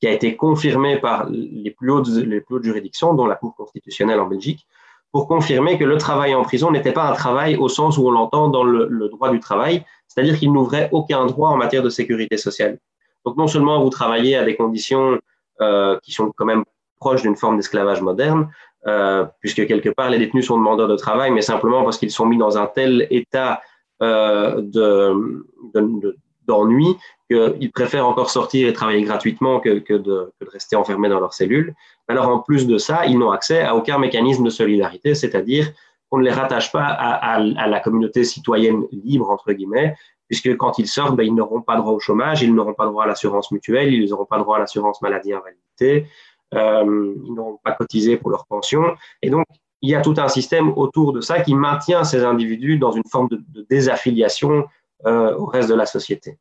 qui 0.03 0.07
a 0.09 0.11
été 0.11 0.35
confirmé 0.35 0.97
par 0.97 1.29
les 1.29 1.71
plus, 1.71 1.89
hautes, 1.89 2.09
les 2.09 2.41
plus 2.41 2.55
hautes 2.55 2.65
juridictions, 2.65 3.13
dont 3.13 3.25
la 3.25 3.35
Cour 3.35 3.55
constitutionnelle 3.55 4.19
en 4.19 4.27
Belgique, 4.27 4.67
pour 5.13 5.29
confirmer 5.29 5.79
que 5.79 5.85
le 5.85 5.97
travail 5.97 6.35
en 6.35 6.43
prison 6.43 6.71
n'était 6.71 6.91
pas 6.91 7.09
un 7.09 7.13
travail 7.13 7.55
au 7.55 7.69
sens 7.69 7.97
où 7.97 8.05
on 8.05 8.11
l'entend 8.11 8.49
dans 8.49 8.65
le, 8.65 9.07
droit 9.07 9.31
du 9.31 9.39
travail, 9.39 9.85
c'est-à-dire 10.09 10.37
qu'il 10.37 10.51
n'ouvrait 10.51 10.89
aucun 10.91 11.25
droit 11.25 11.51
en 11.51 11.55
matière 11.55 11.83
de 11.83 11.89
sécurité 11.89 12.35
sociale. 12.35 12.79
Donc 13.25 13.37
non 13.37 13.47
seulement 13.47 13.81
vous 13.81 13.89
travaillez 13.89 14.35
à 14.35 14.43
des 14.43 14.57
conditions 14.57 15.19
euh, 15.61 15.97
qui 16.03 16.11
sont 16.11 16.33
quand 16.35 16.43
même 16.43 16.65
proches 16.99 17.21
d'une 17.21 17.37
forme 17.37 17.55
d'esclavage 17.55 18.01
moderne, 18.01 18.49
euh, 18.87 19.23
puisque 19.39 19.65
quelque 19.65 19.87
part 19.87 20.09
les 20.09 20.19
détenus 20.19 20.47
sont 20.47 20.57
demandeurs 20.57 20.89
de 20.89 20.97
travail, 20.97 21.31
mais 21.31 21.41
simplement 21.41 21.85
parce 21.85 21.97
qu'ils 21.97 22.11
sont 22.11 22.25
mis 22.25 22.37
dans 22.37 22.57
un 22.57 22.65
tel 22.65 23.07
état 23.09 23.61
euh, 24.01 24.59
de, 24.59 25.45
de, 25.73 26.17
d'ennui 26.47 26.97
qu'ils 27.29 27.71
préfèrent 27.71 28.07
encore 28.07 28.29
sortir 28.29 28.67
et 28.67 28.73
travailler 28.73 29.03
gratuitement 29.03 29.59
que, 29.59 29.97
de, 29.97 30.31
rester 30.51 30.75
enfermés 30.75 31.09
dans 31.09 31.19
leurs 31.19 31.33
cellules. 31.33 31.73
Alors 32.07 32.27
en 32.27 32.39
plus 32.39 32.67
de 32.67 32.77
ça, 32.77 33.05
ils 33.05 33.17
n'ont 33.17 33.31
accès 33.31 33.61
à 33.61 33.75
aucun 33.75 33.97
mécanisme 33.97 34.43
de 34.43 34.49
solidarité, 34.49 35.15
c'est-à-dire 35.15 35.71
qu'on 36.09 36.19
ne 36.19 36.23
les 36.23 36.31
rattache 36.31 36.71
pas 36.71 36.85
à, 36.85 37.39
la 37.39 37.79
communauté 37.79 38.23
citoyenne 38.23 38.85
libre, 38.91 39.29
entre 39.29 39.51
guillemets, 39.53 39.95
puisque 40.27 40.55
quand 40.57 40.79
ils 40.79 40.87
sortent, 40.87 41.15
ben, 41.15 41.23
ils 41.23 41.33
n'auront 41.33 41.61
pas 41.61 41.75
droit 41.75 41.93
au 41.93 41.99
chômage, 41.99 42.41
ils 42.43 42.53
n'auront 42.53 42.73
pas 42.73 42.85
droit 42.85 43.05
à 43.05 43.07
l'assurance 43.07 43.51
mutuelle, 43.51 43.93
ils 43.93 44.09
n'auront 44.09 44.25
pas 44.25 44.37
droit 44.37 44.57
à 44.57 44.59
l'assurance 44.59 45.01
maladie 45.01 45.33
invalidité, 45.33 46.07
euh, 46.53 47.15
ils 47.25 47.33
n'auront 47.33 47.59
pas 47.63 47.71
cotisé 47.71 48.17
pour 48.17 48.29
leur 48.29 48.45
pension. 48.45 48.83
Et 49.21 49.29
donc, 49.29 49.45
il 49.81 49.89
y 49.89 49.95
a 49.95 50.01
tout 50.01 50.15
un 50.17 50.29
système 50.29 50.71
autour 50.77 51.13
de 51.13 51.19
ça 51.19 51.41
qui 51.41 51.55
maintient 51.55 52.03
ces 52.03 52.23
individus 52.23 52.77
dans 52.77 52.91
une 52.91 53.03
forme 53.09 53.27
de 53.29 53.65
désaffiliation 53.69 54.65
euh, 55.05 55.35
au 55.35 55.45
reste 55.45 55.67
de 55.67 55.73
la 55.73 55.85
société. 55.85 56.39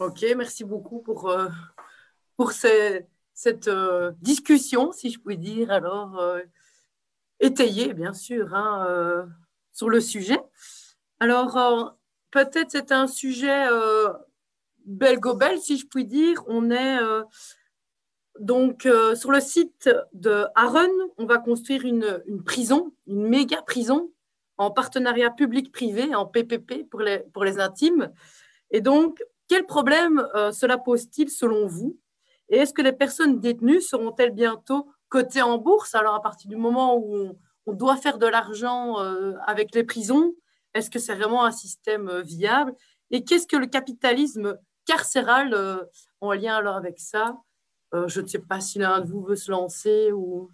Ok, 0.00 0.24
merci 0.36 0.64
beaucoup 0.64 1.00
pour, 1.00 1.28
euh, 1.28 1.48
pour 2.36 2.50
ces, 2.50 3.06
cette 3.32 3.68
euh, 3.68 4.10
discussion, 4.20 4.90
si 4.90 5.10
je 5.10 5.20
puis 5.20 5.38
dire, 5.38 5.70
alors 5.70 6.20
étayée, 7.38 7.94
bien 7.94 8.12
sûr, 8.12 8.52
hein, 8.52 9.28
sur 9.72 9.88
le 9.88 10.00
sujet. 10.00 10.40
Alors, 11.20 11.96
peut-être 12.32 12.70
c'est 12.70 12.90
un 12.90 13.06
sujet 13.06 13.68
belgo-bel, 14.84 15.60
si 15.60 15.78
je 15.78 15.86
puis 15.86 16.06
dire. 16.06 16.42
On 16.48 16.72
est 16.72 16.98
donc 18.40 18.88
sur 19.14 19.30
le 19.30 19.40
site 19.40 19.88
de 20.12 20.46
Aaron, 20.56 20.90
on 21.18 21.26
va 21.26 21.38
construire 21.38 21.84
une, 21.84 22.20
une 22.26 22.42
prison, 22.42 22.92
une 23.06 23.28
méga 23.28 23.62
prison 23.62 24.10
en 24.58 24.72
partenariat 24.72 25.30
public-privé, 25.30 26.14
en 26.14 26.26
PPP 26.26 26.88
pour 26.90 27.00
les, 27.00 27.58
intimes. 27.60 28.12
Et 28.70 28.80
donc, 28.80 29.22
quel 29.46 29.64
problème 29.64 30.26
euh, 30.34 30.50
cela 30.50 30.76
pose-t-il 30.76 31.30
selon 31.30 31.66
vous? 31.66 31.98
Et 32.50 32.58
est-ce 32.58 32.74
que 32.74 32.82
les 32.82 32.92
personnes 32.92 33.40
détenues 33.40 33.80
seront-elles 33.80 34.32
bientôt 34.32 34.90
cotées 35.08 35.42
en 35.42 35.58
bourse? 35.58 35.94
Alors, 35.94 36.14
à 36.14 36.22
partir 36.22 36.50
du 36.50 36.56
moment 36.56 36.96
où 36.98 37.38
on, 37.66 37.72
doit 37.72 37.96
faire 37.96 38.18
de 38.18 38.26
l'argent 38.26 39.00
euh, 39.00 39.34
avec 39.46 39.74
les 39.74 39.84
prisons, 39.84 40.34
est-ce 40.74 40.90
que 40.90 40.98
c'est 40.98 41.14
vraiment 41.14 41.44
un 41.44 41.52
système 41.52 42.08
euh, 42.08 42.22
viable? 42.22 42.74
Et 43.10 43.24
qu'est-ce 43.24 43.46
que 43.46 43.56
le 43.56 43.66
capitalisme 43.66 44.58
carcéral 44.86 45.54
en 46.20 46.32
lien 46.32 46.56
alors 46.56 46.76
avec 46.76 46.98
ça? 46.98 47.38
Je 47.92 48.20
ne 48.20 48.26
sais 48.26 48.38
pas 48.38 48.60
si 48.60 48.78
l'un 48.78 49.00
de 49.00 49.10
vous 49.10 49.22
veut 49.22 49.36
se 49.36 49.50
lancer 49.50 50.12
ou 50.12 50.50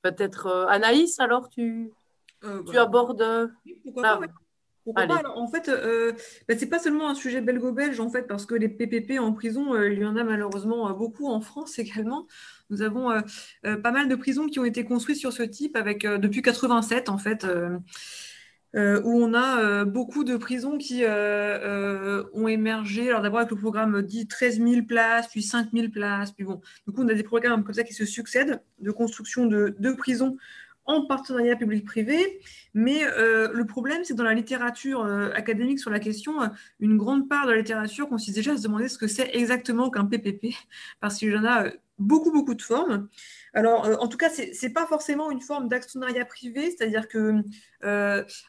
peut-être 0.00 0.66
Anaïs, 0.68 1.20
alors 1.20 1.50
tu 1.50 1.92
euh, 2.44 2.62
tu 2.64 2.76
abordes. 2.78 3.52
Pourquoi 3.82 4.02
ah. 4.06 4.16
pas, 4.18 4.26
pourquoi 4.84 5.06
pas 5.06 5.16
Alors, 5.16 5.38
En 5.38 5.48
fait, 5.48 5.68
euh, 5.68 6.12
bah, 6.46 6.54
c'est 6.58 6.68
pas 6.68 6.78
seulement 6.78 7.08
un 7.08 7.14
sujet 7.14 7.40
belgo-belge, 7.40 7.98
en 8.00 8.10
fait, 8.10 8.26
parce 8.28 8.44
que 8.44 8.54
les 8.54 8.68
PPP 8.68 9.18
en 9.18 9.32
prison, 9.32 9.74
euh, 9.74 9.90
il 9.90 9.98
y 9.98 10.04
en 10.04 10.16
a 10.16 10.24
malheureusement 10.24 10.88
euh, 10.88 10.92
beaucoup 10.92 11.28
en 11.28 11.40
France 11.40 11.78
également. 11.78 12.26
Nous 12.70 12.82
avons 12.82 13.10
euh, 13.10 13.20
euh, 13.64 13.76
pas 13.76 13.92
mal 13.92 14.08
de 14.08 14.14
prisons 14.14 14.46
qui 14.46 14.60
ont 14.60 14.64
été 14.64 14.84
construites 14.84 15.18
sur 15.18 15.32
ce 15.32 15.42
type 15.42 15.76
avec 15.76 16.06
depuis 16.06 16.42
87, 16.42 17.08
en 17.08 17.18
fait. 17.18 17.46
où 18.74 19.24
on 19.24 19.34
a 19.34 19.84
beaucoup 19.84 20.24
de 20.24 20.36
prisons 20.36 20.78
qui 20.78 21.04
ont 21.04 22.48
émergé. 22.48 23.08
Alors 23.08 23.22
d'abord 23.22 23.40
avec 23.40 23.50
le 23.50 23.56
programme 23.56 24.02
dit 24.02 24.26
13 24.26 24.58
000 24.58 24.82
places, 24.86 25.28
puis 25.28 25.42
5 25.42 25.68
000 25.72 25.88
places, 25.90 26.32
puis 26.32 26.44
bon. 26.44 26.60
Du 26.86 26.92
coup, 26.92 27.02
on 27.02 27.08
a 27.08 27.14
des 27.14 27.22
programmes 27.22 27.64
comme 27.64 27.74
ça 27.74 27.84
qui 27.84 27.94
se 27.94 28.04
succèdent 28.04 28.60
de 28.80 28.90
construction 28.90 29.46
de, 29.46 29.74
de 29.78 29.92
prisons 29.92 30.36
en 30.86 31.06
partenariat 31.06 31.56
public-privé. 31.56 32.40
Mais 32.74 33.04
euh, 33.04 33.50
le 33.52 33.66
problème, 33.66 34.04
c'est 34.04 34.14
que 34.14 34.18
dans 34.18 34.24
la 34.24 34.34
littérature 34.34 35.04
euh, 35.04 35.30
académique 35.34 35.78
sur 35.78 35.90
la 35.90 36.00
question, 36.00 36.42
euh, 36.42 36.48
une 36.80 36.96
grande 36.96 37.28
part 37.28 37.46
de 37.46 37.52
la 37.52 37.58
littérature 37.58 38.08
consiste 38.08 38.36
déjà 38.36 38.52
à 38.52 38.56
se 38.56 38.62
demander 38.62 38.88
ce 38.88 38.98
que 38.98 39.06
c'est 39.06 39.30
exactement 39.34 39.90
qu'un 39.90 40.06
PPP, 40.06 40.54
parce 41.00 41.18
qu'il 41.18 41.32
y 41.32 41.36
en 41.36 41.44
a 41.44 41.66
beaucoup, 41.98 42.32
beaucoup 42.32 42.54
de 42.54 42.62
formes. 42.62 43.08
Alors, 43.52 43.88
en 44.02 44.08
tout 44.08 44.16
cas, 44.16 44.28
ce 44.28 44.42
n'est 44.42 44.72
pas 44.72 44.84
forcément 44.86 45.30
une 45.30 45.40
forme 45.40 45.68
d'actionnariat 45.68 46.24
privé, 46.24 46.70
c'est-à-dire 46.72 47.06
que 47.06 47.34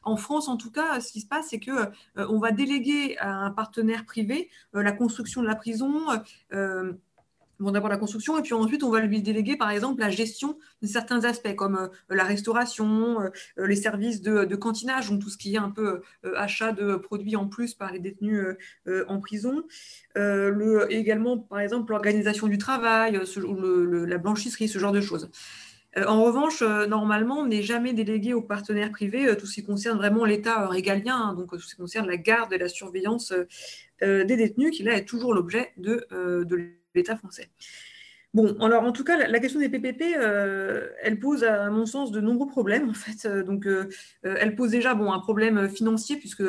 en 0.03 0.17
France, 0.17 0.47
en 0.47 0.57
tout 0.57 0.71
cas, 0.71 0.99
ce 0.99 1.11
qui 1.11 1.21
se 1.21 1.27
passe, 1.27 1.49
c'est 1.49 1.59
que 1.59 1.91
on 2.15 2.39
va 2.39 2.49
déléguer 2.49 3.15
à 3.19 3.31
un 3.31 3.51
partenaire 3.51 4.05
privé 4.05 4.49
la 4.73 4.91
construction 4.91 5.43
de 5.43 5.47
la 5.47 5.53
prison, 5.53 6.07
Bon, 7.59 7.71
d'abord 7.71 7.89
la 7.89 7.97
construction, 7.97 8.37
et 8.37 8.41
puis 8.41 8.53
ensuite, 8.53 8.83
on 8.83 8.89
va 8.89 8.99
lui 8.99 9.21
déléguer, 9.21 9.55
par 9.55 9.69
exemple, 9.69 10.01
la 10.01 10.09
gestion 10.09 10.57
de 10.81 10.87
certains 10.87 11.23
aspects, 11.23 11.55
comme 11.55 11.77
euh, 11.77 11.87
la 12.09 12.25
restauration, 12.25 13.21
euh, 13.21 13.29
euh, 13.59 13.65
les 13.65 13.77
services 13.77 14.21
de, 14.21 14.55
cantinage, 14.55 15.09
donc 15.09 15.21
tout 15.21 15.29
ce 15.29 15.37
qui 15.37 15.55
est 15.55 15.59
un 15.59 15.69
peu 15.69 16.01
achat 16.35 16.71
de 16.71 16.95
produits 16.95 17.35
en 17.35 17.47
plus 17.47 17.73
par 17.73 17.91
les 17.91 17.99
détenus 17.99 18.55
en 19.07 19.19
prison. 19.19 19.63
Le, 20.15 20.87
également, 20.89 21.37
par 21.37 21.59
exemple, 21.59 21.91
l'organisation 21.91 22.47
du 22.47 22.57
travail, 22.57 23.19
la 24.07 24.17
blanchisserie, 24.17 24.67
ce 24.67 24.79
genre 24.79 24.93
de 24.93 25.01
choses. 25.01 25.29
En 25.97 26.23
revanche, 26.23 26.61
normalement, 26.61 27.39
on 27.39 27.47
n'est 27.47 27.61
jamais 27.61 27.93
délégué 27.93 28.33
aux 28.33 28.41
partenaires 28.41 28.91
privés 28.91 29.35
tout 29.37 29.45
ce 29.45 29.55
qui 29.55 29.63
concerne 29.63 29.97
vraiment 29.97 30.25
l'État 30.25 30.67
régalien, 30.67 31.17
hein, 31.17 31.33
donc 31.33 31.51
tout 31.51 31.59
ce 31.59 31.75
qui 31.75 31.81
concerne 31.81 32.07
la 32.07 32.17
garde 32.17 32.53
et 32.53 32.57
la 32.57 32.69
surveillance 32.69 33.33
des 34.01 34.25
détenus, 34.25 34.71
qui 34.71 34.83
là 34.83 34.95
est 34.95 35.05
toujours 35.05 35.33
l'objet 35.33 35.73
de, 35.77 36.07
de 36.11 36.55
l'État 36.95 37.15
français. 37.15 37.49
Bon, 38.35 38.53
alors 38.59 38.83
en 38.83 38.91
tout 38.91 39.05
cas, 39.05 39.15
la, 39.15 39.39
question 39.39 39.61
des 39.61 39.69
PPP, 39.69 40.17
euh, 40.17 40.89
elle 41.01 41.19
pose 41.19 41.45
à 41.45 41.69
mon 41.69 41.85
sens 41.85 42.11
de 42.11 42.19
nombreux 42.19 42.47
problèmes 42.47 42.89
en 42.89 42.93
fait. 42.93 43.25
Euh, 43.25 43.43
donc, 43.43 43.65
euh, 43.65 43.87
elle 44.23 44.57
pose 44.57 44.71
déjà 44.71 44.93
bon 44.93 45.13
un 45.13 45.19
problème 45.19 45.69
financier 45.69 46.17
puisque 46.17 46.43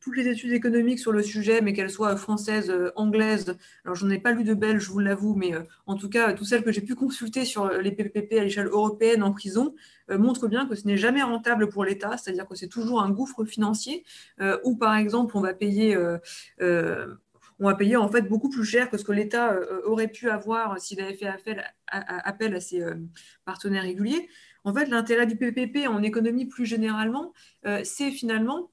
toutes 0.00 0.16
les 0.16 0.26
études 0.26 0.52
économiques 0.52 0.98
sur 0.98 1.12
le 1.12 1.22
sujet, 1.22 1.60
mais 1.60 1.74
qu'elles 1.74 1.92
soient 1.92 2.16
françaises, 2.16 2.72
anglaises, 2.96 3.56
alors 3.84 3.94
j'en 3.94 4.10
ai 4.10 4.18
pas 4.18 4.32
lu 4.32 4.42
de 4.42 4.52
belges, 4.52 4.82
je 4.82 4.90
vous 4.90 4.98
l'avoue, 4.98 5.36
mais 5.36 5.52
en 5.86 5.94
tout 5.94 6.08
cas, 6.08 6.32
toutes 6.32 6.48
celles 6.48 6.64
que 6.64 6.72
j'ai 6.72 6.80
pu 6.80 6.96
consulter 6.96 7.44
sur 7.44 7.68
les 7.70 7.92
PPP 7.92 8.32
à 8.32 8.42
l'échelle 8.42 8.66
européenne 8.66 9.22
en 9.22 9.32
prison 9.32 9.76
montrent 10.08 10.48
bien 10.48 10.66
que 10.66 10.74
ce 10.74 10.86
n'est 10.86 10.96
jamais 10.96 11.22
rentable 11.22 11.68
pour 11.68 11.84
l'État, 11.84 12.16
c'est-à-dire 12.16 12.48
que 12.48 12.56
c'est 12.56 12.68
toujours 12.68 13.02
un 13.02 13.10
gouffre 13.10 13.44
financier 13.44 14.04
où 14.64 14.76
par 14.76 14.96
exemple 14.96 15.36
on 15.36 15.40
va 15.40 15.52
payer 15.52 15.96
on 17.60 17.66
va 17.66 17.74
payer 17.74 17.96
en 17.96 18.08
fait 18.08 18.22
beaucoup 18.22 18.48
plus 18.48 18.64
cher 18.64 18.90
que 18.90 18.96
ce 18.96 19.04
que 19.04 19.12
l'État 19.12 19.52
euh, 19.52 19.80
aurait 19.84 20.08
pu 20.08 20.30
avoir 20.30 20.78
s'il 20.80 21.00
avait 21.00 21.14
fait 21.14 21.26
appel 21.26 22.54
à, 22.54 22.60
ses 22.60 22.82
euh, 22.82 22.94
partenaires 23.44 23.82
réguliers. 23.82 24.28
En 24.64 24.74
fait, 24.74 24.86
l'intérêt 24.86 25.26
du 25.26 25.36
PPP 25.36 25.88
en 25.88 26.02
économie 26.02 26.46
plus 26.46 26.66
généralement, 26.66 27.32
euh, 27.66 27.80
c'est 27.84 28.10
finalement 28.10 28.70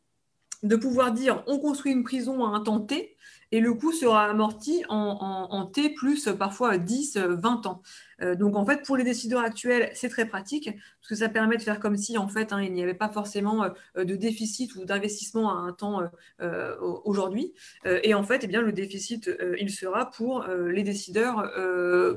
de 0.63 0.75
pouvoir 0.75 1.11
dire 1.11 1.43
on 1.47 1.59
construit 1.59 1.91
une 1.91 2.03
prison 2.03 2.43
à 2.45 2.49
un 2.49 2.61
temps 2.61 2.79
T 2.79 3.15
et 3.51 3.59
le 3.59 3.73
coût 3.73 3.91
sera 3.91 4.25
amorti 4.25 4.83
en, 4.89 5.65
T 5.67 5.89
plus 5.89 6.27
parfois 6.38 6.77
10, 6.77 7.17
20 7.17 7.65
ans. 7.67 7.81
Euh, 8.21 8.36
donc 8.36 8.55
en 8.55 8.65
fait, 8.65 8.83
pour 8.86 8.97
les 8.97 9.03
décideurs 9.03 9.43
actuels, 9.43 9.91
c'est 9.93 10.09
très 10.09 10.25
pratique 10.25 10.69
parce 11.06 11.20
que 11.20 11.24
ça 11.24 11.30
permet 11.30 11.58
de 11.58 11.62
faire 11.62 11.80
comme 11.80 11.97
si 11.97 12.18
en 12.18 12.28
fait 12.28 12.51
hein, 12.51 12.64
il 12.64 12.74
n'y 12.74 12.82
avait 12.82 12.95
pas 12.95 13.10
forcément 13.10 13.64
euh, 13.64 14.06
de 14.06 14.16
déficit 14.16 14.74
ou 14.76 14.86
d'investissement 14.86 15.51
à 15.51 15.62
un 15.62 15.72
temps 15.72 16.01
euh, 16.41 16.76
aujourd'hui. 17.03 17.53
et 17.86 18.16
en 18.16 18.24
fait, 18.24 18.41
eh 18.43 18.47
bien, 18.47 18.62
le 18.62 18.72
déficit, 18.72 19.30
il 19.60 19.70
sera 19.70 20.10
pour 20.10 20.45
les 20.47 20.84
décideurs 20.84 21.51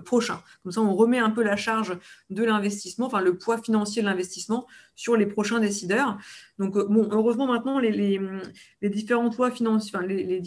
prochains. 0.05 0.41
Comme 0.62 0.72
ça, 0.72 0.80
on 0.80 0.95
remet 0.95 1.18
un 1.18 1.30
peu 1.30 1.43
la 1.43 1.57
charge 1.57 1.99
de 2.30 2.45
l'investissement, 2.45 3.07
enfin 3.07 3.20
le 3.20 3.36
poids 3.36 3.59
financier 3.59 4.03
de 4.03 4.07
l'investissement 4.07 4.66
sur 4.95 5.16
les 5.16 5.26
prochains 5.26 5.61
décideurs. 5.61 6.18
Donc, 6.59 6.74
bon, 6.74 7.09
heureusement 7.12 7.47
maintenant, 7.47 7.78
les, 7.78 8.20
différentes 8.82 9.36
lois 9.36 9.51
financières, 9.51 10.03
les, 10.03 10.24
les, 10.24 10.43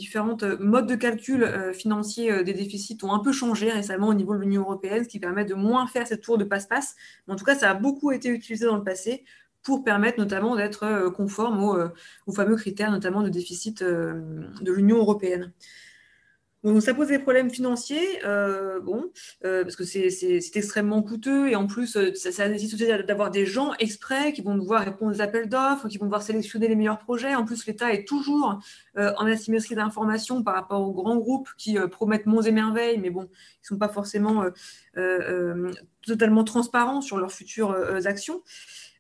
modes 0.60 0.88
de 0.88 0.96
calcul 0.96 1.74
financiers 1.74 2.44
des 2.44 2.54
déficits 2.54 2.98
ont 3.04 3.14
un 3.14 3.20
peu 3.20 3.32
changé 3.32 3.70
récemment 3.72 4.08
au 4.08 4.14
niveau 4.14 4.34
de 4.36 4.40
l'Union 4.40 4.62
européenne, 4.62 5.04
ce 5.04 5.10
qui 5.10 5.20
permet 5.20 5.46
de 5.46 5.54
moins 5.54 5.88
faire 5.88 6.08
cette 6.08 6.22
tour 6.22 6.38
de 6.38 6.44
passe-passe. 6.44 6.96
en 7.28 7.36
tout 7.36 7.46
cas, 7.46 7.56
ça 7.56 7.70
a 7.70 7.74
beaucoup 7.74 8.12
été 8.12 8.31
utilisé 8.34 8.66
dans 8.66 8.78
le 8.78 8.84
passé 8.84 9.26
pour 9.64 9.84
permettre 9.84 10.20
notamment 10.20 10.56
d'être 10.56 10.84
euh, 10.84 11.12
conforme 11.12 11.64
aux, 11.64 11.76
euh, 11.76 11.90
aux, 12.28 12.34
fameux 12.34 12.56
critères, 12.56 12.92
notamment 12.92 13.22
de 13.22 13.30
déficit 13.30 13.82
euh, 13.82 14.48
de 14.62 14.72
l'Union 14.72 14.98
européenne. 14.98 15.54
Donc, 16.64 16.82
ça 16.84 16.94
pose 16.94 17.08
des 17.08 17.18
problèmes 17.18 17.50
financiers, 17.50 18.24
euh, 18.24 18.80
bon, 18.80 19.12
euh, 19.46 19.64
parce 19.64 19.76
que 19.76 19.84
c'est 19.84 20.40
extrêmement 20.54 21.02
coûteux 21.02 21.50
et 21.50 21.56
en 21.56 21.66
plus, 21.66 21.96
euh, 21.96 22.14
ça, 22.14 22.48
nécessite 22.48 22.80
d'avoir 23.08 23.32
des 23.32 23.48
gens 23.48 23.74
exprès 23.80 24.32
qui 24.32 24.42
vont 24.42 24.56
devoir 24.56 24.84
répondre 24.84 25.16
aux 25.16 25.22
appels 25.22 25.50
d'offres, 25.50 25.88
qui 25.88 25.98
vont 25.98 26.06
devoir 26.06 26.22
sélectionner 26.22 26.68
les 26.68 26.76
meilleurs 26.76 27.00
projets. 27.00 27.34
En 27.34 27.46
plus, 27.46 27.66
l'État 27.66 27.92
est 27.92 28.08
toujours 28.08 28.60
en 28.96 29.26
asymétrie 29.26 29.76
d'information 29.76 30.44
par 30.44 30.54
rapport 30.54 30.82
aux 30.82 30.92
grands 30.92 31.16
groupes 31.16 31.50
qui 31.58 31.78
promettent 31.90 32.26
monts 32.26 32.42
et 32.42 32.52
merveilles, 32.52 33.00
mais 33.00 33.10
bon, 33.10 33.24
ils 33.24 33.64
ne 33.64 33.68
sont 33.68 33.78
pas 33.78 33.90
forcément 33.90 34.44
totalement 36.06 36.44
transparents 36.44 37.02
sur 37.02 37.18
leurs 37.18 37.32
futures 37.32 37.76
actions. 38.06 38.44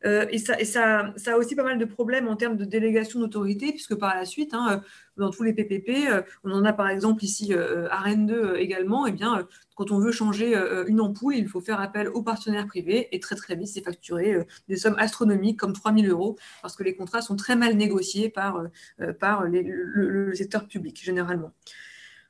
Euh, 0.05 0.25
et, 0.31 0.37
ça, 0.37 1.13
a 1.27 1.37
aussi 1.37 1.55
pas 1.55 1.63
mal 1.63 1.77
de 1.77 1.85
problèmes 1.85 2.27
en 2.27 2.35
termes 2.35 2.57
de 2.57 2.65
délégation 2.65 3.19
d'autorité, 3.19 3.71
puisque 3.71 3.95
par 3.95 4.15
la 4.15 4.25
suite, 4.25 4.53
hein, 4.53 4.67
euh, 4.71 4.87
dans 5.17 5.29
tous 5.29 5.43
les 5.43 5.53
PPP, 5.53 6.07
euh, 6.09 6.21
on 6.43 6.51
en 6.51 6.65
a 6.65 6.73
par 6.73 6.89
exemple 6.89 7.23
ici 7.23 7.53
à 7.53 7.99
Rennes 7.99 8.25
2 8.25 8.55
également, 8.57 9.05
et 9.05 9.09
eh 9.09 9.13
bien, 9.13 9.47
quand 9.75 9.91
on 9.91 9.99
veut 9.99 10.11
changer 10.11 10.55
une 10.87 11.01
ampoule, 11.01 11.35
il 11.35 11.47
faut 11.47 11.61
faire 11.61 11.79
appel 11.79 12.07
aux 12.09 12.23
partenaires 12.23 12.67
privés, 12.67 13.07
et 13.11 13.19
très 13.19 13.35
très 13.35 13.55
vite, 13.55 13.67
c'est 13.67 13.83
facturé 13.83 14.45
des 14.67 14.75
sommes 14.75 14.95
astronomiques 14.97 15.59
comme 15.59 15.73
3000 15.73 16.09
euros, 16.09 16.37
parce 16.61 16.75
que 16.75 16.83
les 16.83 16.95
contrats 16.95 17.21
sont 17.21 17.35
très 17.35 17.55
mal 17.55 17.75
négociés 17.75 18.29
par, 18.29 18.63
par 19.19 19.45
le 19.45 20.33
secteur 20.33 20.67
public 20.67 21.01
généralement. 21.03 21.51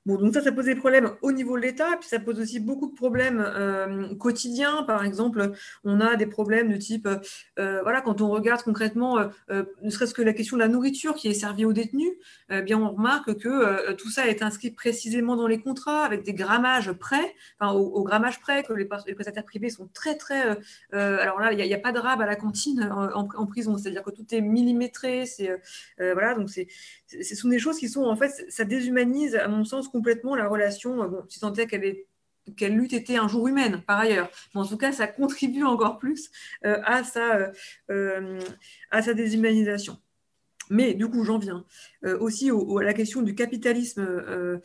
Bon, 0.08 0.18
donc 0.18 0.34
ça, 0.34 0.42
ça 0.42 0.52
pose 0.52 0.66
des 0.66 0.76
problèmes 0.76 1.12
au 1.22 1.32
niveau 1.32 1.58
de 1.58 1.62
l'État, 1.62 1.90
puis 2.00 2.10
ça 2.10 2.20
pose 2.20 2.40
aussi 2.40 2.60
beaucoup 2.60 2.90
de 2.90 2.96
problèmes 2.96 3.40
euh, 3.40 4.16
quotidiens. 4.16 4.82
Par 4.82 5.06
exemple, 5.06 5.52
on 5.84 6.00
a 6.00 6.16
des 6.16 6.26
problèmes 6.26 6.72
de 6.72 6.78
type, 6.78 7.08
euh, 7.60 7.82
voilà, 7.84 8.02
quand 8.02 8.20
on 8.20 8.30
regarde 8.30 8.64
concrètement, 8.64 9.20
euh, 9.52 9.64
ne 9.84 9.90
serait-ce 9.92 10.16
que 10.16 10.24
la 10.24 10.34
question 10.34 10.58
de 10.58 10.62
la 10.62 10.70
nourriture 10.70 11.14
qui 11.14 11.28
est 11.28 11.36
servie 11.36 11.66
aux 11.66 11.74
détenus, 11.74 12.14
eh 12.50 12.64
bien 12.64 12.80
on 12.80 12.90
remarque 12.90 13.38
que 13.38 13.92
tout 13.94 14.10
ça 14.10 14.28
est 14.28 14.42
inscrit 14.42 14.72
précisément 14.72 15.36
dans 15.36 15.48
les 15.48 15.60
contrats 15.62 16.04
avec 16.04 16.24
des 16.24 16.34
grammages 16.34 16.92
prêts, 16.94 17.36
enfin 17.60 17.72
au, 17.74 18.04
grammage 18.04 18.40
près, 18.42 18.64
que 18.64 18.74
les, 18.74 18.86
prestataires 18.86 19.46
privés 19.46 19.70
sont 19.70 19.88
très 19.94 20.18
très. 20.18 20.58
alors 20.92 21.40
là, 21.40 21.54
il 21.54 21.64
n'y 21.64 21.74
a, 21.74 21.80
pas 21.80 21.92
de 21.92 22.00
rab 22.00 22.22
à 22.22 22.26
la 22.26 22.36
cantine 22.36 22.92
en, 22.92 23.46
prison, 23.46 23.78
c'est-à-dire 23.78 24.04
que 24.04 24.12
tout 24.12 24.26
est 24.32 24.42
millimétré. 24.42 25.26
Voilà, 25.98 26.34
donc 26.34 26.50
c'est, 26.50 26.68
ce 27.08 27.36
sont 27.36 27.50
des 27.50 27.60
choses 27.60 27.78
qui 27.78 27.90
sont 27.90 28.04
en 28.04 28.16
fait, 28.16 28.46
ça 28.50 28.66
déshumanise 28.66 29.36
à 29.36 29.48
mon 29.48 29.64
sens 29.64 29.91
complètement 29.92 30.36
la 30.36 30.48
relation, 30.48 31.04
euh, 31.04 31.08
bon, 31.08 31.24
si 31.30 31.40
tant 31.40 31.54
est 31.54 31.68
qu'elle 31.68 31.96
qu'elle 32.58 32.76
eût 32.76 32.86
été 32.86 33.18
un 33.18 33.28
jour 33.28 33.48
humaine 33.48 33.84
par 33.86 34.00
ailleurs. 34.00 34.30
Mais 34.54 34.62
en 34.62 34.66
tout 34.66 34.76
cas, 34.76 34.92
ça 34.92 35.06
contribue 35.06 35.64
encore 35.64 36.00
plus 36.00 36.32
euh, 36.66 36.82
à, 36.84 37.04
sa, 37.04 37.52
euh, 37.92 38.40
à 38.90 39.04
sa 39.04 39.14
déshumanisation. 39.14 40.00
Mais 40.72 40.96
du 40.96 41.08
coup, 41.08 41.24
j'en 41.24 41.38
viens 41.38 41.66
aussi 42.04 42.50
à 42.50 42.84
la 42.84 42.94
question 42.94 43.22
du 43.22 43.36
capitalisme 43.36 44.62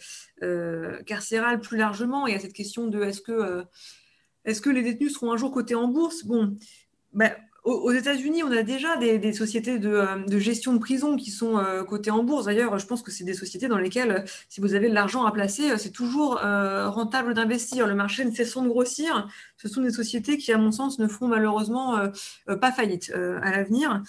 carcéral 1.04 1.60
plus 1.60 1.76
largement 1.76 2.26
et 2.26 2.34
à 2.34 2.38
cette 2.38 2.52
question 2.52 2.86
de 2.86 3.02
est-ce 3.02 3.20
que, 3.20 3.64
est 4.44 4.60
que 4.60 4.70
les 4.70 4.82
détenus 4.82 5.14
seront 5.14 5.32
un 5.32 5.36
jour 5.36 5.50
cotés 5.50 5.74
en 5.74 5.88
bourse? 5.88 6.24
Bon, 6.24 6.56
ben, 7.12 7.34
aux 7.66 7.90
États-Unis, 7.90 8.44
on 8.44 8.52
a 8.52 8.62
déjà 8.62 8.96
des, 8.96 9.32
sociétés 9.32 9.80
euh, 9.84 10.24
de, 10.24 10.38
gestion 10.38 10.72
de 10.72 10.78
prison 10.78 11.16
qui 11.16 11.32
sont 11.32 11.58
euh, 11.58 11.82
cotées 11.82 12.12
en 12.12 12.22
bourse. 12.22 12.44
D'ailleurs, 12.44 12.78
je 12.78 12.86
pense 12.86 13.02
que 13.02 13.10
c'est 13.10 13.24
des 13.24 13.34
sociétés 13.34 13.66
dans 13.66 13.78
lesquelles, 13.78 14.24
si 14.48 14.60
vous 14.60 14.74
avez 14.74 14.88
de 14.88 14.94
l'argent 14.94 15.24
à 15.24 15.32
placer, 15.32 15.76
c'est 15.76 15.90
toujours 15.90 16.38
euh, 16.44 16.88
rentable 16.88 17.34
d'investir. 17.34 17.88
Le 17.88 17.96
marché 17.96 18.24
ne 18.24 18.30
cessant 18.30 18.62
de 18.62 18.68
grossir. 18.68 19.28
Ce 19.56 19.68
sont 19.68 19.82
des 19.82 19.90
sociétés 19.90 20.38
qui, 20.38 20.52
à 20.52 20.58
mon 20.58 20.70
sens, 20.70 21.00
ne 21.00 21.08
feront 21.08 21.26
malheureusement 21.26 21.98
pas 22.60 22.70
faillite 22.70 23.12
à 23.12 23.50
l'avenir 23.50 24.02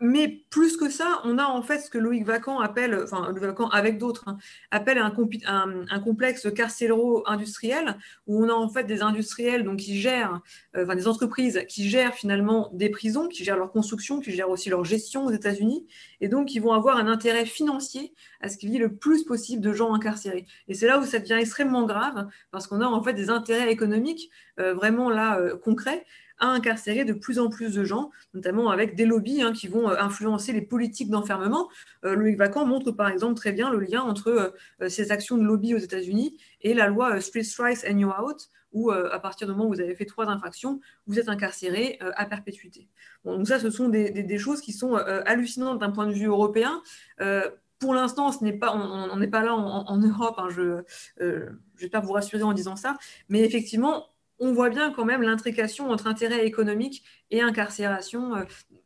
mais 0.00 0.44
plus 0.50 0.76
que 0.76 0.90
ça, 0.90 1.20
on 1.24 1.38
a 1.38 1.44
en 1.44 1.62
fait 1.62 1.78
ce 1.78 1.88
que 1.88 1.98
Loïc 1.98 2.24
Vacan 2.24 2.60
appelle, 2.60 2.98
enfin 3.02 3.28
Loïc 3.28 3.38
Vacan 3.38 3.68
avec 3.68 3.98
d'autres, 3.98 4.24
hein, 4.26 4.38
appelle 4.70 4.98
un, 4.98 6.00
complexe 6.00 6.52
carcéro-industriel, 6.52 7.96
où 8.26 8.44
on 8.44 8.48
a 8.48 8.52
en 8.52 8.68
fait 8.68 8.84
des 8.84 9.02
industriels 9.02 9.64
donc, 9.64 9.78
qui 9.78 10.00
gèrent, 10.00 10.40
euh, 10.76 10.84
enfin 10.84 10.96
des 10.96 11.06
entreprises 11.06 11.64
qui 11.68 11.88
gèrent 11.88 12.14
finalement 12.14 12.70
des 12.72 12.90
prisons, 12.90 13.28
qui 13.28 13.44
gèrent 13.44 13.56
leur 13.56 13.70
construction, 13.70 14.20
qui 14.20 14.32
gèrent 14.32 14.50
aussi 14.50 14.68
leur 14.68 14.84
gestion 14.84 15.26
aux 15.26 15.32
États-Unis, 15.32 15.86
et 16.20 16.28
donc 16.28 16.48
qui 16.48 16.58
vont 16.58 16.72
avoir 16.72 16.96
un 16.96 17.06
intérêt 17.06 17.46
financier 17.46 18.12
à 18.40 18.48
ce 18.48 18.58
qu'il 18.58 18.70
y 18.70 18.76
ait 18.76 18.80
le 18.80 18.96
plus 18.96 19.24
possible 19.24 19.62
de 19.62 19.72
gens 19.72 19.94
incarcérés. 19.94 20.46
Et 20.68 20.74
c'est 20.74 20.86
là 20.86 20.98
où 20.98 21.04
ça 21.04 21.20
devient 21.20 21.34
extrêmement 21.34 21.84
grave, 21.84 22.28
parce 22.50 22.66
qu'on 22.66 22.80
a 22.80 22.86
en 22.86 23.02
fait 23.02 23.14
des 23.14 23.30
intérêts 23.30 23.70
économiques 23.70 24.30
euh, 24.58 24.74
vraiment 24.74 25.08
là 25.08 25.38
euh, 25.38 25.56
concrets 25.56 26.04
incarcérer 26.48 27.04
de 27.04 27.12
plus 27.12 27.38
en 27.38 27.48
plus 27.48 27.74
de 27.74 27.84
gens, 27.84 28.10
notamment 28.32 28.70
avec 28.70 28.94
des 28.94 29.06
lobbies 29.06 29.42
hein, 29.42 29.52
qui 29.52 29.68
vont 29.68 29.90
euh, 29.90 29.96
influencer 29.98 30.52
les 30.52 30.62
politiques 30.62 31.10
d'enfermement. 31.10 31.68
Euh, 32.04 32.14
Loïc 32.14 32.36
Vacan 32.36 32.66
montre 32.66 32.92
par 32.92 33.08
exemple 33.08 33.34
très 33.34 33.52
bien 33.52 33.70
le 33.70 33.80
lien 33.80 34.02
entre 34.02 34.54
euh, 34.80 34.88
ces 34.88 35.12
actions 35.12 35.36
de 35.36 35.44
lobby 35.44 35.74
aux 35.74 35.78
États-Unis 35.78 36.36
et 36.60 36.74
la 36.74 36.88
loi 36.88 37.20
Street 37.20 37.42
Strikes 37.42 37.84
and 37.88 37.98
You 37.98 38.10
Out, 38.10 38.48
où 38.72 38.90
à 38.90 39.20
partir 39.20 39.46
du 39.46 39.52
moment 39.52 39.66
où 39.66 39.72
vous 39.72 39.80
avez 39.80 39.94
fait 39.94 40.04
trois 40.04 40.26
infractions, 40.26 40.80
vous 41.06 41.20
êtes 41.20 41.28
incarcéré 41.28 41.96
à 42.16 42.26
perpétuité. 42.26 42.88
donc 43.24 43.46
ça, 43.46 43.60
ce 43.60 43.70
sont 43.70 43.88
des, 43.88 44.38
choses 44.38 44.60
qui 44.60 44.72
sont 44.72 44.96
hallucinantes 44.96 45.78
d'un 45.78 45.92
point 45.92 46.08
de 46.08 46.12
vue 46.12 46.26
européen 46.26 46.82
pour 47.78 47.94
l'instant, 47.94 48.32
ce 48.32 48.42
n'est 48.42 48.52
pas, 48.52 48.74
on 48.74 49.16
n'est 49.16 49.28
pas 49.28 49.44
là 49.44 49.54
en, 49.54 49.96
Europe. 49.98 50.36
Hein, 50.38 50.48
je 50.50 50.82
ne 51.20 51.48
vais 51.76 51.88
pas 51.88 52.00
vous 52.00 52.12
rassurer 52.12 52.42
en 52.42 52.52
disant 52.52 52.74
ça, 52.74 52.96
mais 53.28 53.40
effectivement, 53.40 54.08
on 54.38 54.52
voit 54.52 54.70
bien 54.70 54.92
quand 54.92 55.04
même 55.04 55.22
l'intrication 55.22 55.90
entre 55.90 56.06
intérêt 56.06 56.46
économique 56.46 57.04
et 57.30 57.40
incarcération, 57.40 58.32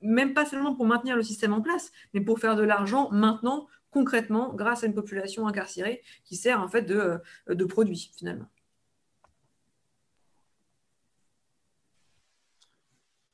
même 0.03 0.35
pas 0.35 0.45
seulement 0.45 0.75
pour 0.75 0.87
maintenir 0.87 1.17
le 1.17 1.23
système 1.23 1.53
en 1.53 1.61
place, 1.61 1.91
mais 2.15 2.21
pour 2.21 2.39
faire 2.39 2.57
de 2.57 2.63
l'argent 2.63 3.09
maintenant, 3.11 3.67
concrètement, 3.91 4.53
grâce 4.55 4.85
à 4.85 4.87
une 4.87 4.95
population 4.95 5.47
incarcérée 5.47 6.03
qui 6.25 6.37
sert 6.37 6.61
en 6.61 6.69
fait 6.69 6.83
de, 6.83 7.19
de 7.49 7.65
produit 7.65 8.13
finalement. 8.17 8.49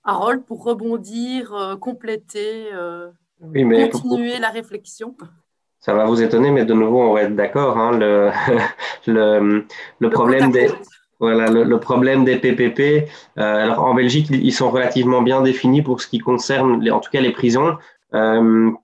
Harold, 0.05 0.45
pour 0.45 0.63
rebondir, 0.63 1.55
euh, 1.55 1.77
compléter, 1.77 2.69
euh, 2.75 3.11
continuer 3.41 4.39
la 4.39 4.51
réflexion. 4.51 5.17
Ça 5.81 5.95
va 5.95 6.05
vous 6.05 6.23
étonner, 6.23 6.51
mais 6.51 6.67
de 6.67 6.75
nouveau, 6.75 7.03
on 7.03 7.15
va 7.15 7.23
être 7.23 7.35
d'accord. 7.35 7.79
Hein, 7.79 7.99
le, 7.99 8.31
le, 10.01 10.11
problème 10.11 10.51
des, 10.51 10.69
voilà, 11.33 11.51
le, 11.51 11.81
problème 11.81 12.25
des 12.25 12.37
PPP, 12.37 13.09
euh, 13.39 13.65
alors 13.65 13.85
en 13.85 13.95
Belgique, 13.95 14.29
ils 14.31 14.53
sont 14.53 14.71
relativement 14.71 15.23
bien 15.23 15.43
définis 15.43 15.83
pour 15.83 16.01
ce 16.01 16.07
qui 16.07 16.19
concerne, 16.19 16.89
en 16.89 17.01
tout 17.01 17.11
cas 17.11 17.21
les 17.21 17.33
prisons, 17.33 17.77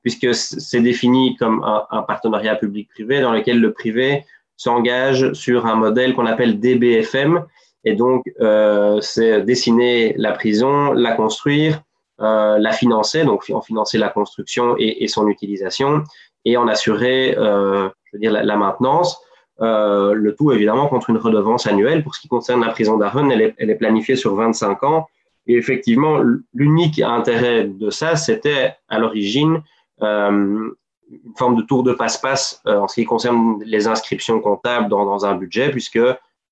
puisque 0.02 0.34
c'est 0.34 0.80
défini 0.80 1.36
comme 1.36 1.62
un, 1.62 1.84
un 1.90 2.02
partenariat 2.02 2.56
public-privé 2.56 3.20
dans 3.20 3.32
lequel 3.32 3.60
le 3.60 3.72
privé 3.72 4.24
s'engage 4.56 5.32
sur 5.34 5.66
un 5.66 5.76
modèle 5.76 6.14
qu'on 6.14 6.26
appelle 6.26 6.58
DBFM, 6.58 7.44
et 7.84 7.94
donc, 7.94 8.24
euh, 8.40 9.00
c'est 9.00 9.42
dessiner 9.42 10.14
la 10.16 10.32
prison, 10.32 10.92
la 10.92 11.12
construire, 11.12 11.82
euh, 12.20 12.58
la 12.58 12.72
financer, 12.72 13.24
donc 13.24 13.50
en 13.50 13.62
financer 13.62 13.96
la 13.96 14.08
construction 14.08 14.76
et, 14.78 15.02
et 15.02 15.08
son 15.08 15.28
utilisation, 15.28 16.04
et 16.44 16.56
en 16.56 16.68
assurer, 16.68 17.34
euh, 17.38 17.88
je 18.04 18.16
veux 18.16 18.20
dire, 18.20 18.32
la, 18.32 18.56
maintenance. 18.56 19.18
Euh, 19.62 20.14
le 20.14 20.34
tout 20.34 20.52
évidemment 20.52 20.88
contre 20.88 21.10
une 21.10 21.18
redevance 21.18 21.66
annuelle. 21.66 22.02
Pour 22.02 22.14
ce 22.14 22.20
qui 22.20 22.28
concerne 22.28 22.62
la 22.62 22.70
prison 22.70 22.96
d'Arun, 22.96 23.28
elle 23.30 23.54
elle 23.58 23.70
est 23.70 23.74
planifiée 23.74 24.16
sur 24.16 24.34
25 24.34 24.82
ans. 24.84 25.06
Et 25.46 25.56
effectivement, 25.56 26.20
l'unique 26.54 27.00
intérêt 27.00 27.64
de 27.64 27.90
ça, 27.90 28.16
c'était 28.16 28.74
à 28.88 28.98
l'origine 28.98 29.62
euh, 30.02 30.70
une 31.10 31.36
forme 31.36 31.56
de 31.56 31.62
tour 31.62 31.82
de 31.82 31.92
passe-passe 31.92 32.62
euh, 32.66 32.78
en 32.78 32.88
ce 32.88 32.94
qui 32.94 33.04
concerne 33.04 33.62
les 33.64 33.88
inscriptions 33.88 34.40
comptables 34.40 34.88
dans, 34.88 35.04
dans 35.04 35.26
un 35.26 35.34
budget, 35.34 35.70
puisque 35.70 36.00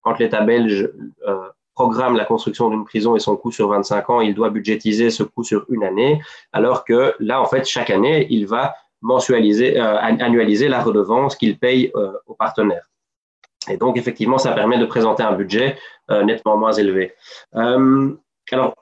quand 0.00 0.18
l'État 0.18 0.40
belge 0.40 0.90
euh, 1.26 1.48
programme 1.74 2.16
la 2.16 2.24
construction 2.24 2.68
d'une 2.70 2.84
prison 2.84 3.14
et 3.14 3.20
son 3.20 3.36
coût 3.36 3.52
sur 3.52 3.68
25 3.68 4.10
ans, 4.10 4.20
il 4.20 4.34
doit 4.34 4.50
budgétiser 4.50 5.10
ce 5.10 5.22
coût 5.22 5.44
sur 5.44 5.64
une 5.68 5.84
année, 5.84 6.20
alors 6.52 6.84
que 6.84 7.14
là, 7.20 7.40
en 7.40 7.46
fait, 7.46 7.66
chaque 7.66 7.90
année, 7.90 8.26
il 8.30 8.46
va 8.46 8.74
mensualiser, 9.00 9.78
euh, 9.78 9.96
annualiser 9.96 10.68
la 10.68 10.82
redevance 10.82 11.36
qu'il 11.36 11.56
paye 11.56 11.92
aux 12.26 12.34
partenaires. 12.34 12.90
Et 13.70 13.76
donc, 13.76 13.96
effectivement, 13.96 14.38
ça 14.38 14.52
permet 14.52 14.78
de 14.78 14.86
présenter 14.86 15.22
un 15.22 15.32
budget 15.32 15.76
nettement 16.10 16.56
moins 16.56 16.72
élevé. 16.72 17.12
alors, 17.52 18.74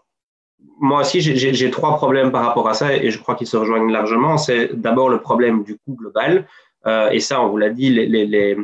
moi 0.79 1.01
aussi, 1.01 1.21
j'ai 1.21 1.71
trois 1.71 1.97
problèmes 1.97 2.31
par 2.31 2.45
rapport 2.45 2.69
à 2.69 2.75
ça 2.75 2.95
et 2.95 3.11
je 3.11 3.19
crois 3.19 3.35
qu'ils 3.35 3.47
se 3.47 3.57
rejoignent 3.57 3.91
largement. 3.91 4.37
C'est 4.39 4.75
d'abord 4.75 5.09
le 5.09 5.21
problème 5.21 5.65
du 5.65 5.77
coût 5.79 5.95
global. 5.95 6.47
et 7.11 7.21
ça, 7.21 7.43
on 7.43 7.49
vous 7.49 7.57
l'a 7.57 7.71
dit, 7.71 7.91
les, 7.91 8.07
les, 8.07 8.57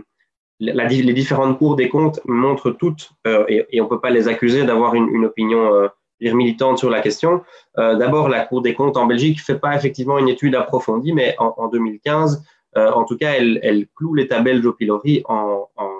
les 0.63 1.13
différentes 1.13 1.59
cours 1.59 1.77
des 1.77 1.89
comptes 1.89 2.21
montrent 2.25 2.71
toutes, 2.71 3.11
euh, 3.27 3.45
et, 3.49 3.81
on 3.81 3.85
ne 3.85 3.89
peut 3.89 4.01
pas 4.01 4.11
les 4.11 4.29
accuser 4.29 4.65
d'avoir 4.65 4.95
une, 4.95 5.25
opinion 5.25 5.75
euh, 5.75 5.89
militante 6.21 6.79
sur 6.79 6.91
la 6.91 7.01
question. 7.01 7.43
Euh, 7.79 7.97
d'abord, 7.97 8.29
la 8.29 8.45
Cour 8.45 8.63
des 8.63 8.75
comptes 8.75 8.97
en 8.97 9.07
Belgique 9.07 9.39
ne 9.39 9.43
fait 9.43 9.59
pas 9.59 9.75
effectivement 9.75 10.19
une 10.19 10.29
étude 10.29 10.55
approfondie, 10.55 11.13
mais 11.13 11.35
en, 11.39 11.69
2015, 11.69 12.45
en 12.77 13.05
tout 13.05 13.17
cas, 13.17 13.33
elle, 13.33 13.87
cloue 13.97 14.15
l'État 14.15 14.41
belge 14.41 14.65
au 14.65 14.73
pilori 14.73 15.23
en, 15.27 15.69
en, 15.77 15.91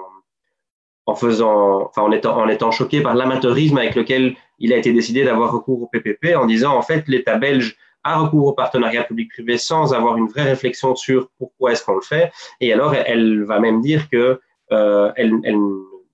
faisant, 1.15 1.87
enfin, 1.89 2.01
en 2.01 2.11
étant, 2.11 2.37
en 2.37 2.47
étant 2.47 2.71
choqué 2.71 3.01
par 3.01 3.15
l'amateurisme 3.15 3.77
avec 3.77 3.95
lequel 3.95 4.35
il 4.59 4.71
a 4.71 4.77
été 4.77 4.93
décidé 4.93 5.23
d'avoir 5.23 5.51
recours 5.51 5.81
au 5.81 5.87
PPP, 5.87 6.35
en 6.35 6.45
disant 6.45 6.75
en 6.75 6.81
fait 6.81 7.07
l'État 7.07 7.37
belge 7.37 7.75
a 8.03 8.17
recours 8.17 8.47
au 8.47 8.53
partenariat 8.53 9.03
public-privé 9.03 9.57
sans 9.57 9.93
avoir 9.93 10.17
une 10.17 10.27
vraie 10.27 10.43
réflexion 10.43 10.95
sur 10.95 11.29
pourquoi 11.37 11.71
est-ce 11.71 11.83
qu'on 11.83 11.95
le 11.95 12.01
fait. 12.01 12.31
Et 12.59 12.73
alors, 12.73 12.93
elle 12.93 13.43
va 13.43 13.59
même 13.59 13.81
dire 13.81 14.09
que 14.09 14.39
euh, 14.71 15.11
elle, 15.15 15.33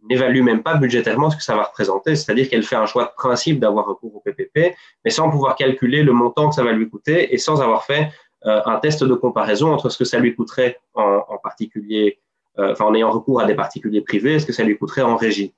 n'évalue 0.09 0.41
même 0.41 0.63
pas 0.63 0.75
budgétairement 0.75 1.29
ce 1.29 1.37
que 1.37 1.43
ça 1.43 1.55
va 1.55 1.63
représenter, 1.63 2.15
c'est-à-dire 2.15 2.49
qu'elle 2.49 2.63
fait 2.63 2.75
un 2.75 2.87
choix 2.87 3.05
de 3.05 3.11
principe 3.15 3.59
d'avoir 3.59 3.85
recours 3.85 4.15
au 4.15 4.19
PPP, 4.21 4.73
mais 5.05 5.11
sans 5.11 5.29
pouvoir 5.29 5.55
calculer 5.55 6.01
le 6.01 6.13
montant 6.13 6.49
que 6.49 6.55
ça 6.55 6.63
va 6.63 6.71
lui 6.71 6.89
coûter 6.89 7.33
et 7.33 7.37
sans 7.37 7.61
avoir 7.61 7.83
fait 7.83 8.09
euh, 8.45 8.61
un 8.65 8.77
test 8.79 9.03
de 9.03 9.13
comparaison 9.13 9.71
entre 9.71 9.89
ce 9.89 9.97
que 9.97 10.05
ça 10.05 10.17
lui 10.17 10.35
coûterait 10.35 10.79
en, 10.95 11.37
particulier, 11.43 12.17
euh, 12.17 12.28
enfin 12.57 12.85
en 12.85 12.95
ayant 12.95 13.11
recours 13.11 13.41
à 13.41 13.45
des 13.45 13.55
particuliers 13.55 14.01
privés, 14.01 14.39
ce 14.39 14.45
que 14.45 14.53
ça 14.53 14.63
lui 14.63 14.77
coûterait 14.77 15.01
en 15.01 15.15
régie? 15.15 15.53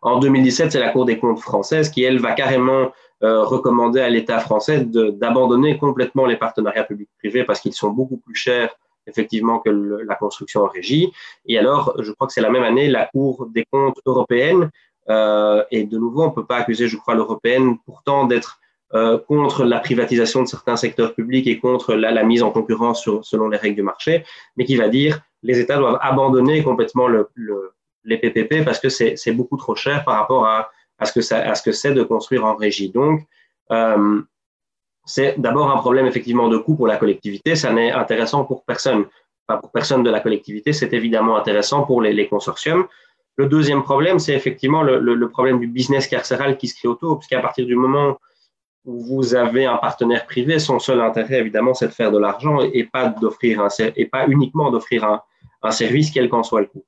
En 0.00 0.18
2017, 0.18 0.72
c'est 0.72 0.80
la 0.80 0.88
Cour 0.88 1.04
des 1.04 1.18
comptes 1.18 1.40
française 1.40 1.90
qui, 1.90 2.02
elle, 2.02 2.18
va 2.18 2.32
carrément 2.32 2.92
recommander 3.20 4.00
à 4.00 4.08
l'État 4.08 4.40
français 4.40 4.84
d'abandonner 4.84 5.78
complètement 5.78 6.26
les 6.26 6.36
partenariats 6.36 6.82
publics-privés 6.82 7.44
parce 7.44 7.60
qu'ils 7.60 7.72
sont 7.72 7.90
beaucoup 7.90 8.16
plus 8.16 8.34
chers 8.34 8.74
effectivement 9.06 9.60
que 9.60 9.70
la 9.70 10.14
construction 10.16 10.62
en 10.62 10.68
régie. 10.68 11.12
Et 11.46 11.58
alors, 11.58 11.94
je 11.98 12.10
crois 12.12 12.26
que 12.26 12.32
c'est 12.32 12.40
la 12.40 12.50
même 12.50 12.64
année, 12.64 12.88
la 12.88 13.06
Cour 13.06 13.46
des 13.52 13.64
comptes 13.70 14.00
européenne, 14.06 14.70
euh, 15.08 15.64
et 15.70 15.84
de 15.84 15.98
nouveau, 15.98 16.22
on 16.22 16.28
ne 16.28 16.32
peut 16.32 16.46
pas 16.46 16.56
accuser, 16.56 16.88
je 16.88 16.96
crois, 16.96 17.14
l'européenne 17.14 17.78
pourtant 17.84 18.26
d'être 18.26 18.60
euh, 18.94 19.18
contre 19.18 19.64
la 19.64 19.80
privatisation 19.80 20.42
de 20.42 20.48
certains 20.48 20.76
secteurs 20.76 21.14
publics 21.14 21.46
et 21.46 21.58
contre 21.58 21.94
la, 21.94 22.22
mise 22.24 22.42
en 22.42 22.50
concurrence 22.50 23.08
selon 23.22 23.48
les 23.48 23.56
règles 23.56 23.76
du 23.76 23.82
marché, 23.82 24.24
mais 24.56 24.64
qui 24.64 24.76
va 24.76 24.88
dire 24.88 25.20
les 25.42 25.58
États 25.58 25.76
doivent 25.76 25.98
abandonner 26.00 26.62
complètement 26.62 27.08
le, 27.08 27.28
les 28.04 28.18
PPP 28.18 28.64
parce 28.64 28.78
que 28.78 28.88
c'est 28.88 29.32
beaucoup 29.32 29.56
trop 29.56 29.74
cher 29.74 30.04
par 30.04 30.16
rapport 30.16 30.46
à, 30.46 30.70
ce 31.04 31.62
que 31.62 31.72
c'est 31.72 31.94
de 31.94 32.02
construire 32.02 32.44
en 32.44 32.54
régie. 32.54 32.90
Donc, 32.90 33.22
euh, 33.70 34.20
c'est 35.04 35.40
d'abord 35.40 35.70
un 35.70 35.78
problème 35.78 36.06
effectivement 36.06 36.48
de 36.48 36.58
coût 36.58 36.76
pour 36.76 36.86
la 36.86 36.96
collectivité. 36.96 37.56
Ça 37.56 37.72
n'est 37.72 37.90
intéressant 37.90 38.44
pour 38.44 38.64
personne. 38.64 39.06
Pas 39.46 39.56
pour 39.56 39.72
personne 39.72 40.04
de 40.04 40.10
la 40.10 40.20
collectivité, 40.20 40.72
c'est 40.72 40.92
évidemment 40.92 41.36
intéressant 41.36 41.82
pour 41.82 42.00
les, 42.00 42.28
consortiums. 42.28 42.86
Le 43.36 43.46
deuxième 43.46 43.82
problème, 43.82 44.20
c'est 44.20 44.34
effectivement 44.34 44.82
le, 44.82 45.28
problème 45.28 45.58
du 45.58 45.66
business 45.66 46.06
carcéral 46.06 46.56
qui 46.56 46.68
se 46.68 46.76
crée 46.76 46.88
autour, 46.88 47.18
puisqu'à 47.18 47.40
partir 47.40 47.66
du 47.66 47.74
moment 47.74 48.10
où 48.10 48.16
vous 48.84 49.34
avez 49.34 49.64
un 49.64 49.76
partenaire 49.76 50.26
privé, 50.26 50.58
son 50.58 50.78
seul 50.78 51.00
intérêt, 51.00 51.38
évidemment, 51.38 51.74
c'est 51.74 51.86
de 51.86 51.92
faire 51.92 52.10
de 52.10 52.18
l'argent 52.18 52.60
et 52.60 52.84
pas 52.84 53.08
d'offrir 53.08 53.60
un, 53.60 53.68
et 53.96 54.06
pas 54.06 54.26
uniquement 54.26 54.70
d'offrir 54.70 55.04
un, 55.04 55.70
service, 55.70 56.10
quel 56.10 56.28
qu'en 56.28 56.42
soit 56.42 56.60
le 56.60 56.66
coût. 56.66 56.84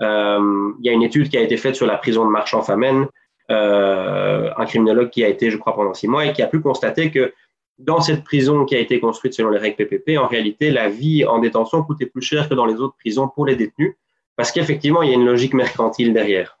Euh, 0.00 0.72
il 0.78 0.86
y 0.86 0.88
a 0.88 0.92
une 0.92 1.02
étude 1.02 1.28
qui 1.28 1.36
a 1.36 1.40
été 1.40 1.56
faite 1.56 1.74
sur 1.74 1.86
la 1.86 1.96
prison 1.96 2.24
de 2.24 2.30
Marchand-Famenne, 2.30 3.08
euh, 3.50 4.50
un 4.56 4.64
criminologue 4.64 5.10
qui 5.10 5.24
a 5.24 5.28
été, 5.28 5.50
je 5.50 5.56
crois, 5.56 5.74
pendant 5.74 5.94
six 5.94 6.06
mois 6.06 6.26
et 6.26 6.32
qui 6.32 6.42
a 6.42 6.46
pu 6.46 6.60
constater 6.60 7.10
que 7.10 7.32
dans 7.78 8.00
cette 8.00 8.22
prison 8.22 8.64
qui 8.64 8.76
a 8.76 8.78
été 8.78 9.00
construite 9.00 9.34
selon 9.34 9.50
les 9.50 9.58
règles 9.58 9.76
PPP, 9.76 10.16
en 10.18 10.28
réalité, 10.28 10.70
la 10.70 10.88
vie 10.88 11.24
en 11.24 11.40
détention 11.40 11.82
coûtait 11.82 12.06
plus 12.06 12.22
cher 12.22 12.48
que 12.48 12.54
dans 12.54 12.66
les 12.66 12.74
autres 12.74 12.94
prisons 12.98 13.28
pour 13.28 13.46
les 13.46 13.56
détenus, 13.56 13.96
parce 14.36 14.52
qu'effectivement, 14.52 15.02
il 15.02 15.08
y 15.08 15.12
a 15.12 15.16
une 15.16 15.26
logique 15.26 15.54
mercantile 15.54 16.12
derrière. 16.12 16.56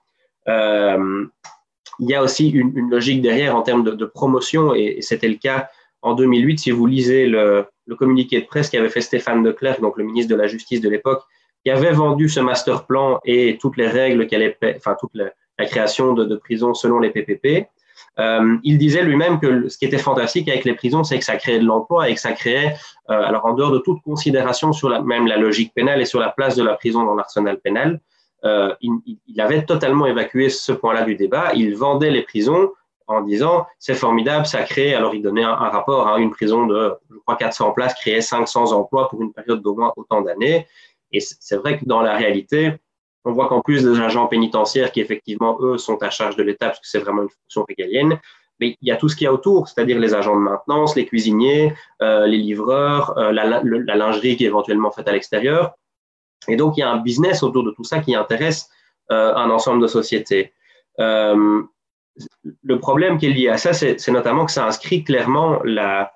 Euh, 0.48 1.26
il 1.98 2.08
y 2.08 2.14
a 2.14 2.22
aussi 2.22 2.50
une, 2.50 2.90
logique 2.90 3.22
derrière 3.22 3.56
en 3.56 3.62
termes 3.62 3.84
de, 3.84 4.04
promotion, 4.04 4.74
et, 4.74 4.98
c'était 5.00 5.28
le 5.28 5.36
cas 5.36 5.68
en 6.02 6.14
2008. 6.14 6.58
Si 6.58 6.70
vous 6.70 6.86
lisez 6.86 7.26
le, 7.26 7.66
communiqué 7.98 8.40
de 8.40 8.46
presse 8.46 8.70
qu'avait 8.70 8.88
fait 8.88 9.00
Stéphane 9.00 9.42
Declercq, 9.42 9.80
donc 9.80 9.98
le 9.98 10.04
ministre 10.04 10.30
de 10.30 10.36
la 10.36 10.46
Justice 10.46 10.80
de 10.80 10.88
l'époque, 10.88 11.22
qui 11.64 11.70
avait 11.70 11.92
vendu 11.92 12.28
ce 12.28 12.40
master 12.40 12.86
plan 12.86 13.20
et 13.24 13.58
toutes 13.60 13.76
les 13.76 13.86
règles 13.86 14.26
qu'elle 14.26 14.56
enfin 14.76 14.96
toute 14.98 15.12
la, 15.14 15.30
création 15.66 16.12
de, 16.12 16.24
de 16.24 16.34
prisons 16.34 16.74
selon 16.74 16.98
les 16.98 17.10
PPP. 17.10 17.68
Euh, 18.18 18.56
il 18.62 18.78
disait 18.78 19.02
lui-même 19.02 19.40
que 19.40 19.68
ce 19.68 19.78
qui 19.78 19.86
était 19.86 19.98
fantastique 19.98 20.48
avec 20.48 20.64
les 20.64 20.74
prisons, 20.74 21.02
c'est 21.04 21.18
que 21.18 21.24
ça 21.24 21.36
créait 21.36 21.58
de 21.58 21.64
l'emploi 21.64 22.10
et 22.10 22.14
que 22.14 22.20
ça 22.20 22.32
créait, 22.32 22.74
euh, 23.10 23.22
alors 23.22 23.46
en 23.46 23.54
dehors 23.54 23.70
de 23.70 23.78
toute 23.78 24.02
considération 24.02 24.72
sur 24.72 24.88
la, 24.88 25.00
même 25.00 25.26
la 25.26 25.38
logique 25.38 25.72
pénale 25.74 26.00
et 26.00 26.04
sur 26.04 26.20
la 26.20 26.28
place 26.28 26.54
de 26.56 26.62
la 26.62 26.74
prison 26.74 27.04
dans 27.04 27.14
l'arsenal 27.14 27.58
pénal, 27.58 28.00
euh, 28.44 28.74
il, 28.80 29.40
avait 29.40 29.64
totalement 29.64 30.06
évacué 30.06 30.48
ce 30.50 30.72
point-là 30.72 31.02
du 31.02 31.14
débat. 31.14 31.52
Il 31.54 31.76
vendait 31.76 32.10
les 32.10 32.22
prisons 32.22 32.72
en 33.06 33.20
disant 33.20 33.66
c'est 33.78 33.94
formidable, 33.94 34.46
ça 34.46 34.62
crée, 34.62 34.94
alors 34.94 35.14
il 35.14 35.22
donnait 35.22 35.44
un, 35.44 35.54
rapport 35.54 36.08
hein, 36.08 36.16
une 36.16 36.30
prison 36.30 36.66
de, 36.66 36.94
je 37.10 37.18
crois, 37.18 37.36
400 37.36 37.72
places, 37.72 37.94
créait 37.94 38.20
500 38.20 38.72
emplois 38.72 39.08
pour 39.08 39.22
une 39.22 39.32
période 39.32 39.62
d'au 39.62 39.74
moins 39.74 39.92
autant 39.96 40.22
d'années. 40.22 40.66
Et 41.12 41.20
c'est 41.20 41.56
vrai 41.56 41.78
que 41.78 41.84
dans 41.84 42.00
la 42.00 42.16
réalité, 42.16 42.72
on 43.24 43.32
voit 43.32 43.48
qu'en 43.48 43.60
plus 43.60 43.84
des 43.84 44.00
agents 44.00 44.26
pénitentiaires 44.26 44.90
qui, 44.90 45.00
effectivement, 45.00 45.58
eux, 45.60 45.78
sont 45.78 46.02
à 46.02 46.10
charge 46.10 46.36
de 46.36 46.42
l'État, 46.42 46.68
parce 46.68 46.80
que 46.80 46.88
c'est 46.88 46.98
vraiment 46.98 47.22
une 47.22 47.28
fonction 47.28 47.64
régalienne, 47.68 48.18
mais 48.58 48.76
il 48.80 48.88
y 48.88 48.90
a 48.90 48.96
tout 48.96 49.08
ce 49.08 49.16
qu'il 49.16 49.24
y 49.24 49.28
a 49.28 49.32
autour, 49.32 49.68
c'est-à-dire 49.68 49.98
les 49.98 50.14
agents 50.14 50.36
de 50.36 50.40
maintenance, 50.40 50.96
les 50.96 51.06
cuisiniers, 51.06 51.74
euh, 52.00 52.26
les 52.26 52.38
livreurs, 52.38 53.16
euh, 53.18 53.32
la, 53.32 53.44
lingerie 53.96 54.36
qui 54.36 54.44
est 54.44 54.48
éventuellement 54.48 54.90
faite 54.90 55.08
à 55.08 55.12
l'extérieur. 55.12 55.72
Et 56.48 56.56
donc, 56.56 56.76
il 56.76 56.80
y 56.80 56.82
a 56.82 56.90
un 56.90 56.98
business 56.98 57.42
autour 57.42 57.64
de 57.64 57.70
tout 57.70 57.84
ça 57.84 58.00
qui 58.00 58.14
intéresse 58.14 58.68
euh, 59.10 59.34
un 59.34 59.50
ensemble 59.50 59.82
de 59.82 59.86
sociétés. 59.86 60.52
le 60.98 62.78
problème 62.78 63.16
qui 63.18 63.26
est 63.26 63.30
lié 63.30 63.48
à 63.48 63.56
ça, 63.56 63.72
c'est 63.72 64.08
notamment 64.08 64.44
que 64.44 64.52
ça 64.52 64.66
inscrit 64.66 65.02
clairement 65.04 65.60
la, 65.64 66.12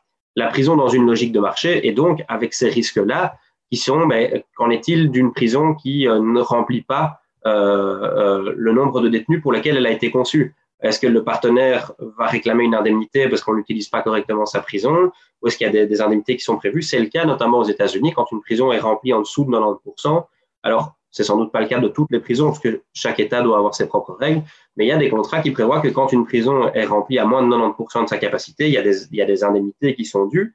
prison 0.50 0.76
dans 0.76 0.88
une 0.88 1.06
logique 1.06 1.32
de 1.32 1.40
marché, 1.40 1.86
et 1.86 1.92
donc, 1.92 2.22
avec 2.28 2.52
ces 2.52 2.68
risques-là, 2.68 3.38
qui 3.70 3.78
sont, 3.78 4.06
ben, 4.06 4.42
qu'en 4.54 4.70
est-il 4.70 5.10
d'une 5.10 5.32
prison 5.32 5.74
qui 5.74 6.06
ne 6.06 6.40
remplit 6.40 6.82
pas 6.82 7.20
le 7.44 8.72
nombre 8.72 9.00
de 9.00 9.08
détenus 9.08 9.40
pour 9.42 9.52
lesquels 9.52 9.76
elle 9.76 9.86
a 9.86 9.90
été 9.90 10.10
conçue? 10.10 10.54
Est-ce 10.82 11.00
que 11.00 11.06
le 11.06 11.24
partenaire 11.24 11.92
va 11.98 12.26
réclamer 12.26 12.64
une 12.64 12.74
indemnité 12.74 13.28
parce 13.28 13.42
qu'on 13.42 13.54
n'utilise 13.54 13.88
pas 13.88 14.02
correctement 14.02 14.46
sa 14.46 14.60
prison? 14.60 15.10
Ou 15.40 15.48
est-ce 15.48 15.56
qu'il 15.56 15.66
y 15.66 15.78
a 15.78 15.86
des, 15.86 16.00
indemnités 16.00 16.36
qui 16.36 16.44
sont 16.44 16.56
prévues? 16.56 16.82
C'est 16.82 16.98
le 16.98 17.06
cas 17.06 17.24
notamment 17.24 17.58
aux 17.58 17.64
États-Unis 17.64 18.12
quand 18.14 18.30
une 18.32 18.40
prison 18.40 18.72
est 18.72 18.78
remplie 18.78 19.12
en 19.12 19.20
dessous 19.20 19.44
de 19.44 19.50
90%. 19.50 20.24
Alors, 20.62 20.96
c'est 21.10 21.24
sans 21.24 21.38
doute 21.38 21.50
pas 21.50 21.62
le 21.62 21.66
cas 21.66 21.78
de 21.78 21.88
toutes 21.88 22.10
les 22.10 22.20
prisons 22.20 22.48
parce 22.48 22.58
que 22.58 22.82
chaque 22.92 23.18
État 23.20 23.40
doit 23.40 23.56
avoir 23.56 23.74
ses 23.74 23.88
propres 23.88 24.12
règles. 24.12 24.42
Mais 24.76 24.84
il 24.84 24.88
y 24.88 24.92
a 24.92 24.98
des 24.98 25.08
contrats 25.08 25.40
qui 25.40 25.50
prévoient 25.50 25.80
que 25.80 25.88
quand 25.88 26.12
une 26.12 26.26
prison 26.26 26.68
est 26.74 26.84
remplie 26.84 27.18
à 27.18 27.24
moins 27.24 27.42
de 27.42 27.48
90% 27.48 28.04
de 28.04 28.08
sa 28.08 28.18
capacité, 28.18 28.66
il 28.66 28.74
y, 28.74 28.78
a 28.78 28.82
des, 28.82 29.06
il 29.06 29.16
y 29.16 29.22
a 29.22 29.24
des 29.24 29.42
indemnités 29.42 29.94
qui 29.94 30.04
sont 30.04 30.26
dues. 30.26 30.54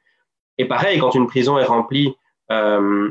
Et 0.60 0.66
pareil, 0.66 1.00
quand 1.00 1.16
une 1.16 1.26
prison 1.26 1.58
est 1.58 1.66
remplie 1.66 2.16
euh, 2.52 3.10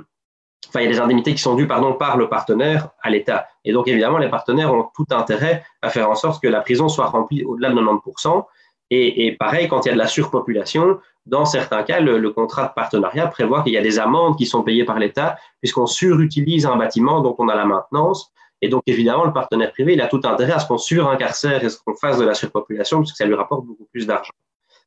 enfin, 0.69 0.81
il 0.81 0.85
y 0.85 0.87
a 0.87 0.91
des 0.91 1.01
indemnités 1.01 1.35
qui 1.35 1.43
sont 1.43 1.55
dues 1.55 1.67
pardon, 1.67 1.95
par 1.95 2.17
le 2.17 2.29
partenaire 2.29 2.91
à 3.03 3.11
l'État. 3.11 3.49
Et 3.65 3.73
donc, 3.73 3.89
évidemment, 3.89 4.19
les 4.19 4.29
partenaires 4.29 4.73
ont 4.73 4.89
tout 4.95 5.07
intérêt 5.11 5.65
à 5.83 5.91
faire 5.91 6.09
en 6.11 6.15
sorte 6.15 6.43
que 6.43 6.49
la 6.49 6.61
prison 6.61 6.89
soit 6.89 7.07
remplie 7.07 7.45
au-delà 7.45 7.71
de 7.71 7.75
90%. 7.75 8.45
Et, 8.93 9.27
et, 9.27 9.33
pareil, 9.37 9.69
quand 9.69 9.85
il 9.85 9.89
y 9.89 9.91
a 9.91 9.95
de 9.95 9.99
la 9.99 10.09
surpopulation, 10.09 10.99
dans 11.27 11.45
certains 11.45 11.83
cas, 11.83 12.01
le, 12.01 12.31
contrat 12.31 12.67
de 12.69 12.73
partenariat 12.75 13.27
prévoit 13.29 13.63
qu'il 13.63 13.73
y 13.73 13.79
a 13.79 13.83
des 13.83 13.99
amendes 13.99 14.37
qui 14.37 14.47
sont 14.47 14.63
payées 14.63 14.85
par 14.85 14.99
l'État 14.99 15.37
puisqu'on 15.61 15.87
surutilise 15.87 16.67
un 16.67 16.77
bâtiment 16.77 17.21
dont 17.21 17.37
on 17.39 17.49
a 17.49 17.55
la 17.55 17.65
maintenance. 17.65 18.33
Et 18.63 18.69
donc, 18.69 18.83
évidemment, 18.87 19.25
le 19.25 19.33
partenaire 19.33 19.73
privé, 19.73 19.95
il 19.95 20.01
a 20.01 20.09
tout 20.09 20.21
intérêt 20.25 20.53
à 20.53 20.59
ce 20.59 20.67
qu'on 20.67 20.77
surincarcère 20.77 21.63
et 21.65 21.69
ce 21.69 21.79
qu'on 21.79 21.95
fasse 21.95 22.19
de 22.19 22.25
la 22.25 22.35
surpopulation 22.35 22.99
parce 22.99 23.13
que 23.13 23.17
ça 23.17 23.27
lui 23.27 23.35
rapporte 23.35 23.65
beaucoup 23.65 23.87
plus 23.93 24.07
d'argent. 24.07 24.33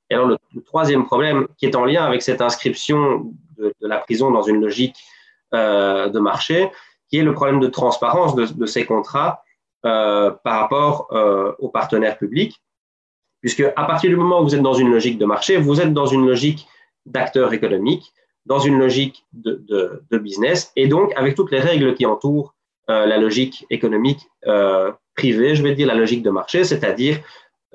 Et 0.10 0.16
alors, 0.16 0.28
le, 0.28 0.38
troisième 0.66 1.06
problème 1.06 1.48
qui 1.58 1.66
est 1.66 1.76
en 1.76 1.86
lien 1.86 2.04
avec 2.04 2.22
cette 2.22 2.42
inscription 2.42 3.32
de, 3.58 3.74
de 3.82 3.88
la 3.88 4.00
prison 4.00 4.32
dans 4.32 4.44
une 4.44 4.62
logique 4.62 4.98
de 5.54 6.20
marché, 6.20 6.70
qui 7.14 7.20
est 7.20 7.24
le 7.24 7.34
problème 7.36 7.60
de 7.60 7.68
transparence 7.68 8.36
de, 8.36 8.66
ces 8.66 8.86
contrats 8.86 9.44
euh, 9.86 10.32
par 10.44 10.62
rapport 10.62 11.10
euh, 11.12 11.54
aux 11.60 11.70
partenaires 11.70 12.18
publics, 12.18 12.60
puisque 13.42 13.62
à 13.76 13.84
partir 13.86 14.10
du 14.10 14.16
moment 14.16 14.42
où 14.42 14.46
vous 14.46 14.56
êtes 14.56 14.64
dans 14.64 14.74
une 14.74 14.90
logique 14.90 15.20
de 15.20 15.26
marché, 15.26 15.58
vous 15.58 15.80
êtes 15.80 15.94
dans 15.94 16.08
une 16.08 16.26
logique 16.26 16.66
d'acteur 17.06 17.54
économique, 17.54 18.14
dans 18.48 18.58
une 18.58 18.80
logique 18.80 19.26
de, 19.34 20.02
business, 20.12 20.72
et 20.76 20.88
donc 20.88 21.12
avec 21.16 21.36
toutes 21.36 21.52
les 21.52 21.60
règles 21.60 21.94
qui 21.94 22.08
entourent 22.08 22.56
la 22.88 23.18
logique 23.18 23.66
économique 23.70 24.28
privée, 25.16 25.56
je 25.56 25.62
vais 25.62 25.76
dire 25.76 25.88
la 25.88 25.96
logique 25.96 26.24
de 26.24 26.30
marché, 26.30 26.64
c'est-à-dire 26.64 27.20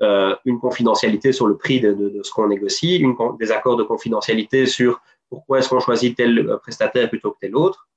une 0.01 0.59
confidentialité 0.59 1.31
sur 1.31 1.47
le 1.47 1.57
prix 1.57 1.79
de, 1.79 2.21
ce 2.23 2.31
qu'on 2.31 2.47
négocie, 2.47 3.03
des 3.39 3.51
accords 3.51 3.77
de 3.77 3.83
confidentialité 3.83 4.65
sur 4.65 4.99
pourquoi 5.29 5.59
est-ce 5.59 5.69
qu'on 5.69 5.79
choisit 5.79 6.15
tel 6.15 6.37
euh, 6.39 6.57
prestataire 6.57 7.09
plutôt 7.09 7.31
que 7.31 7.37
tel 7.41 7.55
autre 7.55 7.87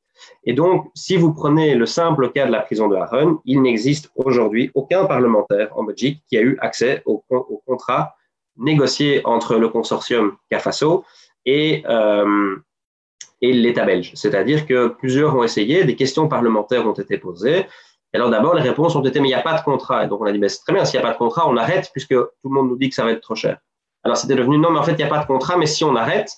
Et 0.44 0.52
donc, 0.52 0.90
si 0.94 1.16
vous 1.16 1.32
prenez 1.32 1.74
le 1.74 1.86
simple 1.86 2.30
cas 2.30 2.46
de 2.46 2.52
la 2.52 2.60
prison 2.60 2.88
de 2.88 2.96
Haron, 2.96 3.40
il 3.44 3.62
n'existe 3.62 4.10
aujourd'hui 4.14 4.70
aucun 4.74 5.06
parlementaire 5.06 5.68
en 5.76 5.84
Belgique 5.84 6.22
qui 6.28 6.36
a 6.36 6.42
eu 6.42 6.58
accès 6.60 7.02
au, 7.06 7.24
contrat 7.66 8.14
négocié 8.56 9.22
entre 9.24 9.56
le 9.56 9.68
consortium 9.68 10.36
CAFASO 10.50 11.04
et, 11.46 11.82
euh, 11.88 12.56
et 13.40 13.52
l'État 13.52 13.84
belge. 13.84 14.12
C'est-à-dire 14.14 14.66
que 14.66 14.88
plusieurs 14.88 15.34
ont 15.34 15.42
essayé, 15.42 15.84
des 15.84 15.96
questions 15.96 16.28
parlementaires 16.28 16.86
ont 16.86 16.92
été 16.92 17.16
posées. 17.16 17.66
Alors 18.12 18.28
d'abord, 18.28 18.54
les 18.54 18.62
réponses 18.62 18.94
ont 18.94 19.02
été, 19.02 19.20
mais 19.20 19.28
il 19.28 19.30
n'y 19.30 19.36
a 19.36 19.42
pas 19.42 19.58
de 19.58 19.64
contrat. 19.64 20.04
Et 20.04 20.08
donc 20.08 20.20
on 20.20 20.26
a 20.26 20.32
dit, 20.32 20.38
mais 20.38 20.50
c'est 20.50 20.60
très 20.60 20.74
bien, 20.74 20.84
s'il 20.84 21.00
n'y 21.00 21.04
a 21.04 21.08
pas 21.08 21.14
de 21.14 21.18
contrat, 21.18 21.48
on 21.48 21.56
arrête, 21.56 21.88
puisque 21.92 22.14
tout 22.14 22.28
le 22.44 22.50
monde 22.50 22.68
nous 22.68 22.76
dit 22.76 22.90
que 22.90 22.94
ça 22.94 23.04
va 23.04 23.12
être 23.12 23.22
trop 23.22 23.34
cher. 23.34 23.58
Alors 24.04 24.16
c'était 24.16 24.34
devenu, 24.34 24.58
non, 24.58 24.70
mais 24.70 24.78
en 24.78 24.82
fait, 24.82 24.92
il 24.92 24.98
n'y 24.98 25.04
a 25.04 25.08
pas 25.08 25.20
de 25.20 25.26
contrat, 25.26 25.56
mais 25.56 25.66
si 25.66 25.84
on 25.84 25.96
arrête, 25.96 26.30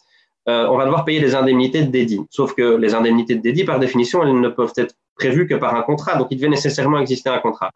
euh, 0.49 0.66
on 0.68 0.76
va 0.76 0.84
devoir 0.84 1.05
payer 1.05 1.20
des 1.20 1.34
indemnités 1.34 1.82
de 1.82 1.90
dédit. 1.90 2.20
Sauf 2.30 2.55
que 2.55 2.76
les 2.76 2.95
indemnités 2.95 3.34
de 3.34 3.40
dédit, 3.40 3.64
par 3.64 3.78
définition, 3.78 4.22
elles 4.22 4.38
ne 4.38 4.49
peuvent 4.49 4.72
être 4.76 4.95
prévues 5.16 5.47
que 5.47 5.55
par 5.55 5.74
un 5.74 5.82
contrat. 5.82 6.16
Donc, 6.16 6.28
il 6.30 6.36
devait 6.36 6.49
nécessairement 6.49 6.99
exister 6.99 7.30
un 7.30 7.38
contrat. 7.38 7.70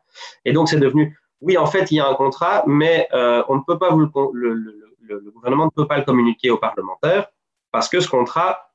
Et 0.45 0.53
donc, 0.53 0.69
c'est 0.69 0.79
devenu, 0.79 1.19
oui, 1.41 1.57
en 1.57 1.67
fait, 1.67 1.91
il 1.91 1.97
y 1.97 2.01
a 2.01 2.07
un 2.07 2.15
contrat, 2.15 2.65
mais 2.67 3.09
euh, 3.15 3.43
on 3.49 3.57
ne 3.57 3.63
peut 3.67 3.79
pas 3.79 3.91
vous 3.91 4.01
le, 4.01 4.11
gouvernement 5.35 5.67
ne 5.67 5.71
peut 5.71 5.87
pas 5.87 5.99
le 5.99 6.05
communiquer 6.05 6.51
aux 6.51 6.59
parlementaires 6.59 7.29
parce 7.73 7.89
que 7.89 8.01
ce 8.01 8.09
contrat, 8.09 8.71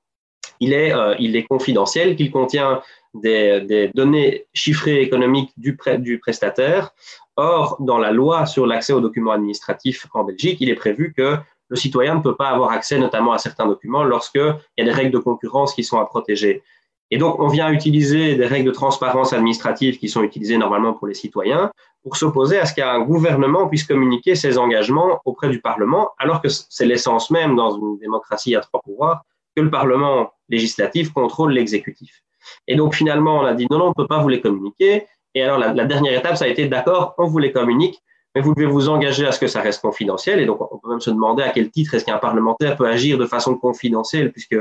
il 0.60 0.74
est, 0.74 0.94
euh, 0.94 1.16
il 1.20 1.36
est 1.36 1.44
confidentiel, 1.44 2.16
qu'il 2.16 2.32
contient 2.32 2.82
des, 3.14 3.91
données 3.94 4.46
chiffrées 4.54 5.02
économiques 5.02 5.52
du, 5.58 5.78
du 6.00 6.20
prestataire. 6.20 6.91
Or, 7.36 7.78
dans 7.80 7.98
la 7.98 8.12
loi 8.12 8.46
sur 8.46 8.66
l'accès 8.66 8.94
aux 8.94 9.02
documents 9.02 9.32
administratifs 9.32 10.08
en 10.14 10.24
Belgique, 10.24 10.58
il 10.62 10.70
est 10.70 10.76
prévu 10.76 11.14
que 11.16 11.38
le 11.74 11.78
citoyen 11.78 12.13
ne 12.13 12.21
peut 12.21 12.36
pas 12.36 12.49
avoir 12.49 12.69
accès 12.69 12.99
notamment 12.99 13.34
à 13.34 13.39
certains 13.39 13.65
documents 13.65 14.03
lorsqu'il 14.03 14.55
y 14.78 14.82
a 14.82 14.86
des 14.86 14.91
règles 14.91 15.09
de 15.09 15.17
concurrence 15.17 15.74
qui 15.74 15.84
sont 15.84 15.97
à 15.97 16.05
protéger. 16.05 16.61
Et 17.09 17.17
donc, 17.17 17.39
on 17.39 17.47
vient 17.47 17.71
utiliser 17.71 18.36
des 18.36 18.45
règles 18.45 18.67
de 18.67 18.76
transparence 18.76 19.34
administrative 19.34 19.97
qui 19.97 20.07
sont 20.07 20.21
utilisées 20.21 20.59
normalement 20.59 20.93
pour 20.93 21.07
les 21.07 21.15
citoyens 21.15 21.71
pour 22.03 22.15
s'opposer 22.15 22.59
à 22.59 22.67
ce 22.67 22.76
qu'un 22.76 22.99
gouvernement 22.99 23.67
puisse 23.67 23.86
communiquer 23.86 24.36
ses 24.36 24.59
engagements 24.59 25.19
auprès 25.26 25.49
du 25.49 25.61
Parlement, 25.61 26.11
alors 26.19 26.43
que 26.43 26.49
c'est 26.49 26.86
l'essence 26.86 27.32
même 27.32 27.55
dans 27.55 27.71
une 27.76 27.97
démocratie 27.97 28.55
à 28.55 28.59
trois 28.59 28.82
pouvoirs 28.82 29.24
que 29.55 29.61
le 29.63 29.71
Parlement 29.71 30.32
législatif 30.49 31.11
contrôle 31.11 31.53
l'exécutif. 31.53 32.21
Et 32.67 32.76
donc, 32.76 32.93
finalement, 32.93 33.39
on 33.39 33.45
a 33.45 33.55
dit 33.55 33.65
non, 33.71 33.80
non, 33.80 33.86
on 33.86 33.89
ne 33.89 33.93
peut 33.95 34.07
pas 34.07 34.19
vous 34.19 34.30
les 34.30 34.41
communiquer. 34.41 35.07
Et 35.34 35.41
alors, 35.41 35.57
la, 35.57 35.74
la 35.74 35.86
dernière 35.86 36.19
étape, 36.19 36.38
ça 36.38 36.45
a 36.45 36.49
été 36.49 36.67
d'accord, 36.67 37.15
on 37.17 37.26
vous 37.26 37.39
les 37.39 37.51
communique, 37.51 38.03
mais 38.36 38.42
vous 38.42 38.54
devez 38.56 38.66
vous 38.66 38.90
engager 38.90 39.26
à 39.26 39.32
ce 39.32 39.40
que 39.40 39.48
ça 39.48 39.62
reste 39.62 39.82
confidentiel. 39.82 40.40
Et 40.40 40.46
donc, 40.46 40.60
on 40.62 40.78
peut 40.78 40.90
même 40.90 41.02
se 41.02 41.12
demander 41.12 41.44
à 41.44 41.50
quel 41.50 41.70
titre 41.70 41.94
est-ce 41.94 42.06
qu'un 42.06 42.18
parlementaire 42.18 42.76
peut 42.76 42.88
agir 42.88 43.18
de 43.18 43.26
façon 43.26 43.56
confidentielle, 43.56 44.32
puisque 44.32 44.58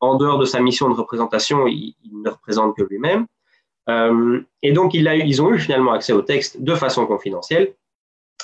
en 0.00 0.16
dehors 0.16 0.38
de 0.38 0.44
sa 0.44 0.60
mission 0.60 0.88
de 0.88 0.94
représentation, 0.94 1.66
il, 1.68 1.94
ne 2.12 2.30
représente 2.30 2.76
que 2.76 2.82
lui-même. 2.82 3.26
Euh, 3.88 4.40
et 4.62 4.72
donc, 4.72 4.94
ils 4.94 5.42
ont 5.42 5.52
eu 5.52 5.58
finalement 5.58 5.92
accès 5.92 6.12
au 6.12 6.22
texte 6.22 6.60
de 6.60 6.74
façon 6.74 7.06
confidentielle. 7.06 7.74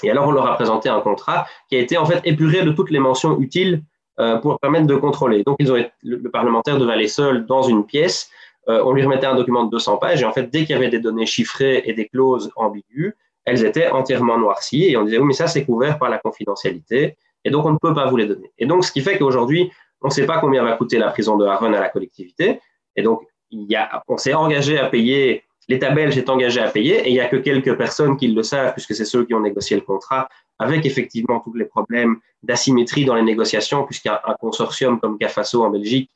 Et 0.05 0.11
alors, 0.11 0.29
on 0.29 0.31
leur 0.31 0.47
a 0.47 0.55
présenté 0.55 0.89
un 0.89 1.01
contrat 1.01 1.47
qui 1.68 1.76
a 1.76 1.81
été 1.81 1.97
en 1.97 2.07
fait 2.07 2.20
épuré 2.24 2.62
de 2.62 2.70
toutes 2.70 2.91
les 2.91 3.01
mentions 3.01 3.41
utiles 3.41 3.83
euh, 4.20 4.37
pour 4.37 4.61
permettre 4.61 4.87
de 4.87 4.95
contrôler. 4.95 5.43
Donc, 5.43 5.57
ils 5.59 5.91
le, 6.03 6.31
parlementaire 6.31 6.79
devait 6.79 6.93
aller 6.93 7.09
seul 7.09 7.47
dans 7.47 7.62
une 7.62 7.85
pièce. 7.85 8.31
Euh, 8.68 8.83
on 8.85 8.93
lui 8.93 9.03
remettait 9.03 9.26
un 9.26 9.35
document 9.35 9.64
de 9.64 9.70
200 9.70 9.97
pages. 9.97 10.22
Et 10.22 10.24
en 10.24 10.33
fait, 10.33 10.45
dès 10.45 10.61
qu'il 10.61 10.70
y 10.70 10.74
avait 10.74 10.91
des 10.91 11.01
données 11.01 11.26
chiffrées 11.26 11.83
et 11.87 11.93
des 11.93 12.07
clauses 12.07 12.53
ambiguës, 12.55 13.14
elles 13.49 13.64
étaient 13.64 13.88
entièrement 13.88 14.38
noircies 14.38 14.90
et 14.90 14.96
on 14.96 15.05
disait 15.05 15.18
oui 15.18 15.26
mais 15.26 15.32
ça 15.32 15.46
c'est 15.46 15.64
couvert 15.64 15.99
par 15.99 16.11
la 16.11 16.18
confidentialité 16.18 17.16
et 17.44 17.51
donc 17.51 17.64
on 17.66 17.72
ne 17.72 17.78
peut 17.78 17.94
pas 17.94 18.07
vous 18.07 18.16
les 18.16 18.26
donner. 18.26 18.53
Et 18.59 18.66
donc 18.66 18.84
ce 18.84 18.92
qui 18.92 19.01
fait 19.01 19.18
qu'aujourd'hui 19.18 19.70
on 20.01 20.09
ne 20.09 20.12
sait 20.12 20.26
pas 20.26 20.38
combien 20.38 20.62
va 20.62 20.72
coûter 20.76 20.99
la 20.99 21.11
prison 21.11 21.36
de 21.36 21.46
Haron 21.46 21.72
à 21.72 21.80
la 21.80 21.88
collectivité 21.88 22.61
et 22.96 23.03
donc 23.03 23.22
il 23.51 23.64
y 23.70 23.76
a, 23.76 24.03
on 24.09 24.18
s'est 24.18 24.34
engagé 24.34 24.78
à 24.78 24.86
payer, 24.86 25.44
l'État 25.68 25.90
belge 25.90 26.18
est 26.18 26.28
engagé 26.28 26.61
à 26.61 26.68
payer 26.68 27.07
et 27.07 27.09
il 27.09 27.14
n'y 27.14 27.20
a 27.20 27.28
que 27.28 27.36
quelques 27.36 27.76
personnes 27.76 28.16
qui 28.16 28.28
le 28.28 28.42
savent 28.42 28.72
puisque 28.72 28.94
c'est 28.94 29.07
ceux 29.07 29.24
qui 29.24 29.34
ont 29.34 29.40
négocié 29.40 29.76
le 29.76 29.82
contrat 29.82 30.28
avec 30.59 30.84
effectivement 30.84 31.40
tous 31.40 31.55
les 31.55 31.64
problèmes 31.64 32.16
d'asymétrie 32.42 33.05
dans 33.05 33.14
les 33.14 33.22
négociations 33.22 33.84
puisqu'un 33.84 34.20
consortium 34.40 35.01
comme 35.01 35.18
CAFASO 35.18 35.64
en 35.64 35.70
Belgique 35.70 36.11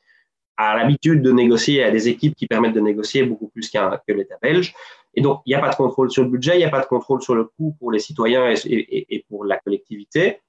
a 0.57 0.77
l'habitude 0.77 1.21
de 1.21 1.31
négocier 1.31 1.83
à 1.83 1.91
des 1.91 2.07
équipes 2.09 2.35
qui 2.35 2.47
permettent 2.47 2.73
de 2.73 2.79
négocier 2.79 3.23
beaucoup 3.23 3.47
plus 3.47 3.69
qu'un 3.69 3.99
que 4.07 4.13
l'État 4.13 4.35
belge. 4.41 4.73
Et 5.15 5.21
donc, 5.21 5.41
il 5.45 5.49
n'y 5.49 5.55
a 5.55 5.59
pas 5.59 5.69
de 5.69 5.75
contrôle 5.75 6.11
sur 6.11 6.23
le 6.23 6.29
budget, 6.29 6.55
il 6.55 6.59
n'y 6.59 6.63
a 6.63 6.69
pas 6.69 6.81
de 6.81 6.87
contrôle 6.87 7.21
sur 7.21 7.35
le 7.35 7.45
coût 7.45 7.75
pour 7.79 7.91
les 7.91 7.99
citoyens 7.99 8.53
et, 8.65 9.25
pour 9.29 9.45
la 9.45 9.57
collectivité. 9.57 10.39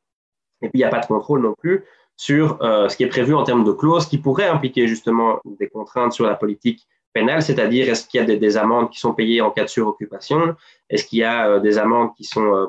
Et 0.63 0.69
puis, 0.69 0.73
il 0.75 0.79
n'y 0.79 0.85
a 0.85 0.89
pas 0.89 1.01
de 1.01 1.07
contrôle 1.07 1.43
non 1.43 1.55
plus 1.55 1.85
sur 2.17 2.63
euh, 2.63 2.89
ce 2.89 2.97
qui 2.97 3.03
est 3.03 3.09
prévu 3.09 3.35
en 3.35 3.43
termes 3.43 3.65
de 3.65 3.73
clauses 3.73 4.07
qui 4.07 4.19
pourraient 4.19 4.47
impliquer 4.47 4.87
justement 4.87 5.41
des 5.45 5.69
contraintes 5.69 6.13
sur 6.13 6.27
la 6.27 6.35
politique 6.35 6.87
pénale, 7.13 7.43
c'est-à-dire 7.43 7.89
est-ce 7.89 8.07
qu'il 8.07 8.21
y 8.21 8.23
a 8.23 8.37
des, 8.37 8.57
amendes 8.57 8.91
qui 8.91 8.99
sont 8.99 9.15
payées 9.15 9.41
en 9.41 9.51
cas 9.51 9.65
de 9.65 9.69
suroccupation, 9.69 10.57
est-ce 10.89 11.05
qu'il 11.05 11.21
y 11.21 11.25
a 11.25 11.49
euh, 11.49 11.61
des 11.61 11.79
amendes 11.79 12.15
qui 12.17 12.25
sont 12.25 12.55
euh, 12.55 12.67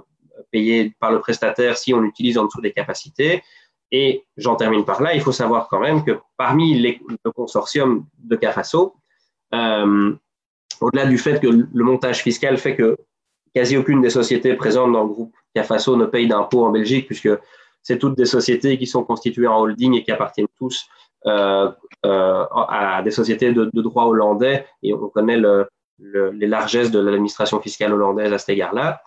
payées 0.51 0.95
par 0.99 1.11
le 1.11 1.19
prestataire 1.19 1.77
si 1.77 1.93
on 1.93 2.03
utilise 2.03 2.37
en 2.37 2.45
dessous 2.45 2.61
des 2.61 2.73
capacités? 2.73 3.43
Et 3.91 4.25
j'en 4.35 4.55
termine 4.55 4.83
par 4.83 5.01
là, 5.01 5.13
il 5.13 5.21
faut 5.21 5.31
savoir 5.31 5.67
quand 5.67 5.79
même 5.79 6.03
que 6.03 6.19
parmi 6.37 6.79
le 6.79 7.31
consortium 7.31 8.05
de 8.17 8.35
CAFASO, 8.35 8.95
au-delà 10.81 11.05
du 11.05 11.17
fait 11.17 11.39
que 11.39 11.47
le 11.47 11.83
montage 11.83 12.21
fiscal 12.21 12.57
fait 12.57 12.75
que 12.75 12.97
quasi 13.55 13.77
aucune 13.77 14.01
des 14.01 14.09
sociétés 14.09 14.53
présentes 14.53 14.91
dans 14.91 15.03
le 15.03 15.09
groupe 15.09 15.33
CAFASO 15.55 15.95
ne 15.95 16.05
paye 16.05 16.27
d'impôts 16.27 16.65
en 16.65 16.71
Belgique, 16.71 17.07
puisque 17.07 17.29
c'est 17.81 17.97
toutes 17.97 18.17
des 18.17 18.25
sociétés 18.25 18.77
qui 18.77 18.85
sont 18.85 19.03
constituées 19.03 19.47
en 19.47 19.59
holding 19.59 19.93
et 19.93 20.03
qui 20.03 20.11
appartiennent 20.11 20.47
tous 20.57 20.85
euh, 21.25 21.71
euh, 22.05 22.45
à 22.51 23.01
des 23.03 23.11
sociétés 23.11 23.53
de, 23.53 23.69
droit 23.81 24.05
hollandais, 24.05 24.65
et 24.83 24.93
on 24.93 25.07
connaît 25.07 25.41
les 25.99 26.47
largesses 26.47 26.91
de 26.91 26.99
l'administration 26.99 27.61
fiscale 27.61 27.93
hollandaise 27.93 28.33
à 28.33 28.37
cet 28.37 28.49
égard-là. 28.49 29.01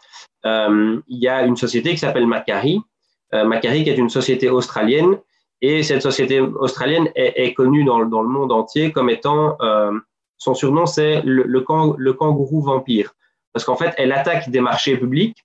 Euh, 0.46 1.00
il 1.08 1.18
y 1.18 1.28
a 1.28 1.42
une 1.44 1.56
société 1.56 1.90
qui 1.90 1.98
s'appelle 1.98 2.26
Macari, 2.26 2.80
Macari 3.32 3.84
qui 3.84 3.90
est 3.90 3.98
une 3.98 4.08
société 4.08 4.48
australienne, 4.48 5.18
et 5.60 5.82
cette 5.82 6.02
société 6.02 6.40
australienne 6.40 7.10
est, 7.14 7.52
connue 7.52 7.84
dans, 7.84 8.04
dans, 8.06 8.22
le 8.22 8.28
monde 8.28 8.52
entier 8.52 8.92
comme 8.92 9.10
étant 9.10 9.58
son 10.38 10.54
surnom, 10.54 10.86
c'est 10.86 11.20
le, 11.22 11.60
kangourou 11.60 12.62
vampire. 12.62 13.12
Parce 13.52 13.64
qu'en 13.64 13.76
fait, 13.76 13.92
elle 13.98 14.12
attaque 14.12 14.48
des 14.50 14.60
marchés 14.60 14.96
publics 14.96 15.44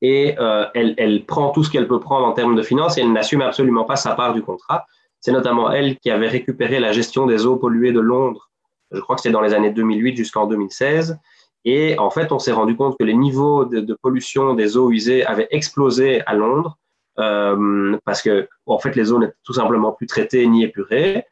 et 0.00 0.34
euh, 0.38 0.66
elle, 0.74 1.24
prend 1.26 1.50
tout 1.50 1.62
ce 1.62 1.70
qu'elle 1.70 1.86
peut 1.86 2.00
prendre 2.00 2.26
en 2.26 2.32
termes 2.32 2.56
de 2.56 2.62
finances 2.62 2.96
et 2.96 3.02
elle 3.02 3.12
n'assume 3.12 3.42
absolument 3.42 3.84
pas 3.84 3.96
sa 3.96 4.14
part 4.14 4.32
du 4.32 4.42
contrat. 4.42 4.86
C'est 5.20 5.32
notamment 5.32 5.70
elle 5.70 5.98
qui 5.98 6.10
avait 6.10 6.28
récupéré 6.28 6.80
la 6.80 6.92
gestion 6.92 7.26
des 7.26 7.44
eaux 7.44 7.56
polluées 7.56 7.92
de 7.92 8.00
Londres. 8.00 8.50
Je 8.90 9.00
crois 9.00 9.16
que 9.16 9.22
c'est 9.22 9.30
dans 9.30 9.42
les 9.42 9.52
années 9.52 9.70
2008 9.70 10.16
jusqu'en 10.16 10.46
2016. 10.46 11.18
Et 11.66 11.98
en 11.98 12.08
fait, 12.08 12.32
on 12.32 12.38
s'est 12.38 12.52
rendu 12.52 12.74
compte 12.74 12.96
que 12.98 13.04
les 13.04 13.12
niveaux 13.14 13.66
de, 13.66 13.94
pollution 14.00 14.54
des 14.54 14.78
eaux 14.78 14.90
usées 14.90 15.26
avaient 15.26 15.48
explosé 15.50 16.22
à 16.24 16.34
Londres 16.34 16.78
euh, 17.18 17.98
parce 18.06 18.22
que, 18.22 18.48
en 18.64 18.78
fait, 18.78 18.96
les 18.96 19.12
eaux 19.12 19.18
n'étaient 19.18 19.34
tout 19.44 19.52
simplement 19.52 19.92
plus 19.92 20.06
traitées 20.06 20.46
ni 20.46 20.64
épurées. 20.64 21.26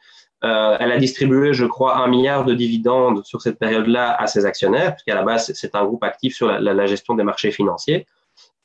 Euh, 0.45 0.77
elle 0.79 0.93
a 0.93 0.99
distribué, 0.99 1.53
je 1.53 1.65
crois, 1.65 1.99
un 1.99 2.07
milliard 2.07 2.45
de 2.45 2.55
dividendes 2.55 3.25
sur 3.25 3.43
cette 3.43 3.59
période-là 3.59 4.15
à 4.15 4.27
ses 4.27 4.47
actionnaires, 4.47 4.95
puisqu'à 4.95 5.15
la 5.15 5.23
base, 5.23 5.53
c'est 5.53 5.75
un 5.75 5.85
groupe 5.85 6.05
actif 6.05 6.35
sur 6.35 6.47
la, 6.47 6.87
gestion 6.87 7.15
des 7.15 7.25
marchés 7.25 7.51
financiers. 7.51 8.07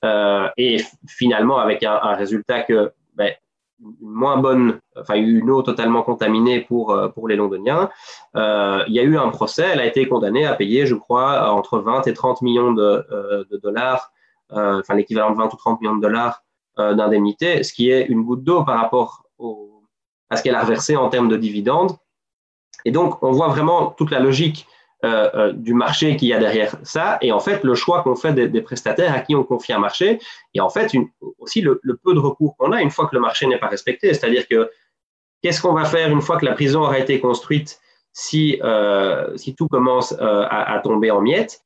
Euh, 0.05 0.47
et 0.57 0.77
finalement, 1.07 1.57
avec 1.57 1.83
un, 1.83 2.13
résultat 2.13 2.61
que 2.61 2.91
ben, 3.15 3.33
une 3.81 3.95
moins 4.01 4.37
bonne, 4.37 4.79
enfin 4.95 5.15
une 5.15 5.49
eau 5.49 5.61
totalement 5.63 6.03
contaminée 6.03 6.61
pour, 6.61 6.91
euh, 6.91 7.07
pour 7.09 7.27
les 7.27 7.35
Londoniens. 7.35 7.89
Il 8.35 8.93
y 8.93 8.99
a 8.99 9.03
eu 9.03 9.17
un 9.17 9.29
procès, 9.29 9.65
elle 9.73 9.79
a 9.79 9.85
été 9.85 10.07
condamnée 10.07 10.45
à 10.45 10.53
payer, 10.53 10.85
je 10.85 10.95
crois, 10.95 11.51
entre 11.51 11.79
20 11.79 12.05
et 12.07 12.13
30 12.13 12.43
millions 12.43 12.71
de, 12.71 13.05
de 13.49 13.57
dollars, 13.57 14.11
enfin 14.51 14.93
l'équivalent 14.93 15.31
de 15.31 15.37
20 15.37 15.53
ou 15.53 15.57
30 15.57 15.81
millions 15.81 15.95
de 15.95 16.01
dollars 16.01 16.43
d'indemnité, 16.77 17.63
ce 17.63 17.73
qui 17.73 17.89
est 17.89 18.05
une 18.05 18.23
goutte 18.23 18.43
d'eau 18.43 18.63
par 18.63 18.79
rapport 18.79 19.23
au, 19.37 19.72
à 20.33 20.37
ce 20.37 20.43
qu'elle 20.43 20.55
a 20.55 20.61
reversé 20.61 20.95
en 20.95 21.09
termes 21.09 21.29
de 21.29 21.37
dividendes. 21.37 21.91
Et 22.85 22.91
donc, 22.91 23.21
on 23.23 23.31
voit 23.31 23.47
vraiment 23.47 23.91
toute 23.91 24.11
la 24.11 24.19
logique 24.19 24.67
euh, 25.05 25.29
euh, 25.33 25.51
du 25.51 25.73
marché 25.73 26.15
qu'il 26.15 26.29
y 26.29 26.33
a 26.33 26.39
derrière 26.39 26.77
ça, 26.83 27.17
et 27.19 27.33
en 27.33 27.41
fait 27.41 27.65
le 27.65 27.75
choix 27.75 28.03
qu'on 28.03 28.15
fait 28.15 28.31
des, 28.31 28.61
prestataires 28.61 29.13
à 29.13 29.19
qui 29.19 29.35
on 29.35 29.43
confie 29.43 29.73
un 29.73 29.79
marché, 29.79 30.17
et 30.53 30.61
en 30.61 30.69
fait 30.69 30.93
aussi 31.39 31.59
le, 31.59 31.81
peu 32.01 32.13
de 32.13 32.19
recours 32.19 32.55
qu'on 32.55 32.71
a 32.71 32.81
une 32.81 32.89
fois 32.89 33.07
que 33.07 33.15
le 33.15 33.19
marché 33.19 33.45
n'est 33.45 33.57
pas 33.57 33.67
respecté. 33.67 34.13
C'est-à-dire 34.13 34.47
que 34.47 34.71
qu'est-ce 35.41 35.61
qu'on 35.61 35.73
va 35.73 35.83
faire 35.83 36.09
une 36.09 36.21
fois 36.21 36.37
que 36.37 36.45
la 36.45 36.53
prison 36.53 36.83
aura 36.83 36.99
été 36.99 37.19
construite 37.19 37.81
si, 38.13 38.61
euh, 38.63 39.35
si 39.35 39.55
tout 39.55 39.67
commence 39.67 40.13
à, 40.13 40.79
tomber 40.81 41.11
en 41.11 41.19
miettes? 41.19 41.61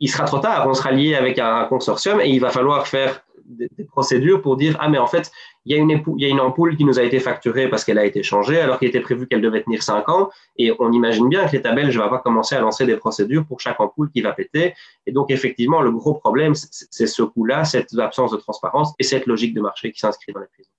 Il 0.00 0.10
sera 0.10 0.24
trop 0.24 0.38
tard, 0.38 0.68
on 0.68 0.74
sera 0.74 0.90
lié 0.90 1.14
avec 1.14 1.38
un 1.38 1.64
consortium 1.64 2.20
et 2.20 2.28
il 2.28 2.40
va 2.40 2.50
falloir 2.50 2.86
faire 2.86 3.24
des, 3.44 3.68
procédures 3.84 4.42
pour 4.42 4.56
dire 4.56 4.76
ah 4.80 4.88
mais 4.88 4.98
en 4.98 5.06
fait 5.06 5.30
il 5.64 5.76
y, 5.76 6.24
a 6.24 6.28
une 6.28 6.40
ampoule 6.40 6.76
qui 6.76 6.84
nous 6.84 6.98
a 6.98 7.02
été 7.02 7.20
facturée 7.20 7.68
parce 7.68 7.84
qu'elle 7.84 7.98
a 7.98 8.04
été 8.04 8.22
changée 8.22 8.60
alors 8.60 8.78
qu'il 8.78 8.88
était 8.88 9.00
prévu 9.00 9.26
qu'elle 9.26 9.40
devait 9.40 9.62
tenir 9.62 9.82
5 9.82 10.08
ans 10.08 10.30
et 10.56 10.72
on 10.78 10.92
imagine 10.92 11.28
bien 11.28 11.46
que 11.46 11.52
l'État 11.52 11.72
belge 11.72 11.96
va 11.96 12.08
pas 12.08 12.18
commencer 12.18 12.54
à 12.54 12.60
lancer 12.60 12.86
des 12.86 12.96
procédures 12.96 13.46
pour 13.46 13.60
chaque 13.60 13.80
ampoule 13.80 14.10
qui 14.10 14.20
va 14.20 14.32
péter 14.32 14.74
et 15.06 15.12
donc 15.12 15.30
effectivement 15.30 15.80
le 15.80 15.92
gros 15.92 16.14
problème 16.14 16.54
c'est 16.54 17.06
ce 17.06 17.22
coût-là 17.22 17.64
cette 17.64 17.96
absence 17.98 18.32
de 18.32 18.36
transparence 18.36 18.92
et 18.98 19.02
cette 19.04 19.26
logique 19.26 19.54
de 19.54 19.60
marché 19.60 19.92
qui 19.92 20.00
s'inscrit 20.00 20.32
dans 20.32 20.40
la 20.40 20.46
prisons. 20.46 20.70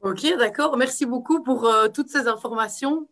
Ok, 0.00 0.24
d'accord. 0.38 0.76
Merci 0.76 1.06
beaucoup 1.06 1.42
pour 1.42 1.66
euh, 1.66 1.88
toutes 1.88 2.08
ces 2.08 2.28
informations. 2.28 3.08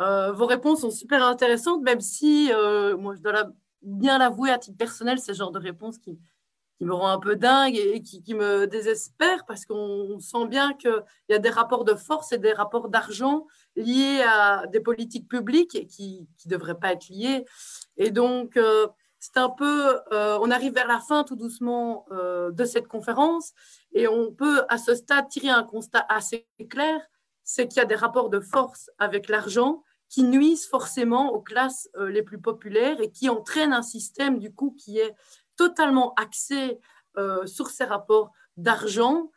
Euh, 0.00 0.32
vos 0.32 0.46
réponses 0.46 0.82
sont 0.82 0.90
super 0.90 1.24
intéressantes, 1.24 1.82
même 1.82 2.00
si, 2.00 2.52
euh, 2.52 2.96
moi, 2.96 3.14
je 3.14 3.22
dois 3.22 3.50
bien 3.82 4.18
l'avouer 4.18 4.50
à 4.50 4.58
titre 4.58 4.76
personnel, 4.76 5.18
c'est 5.18 5.32
ce 5.32 5.38
genre 5.38 5.52
de 5.52 5.58
réponses 5.58 5.98
qui, 5.98 6.18
qui 6.78 6.84
me 6.84 6.92
rend 6.92 7.08
un 7.08 7.18
peu 7.18 7.36
dingue 7.36 7.76
et 7.76 8.02
qui, 8.02 8.34
me 8.34 8.66
désespère 8.66 9.44
parce 9.46 9.64
qu'on 9.64 10.18
sent 10.20 10.46
bien 10.46 10.74
qu'il 10.74 11.02
y 11.30 11.34
a 11.34 11.38
des 11.38 11.50
rapports 11.50 11.84
de 11.84 11.94
force 11.94 12.32
et 12.32 12.38
des 12.38 12.52
rapports 12.52 12.88
d'argent 12.88 13.46
liés 13.76 14.22
à 14.26 14.66
des 14.66 14.80
politiques 14.80 15.28
publiques 15.28 15.86
qui 15.88 16.28
ne 16.44 16.50
devraient 16.50 16.78
pas 16.78 16.92
être 16.92 17.08
liés. 17.08 17.44
Et 17.96 18.10
donc, 18.10 18.56
euh, 18.56 18.86
c'est 19.18 19.38
un 19.38 19.48
peu, 19.48 19.96
euh, 20.12 20.38
on 20.42 20.50
arrive 20.50 20.74
vers 20.74 20.86
la 20.86 21.00
fin 21.00 21.24
tout 21.24 21.36
doucement 21.36 22.04
euh, 22.12 22.50
de 22.50 22.64
cette 22.64 22.88
conférence 22.88 23.52
et 23.92 24.06
on 24.06 24.30
peut 24.30 24.64
à 24.68 24.76
ce 24.76 24.94
stade 24.94 25.28
tirer 25.28 25.48
un 25.48 25.62
constat 25.62 26.04
assez 26.08 26.46
clair, 26.68 27.00
c'est 27.42 27.68
qu'il 27.68 27.78
y 27.78 27.82
a 27.82 27.86
des 27.86 27.94
rapports 27.94 28.28
de 28.28 28.40
force 28.40 28.90
avec 28.98 29.28
l'argent 29.28 29.82
qui 30.08 30.22
nuisent 30.22 30.68
forcément 30.68 31.32
aux 31.32 31.40
classes 31.40 31.88
les 31.98 32.22
plus 32.22 32.40
populaires 32.40 33.00
et 33.00 33.10
qui 33.10 33.28
entraînent 33.28 33.72
un 33.72 33.82
système 33.82 34.38
du 34.38 34.52
coup 34.52 34.76
qui 34.78 34.98
est 34.98 35.14
totalement 35.56 36.14
axé 36.14 36.78
euh, 37.18 37.46
sur 37.46 37.70
ces 37.70 37.84
rapports 37.84 38.32
d'argent. 38.56 39.30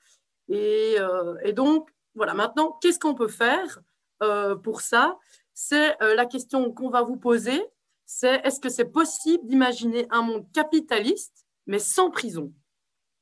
Euh, 0.50 1.36
et, 1.44 1.54
donc, 1.54 1.90
voilà, 2.16 2.34
maintenant, 2.34 2.78
qu'est-ce 2.82 3.00
qu'on 3.00 3.16
peut 3.16 3.28
faire 3.28 3.80
euh, 4.22 4.56
pour 4.56 4.82
ça? 4.82 5.18
C'est 5.54 5.98
la 6.00 6.26
question 6.26 6.72
qu'on 6.72 6.90
va 6.90 7.02
vous 7.02 7.18
poser, 7.18 7.62
c'est 8.06 8.42
est-ce 8.46 8.62
que 8.62 8.70
c'est 8.70 8.86
possible 8.86 9.46
d'imaginer 9.46 10.08
un 10.10 10.22
monde 10.22 10.46
capitaliste, 10.54 11.46
mais 11.68 11.80
sans 11.80 12.10
prison? 12.10 12.54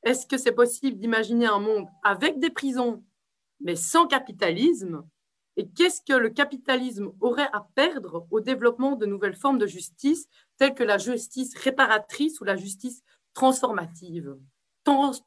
Est-ce 0.04 0.24
que 0.24 0.38
c'est 0.38 0.52
possible 0.52 0.98
d'imaginer 0.98 1.46
un 1.46 1.58
monde 1.58 1.86
avec 2.04 2.38
des 2.38 2.50
prisons, 2.50 3.04
mais 3.60 3.74
sans 3.74 4.06
capitalisme? 4.06 5.02
Et 5.58 5.66
qu'est-ce 5.66 6.00
que 6.00 6.16
le 6.16 6.30
capitalisme 6.30 7.10
aurait 7.20 7.50
à 7.52 7.66
perdre 7.74 8.28
au 8.30 8.38
développement 8.38 8.94
de 8.94 9.06
nouvelles 9.06 9.34
formes 9.34 9.58
de 9.58 9.66
justice, 9.66 10.28
telles 10.56 10.72
que 10.72 10.84
la 10.84 10.98
justice 10.98 11.52
réparatrice 11.58 12.40
ou 12.40 12.44
la 12.44 12.54
justice 12.54 13.02
transformative? 13.34 14.36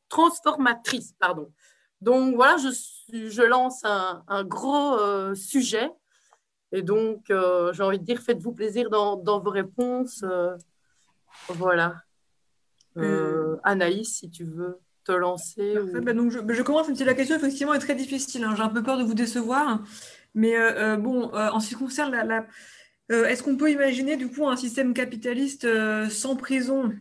Transformatrice, 0.07 1.13
pardon. 1.19 1.51
Donc 1.99 2.35
voilà, 2.35 2.55
je, 2.55 3.27
je 3.27 3.41
lance 3.41 3.83
un, 3.83 4.43
gros 4.45 4.93
euh, 4.93 5.35
sujet. 5.35 5.91
Et 6.71 6.81
donc, 6.81 7.29
euh, 7.29 7.73
j'ai 7.73 7.83
envie 7.83 7.99
de 7.99 8.05
dire, 8.05 8.21
faites-vous 8.21 8.53
plaisir 8.53 8.89
dans, 8.89 9.39
vos 9.41 9.49
réponses. 9.49 10.23
Euh, 10.23 10.55
voilà. 11.49 11.95
Anaïs, 13.65 14.15
si 14.15 14.29
tu 14.29 14.45
veux 14.45 14.79
te 15.03 15.11
lancer. 15.11 15.75
Bah, 16.01 16.13
donc 16.13 16.31
je, 16.31 16.61
commence, 16.61 16.87
même 16.87 16.95
si 16.95 17.03
la 17.03 17.15
question 17.15 17.35
effectivement 17.35 17.73
est 17.73 17.79
très 17.79 17.95
difficile. 17.95 18.45
Hein. 18.45 18.53
J'ai 18.55 18.63
un 18.63 18.69
peu 18.69 18.81
peur 18.81 18.97
de 18.97 19.03
vous 19.03 19.13
décevoir. 19.13 19.81
Mais 20.33 20.55
euh, 20.55 20.93
euh, 20.93 20.97
bon, 20.97 21.33
euh, 21.33 21.49
en 21.49 21.59
ce 21.59 21.69
qui 21.69 21.75
concerne 21.75 22.11
la, 22.11 22.45
est-ce 23.09 23.43
qu'on 23.43 23.57
peut 23.57 23.69
imaginer 23.69 24.15
du 24.15 24.29
coup 24.29 24.47
un 24.47 24.55
système 24.55 24.93
capitaliste 24.93 25.67
sans 26.09 26.37
prison? 26.37 26.93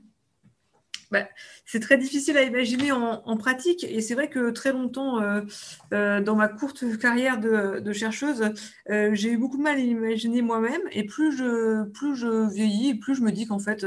Bah, 1.12 1.28
c'est 1.66 1.81
très 1.81 1.99
difficile 1.99 2.37
à 2.37 2.43
imaginer 2.43 2.91
en, 2.91 3.37
pratique. 3.37 3.85
Et 3.85 4.01
c'est 4.01 4.14
vrai 4.14 4.28
que 4.28 4.51
très 4.51 4.72
longtemps, 4.72 5.20
dans 5.93 6.35
ma 6.35 6.49
courte 6.49 6.99
carrière 6.99 7.39
de, 7.39 7.93
chercheuse, 7.93 8.53
j'ai 8.89 9.31
eu 9.31 9.37
beaucoup 9.37 9.57
de 9.57 9.62
mal 9.62 9.74
à 9.74 9.78
l'imaginer 9.78 10.43
moi-même. 10.43 10.83
Et 10.91 11.05
plus 11.05 11.37
je, 11.37 11.85
plus 11.91 12.16
je 12.16 12.53
vieillis, 12.53 12.95
plus 12.95 13.14
je 13.14 13.22
me 13.22 13.31
dis 13.31 13.47
qu'en 13.47 13.61
fait, 13.61 13.87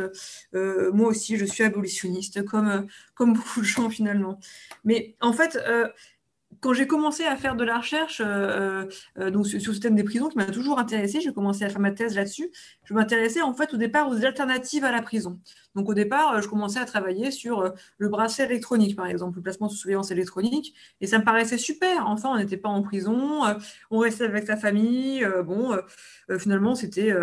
moi 0.53 1.09
aussi, 1.09 1.35
je 1.35 1.43
suis 1.43 1.65
abolitionniste 1.65 2.45
comme, 2.45 2.87
comme 3.15 3.33
beaucoup 3.37 3.59
de 3.59 3.65
gens 3.65 3.89
finalement. 3.89 4.39
Mais 4.85 5.15
en 5.19 5.33
fait, 5.33 5.59
quand 6.63 6.73
j'ai 6.73 6.87
commencé 6.87 7.25
à 7.25 7.35
faire 7.35 7.57
de 7.57 7.65
la 7.65 7.77
recherche 7.77 8.21
euh, 8.25 8.85
euh, 9.19 9.29
donc 9.29 9.45
sur, 9.45 9.59
le 9.59 9.63
système 9.63 9.95
des 9.95 10.03
prisons, 10.03 10.29
qui 10.29 10.37
m'a 10.37 10.45
toujours 10.45 10.79
intéressé, 10.79 11.19
j'ai 11.19 11.33
commencé 11.33 11.65
à 11.65 11.69
faire 11.69 11.81
ma 11.81 11.91
thèse 11.91 12.15
là-dessus. 12.15 12.49
Je 12.85 12.93
m'intéressais 12.93 13.41
en 13.41 13.53
fait 13.53 13.73
au 13.73 13.77
départ 13.77 14.09
aux 14.09 14.23
alternatives 14.23 14.85
à 14.85 14.91
la 14.91 15.01
prison. 15.01 15.39
Donc 15.75 15.89
au 15.89 15.93
départ, 15.93 16.41
je 16.41 16.47
commençais 16.47 16.79
à 16.79 16.85
travailler 16.85 17.31
sur 17.31 17.59
euh, 17.59 17.69
le 17.97 18.07
bracelet 18.07 18.45
électronique, 18.45 18.95
par 18.95 19.07
exemple, 19.07 19.35
le 19.37 19.43
placement 19.43 19.67
sous 19.67 19.75
surveillance 19.75 20.11
électronique, 20.11 20.73
et 21.01 21.07
ça 21.07 21.19
me 21.19 21.25
paraissait 21.25 21.57
super. 21.57 22.07
Enfin, 22.07 22.29
on 22.31 22.37
n'était 22.37 22.57
pas 22.57 22.69
en 22.69 22.81
prison, 22.81 23.41
on 23.91 23.99
restait 23.99 24.23
avec 24.23 24.47
sa 24.47 24.55
famille. 24.55 25.27
bon, 25.43 25.77
finalement, 26.39 26.75
c'était 26.75 27.13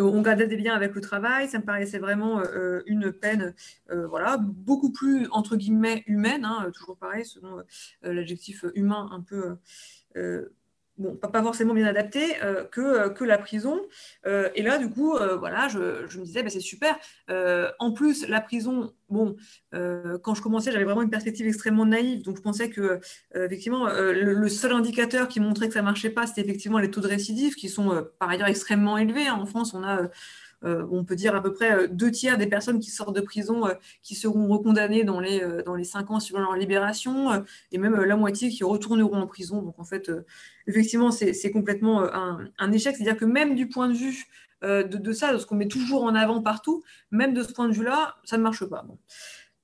on 0.00 0.22
gardait 0.22 0.46
des 0.46 0.56
liens 0.56 0.74
avec 0.74 0.94
le 0.94 1.00
travail, 1.00 1.48
ça 1.48 1.58
me 1.58 1.64
paraissait 1.64 1.98
vraiment 1.98 2.40
euh, 2.40 2.82
une 2.86 3.12
peine, 3.12 3.54
euh, 3.90 4.06
voilà, 4.06 4.38
beaucoup 4.38 4.90
plus 4.90 5.26
entre 5.30 5.56
guillemets 5.56 6.02
humaine, 6.06 6.44
hein, 6.44 6.70
toujours 6.74 6.96
pareil, 6.96 7.24
selon 7.24 7.58
euh, 7.58 8.12
l'adjectif 8.12 8.64
humain 8.74 9.08
un 9.12 9.20
peu 9.20 9.56
bon, 11.00 11.16
pas, 11.16 11.42
forcément 11.42 11.74
bien 11.74 11.86
adapté 11.86 12.36
euh, 12.42 12.64
que, 12.64 12.80
euh, 12.80 13.08
que 13.08 13.24
la 13.24 13.38
prison. 13.38 13.80
Euh, 14.26 14.50
et 14.54 14.62
là, 14.62 14.78
du 14.78 14.88
coup, 14.88 15.16
voilà, 15.38 15.68
je, 15.68 16.18
me 16.18 16.24
disais, 16.24 16.42
bah, 16.42 16.50
c'est 16.50 16.60
super. 16.60 16.96
en 17.78 17.92
plus, 17.92 18.28
la 18.28 18.40
prison, 18.40 18.92
bon, 19.08 19.36
quand 19.72 20.34
je 20.34 20.42
commençais, 20.42 20.70
j'avais 20.72 20.84
vraiment 20.84 21.02
une 21.02 21.10
perspective 21.10 21.46
extrêmement 21.46 21.86
naïve. 21.86 22.22
Donc, 22.22 22.36
je 22.36 22.42
pensais 22.42 22.70
que, 22.70 23.00
effectivement, 23.34 23.88
le, 23.88 24.48
seul 24.48 24.72
indicateur 24.72 25.28
qui 25.28 25.40
montrait 25.40 25.68
que 25.68 25.74
ça 25.74 25.82
marchait 25.82 26.10
pas, 26.10 26.26
c'était 26.26 26.42
effectivement 26.42 26.78
les 26.78 26.90
taux 26.90 27.00
de 27.00 27.08
récidive, 27.08 27.54
qui 27.54 27.68
sont 27.68 28.06
par 28.18 28.28
ailleurs 28.28 28.48
extrêmement 28.48 28.98
élevés. 28.98 29.26
Hein. 29.26 29.38
En 29.40 29.46
France, 29.46 29.74
on 29.74 29.82
a 29.82 30.10
on 30.62 31.04
peut 31.04 31.16
dire 31.16 31.34
à 31.34 31.42
peu 31.42 31.52
près 31.52 31.72
euh, 31.72 31.86
deux 31.88 32.10
tiers 32.10 32.38
des 32.38 32.46
personnes 32.46 32.80
qui 32.80 32.90
sortent 32.90 33.14
de 33.14 33.20
prison 33.20 33.66
euh, 33.66 33.74
qui 34.02 34.14
seront 34.14 34.48
recondamnées 34.48 35.04
dans 35.04 35.20
les, 35.20 35.40
dans 35.64 35.74
les 35.74 35.84
cinq 35.84 36.10
ans 36.10 36.20
suivant 36.20 36.40
leur 36.40 36.56
libération, 36.56 37.44
et 37.72 37.78
même 37.78 37.94
la 37.94 38.16
moitié 38.16 38.50
qui 38.50 38.64
retourneront 38.64 39.16
en 39.16 39.26
prison. 39.26 39.62
Donc 39.62 39.78
en 39.78 39.84
fait, 39.84 40.10
effectivement, 40.66 41.10
c'est 41.10 41.50
complètement 41.50 42.02
un, 42.02 42.72
échec. 42.72 42.96
C'est-à-dire 42.96 43.16
que 43.16 43.24
même 43.24 43.54
du 43.54 43.68
point 43.68 43.88
de 43.88 43.94
vue 43.94 44.26
de, 44.62 45.12
ça, 45.12 45.32
de 45.32 45.38
ce 45.38 45.46
qu'on 45.46 45.56
met 45.56 45.68
toujours 45.68 46.04
en 46.04 46.14
avant 46.14 46.42
partout, 46.42 46.82
même 47.10 47.34
de 47.34 47.42
ce 47.42 47.52
point 47.52 47.68
de 47.68 47.74
vue-là, 47.74 48.16
ça 48.24 48.36
ne 48.36 48.42
marche 48.42 48.64
pas. 48.64 48.84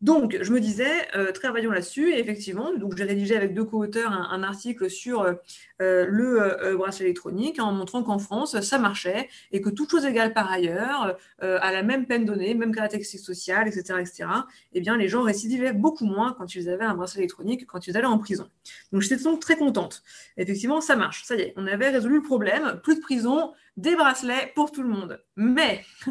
Donc, 0.02 0.36
je 0.40 0.52
me 0.52 0.60
disais, 0.60 1.08
euh, 1.16 1.32
travaillons 1.32 1.70
là-dessus. 1.70 2.12
Et 2.12 2.18
effectivement, 2.18 2.70
j'ai 2.96 3.04
rédigé 3.04 3.36
avec 3.36 3.54
deux 3.54 3.64
co-auteurs 3.64 4.12
un, 4.12 4.42
article 4.42 4.90
sur 4.90 5.22
euh, 5.22 5.34
le 5.78 6.76
bracelet 6.76 7.06
électronique 7.06 7.58
en 7.60 7.72
montrant 7.72 8.02
qu'en 8.02 8.18
France, 8.18 8.60
ça 8.60 8.78
marchait 8.78 9.28
et 9.52 9.60
que 9.60 9.70
toute 9.70 9.90
chose 9.90 10.04
égale 10.04 10.32
par 10.34 10.50
ailleurs, 10.50 11.16
à 11.40 11.72
la 11.72 11.82
même 11.82 12.06
peine 12.06 12.24
donnée, 12.24 12.54
même 12.54 12.74
caractéristique 12.74 13.20
sociale, 13.20 13.68
etc., 13.68 13.98
etc., 14.00 14.28
eh 14.72 14.80
bien, 14.80 14.96
les 14.96 15.08
gens 15.08 15.22
récidivaient 15.22 15.72
beaucoup 15.72 16.04
moins 16.04 16.34
quand 16.36 16.54
ils 16.54 16.68
avaient 16.68 16.84
un 16.84 16.94
bracelet 16.94 17.22
électronique 17.22 17.60
que 17.62 17.66
quand 17.66 17.86
ils 17.86 17.96
allaient 17.96 18.06
en 18.06 18.18
prison. 18.18 18.48
Donc, 18.92 19.00
j'étais 19.02 19.22
donc 19.22 19.40
très 19.40 19.56
contente. 19.56 20.02
Effectivement, 20.36 20.80
ça 20.80 20.96
marche. 20.96 21.24
Ça 21.24 21.36
y 21.36 21.40
est, 21.40 21.54
on 21.56 21.66
avait 21.66 21.88
résolu 21.88 22.16
le 22.16 22.22
problème. 22.22 22.80
Plus 22.82 22.96
de 22.96 23.00
prison, 23.00 23.52
des 23.76 23.94
bracelets 23.94 24.52
pour 24.54 24.72
tout 24.72 24.82
le 24.82 24.88
monde. 24.88 25.22
Mais 25.36 25.84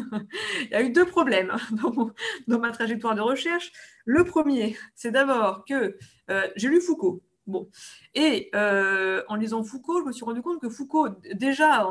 il 0.62 0.68
y 0.70 0.74
a 0.74 0.82
eu 0.82 0.90
deux 0.90 1.06
problèmes 1.06 1.52
dans, 2.48 2.58
ma 2.58 2.70
trajectoire 2.70 3.14
de 3.14 3.20
recherche. 3.20 3.72
Le 4.04 4.24
premier, 4.24 4.76
c'est 4.94 5.10
d'abord 5.10 5.64
que 5.64 5.96
euh, 6.30 6.48
j'ai 6.56 6.68
lu 6.68 6.80
Foucault. 6.80 7.22
Bon. 7.46 7.68
Et 8.14 8.50
euh, 8.56 9.22
en 9.28 9.36
lisant 9.36 9.62
Foucault, 9.62 10.00
je 10.00 10.06
me 10.06 10.12
suis 10.12 10.24
rendu 10.24 10.42
compte 10.42 10.60
que 10.60 10.68
Foucault, 10.68 11.08
déjà, 11.34 11.88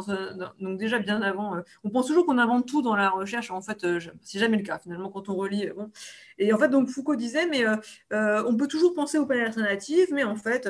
donc 0.60 0.78
déjà 0.78 1.00
bien 1.00 1.22
avant, 1.22 1.56
euh, 1.56 1.62
on 1.86 1.90
pense 1.90 2.08
toujours 2.08 2.26
qu'on 2.26 2.38
invente 2.38 2.68
tout 2.68 2.82
dans 2.82 2.96
la 2.96 3.10
recherche. 3.10 3.52
En 3.52 3.62
fait, 3.62 3.86
c'est 4.22 4.40
jamais 4.40 4.58
le 4.58 4.64
cas 4.64 4.80
finalement 4.80 5.10
quand 5.10 5.30
on 5.30 5.36
relit. 5.36 5.70
Bon. 5.70 5.92
Et 6.40 6.52
en 6.52 6.58
fait, 6.58 6.68
donc 6.68 6.90
Foucault 6.90 7.16
disait, 7.16 7.48
mais 7.48 7.66
on 8.12 8.58
peut 8.58 8.68
toujours 8.68 8.94
penser 8.94 9.18
aux 9.18 9.26
peines 9.26 9.46
alternatives, 9.46 10.10
mais 10.12 10.26
en 10.26 10.36
fait, 10.36 10.70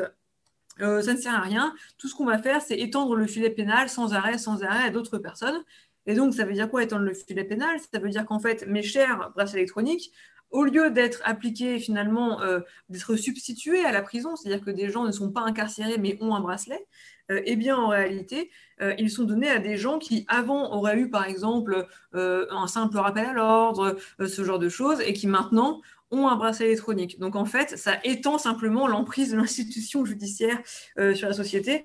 euh, 0.81 1.01
ça 1.01 1.13
ne 1.13 1.17
sert 1.17 1.33
à 1.33 1.41
rien. 1.41 1.73
Tout 1.97 2.07
ce 2.07 2.15
qu'on 2.15 2.25
va 2.25 2.37
faire, 2.37 2.61
c'est 2.61 2.77
étendre 2.77 3.15
le 3.15 3.27
filet 3.27 3.49
pénal 3.49 3.89
sans 3.89 4.13
arrêt, 4.13 4.37
sans 4.37 4.63
arrêt 4.63 4.85
à 4.85 4.89
d'autres 4.89 5.17
personnes. 5.17 5.63
Et 6.05 6.15
donc, 6.15 6.33
ça 6.33 6.45
veut 6.45 6.53
dire 6.53 6.69
quoi 6.69 6.83
étendre 6.83 7.03
le 7.03 7.13
filet 7.13 7.43
pénal? 7.43 7.79
Ça 7.91 7.99
veut 7.99 8.09
dire 8.09 8.25
qu'en 8.25 8.39
fait, 8.39 8.67
mes 8.67 8.83
chers 8.83 9.31
bracelets 9.35 9.59
électroniques, 9.59 10.11
au 10.51 10.63
lieu 10.63 10.91
d'être 10.91 11.21
appliqués 11.25 11.79
finalement, 11.79 12.41
euh, 12.41 12.59
d'être 12.89 13.15
substitués 13.15 13.83
à 13.83 13.91
la 13.91 14.01
prison, 14.01 14.35
c'est-à-dire 14.35 14.63
que 14.63 14.71
des 14.71 14.89
gens 14.89 15.03
ne 15.03 15.11
sont 15.11 15.31
pas 15.31 15.41
incarcérés 15.41 15.97
mais 15.97 16.17
ont 16.21 16.35
un 16.35 16.39
bracelet, 16.39 16.85
euh, 17.31 17.41
eh 17.45 17.55
bien 17.55 17.75
en 17.75 17.87
réalité, 17.87 18.51
ils 18.97 19.09
sont 19.09 19.23
donnés 19.23 19.49
à 19.49 19.59
des 19.59 19.77
gens 19.77 19.99
qui 19.99 20.25
avant 20.27 20.73
auraient 20.73 20.99
eu 20.99 21.09
par 21.09 21.23
exemple 21.23 21.87
un 22.13 22.67
simple 22.67 22.97
rappel 22.97 23.25
à 23.25 23.31
l'ordre, 23.31 23.95
ce 24.19 24.43
genre 24.43 24.59
de 24.59 24.67
choses, 24.67 24.99
et 24.99 25.13
qui 25.13 25.27
maintenant 25.27 25.81
un 26.23 26.35
bracelet 26.35 26.67
électronique. 26.67 27.19
Donc 27.19 27.35
en 27.35 27.45
fait, 27.45 27.77
ça 27.77 27.97
étend 28.03 28.37
simplement 28.37 28.87
l'emprise 28.87 29.31
de 29.31 29.37
l'institution 29.37 30.05
judiciaire 30.05 30.59
euh, 30.97 31.13
sur 31.13 31.27
la 31.27 31.33
société. 31.33 31.83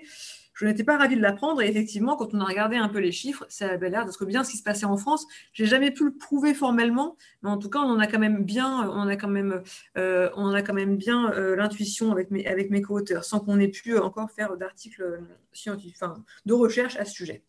Je 0.54 0.66
n'étais 0.66 0.84
pas 0.84 0.98
ravie 0.98 1.16
de 1.16 1.22
l'apprendre 1.22 1.62
et 1.62 1.68
effectivement, 1.68 2.16
quand 2.16 2.34
on 2.34 2.40
a 2.40 2.44
regardé 2.44 2.76
un 2.76 2.90
peu 2.90 2.98
les 2.98 3.12
chiffres, 3.12 3.46
ça 3.48 3.70
avait 3.70 3.88
l'air 3.88 4.04
d'être 4.04 4.26
bien 4.26 4.44
ce 4.44 4.50
qui 4.50 4.58
se 4.58 4.62
passait 4.62 4.84
en 4.84 4.98
France. 4.98 5.26
J'ai 5.54 5.64
jamais 5.64 5.90
pu 5.90 6.04
le 6.04 6.12
prouver 6.12 6.52
formellement, 6.52 7.16
mais 7.42 7.48
en 7.48 7.56
tout 7.56 7.70
cas, 7.70 7.78
on 7.78 7.90
en 7.90 7.98
a 7.98 8.06
quand 8.06 8.18
même 8.18 8.44
bien, 8.44 8.90
on 8.90 9.08
a 9.08 9.16
quand 9.16 9.28
même, 9.28 9.62
euh, 9.96 10.28
on 10.36 10.52
a 10.52 10.60
quand 10.60 10.74
même 10.74 10.98
bien 10.98 11.32
euh, 11.32 11.56
l'intuition 11.56 12.12
avec 12.12 12.30
mes, 12.30 12.46
avec 12.46 12.70
mes 12.70 12.82
co-auteurs, 12.82 13.24
sans 13.24 13.40
qu'on 13.40 13.58
ait 13.58 13.68
pu 13.68 13.96
encore 13.96 14.30
faire 14.30 14.58
d'articles 14.58 15.20
scientifiques, 15.52 15.96
enfin, 15.98 16.22
de 16.44 16.52
recherche 16.52 16.96
à 16.96 17.06
ce 17.06 17.12
sujet. 17.12 17.42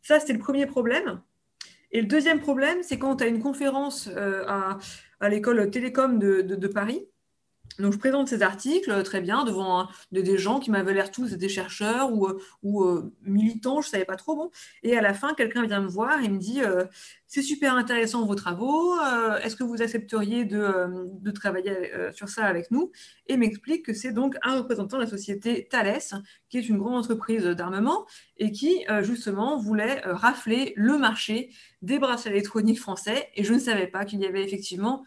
Ça, 0.00 0.18
c'était 0.18 0.32
le 0.32 0.38
premier 0.38 0.64
problème. 0.64 1.20
Et 1.92 2.00
le 2.00 2.06
deuxième 2.06 2.40
problème, 2.40 2.78
c'est 2.82 2.98
quand 2.98 3.16
tu 3.16 3.24
as 3.24 3.26
une 3.26 3.42
conférence 3.42 4.08
à, 4.16 4.78
à 5.20 5.28
l'école 5.28 5.70
Télécom 5.70 6.18
de, 6.18 6.66
Paris. 6.68 7.08
Donc, 7.78 7.92
je 7.92 7.98
présente 7.98 8.28
ces 8.28 8.42
articles 8.42 8.90
euh, 8.90 9.02
très 9.02 9.20
bien 9.20 9.44
devant 9.44 9.88
des 10.12 10.38
gens 10.38 10.60
qui 10.60 10.70
m'avaient 10.70 10.94
l'air 10.94 11.10
tous 11.10 11.32
des 11.32 11.48
chercheurs 11.48 12.12
ou, 12.12 12.26
euh, 12.26 12.38
euh, 12.64 13.12
militants, 13.22 13.80
je 13.82 13.88
ne 13.88 13.90
savais 13.90 14.04
pas 14.04 14.16
trop. 14.16 14.36
Bon. 14.36 14.50
Et 14.82 14.96
à 14.96 15.02
la 15.02 15.14
fin, 15.14 15.34
quelqu'un 15.34 15.66
vient 15.66 15.80
me 15.80 15.88
voir 15.88 16.22
et 16.22 16.28
me 16.28 16.38
dit 16.38 16.60
C'est 17.26 17.42
super 17.42 17.74
intéressant 17.74 18.24
vos 18.24 18.34
travaux, 18.34 18.94
est-ce 19.42 19.56
que 19.56 19.64
vous 19.64 19.82
accepteriez 19.82 20.44
de, 20.44 21.08
de 21.20 21.30
travailler 21.30 21.90
sur 22.12 22.28
ça 22.28 22.44
avec 22.44 22.70
nous? 22.70 22.92
Et 23.26 23.36
m'explique 23.36 23.84
que 23.84 23.92
c'est 23.92 24.12
donc 24.12 24.36
un 24.42 24.58
représentant 24.58 24.96
de 24.96 25.02
la 25.02 25.08
société 25.08 25.66
Thales, 25.70 26.00
qui 26.48 26.58
est 26.58 26.68
une 26.68 26.78
grande 26.78 26.96
entreprise 26.96 27.44
d'armement 27.44 28.06
et 28.38 28.52
qui, 28.52 28.84
justement, 29.02 29.58
voulait 29.58 30.00
rafler 30.04 30.72
le 30.76 30.98
marché 30.98 31.50
des 31.82 31.98
bracelets 31.98 32.32
électroniques 32.32 32.80
français. 32.80 33.28
Et 33.34 33.44
je 33.44 33.52
ne 33.52 33.58
savais 33.58 33.86
pas 33.86 34.04
qu'il 34.04 34.20
y 34.20 34.26
avait 34.26 34.44
effectivement 34.44 35.04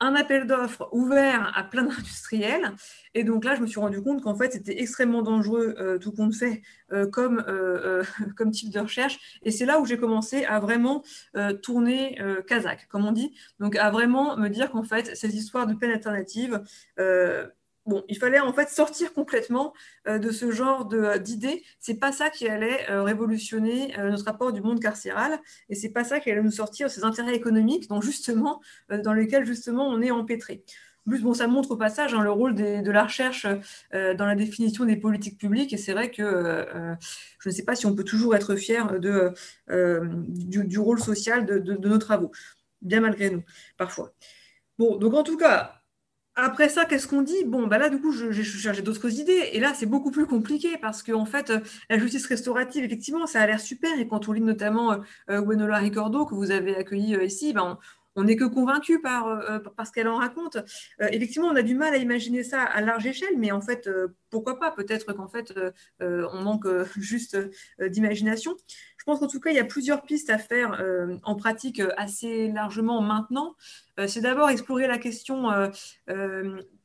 un 0.00 0.14
appel 0.14 0.46
d'offres 0.46 0.88
ouvert 0.92 1.52
à 1.56 1.64
plein 1.64 1.84
d'industriels. 1.84 2.72
Et 3.14 3.24
donc 3.24 3.44
là, 3.44 3.54
je 3.54 3.62
me 3.62 3.66
suis 3.66 3.80
rendu 3.80 4.02
compte 4.02 4.22
qu'en 4.22 4.34
fait, 4.36 4.52
c'était 4.52 4.80
extrêmement 4.80 5.22
dangereux, 5.22 5.74
euh, 5.78 5.98
tout 5.98 6.12
compte 6.12 6.34
fait, 6.34 6.62
euh, 6.92 7.06
comme, 7.06 7.42
euh, 7.48 8.02
comme 8.36 8.50
type 8.50 8.72
de 8.72 8.80
recherche. 8.80 9.18
Et 9.42 9.50
c'est 9.50 9.64
là 9.64 9.80
où 9.80 9.86
j'ai 9.86 9.96
commencé 9.96 10.44
à 10.44 10.60
vraiment 10.60 11.02
tourner 11.62 12.18
kazakh, 12.46 12.86
comme 12.88 13.06
on 13.06 13.12
dit. 13.12 13.34
Donc 13.60 13.76
à 13.76 13.90
vraiment 13.90 14.36
me 14.36 14.48
dire 14.48 14.70
qu'en 14.70 14.84
fait, 14.84 15.16
ces 15.16 15.36
histoires 15.36 15.66
de 15.66 15.74
peine 15.74 15.90
alternative, 15.90 16.62
bon, 17.86 18.04
il 18.08 18.18
fallait 18.18 18.40
en 18.40 18.52
fait 18.52 18.68
sortir 18.68 19.12
complètement 19.12 19.72
euh, 20.06 20.18
de 20.18 20.30
ce 20.30 20.50
genre 20.50 20.88
euh, 20.92 21.18
d'idées. 21.18 21.64
C'est 21.80 21.98
pas 21.98 22.12
ça 22.12 22.30
qui 22.30 22.48
allait 22.48 22.90
euh, 22.90 23.02
révolutionner 23.02 23.94
notre 23.96 24.24
rapport 24.24 24.52
du 24.52 24.60
monde 24.60 24.80
carcéral, 24.80 25.38
et 25.68 25.74
c'est 25.74 25.90
pas 25.90 26.04
ça 26.04 26.20
qui 26.20 26.30
allait 26.30 26.42
nous 26.42 26.50
sortir 26.50 26.90
ces 26.90 27.04
intérêts 27.04 27.34
économiques, 27.34 27.88
justement, 28.00 28.60
dans 28.90 29.12
lesquels 29.12 29.44
justement 29.44 29.88
on 29.88 30.00
est 30.02 30.10
empêtré. 30.10 30.64
En 31.06 31.10
plus, 31.10 31.22
bon, 31.22 31.34
ça 31.34 31.46
montre 31.46 31.72
au 31.72 31.76
passage 31.76 32.14
hein, 32.14 32.22
le 32.22 32.30
rôle 32.30 32.54
de 32.54 32.90
la 32.90 33.04
recherche 33.04 33.46
dans 33.92 34.26
la 34.26 34.34
définition 34.34 34.84
des 34.84 34.96
politiques 34.96 35.38
publiques, 35.38 35.72
et 35.72 35.76
c'est 35.76 35.92
vrai 35.92 36.10
que 36.10 36.66
je 37.38 37.48
ne 37.48 37.54
sais 37.54 37.64
pas 37.64 37.74
si 37.74 37.86
on 37.86 37.94
peut 37.94 38.04
toujours 38.04 38.34
être 38.34 38.56
fier 38.56 38.98
de, 39.00 39.32
du, 39.68 40.78
rôle 40.78 41.00
social 41.00 41.46
de, 41.46 41.58
de 41.58 41.88
nos 41.88 41.98
travaux, 41.98 42.32
bien 42.82 43.00
malgré 43.00 43.30
nous, 43.30 43.42
parfois. 43.76 44.12
Bon, 44.78 44.96
donc 44.96 45.14
en 45.14 45.22
tout 45.22 45.36
cas, 45.36 45.82
après 46.36 46.68
ça, 46.68 46.84
qu'est-ce 46.84 47.08
qu'on 47.08 47.22
dit? 47.22 47.44
Bon, 47.46 47.66
bah 47.66 47.78
là, 47.78 47.88
du 47.88 47.98
coup, 47.98 48.12
j'ai 48.12 48.44
cherché 48.44 48.82
d'autres 48.82 49.18
idées. 49.18 49.50
Et 49.52 49.60
là, 49.60 49.72
c'est 49.74 49.86
beaucoup 49.86 50.10
plus 50.10 50.26
compliqué 50.26 50.76
parce 50.78 51.02
qu'en 51.02 51.22
en 51.22 51.24
fait, 51.24 51.48
euh, 51.48 51.60
la 51.88 51.98
justice 51.98 52.26
restaurative, 52.26 52.84
effectivement, 52.84 53.26
ça 53.26 53.40
a 53.40 53.46
l'air 53.46 53.58
super. 53.58 53.98
Et 53.98 54.06
quand 54.06 54.28
on 54.28 54.32
lit 54.32 54.42
notamment 54.42 54.92
euh, 54.92 54.98
euh 55.30 55.40
Gwenola 55.40 55.78
Ricordo, 55.78 56.26
que 56.26 56.34
vous 56.34 56.50
avez 56.50 56.76
accueilli 56.76 57.16
euh, 57.16 57.24
ici, 57.24 57.54
ben, 57.54 57.78
on 58.16 58.24
n'est 58.24 58.36
que 58.36 58.44
convaincu 58.44 59.00
par, 59.00 59.42
ce 59.84 59.92
qu'elle 59.92 60.08
en 60.08 60.16
raconte. 60.16 60.56
effectivement, 61.00 61.48
on 61.48 61.56
a 61.56 61.60
du 61.60 61.74
mal 61.74 61.92
à 61.92 61.98
imaginer 61.98 62.42
ça 62.44 62.62
à 62.62 62.80
large 62.80 63.06
échelle, 63.06 63.36
mais 63.36 63.52
en 63.52 63.60
fait, 63.60 63.90
pourquoi 64.30 64.58
pas? 64.58 64.70
Peut-être 64.70 65.12
qu'en 65.12 65.28
fait, 65.28 65.52
on 66.00 66.40
manque 66.40 66.66
juste 66.96 67.36
d'imagination. 67.78 68.56
Je 69.06 69.12
pense 69.12 69.20
qu'en 69.20 69.28
tout 69.28 69.38
cas, 69.38 69.50
il 69.50 69.56
y 69.56 69.60
a 69.60 69.64
plusieurs 69.64 70.02
pistes 70.02 70.30
à 70.30 70.38
faire 70.38 70.80
euh, 70.80 71.16
en 71.22 71.36
pratique 71.36 71.78
euh, 71.78 71.92
assez 71.96 72.48
largement 72.48 73.00
maintenant. 73.00 73.54
Euh, 74.00 74.08
c'est 74.08 74.20
d'abord 74.20 74.50
explorer 74.50 74.88
la 74.88 74.98
question 74.98 75.48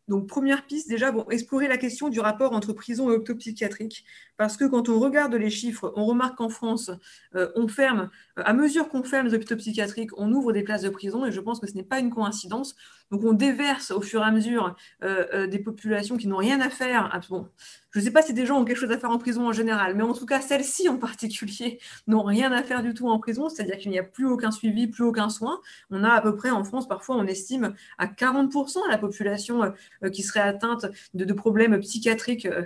donc, 0.07 0.27
première 0.27 0.65
piste, 0.65 0.89
déjà, 0.89 1.13
explorer 1.29 1.69
la 1.69 1.77
question 1.77 2.09
du 2.09 2.19
rapport 2.19 2.51
entre 2.51 2.73
prison 2.73 3.09
et 3.11 3.15
optopsychiatrique. 3.15 4.03
Parce 4.35 4.57
que 4.57 4.65
quand 4.65 4.89
on 4.89 4.99
regarde 4.99 5.33
les 5.33 5.49
chiffres, 5.49 5.93
on 5.95 6.05
remarque 6.05 6.37
qu'en 6.37 6.49
France, 6.49 6.91
on 7.33 7.67
ferme, 7.69 8.09
à 8.35 8.51
mesure 8.51 8.89
qu'on 8.89 9.03
ferme 9.03 9.27
les 9.27 9.33
hôpitaux 9.35 9.55
psychiatriques, 9.55 10.11
on 10.17 10.33
ouvre 10.33 10.51
des 10.51 10.63
places 10.63 10.81
de 10.81 10.89
prison. 10.89 11.25
Et 11.25 11.31
je 11.31 11.39
pense 11.39 11.61
que 11.61 11.67
ce 11.67 11.75
n'est 11.75 11.83
pas 11.83 11.99
une 11.99 12.09
coïncidence. 12.09 12.75
Donc, 13.11 13.23
on 13.23 13.33
déverse 13.33 13.91
au 13.91 14.01
fur 14.01 14.21
et 14.21 14.25
à 14.25 14.31
mesure 14.31 14.75
des 15.01 15.59
populations 15.59 16.17
qui 16.17 16.27
n'ont 16.27 16.37
rien 16.37 16.61
à 16.61 16.69
faire. 16.69 17.09
Ah, 17.13 17.19
bon, 17.29 17.47
je 17.91 17.99
ne 17.99 18.05
sais 18.05 18.11
pas 18.11 18.21
si 18.21 18.33
des 18.33 18.45
gens 18.45 18.59
ont 18.59 18.65
quelque 18.65 18.77
chose 18.77 18.91
à 18.91 18.97
faire 18.97 19.11
en 19.11 19.17
prison 19.17 19.47
en 19.47 19.51
général, 19.51 19.95
mais 19.95 20.03
en 20.03 20.13
tout 20.13 20.25
cas, 20.25 20.39
celles-ci 20.39 20.87
en 20.87 20.97
particulier 20.97 21.79
n'ont 22.07 22.23
rien 22.23 22.51
à 22.51 22.63
faire 22.63 22.81
du 22.81 22.93
tout 22.93 23.09
en 23.09 23.19
prison, 23.19 23.49
c'est-à-dire 23.49 23.77
qu'il 23.77 23.91
n'y 23.91 23.99
a 23.99 24.03
plus 24.03 24.25
aucun 24.25 24.51
suivi, 24.51 24.87
plus 24.87 25.03
aucun 25.03 25.29
soin. 25.29 25.59
On 25.89 26.03
a 26.03 26.09
à 26.09 26.21
peu 26.21 26.35
près 26.35 26.51
en 26.51 26.63
France, 26.63 26.87
parfois, 26.87 27.17
on 27.17 27.27
estime 27.27 27.75
à 27.97 28.07
40% 28.07 28.79
la 28.89 28.97
population 28.97 29.73
euh, 30.03 30.09
qui 30.09 30.23
serait 30.23 30.39
atteinte 30.39 30.85
de, 31.13 31.33
problèmes 31.33 31.79
psychiatriques 31.79 32.45
euh, 32.45 32.63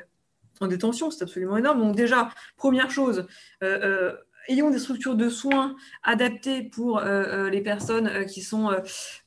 en 0.60 0.68
détention. 0.68 1.10
C'est 1.10 1.24
absolument 1.24 1.58
énorme. 1.58 1.80
Donc 1.80 1.96
déjà, 1.96 2.30
première 2.58 2.92
chose, 2.92 3.26
euh, 3.64 4.16
ayons 4.48 4.70
des 4.70 4.80
structures 4.80 5.16
de 5.16 5.30
soins 5.30 5.76
adaptées 6.04 6.62
pour 6.64 7.00
les 7.02 7.62
personnes 7.62 8.26
qui, 8.26 8.42
sont, 8.42 8.76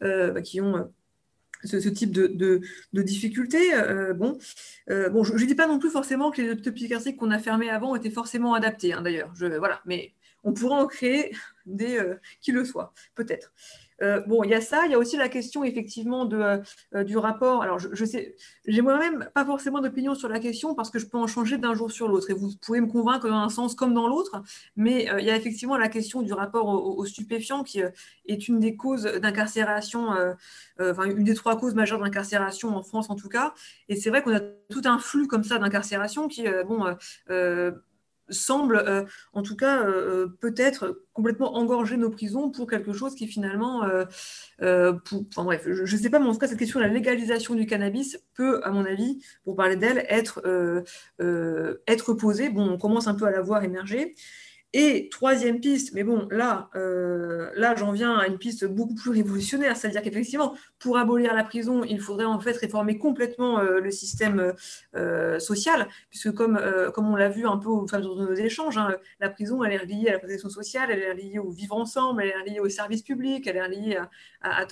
bah, 0.00 0.42
qui 0.42 0.60
ont 0.60 0.92
ce, 1.64 1.88
type 1.88 2.12
de, 2.12 2.26
de, 2.92 3.02
difficultés. 3.02 3.74
Euh, 3.74 4.14
bon, 4.14 4.38
euh, 4.90 5.08
bon, 5.08 5.24
je 5.24 5.32
ne 5.32 5.44
dis 5.44 5.54
pas 5.54 5.66
non 5.66 5.78
plus 5.78 5.90
forcément 5.90 6.30
que 6.30 6.42
les 6.42 6.50
hôpitaux 6.50 6.72
psychiatriques 6.72 7.16
qu'on 7.16 7.30
a 7.30 7.38
fermés 7.38 7.70
avant 7.70 7.96
étaient 7.96 8.10
forcément 8.10 8.54
adaptés, 8.54 8.92
hein, 8.92 9.02
d'ailleurs. 9.02 9.32
Voilà, 9.58 9.80
mais 9.86 10.12
on 10.44 10.52
pourrait 10.52 10.80
en 10.80 10.86
créer 10.86 11.34
des 11.66 11.98
euh, 11.98 12.14
qui 12.40 12.52
le 12.52 12.64
soient, 12.64 12.92
peut-être. 13.14 13.52
Euh, 14.02 14.20
bon, 14.26 14.44
il 14.44 14.50
y 14.50 14.54
a 14.54 14.60
ça, 14.60 14.86
il 14.86 14.92
y 14.92 14.94
a 14.94 14.98
aussi 14.98 15.16
la 15.16 15.28
question 15.28 15.64
effectivement 15.64 16.24
de, 16.24 16.60
euh, 16.94 17.04
du 17.04 17.16
rapport. 17.18 17.62
Alors, 17.62 17.78
je, 17.78 18.04
sais, 18.04 18.36
j'ai 18.66 18.80
moi-même 18.80 19.28
pas 19.34 19.44
forcément 19.44 19.80
d'opinion 19.80 20.14
sur 20.14 20.28
la 20.28 20.38
question 20.38 20.74
parce 20.74 20.90
que 20.90 20.98
je 20.98 21.06
peux 21.06 21.18
en 21.18 21.26
changer 21.26 21.58
d'un 21.58 21.74
jour 21.74 21.90
sur 21.90 22.08
l'autre 22.08 22.30
et 22.30 22.34
vous 22.34 22.50
pouvez 22.60 22.80
me 22.80 22.86
convaincre 22.86 23.28
dans 23.28 23.38
un 23.38 23.48
sens 23.48 23.74
comme 23.74 23.94
dans 23.94 24.08
l'autre, 24.08 24.42
mais 24.76 25.08
il 25.18 25.24
y 25.24 25.30
a 25.30 25.36
effectivement 25.36 25.76
la 25.76 25.88
question 25.88 26.22
du 26.22 26.32
rapport 26.32 26.66
aux, 26.66 27.04
stupéfiants 27.06 27.64
qui 27.64 27.80
est 28.26 28.48
une 28.48 28.60
des 28.60 28.76
causes 28.76 29.04
d'incarcération, 29.04 30.08
enfin 30.80 31.04
une 31.04 31.24
des 31.24 31.34
trois 31.34 31.58
causes 31.58 31.74
majeures 31.74 32.00
d'incarcération 32.00 32.76
en 32.76 32.82
France 32.82 33.10
en 33.10 33.16
tout 33.16 33.28
cas. 33.28 33.54
Et 33.88 33.96
c'est 33.96 34.10
vrai 34.10 34.22
qu'on 34.22 34.34
a 34.34 34.40
tout 34.40 34.82
un 34.84 34.98
flux 34.98 35.26
comme 35.26 35.44
ça 35.44 35.58
d'incarcération 35.58 36.28
qui, 36.28 36.44
bon, 36.66 36.84
semble, 38.30 39.06
en 39.32 39.42
tout 39.42 39.56
cas, 39.56 39.84
peut-être 40.40 41.02
complètement 41.12 41.56
engorger 41.56 41.96
nos 41.96 42.10
prisons 42.10 42.50
pour 42.50 42.68
quelque 42.68 42.92
chose 42.92 43.14
qui 43.14 43.26
finalement, 43.26 43.82
enfin 44.60 45.44
bref, 45.44 45.66
je 45.66 45.82
ne 45.82 46.00
sais 46.00 46.10
pas, 46.10 46.18
mais 46.18 46.26
en 46.26 46.32
tout 46.32 46.38
cas, 46.38 46.48
cette 46.48 46.58
question 46.58 46.80
de 46.80 46.84
la 46.84 46.92
légalisation 46.92 47.54
du 47.54 47.66
cannabis 47.66 48.18
peut, 48.34 48.60
à 48.64 48.70
mon 48.70 48.84
avis, 48.84 49.22
pour 49.44 49.56
parler 49.56 49.76
d'elle, 49.76 50.04
être, 50.08 50.42
être 51.86 52.14
posée. 52.14 52.50
Bon, 52.50 52.68
on 52.70 52.78
commence 52.78 53.06
un 53.06 53.14
peu 53.14 53.26
à 53.26 53.30
la 53.30 53.40
voir 53.40 53.64
émerger. 53.64 54.14
Et 54.80 55.08
troisième 55.08 55.58
piste, 55.58 55.92
mais 55.92 56.04
bon, 56.04 56.28
là, 56.30 56.70
euh, 56.76 57.50
là 57.56 57.74
j'en 57.74 57.90
viens 57.90 58.16
à 58.16 58.28
une 58.28 58.38
piste 58.38 58.64
beaucoup 58.64 58.94
plus 58.94 59.10
révolutionnaire, 59.10 59.76
c'est-à-dire 59.76 60.02
qu'effectivement, 60.02 60.54
pour 60.78 60.98
abolir 60.98 61.34
la 61.34 61.42
prison, 61.42 61.82
il 61.82 62.00
faudrait 62.00 62.26
en 62.26 62.38
fait 62.38 62.56
réformer 62.56 62.96
complètement 62.96 63.58
euh, 63.58 63.80
le 63.80 63.90
système 63.90 64.54
euh, 64.94 65.40
social, 65.40 65.88
puisque 66.10 66.30
comme, 66.30 66.60
comme 66.94 67.08
on 67.08 67.16
l'a 67.16 67.28
vu 67.28 67.44
un 67.44 67.56
peu 67.56 67.68
au 67.70 67.88
fur 67.88 68.00
de 68.00 68.04
nos 68.06 68.34
échanges, 68.34 68.78
hein, 68.78 68.94
la 69.18 69.30
prison, 69.30 69.64
elle 69.64 69.72
est 69.72 69.78
reliée 69.78 70.10
à 70.10 70.12
la 70.12 70.18
protection 70.20 70.48
sociale, 70.48 70.92
elle 70.92 71.00
est 71.00 71.10
reliée 71.10 71.38
au 71.40 71.50
vivre 71.50 71.74
ensemble, 71.74 72.22
elle 72.22 72.28
est 72.28 72.38
reliée 72.38 72.60
au 72.60 72.68
service 72.68 73.02
public, 73.02 73.48
elle 73.48 73.56
est 73.56 73.64
reliée 73.64 73.98
à 74.42 74.64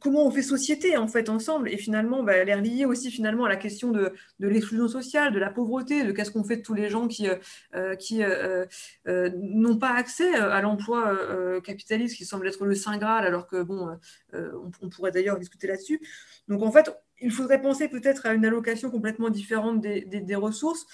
comment 0.00 0.26
on 0.26 0.30
fait 0.30 0.42
société 0.42 0.96
en 0.96 1.06
fait 1.06 1.28
ensemble 1.28 1.68
et 1.68 1.76
finalement 1.76 2.22
bah, 2.22 2.34
elle 2.34 2.48
est 2.48 2.54
reliée 2.54 2.84
aussi 2.84 3.10
finalement 3.10 3.44
à 3.44 3.48
la 3.48 3.56
question 3.56 3.90
de, 3.90 4.12
l'exclusion 4.40 4.88
sociale, 4.88 5.32
de 5.32 5.38
la 5.38 5.50
pauvreté, 5.50 6.02
de 6.04 6.12
qu'est-ce 6.12 6.30
qu'on 6.32 6.44
fait 6.44 6.56
de 6.56 6.62
tous 6.62 6.74
les 6.74 6.88
gens 6.88 7.06
qui, 7.06 7.28
euh, 7.28 7.36
euh, 7.74 7.94
qui 7.94 8.22
euh, 8.22 8.66
n'ont 9.06 9.78
pas 9.78 9.92
accès 9.92 10.34
à 10.34 10.60
l'emploi 10.60 11.16
capitaliste 11.62 12.16
qui 12.16 12.24
semble 12.24 12.48
être 12.48 12.64
le 12.64 12.74
saint 12.74 12.98
graal 12.98 13.24
alors 13.24 13.46
que 13.46 13.62
bon 13.62 13.96
on, 14.32 14.88
pourrait 14.88 15.12
d'ailleurs 15.12 15.38
discuter 15.38 15.66
là-dessus. 15.66 16.00
Donc 16.48 16.62
en 16.62 16.72
fait 16.72 16.90
il 17.20 17.30
faudrait 17.30 17.60
penser 17.60 17.88
peut-être 17.88 18.26
à 18.26 18.34
une 18.34 18.44
allocation 18.44 18.90
complètement 18.90 19.30
différente 19.30 19.80
des, 19.80 20.02
des 20.02 20.34
ressources. 20.34 20.86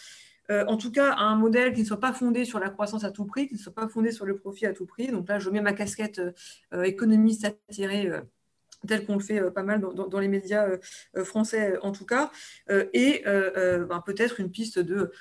en 0.51 0.77
tout 0.77 0.93
cas, 0.93 1.13
à 1.13 1.23
un 1.23 1.37
modèle 1.37 1.73
qui 1.73 1.81
ne 1.81 1.87
soit 1.87 2.01
pas 2.01 2.13
fondé 2.13 2.45
sur 2.45 2.59
la 2.59 2.69
croissance 2.69 3.05
à 3.05 3.11
tout 3.11 3.25
prix, 3.25 3.49
qui 3.49 3.55
ne 3.55 3.59
soit 3.59 3.75
pas 3.75 3.89
fondé 3.89 4.13
sur 4.13 4.27
le 4.27 4.37
profit 4.37 4.67
à 4.67 4.73
tout 4.73 4.87
prix. 4.87 5.09
Donc 5.09 5.29
là, 5.29 5.39
je 5.39 5.51
mets 5.51 5.61
ma 5.61 5.73
casquette 5.73 6.21
économiste 6.85 7.45
attirée 7.69 8.11
tel 8.87 9.05
qu'on 9.05 9.15
le 9.15 9.21
fait 9.21 9.41
euh, 9.41 9.51
pas 9.51 9.63
mal 9.63 9.81
dans, 9.81 10.19
les 10.19 10.29
médias 10.29 10.67
euh, 10.67 10.79
euh, 11.17 11.25
français 11.25 11.79
en 11.83 11.93
tout 11.93 12.07
cas, 12.07 12.31
et 12.93 13.23
ben, 13.25 14.03
peut-être 14.05 14.41
une 14.41 14.51
piste 14.51 14.79
de, 14.79 15.13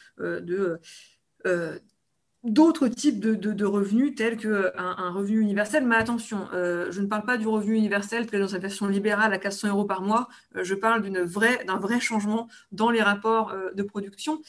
d'autres 2.43 2.87
types 2.87 3.19
de, 3.19 3.65
revenus 3.65 4.15
tels 4.15 4.37
qu'un 4.37 4.71
un 4.75 5.11
revenu 5.11 5.39
universel. 5.39 5.85
Mais 5.85 5.95
attention, 5.95 6.47
je 6.53 7.01
ne 7.01 7.07
parle 7.07 7.25
pas 7.25 7.37
du 7.37 7.47
revenu 7.47 7.75
universel 7.75 8.25
dans 8.27 8.47
sa 8.47 8.59
version 8.59 8.87
libérale 8.87 9.33
à 9.33 9.37
400 9.37 9.69
euros 9.69 9.85
par 9.85 10.01
mois. 10.01 10.27
je 10.55 10.75
parle 10.75 11.09
d'un 11.09 11.25
vrai, 11.25 11.99
changement 11.99 12.47
dans 12.71 12.89
les 12.89 13.01
rapports 13.01 13.55
de 13.73 13.83
production 13.83 14.41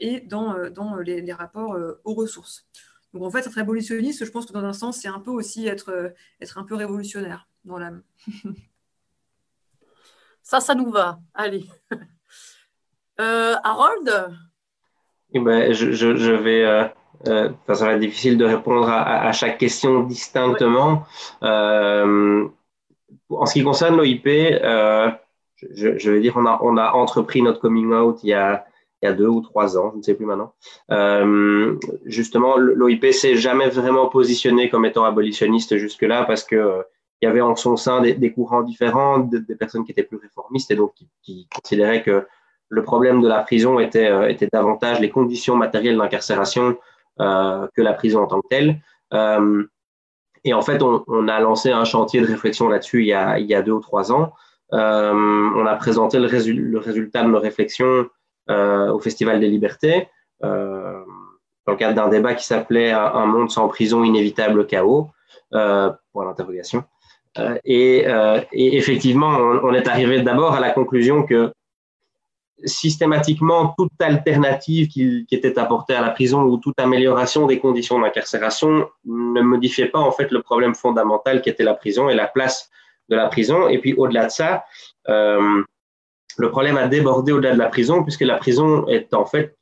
et 0.00 0.20
dans, 0.20 0.54
les, 1.04 1.20
les, 1.20 1.32
rapports 1.32 1.76
aux 2.04 2.14
ressources. 2.14 2.66
Donc 3.12 3.24
en 3.24 3.30
fait, 3.30 3.40
être 3.40 3.52
révolutionniste, 3.52 4.24
je 4.24 4.30
pense 4.30 4.46
que 4.46 4.52
dans 4.52 4.64
un 4.64 4.72
sens, 4.72 4.98
c'est 4.98 5.08
un 5.08 5.20
peu 5.20 5.30
aussi 5.30 5.66
être, 5.66 6.14
être 6.40 6.58
un 6.58 6.64
peu 6.64 6.74
révolutionnaire 6.74 7.48
dans 7.64 7.78
l'âme. 7.78 8.02
ça, 10.42 10.60
ça 10.60 10.74
nous 10.74 10.90
va. 10.90 11.18
Allez. 11.34 11.66
Euh, 13.20 13.54
Harold? 13.64 14.34
Eh 15.32 15.40
ben, 15.40 15.72
je, 15.72 15.92
je, 15.92 16.32
vais. 16.32 16.64
Euh, 16.64 16.84
euh, 17.28 17.50
ça 17.68 17.84
va 17.84 17.92
être 17.92 18.00
difficile 18.00 18.38
de 18.38 18.44
répondre 18.44 18.88
à, 18.88 19.30
chaque 19.32 19.58
question 19.58 20.04
distinctement. 20.04 21.04
Euh, 21.42 22.48
en 23.28 23.46
ce 23.46 23.52
qui 23.52 23.62
concerne 23.62 23.96
l'OIP, 23.96 24.26
je, 24.26 25.98
je, 25.98 26.10
vais 26.10 26.20
dire, 26.20 26.32
on 26.36 26.46
a, 26.46 26.58
on 26.62 26.76
a 26.78 26.92
entrepris 26.92 27.42
notre 27.42 27.60
coming 27.60 27.92
out 27.92 28.20
il 28.22 28.30
y 28.30 28.32
a, 28.32 28.64
il 29.02 29.06
y 29.06 29.08
a 29.08 29.12
deux 29.12 29.26
ou 29.26 29.40
trois 29.40 29.78
ans, 29.78 29.90
je 29.92 29.98
ne 29.98 30.02
sais 30.02 30.14
plus 30.14 30.26
maintenant. 30.26 30.52
Euh, 30.90 31.76
justement, 32.04 32.56
l'OIP 32.56 33.12
s'est 33.12 33.36
jamais 33.36 33.68
vraiment 33.68 34.08
positionné 34.08 34.68
comme 34.68 34.84
étant 34.84 35.04
abolitionniste 35.04 35.76
jusque-là 35.76 36.24
parce 36.24 36.44
que 36.44 36.84
il 37.22 37.26
y 37.26 37.28
avait 37.28 37.40
en 37.40 37.54
son 37.54 37.76
sein 37.76 38.00
des, 38.00 38.32
courants 38.32 38.62
différents, 38.62 39.18
des, 39.18 39.54
personnes 39.54 39.84
qui 39.84 39.92
étaient 39.92 40.02
plus 40.02 40.16
réformistes 40.16 40.70
et 40.70 40.74
donc 40.74 40.94
qui, 41.22 41.48
considéraient 41.54 42.02
que 42.02 42.26
le 42.68 42.82
problème 42.82 43.20
de 43.20 43.28
la 43.28 43.40
prison 43.40 43.78
était, 43.78 44.08
euh, 44.08 44.28
était 44.28 44.48
davantage 44.50 45.00
les 45.00 45.10
conditions 45.10 45.56
matérielles 45.56 45.98
d'incarcération 45.98 46.78
euh, 47.20 47.66
que 47.76 47.82
la 47.82 47.92
prison 47.92 48.22
en 48.22 48.26
tant 48.26 48.40
que 48.40 48.48
telle. 48.48 48.80
Euh, 49.12 49.64
et 50.44 50.54
en 50.54 50.62
fait, 50.62 50.82
on, 50.82 51.04
on, 51.08 51.28
a 51.28 51.40
lancé 51.40 51.70
un 51.70 51.84
chantier 51.84 52.22
de 52.22 52.26
réflexion 52.26 52.68
là-dessus 52.68 53.02
il, 53.02 53.08
y 53.08 53.12
a, 53.12 53.38
il 53.38 53.46
y 53.46 53.54
a 53.54 53.60
deux 53.60 53.72
ou 53.72 53.80
trois 53.80 54.12
ans. 54.12 54.32
Euh, 54.72 55.50
on 55.56 55.66
a 55.66 55.74
présenté 55.74 56.18
le, 56.18 56.26
résultat 56.78 57.22
de 57.24 57.28
nos 57.28 57.40
réflexions 57.40 57.86
euh, 57.86 58.10
au 58.50 58.98
Festival 58.98 59.40
des 59.40 59.48
Libertés 59.48 60.08
euh, 60.44 61.00
dans 61.66 61.72
le 61.72 61.78
cadre 61.78 61.94
d'un 61.94 62.08
débat 62.08 62.34
qui 62.34 62.44
s'appelait 62.44 62.90
Un 62.90 63.26
monde 63.26 63.50
sans 63.50 63.68
prison, 63.68 64.04
inévitable 64.04 64.66
chaos, 64.66 65.10
pour 65.50 66.24
l'interrogation. 66.24 66.84
Euh, 67.38 67.58
euh, 67.68 68.40
et, 68.52 68.76
effectivement, 68.76 69.36
on, 69.62 69.72
est 69.72 69.86
arrivé 69.88 70.22
d'abord 70.22 70.54
à 70.54 70.60
la 70.60 70.70
conclusion 70.70 71.24
que 71.24 71.52
systématiquement, 72.64 73.74
toute 73.78 73.92
alternative 74.00 74.88
qui, 74.88 75.26
était 75.30 75.58
apportée 75.58 75.94
à 75.94 76.02
la 76.02 76.10
prison 76.10 76.42
ou 76.42 76.58
toute 76.58 76.78
amélioration 76.78 77.46
des 77.46 77.58
conditions 77.58 77.98
d'incarcération 78.00 78.88
ne 79.06 79.40
modifiait 79.40 79.86
pas 79.86 80.00
en 80.00 80.12
fait 80.12 80.30
le 80.30 80.42
problème 80.42 80.74
fondamental 80.74 81.40
qui 81.40 81.48
était 81.48 81.62
la 81.62 81.74
prison 81.74 82.10
et 82.10 82.14
la 82.14 82.26
place 82.26 82.70
de 83.08 83.16
la 83.16 83.28
prison. 83.28 83.68
Et 83.68 83.78
puis 83.78 83.94
au-delà 83.94 84.26
de 84.26 84.30
ça, 84.30 84.64
euh, 85.08 85.62
le 86.38 86.50
problème 86.50 86.76
a 86.76 86.88
débordé 86.88 87.32
au-delà 87.32 87.52
de 87.52 87.58
la 87.58 87.68
prison 87.68 88.02
puisque 88.02 88.22
la 88.22 88.36
prison 88.36 88.86
est 88.88 89.14
en 89.14 89.24
fait, 89.24 89.56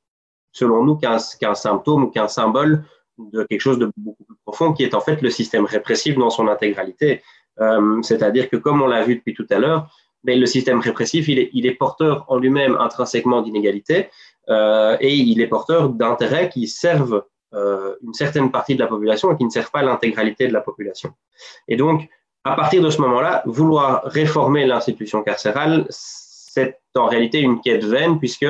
selon 0.53 0.85
nous, 0.85 0.97
qu'un 0.97 1.55
symptôme 1.55 2.05
ou 2.05 2.11
qu'un 2.11 2.29
symbole 2.29 2.85
de 3.19 3.45
quelque 3.45 3.61
chose 3.61 3.79
de 3.79 3.91
beaucoup 3.97 4.25
plus 4.25 4.37
profond 4.45 4.73
qui 4.73 4.85
est 4.85 4.95
en 4.95 5.01
fait 5.01 5.21
le 5.23 5.31
système 5.31 5.65
répressif 5.65 6.17
dans 6.17 6.31
son 6.31 6.49
intégralité. 6.49 7.23
Euh, 7.61 8.01
c'est-à-dire 8.03 8.49
que, 8.49 8.57
comme 8.57 8.83
on 8.83 8.87
l'a 8.87 9.05
vu 9.05 9.17
depuis 9.17 9.35
tout 9.35 9.47
à 9.51 9.59
l'heure, 9.59 9.91
ben, 10.25 10.39
le 10.39 10.47
système 10.47 10.81
répressif, 10.81 11.29
il 11.29 11.67
est, 11.67 11.75
porteur 11.75 12.25
en 12.29 12.39
lui-même 12.39 12.77
intrinsèquement 12.77 13.43
d'inégalités 13.43 14.09
euh, 14.49 14.97
et 15.01 15.15
il 15.15 15.41
est 15.41 15.47
porteur 15.47 15.91
d'intérêts 15.91 16.49
qui 16.49 16.67
servent 16.67 17.25
euh, 17.55 17.95
une 18.03 18.15
certaine 18.15 18.51
partie 18.51 18.75
de 18.75 18.81
la 18.81 18.89
population 18.89 19.33
et 19.33 19.37
qui 19.37 19.45
ne 19.45 19.51
servent 19.51 19.71
pas 19.71 19.83
l'intégralité 19.83 20.49
de 20.49 20.53
la 20.53 20.61
population. 20.61 21.13
Et 21.67 21.77
donc, 21.77 22.09
à 22.45 22.55
partir 22.55 22.83
de 22.83 22.91
ce 22.91 23.01
moment-là, 23.01 23.43
vouloir 23.47 24.03
réformer 24.05 24.67
l'institution 24.67 25.23
carcérale, 25.23 25.87
c'est 26.59 26.99
en 26.99 27.07
réalité 27.07 27.41
une 27.41 27.61
quête 27.61 27.85
vaine, 27.85 28.19
puisque 28.19 28.47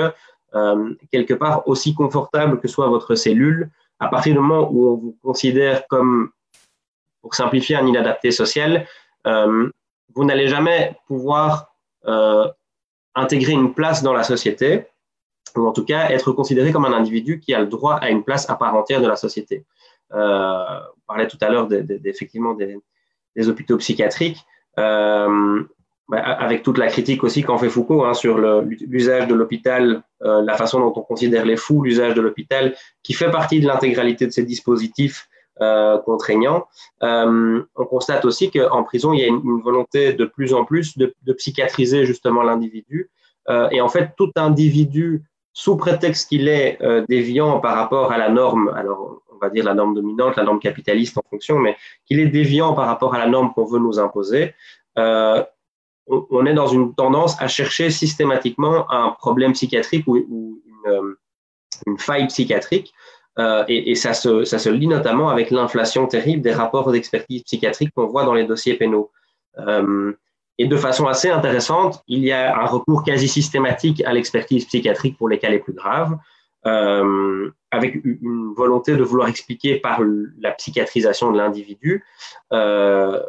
euh, 0.55 0.95
quelque 1.13 1.35
part, 1.35 1.67
aussi 1.69 1.95
confortable 1.95 2.61
que 2.61 2.69
soit 2.69 2.89
votre 2.89 3.15
cellule, 3.15 3.71
à 4.01 4.09
partir 4.09 4.33
du 4.33 4.39
moment 4.39 4.69
où 4.71 4.89
on 4.89 4.97
vous 4.97 5.17
considère 5.23 5.87
comme 5.89 6.31
pour 7.21 7.35
simplifier, 7.35 7.77
un 7.77 7.87
inadapté 7.87 8.31
social, 8.31 8.87
euh, 9.27 9.69
vous 10.15 10.25
n'allez 10.25 10.49
jamais 10.49 10.97
pouvoir 11.07 11.75
euh, 12.07 12.49
intégrer 13.15 13.53
une 13.53 13.75
place 13.75 14.03
dans 14.03 14.13
la 14.13 14.23
société, 14.23 14.87
ou 15.57 15.67
en 15.67 15.73
tout 15.73 15.85
cas 15.85 16.11
être 16.11 16.33
considéré 16.33 16.73
comme 16.73 16.85
un 16.85 16.93
individu 16.93 17.41
qui 17.41 17.53
a 17.55 17.61
le 17.61 17.67
droit 17.67 17.95
à 17.97 18.09
une 18.11 18.23
place 18.23 18.49
à 18.49 18.55
part 18.55 18.75
entière 18.75 19.03
de 19.03 19.09
la 19.09 19.17
société. 19.17 19.65
On 20.11 20.81
parlait 21.07 21.27
tout 21.27 21.39
à 21.41 21.51
l'heure 21.51 21.67
des, 21.67 23.49
hôpitaux 23.49 23.77
psychiatriques, 23.79 24.39
bah, 26.09 26.19
avec 26.19 26.63
toute 26.63 26.79
la 26.79 26.87
critique 26.87 27.23
aussi 27.23 27.43
qu'en 27.43 27.59
fait 27.59 27.69
Foucault 27.69 28.05
hein, 28.05 28.15
sur 28.15 28.39
l'usage 28.39 29.29
de 29.29 29.35
l'hôpital, 29.35 30.03
la 30.21 30.57
façon 30.57 30.81
dont 30.81 30.93
on 30.97 31.03
considère 31.03 31.45
les 31.45 31.57
fous, 31.57 31.83
l'usage 31.83 32.15
de 32.15 32.21
l'hôpital, 32.21 32.75
qui 33.03 33.13
fait 33.13 33.31
partie 33.31 33.61
de 33.61 33.67
l'intégralité 33.67 34.27
de 34.27 34.33
ces 34.33 34.45
dispositifs 34.45 35.29
euh, 35.61 35.99
contraignant. 35.99 36.69
Euh, 37.03 37.61
on 37.75 37.85
constate 37.85 38.25
aussi 38.25 38.49
qu'en 38.49 38.85
prison, 38.85 39.13
il 39.13 39.19
y 39.19 39.25
a 39.25 39.27
une, 39.27 39.61
volonté 39.61 40.13
de 40.13 40.25
plus 40.25 40.55
en 40.55 40.65
plus 40.65 40.97
de, 40.97 41.13
psychiatriser 41.33 42.05
justement 42.05 42.45
l'individu. 42.45 43.11
Euh, 43.49 43.69
et 43.73 43.81
en 43.81 43.89
fait, 43.89 44.11
tout 44.17 44.31
individu, 44.37 45.25
sous 45.53 45.77
prétexte 45.77 46.29
qu'il 46.29 46.47
est 46.47 46.79
déviant 47.09 47.59
par 47.59 47.75
rapport 47.75 48.13
à 48.13 48.19
la 48.19 48.29
norme, 48.29 48.69
alors 48.77 49.21
on 49.35 49.39
va 49.39 49.51
dire 49.51 49.65
la 49.65 49.75
norme 49.75 49.95
dominante, 49.95 50.37
la 50.37 50.45
norme 50.45 50.61
capitaliste 50.61 51.19
en 51.19 51.25
fonction, 51.29 51.59
mais 51.59 51.77
qu'il 52.07 52.21
est 52.21 52.29
déviant 52.29 52.73
par 52.75 52.87
rapport 52.87 53.17
à 53.17 53.19
la 53.19 53.27
norme 53.27 53.53
qu'on 53.53 53.65
veut 53.65 53.81
nous 53.81 53.99
imposer, 53.99 54.55
on, 56.09 56.47
est 56.47 56.55
dans 56.55 56.67
une 56.67 56.95
tendance 56.95 57.41
à 57.41 57.49
chercher 57.49 57.91
systématiquement 57.91 58.91
un 58.91 59.11
problème 59.11 59.53
psychiatrique 59.53 60.07
ou, 60.07 60.17
une, 60.17 61.15
une, 61.87 61.99
faille 61.99 62.27
psychiatrique 62.29 62.95
euh, 63.39 63.65
et, 63.69 63.95
ça, 63.95 64.15
se, 64.15 64.45
ça, 64.45 64.59
se, 64.59 64.69
lie 64.69 64.89
notamment 64.89 65.29
avec 65.29 65.51
l'inflation 65.51 66.07
terrible 66.07 66.43
des 66.43 66.53
rapports 66.53 66.91
d'expertise 66.91 67.43
psychiatrique 67.45 67.93
qu'on 67.95 68.07
voit 68.07 68.25
dans 68.25 68.35
les 68.35 68.45
dossiers 68.45 68.75
pénaux. 68.75 69.11
Euh, 69.59 70.13
et 70.59 70.67
de 70.67 70.77
façon 70.77 71.07
assez 71.07 71.31
intéressante, 71.31 72.03
il 72.09 72.25
y 72.25 72.33
a 72.33 72.59
un 72.59 72.67
recours 72.67 73.05
quasi 73.05 73.29
systématique 73.29 74.03
à 74.05 74.13
l'expertise 74.13 74.65
psychiatrique 74.65 75.17
pour 75.17 75.29
les 75.29 75.39
cas 75.39 75.51
les 75.51 75.61
plus 75.61 75.73
graves, 75.73 76.17
euh, 76.67 77.51
avec 77.71 78.01
une 78.05 78.53
volonté 78.57 78.97
de 78.97 79.05
vouloir 79.05 79.29
expliquer 79.29 79.77
par 79.77 80.01
la 80.41 80.51
psychiatrisation 80.53 81.31
de 81.31 81.39
l'individu 81.39 82.05
la, 82.51 83.23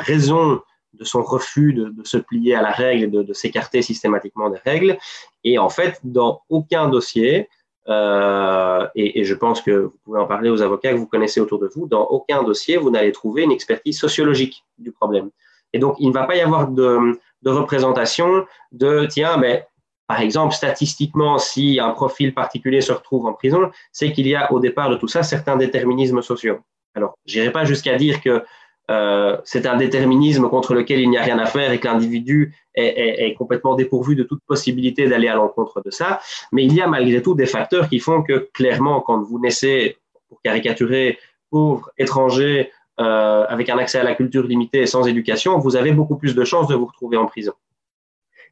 raison 0.00 0.62
de 0.94 1.04
son 1.04 1.22
refus 1.22 1.72
de, 1.72 1.92
se 2.04 2.18
plier 2.18 2.54
à 2.54 2.62
la 2.62 2.70
règle 2.70 3.10
de, 3.10 3.22
de 3.22 3.32
s'écarter 3.32 3.82
systématiquement 3.82 4.50
des 4.50 4.58
règles. 4.58 4.98
Et 5.44 5.58
en 5.58 5.68
fait, 5.68 6.00
dans 6.04 6.42
aucun 6.48 6.88
dossier, 6.88 7.48
euh, 7.88 8.86
et, 8.94 9.24
je 9.24 9.34
pense 9.34 9.60
que 9.60 9.70
vous 9.70 9.98
pouvez 10.04 10.20
en 10.20 10.26
parler 10.26 10.50
aux 10.50 10.62
avocats 10.62 10.92
que 10.92 10.98
vous 10.98 11.06
connaissez 11.06 11.40
autour 11.40 11.58
de 11.58 11.68
vous, 11.74 11.86
dans 11.86 12.04
aucun 12.04 12.42
dossier, 12.42 12.76
vous 12.76 12.90
n'allez 12.90 13.12
trouver 13.12 13.42
une 13.42 13.52
expertise 13.52 13.98
sociologique 13.98 14.64
du 14.78 14.92
problème. 14.92 15.30
Et 15.72 15.78
donc, 15.78 15.96
il 15.98 16.08
ne 16.08 16.12
va 16.12 16.24
pas 16.24 16.36
y 16.36 16.40
avoir 16.40 16.68
de, 16.68 17.18
de 17.42 17.50
représentation 17.50 18.46
de, 18.70 19.06
tiens, 19.06 19.36
mais 19.36 19.66
par 20.06 20.20
exemple, 20.20 20.54
statistiquement, 20.54 21.38
si 21.38 21.80
un 21.80 21.90
profil 21.90 22.34
particulier 22.34 22.82
se 22.82 22.92
retrouve 22.92 23.26
en 23.26 23.32
prison, 23.32 23.70
c'est 23.92 24.12
qu'il 24.12 24.28
y 24.28 24.34
a 24.34 24.52
au 24.52 24.60
départ 24.60 24.90
de 24.90 24.96
tout 24.96 25.08
ça 25.08 25.22
certains 25.22 25.56
déterminismes 25.56 26.22
sociaux. 26.22 26.60
Alors, 26.94 27.14
j'irai 27.24 27.50
pas 27.50 27.64
jusqu'à 27.64 27.96
dire 27.96 28.20
que 28.20 28.44
euh, 28.90 29.36
c'est 29.44 29.66
un 29.66 29.76
déterminisme 29.76 30.48
contre 30.48 30.74
lequel 30.74 31.00
il 31.00 31.08
n'y 31.08 31.16
a 31.16 31.22
rien 31.22 31.38
à 31.38 31.46
faire 31.46 31.72
et 31.72 31.78
que 31.78 31.86
l'individu 31.86 32.54
est, 32.74 33.34
complètement 33.34 33.74
dépourvu 33.74 34.16
de 34.16 34.22
toute 34.22 34.40
possibilité 34.46 35.08
d'aller 35.08 35.28
à 35.28 35.34
l'encontre 35.34 35.82
de 35.84 35.90
ça. 35.90 36.20
Mais 36.50 36.64
il 36.64 36.74
y 36.74 36.80
a 36.80 36.86
malgré 36.86 37.22
tout 37.22 37.34
des 37.34 37.46
facteurs 37.46 37.88
qui 37.88 38.00
font 38.00 38.22
que 38.22 38.50
clairement, 38.52 39.00
quand 39.00 39.22
vous 39.22 39.38
naissez, 39.38 39.98
pour 40.28 40.40
caricaturer, 40.42 41.18
pauvre, 41.50 41.90
étranger, 41.98 42.70
euh, 43.00 43.44
avec 43.48 43.68
un 43.68 43.78
accès 43.78 43.98
à 43.98 44.02
la 44.02 44.14
culture 44.14 44.42
limité 44.44 44.80
et 44.80 44.86
sans 44.86 45.06
éducation, 45.06 45.58
vous 45.58 45.76
avez 45.76 45.92
beaucoup 45.92 46.16
plus 46.16 46.34
de 46.34 46.44
chances 46.44 46.68
de 46.68 46.74
vous 46.74 46.86
retrouver 46.86 47.16
en 47.16 47.26
prison. 47.26 47.52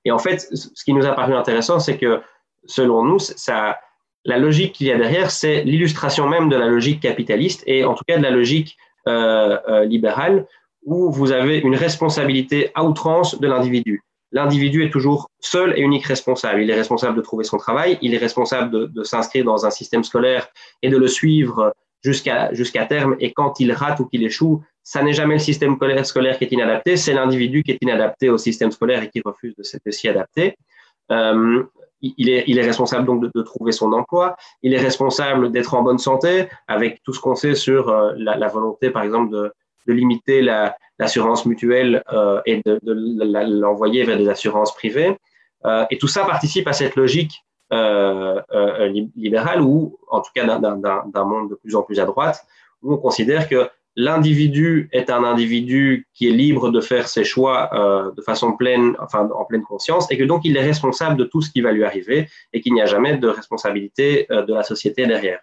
Et 0.04 0.10
en 0.10 0.18
fait, 0.18 0.48
ce 0.54 0.84
qui 0.84 0.94
nous 0.94 1.06
a 1.06 1.12
paru 1.12 1.34
intéressant, 1.34 1.78
c'est 1.78 1.98
que 1.98 2.20
selon 2.64 3.04
nous, 3.04 3.18
ça, 3.18 3.78
la 4.24 4.38
logique 4.38 4.74
qu'il 4.74 4.86
y 4.86 4.92
a 4.92 4.98
derrière, 4.98 5.30
c'est 5.30 5.62
l'illustration 5.64 6.28
même 6.28 6.48
de 6.48 6.56
la 6.56 6.66
logique 6.66 7.00
capitaliste 7.00 7.62
et 7.66 7.84
en 7.84 7.94
tout 7.94 8.04
cas 8.06 8.16
de 8.16 8.22
la 8.22 8.30
logique 8.30 8.78
libérale, 9.06 10.46
où 10.84 11.10
vous 11.10 11.32
avez 11.32 11.58
une 11.58 11.76
responsabilité 11.76 12.70
à 12.74 12.84
outrance 12.84 13.38
de 13.40 13.46
l'individu. 13.46 14.02
L'individu 14.32 14.84
est 14.84 14.90
toujours 14.90 15.28
seul 15.40 15.76
et 15.76 15.82
unique 15.82 16.06
responsable. 16.06 16.62
Il 16.62 16.70
est 16.70 16.74
responsable 16.74 17.16
de 17.16 17.22
trouver 17.22 17.44
son 17.44 17.58
travail, 17.58 17.98
il 18.00 18.14
est 18.14 18.18
responsable 18.18 18.90
de, 18.92 19.02
s'inscrire 19.02 19.44
dans 19.44 19.66
un 19.66 19.70
système 19.70 20.04
scolaire 20.04 20.48
et 20.82 20.88
de 20.88 20.96
le 20.96 21.08
suivre 21.08 21.74
jusqu'à 22.02 22.86
terme. 22.88 23.16
Et 23.18 23.32
quand 23.32 23.58
il 23.58 23.72
rate 23.72 23.98
ou 24.00 24.06
qu'il 24.06 24.24
échoue, 24.24 24.62
ça 24.82 25.02
n'est 25.02 25.12
jamais 25.12 25.34
le 25.34 25.40
système 25.40 25.76
scolaire 26.04 26.38
qui 26.38 26.44
est 26.44 26.52
inadapté, 26.52 26.96
c'est 26.96 27.12
l'individu 27.12 27.62
qui 27.62 27.72
est 27.72 27.78
inadapté 27.82 28.30
au 28.30 28.38
système 28.38 28.70
scolaire 28.70 29.02
et 29.02 29.10
qui 29.10 29.20
refuse 29.24 29.54
de, 29.56 29.62
de 29.84 29.90
s'y 29.90 30.08
adapter. 30.08 30.56
Euh, 31.10 31.64
il 32.02 32.30
est, 32.30 32.44
il 32.46 32.58
est, 32.58 32.62
responsable 32.62 33.06
donc 33.06 33.22
de, 33.22 33.30
de, 33.34 33.42
trouver 33.42 33.72
son 33.72 33.92
emploi. 33.92 34.36
Il 34.62 34.72
est 34.74 34.80
responsable 34.80 35.52
d'être 35.52 35.74
en 35.74 35.82
bonne 35.82 35.98
santé, 35.98 36.48
avec 36.66 37.02
tout 37.02 37.12
ce 37.12 37.20
qu'on 37.20 37.34
sait 37.34 37.54
sur 37.54 37.88
euh, 37.88 38.12
la, 38.16 38.36
la, 38.36 38.48
volonté, 38.48 38.90
par 38.90 39.02
exemple, 39.02 39.30
de, 39.30 39.52
de 39.86 39.92
limiter 39.92 40.42
l'assurance 40.98 41.46
mutuelle 41.46 42.02
euh, 42.12 42.40
et 42.46 42.62
de, 42.64 42.80
l'envoyer 42.84 44.04
vers 44.04 44.18
des 44.18 44.28
assurances 44.28 44.74
privées. 44.74 45.16
Euh, 45.66 45.84
et 45.90 45.98
tout 45.98 46.08
ça 46.08 46.24
participe 46.24 46.66
à 46.68 46.72
cette 46.72 46.96
logique 46.96 47.44
euh, 47.72 48.40
euh, 48.52 48.88
libérale, 49.16 49.62
ou 49.62 49.98
en 50.08 50.20
tout 50.20 50.30
cas 50.34 50.44
d'un 50.58 51.24
monde 51.24 51.50
de 51.50 51.54
plus 51.54 51.76
en 51.76 51.82
plus 51.82 52.00
à 52.00 52.04
droite, 52.04 52.44
où 52.82 52.94
on 52.94 52.98
considère 52.98 53.48
que 53.48 53.68
l'individu 53.96 54.88
est 54.92 55.10
un 55.10 55.24
individu 55.24 56.06
qui 56.14 56.28
est 56.28 56.32
libre 56.32 56.70
de 56.70 56.80
faire 56.80 57.08
ses 57.08 57.24
choix 57.24 57.70
euh, 57.72 58.12
de 58.12 58.22
façon 58.22 58.52
pleine, 58.52 58.96
enfin 59.00 59.28
en 59.34 59.44
pleine 59.44 59.62
conscience, 59.62 60.10
et 60.10 60.18
que 60.18 60.24
donc 60.24 60.42
il 60.44 60.56
est 60.56 60.62
responsable 60.62 61.16
de 61.16 61.24
tout 61.24 61.42
ce 61.42 61.50
qui 61.50 61.60
va 61.60 61.72
lui 61.72 61.84
arriver, 61.84 62.28
et 62.52 62.60
qu'il 62.60 62.72
n'y 62.72 62.82
a 62.82 62.86
jamais 62.86 63.16
de 63.16 63.28
responsabilité 63.28 64.26
euh, 64.30 64.42
de 64.42 64.54
la 64.54 64.62
société 64.62 65.06
derrière. 65.06 65.40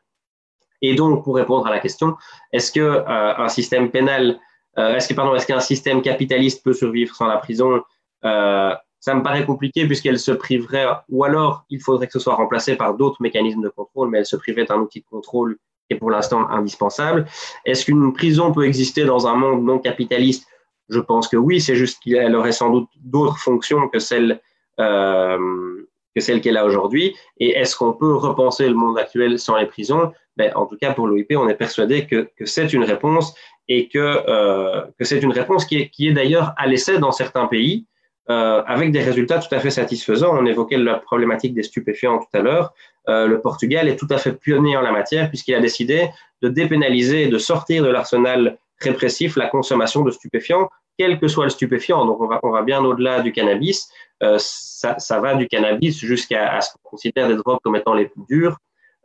Et 0.81 0.95
donc, 0.95 1.23
pour 1.23 1.35
répondre 1.35 1.65
à 1.67 1.71
la 1.71 1.79
question, 1.79 2.15
est-ce 2.53 2.71
que 2.71 2.79
euh, 2.79 3.03
un 3.37 3.49
système 3.49 3.89
pénal, 3.89 4.39
est-ce 4.77 5.07
que 5.07 5.15
pardon, 5.15 5.33
est-ce 5.33 5.47
qu'un 5.47 5.59
système 5.59 6.03
capitaliste 6.03 6.63
peut 6.63 6.73
survivre 6.73 7.15
sans 7.15 7.25
la 7.25 7.37
prison 7.37 7.81
Ça 8.21 9.15
me 9.15 9.23
paraît 9.23 9.43
compliqué 9.43 9.87
puisqu'elle 9.87 10.19
se 10.19 10.31
priverait, 10.31 10.85
ou 11.09 11.23
alors 11.23 11.65
il 11.71 11.81
faudrait 11.81 12.05
que 12.05 12.13
ce 12.13 12.19
soit 12.19 12.35
remplacé 12.35 12.75
par 12.75 12.93
d'autres 12.93 13.19
mécanismes 13.19 13.63
de 13.63 13.69
contrôle, 13.69 14.11
mais 14.11 14.19
elle 14.19 14.27
se 14.27 14.35
priverait 14.35 14.65
d'un 14.65 14.77
outil 14.77 14.99
de 14.99 15.05
contrôle 15.09 15.57
est 15.89 15.95
pour 15.95 16.11
l'instant 16.11 16.49
indispensable. 16.49 17.25
Est-ce 17.65 17.85
qu'une 17.85 18.13
prison 18.13 18.51
peut 18.51 18.65
exister 18.65 19.05
dans 19.05 19.27
un 19.27 19.35
monde 19.35 19.63
non 19.63 19.79
capitaliste? 19.79 20.47
Je 20.89 20.99
pense 20.99 21.27
que 21.27 21.37
oui, 21.37 21.59
c'est 21.59 21.75
juste 21.75 22.01
qu'elle 22.03 22.35
aurait 22.35 22.51
sans 22.51 22.69
doute 22.69 22.89
d'autres 23.03 23.37
fonctions 23.37 23.87
que 23.89 23.99
celles 23.99 24.39
euh, 24.79 25.87
celle 26.21 26.41
qu'elle 26.41 26.57
a 26.57 26.65
aujourd'hui. 26.65 27.15
Et 27.39 27.51
est-ce 27.51 27.75
qu'on 27.75 27.93
peut 27.93 28.15
repenser 28.15 28.67
le 28.67 28.75
monde 28.75 28.97
actuel 28.97 29.39
sans 29.39 29.57
les 29.57 29.65
prisons? 29.65 30.11
Ben, 30.35 30.51
En 30.55 30.65
tout 30.65 30.77
cas, 30.77 30.93
pour 30.93 31.07
l'OIP, 31.07 31.33
on 31.35 31.47
est 31.47 31.55
persuadé 31.55 32.05
que, 32.05 32.29
que 32.37 32.45
c'est 32.45 32.73
une 32.73 32.83
réponse 32.83 33.35
et 33.67 33.89
que, 33.89 33.97
euh, 34.27 34.85
que 34.97 35.05
c'est 35.05 35.19
une 35.19 35.31
réponse 35.31 35.65
qui 35.65 35.77
est, 35.77 35.89
qui 35.89 36.07
est 36.07 36.13
d'ailleurs 36.13 36.53
à 36.57 36.67
l'essai 36.67 36.99
dans 36.99 37.11
certains 37.11 37.47
pays. 37.47 37.85
Euh, 38.29 38.61
avec 38.65 38.91
des 38.91 39.01
résultats 39.01 39.39
tout 39.39 39.53
à 39.55 39.59
fait 39.59 39.69
satisfaisants. 39.69 40.37
On 40.37 40.45
évoquait 40.45 40.77
la 40.77 40.95
problématique 40.95 41.53
des 41.53 41.63
stupéfiants 41.63 42.17
tout 42.19 42.37
à 42.37 42.41
l'heure. 42.41 42.73
Euh, 43.07 43.25
le 43.25 43.39
Portugal 43.39 43.87
est 43.87 43.95
tout 43.95 44.07
à 44.09 44.17
fait 44.17 44.33
pionnier 44.33 44.75
en 44.75 44.81
la 44.81 44.91
matière 44.91 45.29
puisqu'il 45.29 45.55
a 45.55 45.61
décidé 45.61 46.09
de 46.41 46.49
dépénaliser 46.49 47.23
et 47.23 47.27
de 47.29 47.37
sortir 47.37 47.83
de 47.83 47.87
l'arsenal 47.87 48.57
répressif 48.81 49.37
la 49.37 49.47
consommation 49.47 50.03
de 50.03 50.11
stupéfiants, 50.11 50.69
quel 50.97 51.19
que 51.19 51.29
soit 51.29 51.45
le 51.45 51.49
stupéfiant. 51.51 52.05
Donc 52.05 52.19
on 52.19 52.27
va, 52.27 52.41
on 52.43 52.51
va 52.51 52.63
bien 52.63 52.83
au-delà 52.83 53.21
du 53.21 53.31
cannabis. 53.31 53.89
Euh, 54.21 54.35
ça, 54.39 54.99
ça, 54.99 55.21
va 55.21 55.35
du 55.35 55.47
cannabis 55.47 55.97
jusqu'à 55.97 56.59
ce 56.59 56.71
qu'on 56.73 56.89
considère 56.89 57.29
des 57.29 57.35
drogues 57.35 57.59
comme 57.63 57.77
étant 57.77 57.93
les 57.93 58.07
plus 58.07 58.23
dures. 58.27 58.57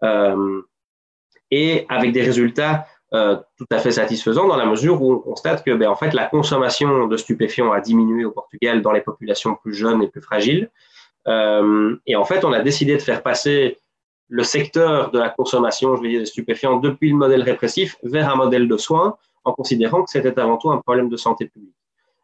Euh, 0.02 0.62
et 1.52 1.86
avec 1.88 2.12
des 2.12 2.22
résultats 2.22 2.86
euh, 3.14 3.36
tout 3.58 3.66
à 3.70 3.78
fait 3.78 3.90
satisfaisant 3.90 4.48
dans 4.48 4.56
la 4.56 4.64
mesure 4.64 5.02
où 5.02 5.12
on 5.12 5.18
constate 5.18 5.62
que 5.64 5.72
ben, 5.72 5.88
en 5.88 5.96
fait, 5.96 6.14
la 6.14 6.26
consommation 6.26 7.06
de 7.08 7.16
stupéfiants 7.18 7.70
a 7.70 7.80
diminué 7.80 8.24
au 8.24 8.30
Portugal 8.30 8.80
dans 8.80 8.92
les 8.92 9.02
populations 9.02 9.54
plus 9.54 9.74
jeunes 9.74 10.02
et 10.02 10.08
plus 10.08 10.22
fragiles. 10.22 10.70
Euh, 11.28 11.94
et 12.06 12.16
en 12.16 12.24
fait, 12.24 12.42
on 12.44 12.52
a 12.52 12.60
décidé 12.60 12.96
de 12.96 13.02
faire 13.02 13.22
passer 13.22 13.78
le 14.28 14.42
secteur 14.42 15.10
de 15.10 15.18
la 15.18 15.28
consommation, 15.28 15.94
je 15.96 16.02
veux 16.02 16.08
dire, 16.08 16.20
des 16.20 16.26
stupéfiants 16.26 16.78
depuis 16.78 17.10
le 17.10 17.16
modèle 17.16 17.42
répressif 17.42 17.96
vers 18.02 18.30
un 18.30 18.36
modèle 18.36 18.66
de 18.66 18.78
soins 18.78 19.16
en 19.44 19.52
considérant 19.52 20.02
que 20.04 20.10
c'était 20.10 20.38
avant 20.40 20.56
tout 20.56 20.70
un 20.70 20.78
problème 20.78 21.10
de 21.10 21.16
santé 21.18 21.46
publique. 21.46 21.74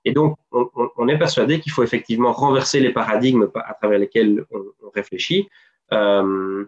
Et 0.07 0.13
donc, 0.13 0.39
on, 0.53 1.09
est 1.09 1.19
persuadé 1.19 1.61
qu'il 1.61 1.71
faut 1.71 1.83
effectivement 1.83 2.33
renverser 2.33 2.81
les 2.81 2.93
paradigmes 2.95 3.51
à 3.55 3.75
travers 3.75 3.99
lesquels 3.99 4.47
on, 4.51 4.63
on 4.85 4.91
réfléchit. 4.95 5.49
Euh, 5.93 6.65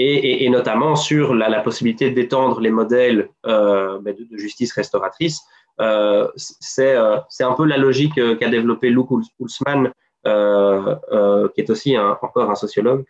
et, 0.00 0.48
notamment 0.48 0.96
sur 0.96 1.34
la, 1.34 1.60
possibilité 1.60 2.10
d'étendre 2.10 2.60
les 2.60 2.70
modèles 2.70 3.28
euh, 3.46 3.98
ben, 4.00 4.14
de, 4.14 4.36
justice 4.36 4.72
restauratrice. 4.72 5.40
Euh, 5.80 6.28
c'est 6.36 6.94
euh, 6.94 7.16
un 7.40 7.52
peu 7.52 7.64
la 7.64 7.78
logique 7.78 8.14
qu'a 8.14 8.48
développé 8.48 8.90
Luke 8.90 9.10
Hulsmann, 9.38 9.92
euh, 10.26 11.48
qui 11.54 11.60
est 11.60 11.70
aussi 11.70 11.96
encore 11.98 12.50
un 12.50 12.54
sociologue, 12.54 13.04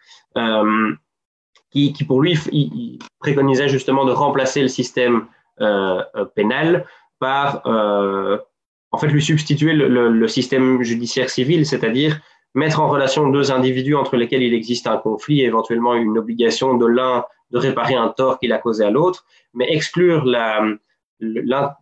qui, 1.71 2.05
pour 2.07 2.23
lui 2.23 2.99
préconisait 3.19 3.69
justement 3.69 4.05
de 4.05 4.13
remplacer 4.13 4.63
le 4.63 4.69
système 4.69 5.27
pénal 6.35 6.87
par 7.19 7.63
en 8.93 8.99
fait 8.99 9.09
lui 9.09 9.23
substituer 9.23 9.73
le 9.73 10.29
système 10.29 10.83
judiciaire 10.83 11.31
civil, 11.31 11.67
c'est-à-dire 11.67 12.21
mettre 12.55 12.81
en 12.81 12.89
relation 12.89 13.29
deux 13.29 13.53
individus 13.53 13.95
entre 13.95 14.17
lesquels 14.17 14.43
il 14.43 14.55
existe 14.55 14.87
un 14.87 14.97
conflit, 14.97 15.43
éventuellement 15.43 15.95
une 15.95 16.19
obligation 16.19 16.75
de 16.75 16.87
l'un 16.87 17.25
de 17.51 17.59
réparer 17.59 17.95
un 17.95 18.09
tort 18.09 18.39
qu'il 18.39 18.53
a 18.53 18.59
causé 18.59 18.85
à 18.85 18.91
l'autre, 18.91 19.25
mais 19.55 19.73
exclure 19.73 20.25
la, 20.25 20.63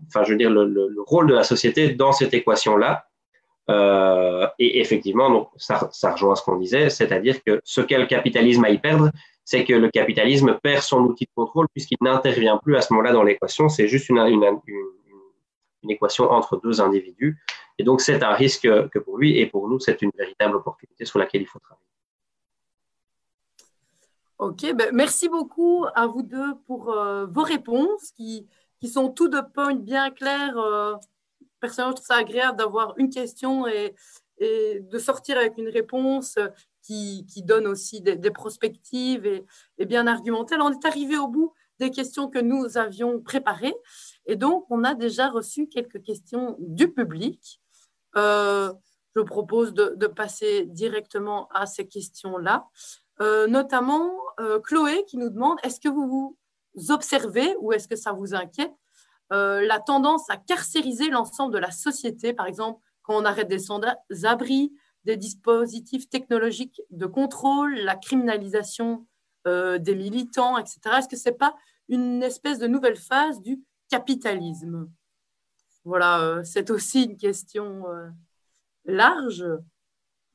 enfin, 0.09 0.25
je 0.25 0.33
veux 0.33 0.39
dire, 0.39 0.51
le, 0.51 0.65
le, 0.65 0.89
le, 0.89 1.03
rôle 1.07 1.27
de 1.29 1.35
la 1.35 1.45
société 1.45 1.91
dans 1.91 2.13
cette 2.13 2.35
équation-là. 2.35 3.05
Euh, 3.71 4.47
et 4.59 4.81
effectivement, 4.81 5.31
donc, 5.31 5.49
ça, 5.57 5.91
rejoint 6.13 6.35
ce 6.35 6.43
qu'on 6.43 6.57
disait, 6.57 6.89
c'est-à-dire 6.89 7.43
que 7.45 7.61
ce 7.65 7.83
qu'est 7.83 7.99
le 7.99 8.07
capitalisme 8.07 8.65
à 8.65 8.71
y 8.71 8.79
perdre, 8.79 9.11
c'est 9.45 9.65
que 9.65 9.75
le 9.75 9.91
capitalisme 9.91 10.59
perd 10.63 10.83
son 10.83 11.01
outil 11.01 11.25
de 11.25 11.31
contrôle 11.35 11.67
puisqu'il 11.73 11.99
n'intervient 12.01 12.59
plus 12.59 12.77
à 12.77 12.81
ce 12.81 12.93
moment-là 12.93 13.13
dans 13.13 13.23
l'équation, 13.23 13.69
c'est 13.69 13.89
juste 13.89 14.09
une, 14.09 14.19
une 15.89 15.95
équation 15.95 16.31
entre 16.31 16.61
deux 16.61 16.81
individus. 16.81 17.39
Et 17.79 17.85
donc, 17.85 18.01
c'est 18.01 18.23
un 18.23 18.35
risque 18.35 18.69
que 18.91 18.99
pour 18.99 19.17
lui 19.19 19.39
et 19.39 19.47
pour 19.47 19.69
nous, 19.69 19.81
c'est 19.81 20.03
une 20.03 20.11
véritable 20.17 20.57
opportunité 20.57 21.05
sur 21.05 21.19
laquelle 21.19 21.43
il 21.43 21.47
faut 21.47 21.59
travailler. 21.59 21.85
Ok, 24.39 24.73
ben 24.73 24.91
merci 24.93 25.29
beaucoup 25.29 25.87
à 25.97 26.07
vous 26.07 26.23
deux 26.23 26.55
pour 26.67 26.93
euh, 26.93 27.27
vos 27.27 27.43
réponses 27.43 28.13
qui, 28.13 28.47
qui 28.79 28.89
sont 28.89 29.09
tout 29.11 29.29
de 29.29 29.41
points 29.41 29.75
bien 29.75 30.11
clairs. 30.11 30.57
Euh, 30.57 30.95
personnellement, 31.59 31.97
je 31.97 31.97
trouve 31.97 32.07
ça 32.07 32.21
agréable 32.21 32.57
d'avoir 32.57 32.95
une 32.99 33.11
question 33.11 33.67
et, 33.67 33.97
et, 34.39 34.79
de 34.81 34.99
sortir 35.01 35.39
avec 35.39 35.59
une 35.59 35.69
réponse 35.69 36.39
qui, 36.83 37.27
qui 37.27 37.43
donne 37.43 37.67
aussi 37.67 38.01
des, 38.01 38.15
des 38.15 38.31
perspectives 38.31 39.27
et, 39.27 39.45
et, 39.79 39.87
bien 39.87 40.07
argumentée. 40.07 40.55
Alors, 40.55 40.69
on 40.69 40.73
est 40.73 40.87
arrivé 40.87 41.19
au 41.19 41.27
bout 41.27 41.53
des 41.81 41.91
questions 41.91 42.29
que 42.29 42.39
nous 42.39 42.79
avions 42.79 43.21
préparées. 43.21 43.75
Et 44.29 44.37
donc, 44.37 44.67
on 44.69 44.85
a 44.85 44.95
déjà 44.95 45.31
reçu 45.31 45.69
quelques 45.69 46.03
questions 46.03 46.55
du 46.61 46.93
public. 46.93 47.61
Euh, 48.17 48.73
je 49.17 49.23
propose 49.23 49.73
de, 49.73 50.07
passer 50.07 50.67
directement 50.67 51.49
à 51.49 51.65
ces 51.67 51.89
questions-là. 51.89 52.69
Euh, 53.21 53.49
notamment, 53.49 54.13
euh, 54.39 54.61
Chloé 54.61 55.05
qui 55.07 55.17
nous 55.17 55.31
demande, 55.31 55.59
est-ce 55.65 55.81
que 55.81 55.89
vous 55.89 56.37
vous 56.75 56.93
observez 56.93 57.57
ou 57.61 57.73
est-ce 57.73 57.89
que 57.89 57.97
ça 57.97 58.13
vous 58.13 58.35
inquiète 58.35 58.73
la 59.31 59.79
tendance 59.79 60.31
à 60.31 60.39
carcériser 60.39 61.11
l'ensemble 61.11 61.53
de 61.53 61.59
la 61.59 61.71
société, 61.71 62.33
par 62.33 62.47
exemple, 62.47 62.81
quand 63.03 63.15
on 63.15 63.27
arrête 63.27 63.49
des 63.49 63.59
sans-abri, 63.59 64.73
des 65.05 65.19
dispositifs 65.19 66.09
technologiques 66.09 66.81
de 66.89 67.05
contrôle, 67.05 67.75
la 67.75 67.95
criminalisation 67.95 69.07
des 69.45 69.95
militants, 69.95 70.57
etc. 70.57 70.81
Est-ce 70.97 71.09
que 71.09 71.17
ce 71.19 71.29
n'est 71.29 71.35
pas 71.35 71.55
une 71.91 72.23
espèce 72.23 72.59
de 72.59 72.67
nouvelle 72.67 72.97
phase 72.97 73.43
du 73.43 73.61
capitalisme 73.89 74.89
Voilà, 75.85 76.41
c'est 76.45 76.71
aussi 76.71 77.05
une 77.05 77.17
question 77.17 77.85
large. 78.85 79.45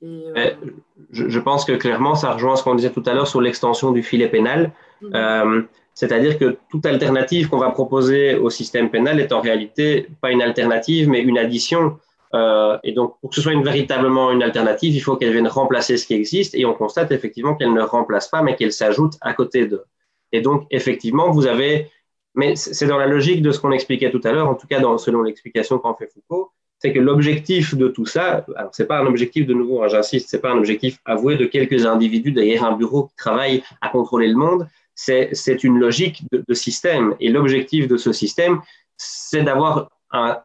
je, 0.01 1.39
pense 1.39 1.65
que 1.65 1.73
clairement, 1.73 2.15
ça 2.15 2.31
rejoint 2.31 2.55
ce 2.55 2.63
qu'on 2.63 2.75
disait 2.75 2.91
tout 2.91 3.03
à 3.05 3.13
l'heure 3.13 3.27
sur 3.27 3.41
l'extension 3.41 3.91
du 3.91 4.03
filet 4.03 4.29
pénal. 4.29 4.71
Mhm. 5.01 5.67
C'est-à-dire 5.93 6.39
que 6.39 6.57
toute 6.69 6.85
alternative 6.85 7.49
qu'on 7.49 7.59
va 7.59 7.69
proposer 7.69 8.35
au 8.35 8.49
système 8.49 8.89
pénal 8.89 9.19
est 9.19 9.31
en 9.31 9.41
réalité 9.41 10.07
pas 10.21 10.31
une 10.31 10.41
alternative, 10.41 11.07
mais 11.07 11.21
une 11.21 11.37
addition. 11.37 11.99
Euh, 12.33 12.77
et 12.83 12.93
donc, 12.93 13.19
pour 13.21 13.29
que 13.29 13.35
ce 13.35 13.41
soit 13.41 13.53
une, 13.53 13.63
véritablement 13.63 14.31
une 14.31 14.41
alternative, 14.41 14.95
il 14.95 14.99
faut 14.99 15.15
qu'elle 15.17 15.31
vienne 15.31 15.47
remplacer 15.47 15.97
ce 15.97 16.07
qui 16.07 16.15
existe. 16.15 16.55
Et 16.55 16.65
on 16.65 16.73
constate 16.73 17.11
effectivement 17.11 17.55
qu'elle 17.55 17.73
ne 17.73 17.81
remplace 17.81 18.27
pas, 18.27 18.41
mais 18.41 18.55
qu'elle 18.55 18.73
s'ajoute 18.73 19.13
à 19.21 19.33
côté 19.33 19.67
d'eux. 19.67 19.83
Et 20.31 20.41
donc, 20.41 20.65
effectivement, 20.71 21.29
vous 21.29 21.45
avez, 21.45 21.91
mais 22.35 22.55
c'est 22.55 22.87
dans 22.87 22.97
la 22.97 23.07
logique 23.07 23.41
de 23.41 23.51
ce 23.51 23.59
qu'on 23.59 23.71
expliquait 23.71 24.11
tout 24.11 24.21
à 24.23 24.31
l'heure, 24.31 24.49
en 24.49 24.55
tout 24.55 24.67
cas 24.67 24.79
selon 24.97 25.21
l'explication 25.21 25.79
qu'en 25.79 25.95
fait 25.95 26.11
Foucault, 26.13 26.51
c'est 26.79 26.91
que 26.91 26.99
l'objectif 26.99 27.75
de 27.75 27.87
tout 27.87 28.05
ça, 28.05 28.45
alors 28.57 28.71
c'est 28.73 28.87
pas 28.87 28.99
un 28.99 29.05
objectif 29.05 29.45
de 29.47 29.53
nouveau, 29.53 29.83
hein, 29.83 29.87
j'insiste, 29.87 30.29
c'est 30.29 30.41
pas 30.41 30.51
un 30.51 30.57
objectif 30.57 30.99
avoué 31.05 31.37
de 31.37 31.45
quelques 31.45 31.85
individus 31.85 32.33
derrière 32.33 32.65
un 32.65 32.75
bureau 32.75 33.05
qui 33.05 33.15
travaillent 33.15 33.63
à 33.81 33.87
contrôler 33.87 34.27
le 34.27 34.35
monde, 34.35 34.67
c'est 34.95 35.63
une 35.63 35.79
logique 35.79 36.23
de, 36.31 36.53
système. 36.53 37.15
Et 37.19 37.29
l'objectif 37.29 37.87
de 37.87 37.97
ce 37.97 38.11
système, 38.11 38.61
c'est 38.97 39.43
d'avoir 39.43 39.89
un, 40.11 40.41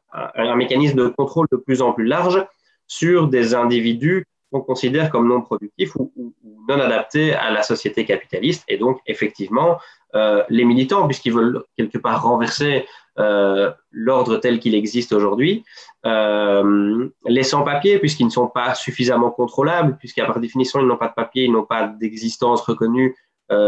mécanisme 0.57 0.97
de 0.97 1.09
contrôle 1.09 1.47
de 1.53 1.57
plus 1.57 1.83
en 1.83 1.93
plus 1.93 2.07
large 2.07 2.45
sur 2.87 3.29
des 3.29 3.55
individus 3.55 4.25
qu'on 4.51 4.61
considère 4.61 5.11
comme 5.11 5.29
non 5.29 5.43
productifs 5.43 5.95
ou, 5.97 6.35
non 6.69 6.81
adaptés 6.81 7.35
à 7.35 7.51
la 7.51 7.63
société 7.63 8.05
capitaliste. 8.05 8.65
Et 8.69 8.77
donc, 8.77 9.01
effectivement, 9.07 9.79
euh, 10.15 10.43
les 10.49 10.65
militants, 10.65 11.07
puisqu'ils 11.07 11.33
veulent 11.33 11.63
quelque 11.77 11.99
part 11.99 12.23
renverser 12.23 12.87
euh, 13.19 13.71
l'ordre 13.91 14.37
tel 14.37 14.59
qu'il 14.61 14.75
existe 14.75 15.13
aujourd'hui, 15.13 15.65
euh, 16.07 17.09
les 17.27 17.43
sans-papiers, 17.43 17.99
puisqu'ils 17.99 18.27
ne 18.27 18.31
sont 18.31 18.49
pas 18.49 18.75
suffisamment 18.75 19.31
contrôlables, 19.31 19.97
puisqu'à 19.99 20.27
par 20.27 20.41
définition, 20.41 20.81
ils 20.81 20.87
n'ont 20.87 20.97
pas 20.97 21.09
de 21.09 21.15
papier, 21.15 21.45
ils 21.45 21.53
n'ont 21.53 21.65
pas 21.65 21.87
d'existence 21.87 22.63
reconnue 22.63 23.17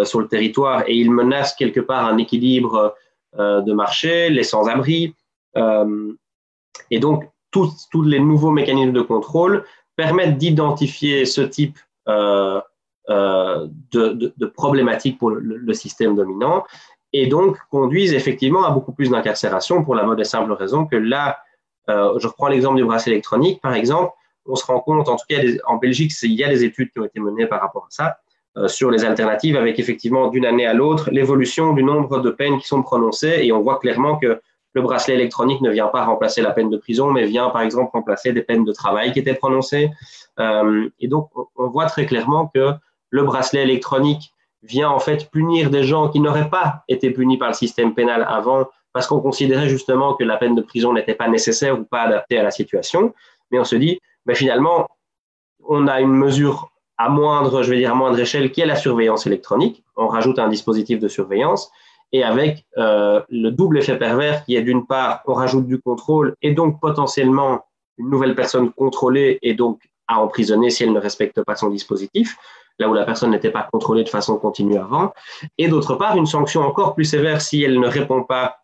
sur 0.05 0.21
le 0.21 0.29
territoire 0.29 0.83
et 0.87 0.95
ils 0.95 1.11
menacent 1.11 1.55
quelque 1.55 1.81
part 1.81 2.05
un 2.05 2.19
équilibre 2.19 2.95
de 3.39 3.73
marché, 3.73 4.29
les 4.29 4.43
sans-abri. 4.43 5.15
Et 6.91 6.99
donc, 6.99 7.25
tous, 7.51 7.89
les 8.05 8.21
nouveaux 8.21 8.51
mécanismes 8.51 8.93
de 8.93 9.03
contrôle 9.03 9.65
permettent 10.03 10.39
d'identifier 10.39 11.27
ce 11.27 11.43
type 11.43 11.79
de, 12.07 12.61
de, 13.93 14.33
de, 14.37 14.47
problématiques 14.47 15.19
pour 15.19 15.31
le, 15.31 15.75
système 15.75 16.17
dominant 16.17 16.65
et 17.13 17.27
donc 17.27 17.59
conduisent 17.71 18.15
effectivement 18.15 18.65
à 18.65 18.71
beaucoup 18.71 18.93
plus 18.93 19.11
d'incarcération 19.11 19.85
pour 19.85 19.95
la 19.95 20.05
mode 20.05 20.21
et 20.21 20.25
simple 20.25 20.53
raison 20.53 20.87
que 20.87 20.97
là, 20.97 21.39
je 21.89 22.27
reprends 22.27 22.49
l'exemple 22.49 22.77
du 22.77 22.85
bracelet 22.85 23.13
électronique, 23.13 23.61
par 23.61 23.75
exemple, 23.75 24.13
on 24.47 24.57
se 24.57 24.65
rend 24.65 24.81
compte, 24.81 25.09
en 25.09 25.17
tout 25.17 25.27
cas 25.29 25.41
en 25.67 25.77
Belgique, 25.77 26.13
il 26.23 26.33
y 26.33 26.45
a 26.45 26.49
des 26.49 26.65
études 26.65 26.91
qui 26.93 26.99
ont 26.99 27.05
été 27.05 27.21
menées 27.21 27.47
par 27.47 27.61
rapport 27.61 27.85
à 27.85 27.91
ça, 27.91 28.17
euh, 28.57 28.67
sur 28.67 28.91
les 28.91 29.05
alternatives 29.05 29.57
avec 29.57 29.79
effectivement 29.79 30.27
d'une 30.27 30.45
année 30.45 30.67
à 30.67 30.75
l'autre 30.75 31.09
l'évolution 31.13 31.73
du 31.73 31.85
nombre 31.85 32.19
de 32.19 32.31
peines 32.31 32.59
qui 32.59 32.67
sont 32.67 32.83
prononcées 32.83 33.43
et 33.45 33.53
on 33.53 33.61
voit 33.61 33.79
clairement 33.79 34.17
que 34.17 34.41
le 34.73 34.83
bracelet 34.83 35.15
électronique 35.15 35.61
ne 35.61 35.71
vient 35.71 35.89
pas 35.89 36.05
remplacer 36.05 36.43
la 36.43 36.53
peine 36.53 36.71
de 36.71 36.77
prison, 36.77 37.11
mais 37.11 37.27
vient 37.27 37.51
par 37.51 37.63
exemple 37.63 37.91
remplacer 37.93 38.33
des 38.33 38.43
peines 38.43 38.65
de 38.65 38.73
travail 38.73 39.13
qui 39.13 39.19
étaient 39.19 39.35
prononcées. 39.35 39.91
Euh, 40.39 40.89
et 41.01 41.09
donc, 41.09 41.31
on 41.57 41.69
voit 41.69 41.87
très 41.87 42.07
clairement 42.07 42.51
que 42.55 42.73
le 43.11 43.23
bracelet 43.25 43.63
électronique 43.63 44.33
vient 44.63 44.91
en 44.91 45.01
fait 45.01 45.31
punir 45.31 45.71
des 45.71 45.85
gens 45.85 46.09
qui 46.09 46.21
n'auraient 46.21 46.51
pas 46.51 46.85
été 46.89 47.11
punis 47.11 47.39
par 47.39 47.49
le 47.49 47.55
système 47.55 47.95
pénal 47.95 48.27
avant 48.29 48.69
parce 48.93 49.07
qu'on 49.07 49.21
considérait 49.21 49.69
justement 49.69 50.15
que 50.15 50.25
la 50.25 50.37
peine 50.37 50.55
de 50.55 50.63
prison 50.63 50.93
n'était 50.93 51.15
pas 51.15 51.29
nécessaire 51.29 51.79
ou 51.79 51.85
pas 51.85 52.03
adaptée 52.03 52.39
à 52.39 52.43
la 52.43 52.51
situation. 52.51 53.15
Mais 53.51 53.59
on 53.59 53.65
se 53.65 53.77
dit, 53.77 54.01
mais 54.27 54.35
finalement, 54.35 54.89
on 55.67 55.87
a 55.87 56.01
une 56.01 56.13
mesure 56.13 56.71
à 56.99 57.09
moindre, 57.09 57.63
je 57.63 57.71
vais 57.71 57.79
dire 57.79 57.93
à 57.93 57.95
moindre 57.95 58.19
échelle, 58.19 58.53
qui 58.53 58.61
est 58.61 58.67
la 58.67 58.77
surveillance 58.77 59.27
électronique. 59.27 59.85
On 59.97 60.09
rajoute 60.09 60.39
un 60.39 60.49
dispositif 60.49 60.99
de 60.99 61.09
surveillance 61.09 61.73
et 62.13 62.25
avec 62.25 62.65
euh, 62.77 63.21
le 63.29 63.51
double 63.51 63.79
effet 63.79 63.97
pervers 63.97 64.45
qui 64.45 64.57
est 64.57 64.63
d'une 64.63 64.87
part, 64.87 65.23
on 65.27 65.35
rajoute 65.35 65.67
du 65.67 65.81
contrôle 65.81 66.35
et 66.43 66.53
donc 66.53 66.81
potentiellement 66.81 67.65
une 67.99 68.11
nouvelle 68.11 68.35
personne 68.35 68.73
contrôlée 68.73 69.39
et 69.43 69.55
donc 69.55 69.81
à 70.09 70.21
emprisonner 70.21 70.71
si 70.71 70.83
elle 70.83 70.93
ne 70.93 70.99
respecte 70.99 71.43
pas 71.43 71.55
son 71.55 71.71
dispositif, 71.71 72.37
là 72.79 72.89
où 72.89 72.95
la 72.95 73.05
personne 73.05 73.31
n'était 73.31 73.51
pas 73.51 73.69
contrôlée 73.71 74.03
de 74.03 74.09
façon 74.09 74.37
continue 74.39 74.77
avant. 74.77 75.13
Et 75.57 75.69
d'autre 75.69 75.95
part, 75.95 76.17
une 76.17 76.27
sanction 76.27 76.63
encore 76.63 76.95
plus 76.95 77.05
sévère 77.05 77.41
si 77.41 77.63
elle 77.63 77.79
ne 77.79 77.87
répond 77.87 78.25
pas 78.25 78.57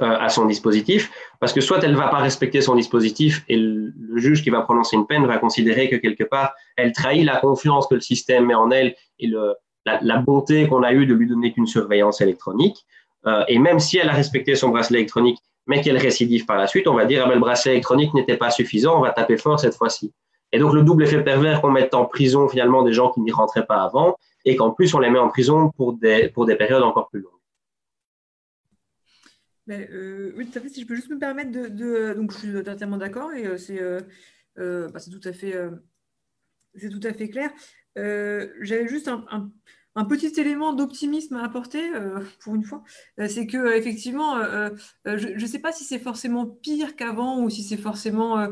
euh, 0.00 0.16
à 0.18 0.30
son 0.30 0.46
dispositif, 0.46 1.10
parce 1.40 1.52
que 1.52 1.60
soit 1.60 1.82
elle 1.82 1.92
ne 1.92 1.98
va 1.98 2.08
pas 2.08 2.18
respecter 2.18 2.62
son 2.62 2.76
dispositif 2.76 3.44
et 3.48 3.56
le, 3.56 3.92
juge 4.16 4.42
qui 4.42 4.48
va 4.48 4.62
prononcer 4.62 4.96
une 4.96 5.06
peine 5.06 5.26
va 5.26 5.38
considérer 5.38 5.90
que 5.90 5.96
quelque 5.96 6.24
part, 6.24 6.54
elle 6.76 6.92
trahit 6.92 7.24
la 7.24 7.36
confiance 7.36 7.86
que 7.88 7.96
le 7.96 8.00
système 8.00 8.46
met 8.46 8.54
en 8.54 8.70
elle 8.70 8.94
et 9.18 9.26
le, 9.26 9.54
la, 9.86 10.18
bonté 10.18 10.68
qu'on 10.68 10.82
a 10.82 10.92
eue 10.92 11.06
de 11.06 11.14
lui 11.14 11.26
donner 11.26 11.52
qu'une 11.52 11.66
surveillance 11.66 12.20
électronique. 12.20 12.86
Euh, 13.26 13.44
et 13.48 13.58
même 13.58 13.78
si 13.78 13.98
elle 13.98 14.08
a 14.08 14.12
respecté 14.12 14.54
son 14.54 14.70
bracelet 14.70 14.98
électronique, 15.00 15.38
mais 15.66 15.82
qu'elle 15.82 15.98
récidive 15.98 16.46
par 16.46 16.56
la 16.56 16.66
suite, 16.66 16.88
on 16.88 16.94
va 16.94 17.04
dire, 17.04 17.22
ah 17.24 17.28
ben, 17.28 17.34
le 17.34 17.40
bracelet 17.40 17.72
électronique 17.72 18.14
n'était 18.14 18.36
pas 18.36 18.50
suffisant, 18.50 18.98
on 18.98 19.02
va 19.02 19.10
taper 19.10 19.36
fort 19.36 19.60
cette 19.60 19.74
fois-ci. 19.74 20.12
Et 20.52 20.58
donc 20.58 20.72
le 20.72 20.82
double 20.82 21.04
effet 21.04 21.22
pervers 21.22 21.60
qu'on 21.60 21.70
mette 21.70 21.94
en 21.94 22.06
prison 22.06 22.48
finalement 22.48 22.82
des 22.82 22.92
gens 22.92 23.10
qui 23.10 23.20
n'y 23.20 23.30
rentraient 23.30 23.66
pas 23.66 23.82
avant, 23.82 24.16
et 24.44 24.56
qu'en 24.56 24.70
plus 24.70 24.94
on 24.94 24.98
les 24.98 25.10
met 25.10 25.18
en 25.18 25.28
prison 25.28 25.70
pour 25.70 25.92
des, 25.92 26.28
pour 26.28 26.46
des 26.46 26.56
périodes 26.56 26.82
encore 26.82 27.08
plus 27.08 27.20
longues. 27.20 27.32
Euh, 29.70 30.32
oui, 30.36 30.50
tout 30.50 30.58
à 30.58 30.62
fait. 30.62 30.68
Si 30.68 30.82
je 30.82 30.86
peux 30.86 30.96
juste 30.96 31.10
me 31.10 31.18
permettre 31.18 31.52
de. 31.52 32.14
donc, 32.14 32.32
je 32.32 32.38
suis 32.38 32.52
totalement 32.64 32.96
d'accord 32.96 33.32
et 33.32 33.46
euh, 33.46 34.88
bah, 34.88 34.98
c'est 34.98 35.10
tout, 35.10 35.20
c'est 35.22 36.88
tout 36.88 37.00
à 37.04 37.12
fait 37.12 37.28
clair. 37.28 37.50
J'avais 37.96 38.88
juste 38.88 39.08
un, 39.08 39.50
petit 40.04 40.32
élément 40.40 40.72
d'optimisme 40.72 41.36
à 41.36 41.44
apporter 41.44 41.94
euh, 41.94 42.20
pour 42.40 42.54
une 42.54 42.64
fois, 42.64 42.82
euh, 43.18 43.28
c'est 43.28 43.46
que 43.46 43.56
euh, 43.56 43.76
effectivement, 43.76 44.36
je 45.04 45.34
ne 45.34 45.46
sais 45.46 45.58
pas 45.58 45.72
si 45.72 45.84
c'est 45.84 45.98
forcément 45.98 46.46
pire 46.46 46.96
qu'avant 46.96 47.42
ou 47.42 47.50
si 47.50 47.62
c'est 47.62 47.76
forcément 47.76 48.48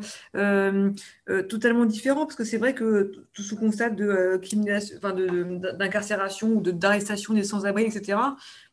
totalement 1.49 1.85
différent, 1.85 2.27
parce 2.27 2.37
que 2.37 2.45
c'est 2.45 2.59
vrai 2.59 2.75
que 2.75 3.13
tout 3.33 3.43
ce 3.43 3.55
constat 3.55 3.91
d'incarcération 3.91 6.49
ou 6.49 6.61
d'arrestation 6.61 7.35
des 7.35 7.45
sans-abri, 7.45 7.85
etc. 7.85 8.19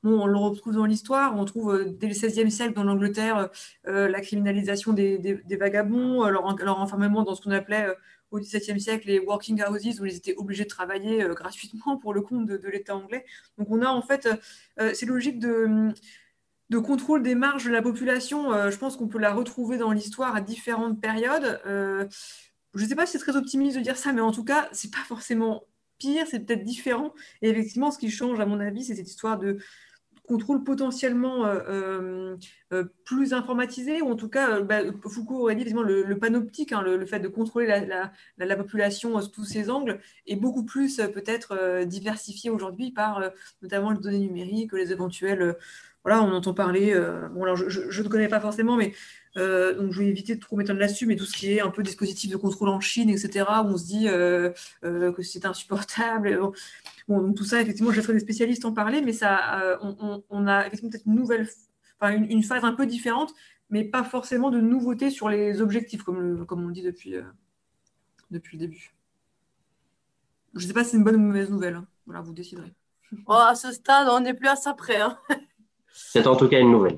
Bon, 0.03 0.21
on 0.21 0.27
le 0.27 0.37
retrouve 0.37 0.75
dans 0.75 0.85
l'histoire, 0.85 1.37
on 1.37 1.45
trouve 1.45 1.85
dès 1.97 2.07
le 2.07 2.13
XVIe 2.13 2.51
siècle 2.51 2.73
dans 2.73 2.83
l'Angleterre 2.83 3.49
la 3.85 4.21
criminalisation 4.21 4.93
des, 4.93 5.17
des, 5.17 5.57
vagabonds, 5.57 6.27
leur, 6.27 6.55
leur 6.57 6.79
enfermement 6.79 7.23
dans 7.23 7.35
ce 7.35 7.41
qu'on 7.41 7.51
appelait 7.51 7.87
au 8.35 8.39
XVIIe 8.39 8.79
siècle 8.79 9.07
les 9.07 9.19
working 9.19 9.61
houses 9.63 9.99
où 9.99 10.05
ils 10.05 10.15
étaient 10.15 10.35
obligés 10.37 10.63
de 10.63 10.69
travailler 10.69 11.23
euh, 11.23 11.33
gratuitement 11.33 11.97
pour 11.97 12.13
le 12.13 12.21
compte 12.21 12.45
de, 12.45 12.69
l'État 12.69 12.95
anglais. 12.95 13.25
Donc 13.57 13.67
on 13.69 13.81
a 13.81 13.87
en 13.87 14.01
fait 14.01 14.25
euh, 14.25 14.35
euh, 14.79 14.93
ces 14.93 15.05
logiques 15.05 15.39
de, 15.39 15.93
contrôle 16.79 17.23
des 17.23 17.35
marges 17.35 17.65
de 17.65 17.71
la 17.71 17.81
population. 17.81 18.69
je 18.69 18.77
pense 18.77 18.97
qu'on 18.97 19.07
peut 19.07 19.19
la 19.19 19.33
retrouver 19.33 19.77
dans 19.77 19.91
l'histoire 19.91 20.35
à 20.35 20.41
différentes 20.41 20.99
périodes. 20.99 21.61
je 21.65 22.07
ne 22.83 22.87
sais 22.87 22.95
pas 22.95 23.05
si 23.05 23.13
c'est 23.13 23.19
très 23.19 23.37
optimiste 23.37 23.77
de 23.77 23.81
dire 23.81 23.95
ça, 23.95 24.11
mais 24.11 24.19
en 24.21 24.33
tout 24.33 24.43
cas, 24.43 24.67
c'est 24.73 24.91
pas 24.91 25.03
forcément 25.07 25.63
pire, 25.99 26.25
c'est 26.29 26.41
peut-être 26.41 26.63
différent. 26.63 27.13
Et 27.41 27.49
effectivement, 27.49 27.91
ce 27.91 27.97
qui 27.97 28.11
change, 28.11 28.41
à 28.41 28.45
mon 28.45 28.59
avis, 28.59 28.83
c'est 28.83 28.95
cette 28.95 29.09
histoire 29.09 29.39
de 29.39 29.57
contrôle 30.25 30.63
potentiellement 30.63 31.45
euh, 31.45 31.59
euh, 31.69 32.37
euh, 32.73 32.83
plus 33.05 33.33
informatisé, 33.33 34.01
ou 34.01 34.09
en 34.09 34.15
tout 34.15 34.29
cas, 34.29 34.61
bah, 34.61 34.79
Foucault 35.03 35.41
aurait 35.41 35.55
dit 35.55 35.63
le, 35.63 36.17
panoptique, 36.17 36.71
hein, 36.71 36.81
le, 36.81 37.05
fait 37.05 37.19
de 37.19 37.27
contrôler 37.27 37.67
la, 37.67 38.11
la, 38.37 38.55
population 38.55 39.19
sous 39.21 39.29
tous 39.29 39.45
ses 39.45 39.69
angles, 39.69 39.99
est 40.27 40.35
beaucoup 40.35 40.63
plus 40.63 40.97
peut-être 41.13 41.83
diversifié 41.85 42.49
aujourd'hui 42.49 42.91
par 42.91 43.21
notamment 43.61 43.91
les 43.91 43.99
données 43.99 44.19
numériques, 44.19 44.73
les 44.73 44.91
éventuels... 44.91 45.55
voilà, 46.03 46.23
on 46.23 46.31
entend 46.31 46.53
parler, 46.53 46.93
bon 47.31 47.43
alors 47.43 47.55
je 47.55 48.01
ne 48.01 48.07
connais 48.07 48.27
pas 48.27 48.39
forcément, 48.39 48.75
mais 48.75 48.93
donc 49.35 49.91
je 49.91 49.99
vais 49.99 50.07
éviter 50.07 50.35
de 50.35 50.39
trop 50.39 50.55
m'étendre 50.55 50.79
là-dessus, 50.79 51.05
mais 51.05 51.15
tout 51.15 51.25
ce 51.25 51.35
qui 51.35 51.51
est 51.51 51.61
un 51.61 51.69
peu 51.69 51.83
dispositif 51.83 52.31
de 52.31 52.37
contrôle 52.37 52.69
en 52.69 52.79
Chine, 52.79 53.09
etc., 53.09 53.45
où 53.63 53.67
on 53.67 53.77
se 53.77 53.85
dit 53.85 54.05
que 54.05 55.23
c'est 55.23 55.45
insupportable. 55.45 56.39
Bon, 57.07 57.21
donc 57.21 57.35
tout 57.35 57.43
ça, 57.43 57.61
effectivement, 57.61 57.91
je 57.91 57.97
laisserai 57.97 58.13
des 58.13 58.19
spécialistes 58.19 58.65
en 58.65 58.73
parler, 58.73 59.01
mais 59.01 59.13
ça, 59.13 59.61
euh, 59.61 59.77
on, 60.29 60.47
a 60.47 60.61
effectivement 60.61 60.89
peut-être 60.89 61.05
une 61.05 61.15
nouvelle, 61.15 61.47
enfin 61.99 62.15
une, 62.15 62.43
phase 62.43 62.63
un 62.63 62.73
peu 62.73 62.87
différente, 62.87 63.33
mais 63.69 63.83
pas 63.83 64.03
forcément 64.03 64.49
de 64.49 64.59
nouveautés 64.59 65.11
sur 65.11 65.29
les 65.29 65.61
objectifs, 65.61 66.01
comme, 66.01 66.45
comme 66.47 66.63
on 66.63 66.67
le 66.67 66.73
dit 66.73 66.81
depuis, 66.81 67.15
euh, 67.15 67.23
depuis 68.31 68.57
le 68.57 68.61
début. 68.61 68.95
Je 70.55 70.63
ne 70.63 70.67
sais 70.67 70.73
pas 70.73 70.83
si 70.83 70.91
c'est 70.91 70.97
une 70.97 71.03
bonne 71.03 71.15
ou 71.15 71.19
une 71.19 71.27
mauvaise 71.27 71.51
nouvelle. 71.51 71.75
Hein. 71.75 71.85
Voilà, 72.05 72.21
vous 72.21 72.33
déciderez. 72.33 72.73
Oh, 73.27 73.33
à 73.33 73.53
ce 73.53 73.71
stade, 73.71 74.07
on 74.09 74.19
n'est 74.19 74.33
plus 74.33 74.47
à 74.47 74.55
ça 74.55 74.73
près. 74.73 74.99
Hein. 74.99 75.17
c'est 75.93 76.25
en 76.25 76.35
tout 76.35 76.49
cas 76.49 76.59
une 76.59 76.71
nouvelle. 76.71 76.97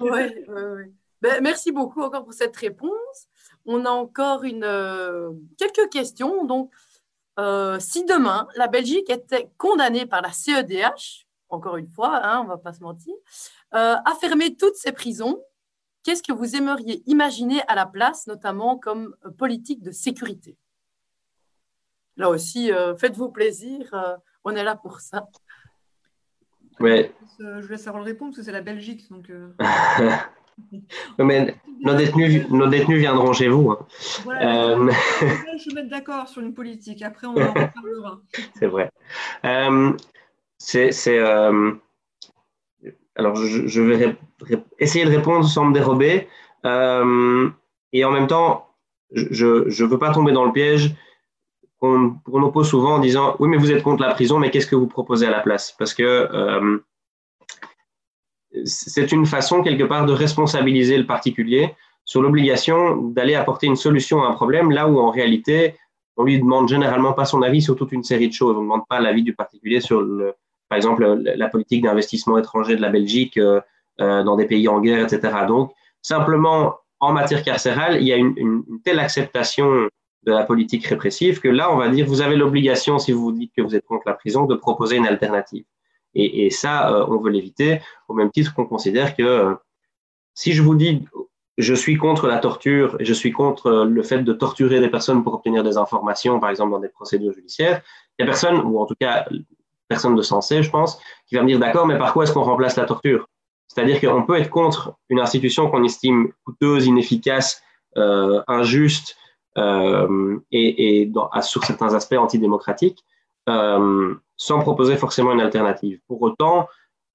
Oui, 0.00 0.22
oui, 0.48 0.84
ben, 1.24 1.42
merci 1.42 1.72
beaucoup 1.72 2.02
encore 2.02 2.22
pour 2.22 2.34
cette 2.34 2.54
réponse. 2.54 3.28
On 3.64 3.86
a 3.86 3.88
encore 3.88 4.44
une, 4.44 4.62
euh, 4.62 5.30
quelques 5.56 5.90
questions. 5.90 6.44
Donc, 6.44 6.70
euh, 7.38 7.80
si 7.80 8.04
demain 8.04 8.46
la 8.56 8.68
Belgique 8.68 9.08
était 9.08 9.50
condamnée 9.56 10.04
par 10.04 10.20
la 10.20 10.32
CEDH, 10.32 11.26
encore 11.48 11.78
une 11.78 11.88
fois, 11.88 12.20
hein, 12.22 12.40
on 12.40 12.44
ne 12.44 12.48
va 12.48 12.58
pas 12.58 12.74
se 12.74 12.82
mentir, 12.82 13.14
euh, 13.74 13.96
à 14.04 14.14
fermer 14.20 14.54
toutes 14.54 14.76
ses 14.76 14.92
prisons, 14.92 15.42
qu'est-ce 16.02 16.22
que 16.22 16.34
vous 16.34 16.56
aimeriez 16.56 17.02
imaginer 17.06 17.62
à 17.68 17.74
la 17.74 17.86
place, 17.86 18.26
notamment 18.26 18.76
comme 18.76 19.16
politique 19.38 19.82
de 19.82 19.92
sécurité? 19.92 20.58
Là 22.18 22.28
aussi, 22.28 22.70
faites-vous 22.98 23.30
plaisir, 23.30 24.20
on 24.44 24.54
est 24.54 24.62
là 24.62 24.76
pour 24.76 25.00
ça. 25.00 25.26
Ouais. 26.80 27.14
Je 27.38 27.66
laisse 27.66 27.86
Harold 27.86 28.04
répondre 28.04 28.32
parce 28.32 28.40
que 28.40 28.44
c'est 28.44 28.52
la 28.52 28.60
Belgique. 28.60 29.10
Donc, 29.10 29.32
mais 31.18 31.54
nos 31.82 31.94
détenus, 31.94 32.48
nos 32.50 32.66
détenus 32.66 32.98
viendront 32.98 33.32
chez 33.32 33.48
vous. 33.48 33.70
Hein. 33.70 33.78
euh... 34.40 34.90
Je 35.58 35.68
vais 35.70 35.74
mettre 35.74 35.90
d'accord 35.90 36.28
sur 36.28 36.42
une 36.42 36.54
politique. 36.54 37.02
Après, 37.02 37.26
on 37.26 37.32
en 37.32 37.48
reparlera. 37.48 38.20
c'est 38.58 38.66
vrai. 38.66 38.90
Euh, 39.44 39.92
c'est, 40.58 40.92
euh... 41.08 41.72
Alors, 43.16 43.36
je, 43.36 43.66
je 43.66 43.82
vais 43.82 44.16
essayer 44.78 45.04
de 45.04 45.10
répondre 45.10 45.46
sans 45.46 45.66
me 45.66 45.74
dérober. 45.74 46.28
Euh, 46.64 47.50
et 47.92 48.04
en 48.04 48.10
même 48.10 48.26
temps, 48.26 48.68
je 49.12 49.44
ne 49.46 49.86
veux 49.86 49.98
pas 49.98 50.12
tomber 50.12 50.32
dans 50.32 50.44
le 50.44 50.52
piège 50.52 50.94
qu'on, 51.80 52.16
qu'on 52.24 52.42
oppose 52.42 52.68
souvent 52.68 52.94
en 52.94 52.98
disant 52.98 53.36
Oui, 53.38 53.48
mais 53.48 53.56
vous 53.56 53.70
êtes 53.70 53.82
contre 53.82 54.02
la 54.02 54.14
prison, 54.14 54.38
mais 54.38 54.50
qu'est-ce 54.50 54.66
que 54.66 54.76
vous 54.76 54.86
proposez 54.86 55.26
à 55.26 55.30
la 55.30 55.40
place? 55.40 55.74
Parce 55.78 55.94
que 55.94 56.02
euh, 56.02 56.78
c'est 58.64 59.12
une 59.12 59.26
façon 59.26 59.62
quelque 59.62 59.84
part 59.84 60.06
de 60.06 60.12
responsabiliser 60.12 60.96
le 60.96 61.06
particulier 61.06 61.74
sur 62.04 62.22
l'obligation 62.22 62.96
d'aller 62.96 63.34
apporter 63.34 63.66
une 63.66 63.76
solution 63.76 64.22
à 64.22 64.28
un 64.28 64.32
problème, 64.32 64.70
là 64.70 64.88
où 64.88 64.98
en 64.98 65.10
réalité, 65.10 65.76
on 66.16 66.24
lui 66.24 66.38
demande 66.38 66.68
généralement 66.68 67.12
pas 67.12 67.24
son 67.24 67.42
avis 67.42 67.62
sur 67.62 67.76
toute 67.76 67.92
une 67.92 68.04
série 68.04 68.28
de 68.28 68.32
choses. 68.32 68.56
On 68.56 68.60
ne 68.60 68.64
demande 68.64 68.86
pas 68.88 69.00
l'avis 69.00 69.22
du 69.22 69.34
particulier 69.34 69.80
sur, 69.80 70.00
le, 70.00 70.34
par 70.68 70.76
exemple, 70.76 71.04
la 71.24 71.48
politique 71.48 71.82
d'investissement 71.82 72.38
étranger 72.38 72.76
de 72.76 72.82
la 72.82 72.90
Belgique 72.90 73.36
euh, 73.38 73.60
euh, 74.00 74.22
dans 74.22 74.36
des 74.36 74.46
pays 74.46 74.68
en 74.68 74.80
guerre, 74.80 75.04
etc. 75.04 75.34
Donc, 75.48 75.72
simplement, 76.02 76.74
en 77.00 77.12
matière 77.12 77.42
carcérale, 77.42 77.98
il 78.00 78.06
y 78.06 78.12
a 78.12 78.16
une, 78.16 78.34
une, 78.36 78.80
telle 78.84 78.98
acceptation 78.98 79.88
de 80.24 80.32
la 80.32 80.44
politique 80.44 80.86
répressive 80.86 81.40
que 81.40 81.48
là, 81.48 81.72
on 81.72 81.76
va 81.76 81.88
dire, 81.88 82.06
vous 82.06 82.20
avez 82.20 82.36
l'obligation, 82.36 82.98
si 82.98 83.12
vous 83.12 83.22
vous 83.22 83.32
dites 83.32 83.52
que 83.56 83.62
vous 83.62 83.74
êtes 83.74 83.84
contre 83.84 84.04
la 84.06 84.14
prison, 84.14 84.44
de 84.46 84.54
proposer 84.54 84.96
une 84.96 85.06
alternative. 85.06 85.64
Et, 86.14 86.50
ça, 86.50 86.92
euh, 86.92 87.06
on 87.08 87.18
veut 87.18 87.30
l'éviter, 87.30 87.80
au 88.08 88.14
même 88.14 88.30
titre 88.30 88.54
qu'on 88.54 88.66
considère 88.66 89.16
que 89.16 89.22
euh, 89.22 89.54
si 90.34 90.52
je 90.52 90.62
vous 90.62 90.74
dis 90.74 91.04
je 91.56 91.74
suis 91.74 91.96
contre 91.96 92.26
la 92.26 92.38
torture 92.38 92.96
je 92.98 93.12
suis 93.12 93.30
contre 93.30 93.66
euh, 93.66 93.84
le 93.84 94.02
fait 94.02 94.18
de 94.18 94.32
torturer 94.32 94.80
des 94.80 94.88
personnes 94.88 95.22
pour 95.22 95.34
obtenir 95.34 95.62
des 95.62 95.76
informations, 95.76 96.40
par 96.40 96.50
exemple 96.50 96.72
dans 96.72 96.80
des 96.80 96.88
procédures 96.88 97.32
judiciaires, 97.32 97.82
il 98.18 98.22
y 98.22 98.24
a 98.24 98.26
personne, 98.26 98.60
ou 98.60 98.78
en 98.80 98.86
tout 98.86 98.96
cas 98.98 99.26
personne 99.88 100.14
de 100.14 100.22
sensé, 100.22 100.62
je 100.62 100.70
pense, 100.70 101.00
qui 101.26 101.34
va 101.34 101.42
me 101.42 101.48
dire 101.48 101.58
d'accord, 101.58 101.86
mais 101.86 101.98
par 101.98 102.12
quoi 102.12 102.24
est-ce 102.24 102.32
qu'on 102.32 102.42
remplace 102.42 102.76
la 102.76 102.84
torture? 102.84 103.28
C'est-à-dire 103.68 104.00
qu'on 104.00 104.22
peut 104.22 104.36
être 104.36 104.50
contre 104.50 104.94
une 105.08 105.18
institution 105.18 105.68
qu'on 105.68 105.82
estime 105.84 106.32
coûteuse, 106.44 106.86
inefficace, 106.86 107.62
injuste 107.96 109.16
et, 109.56 110.42
et 110.52 111.12
sur 111.42 111.64
certains 111.64 111.94
aspects 111.94 112.14
antidémocratiques, 112.14 113.04
sans 114.36 114.60
proposer 114.60 114.96
forcément 114.96 115.32
une 115.32 115.40
alternative. 115.40 116.00
Pour 116.06 116.22
autant, 116.22 116.68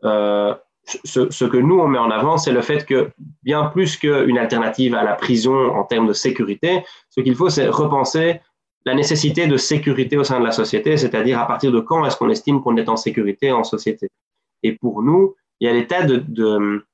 euh, 0.04 0.54
ce, 0.86 1.46
que 1.46 1.58
nous, 1.58 1.80
on 1.80 1.88
met 1.88 2.00
en 2.00 2.10
avant, 2.10 2.38
c'est 2.38 2.52
le 2.52 2.62
fait 2.62 2.86
que 2.86 3.12
bien 3.44 3.66
plus 3.66 3.98
qu'une 3.98 4.38
alternative 4.38 4.96
à 4.96 5.04
la 5.04 5.14
prison 5.14 5.72
en 5.76 5.84
termes 5.84 6.08
de 6.08 6.14
sécurité, 6.14 6.84
ce 7.10 7.22
qu'il 7.22 7.36
faut, 7.36 7.50
c'est 7.50 7.68
repenser 7.68 8.42
la 8.86 8.96
nécessité 8.96 9.46
de 9.46 9.58
sécurité 9.58 10.18
au 10.18 10.24
sein 10.24 10.40
de 10.40 10.46
la 10.46 10.52
société, 10.52 10.98
c'est-à-dire 10.98 11.40
à 11.40 11.46
partir 11.46 11.72
de 11.72 11.80
quand 11.80 12.06
est-ce 12.06 12.18
qu'on 12.18 12.30
estime 12.30 12.62
qu'on 12.62 12.78
est 12.78 12.90
en 12.90 12.96
sécurité 12.96 13.52
en 13.52 13.64
société. 13.64 14.10
Et 14.64 14.74
pour 14.74 15.04
nous, 15.04 15.36
il 15.60 15.68
y 15.68 15.70
a 15.70 15.74
des 15.74 15.86
tas 15.86 16.04
de, 16.04 16.18
de, 16.28 16.86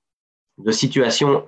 de 0.57 0.71
situations 0.71 1.47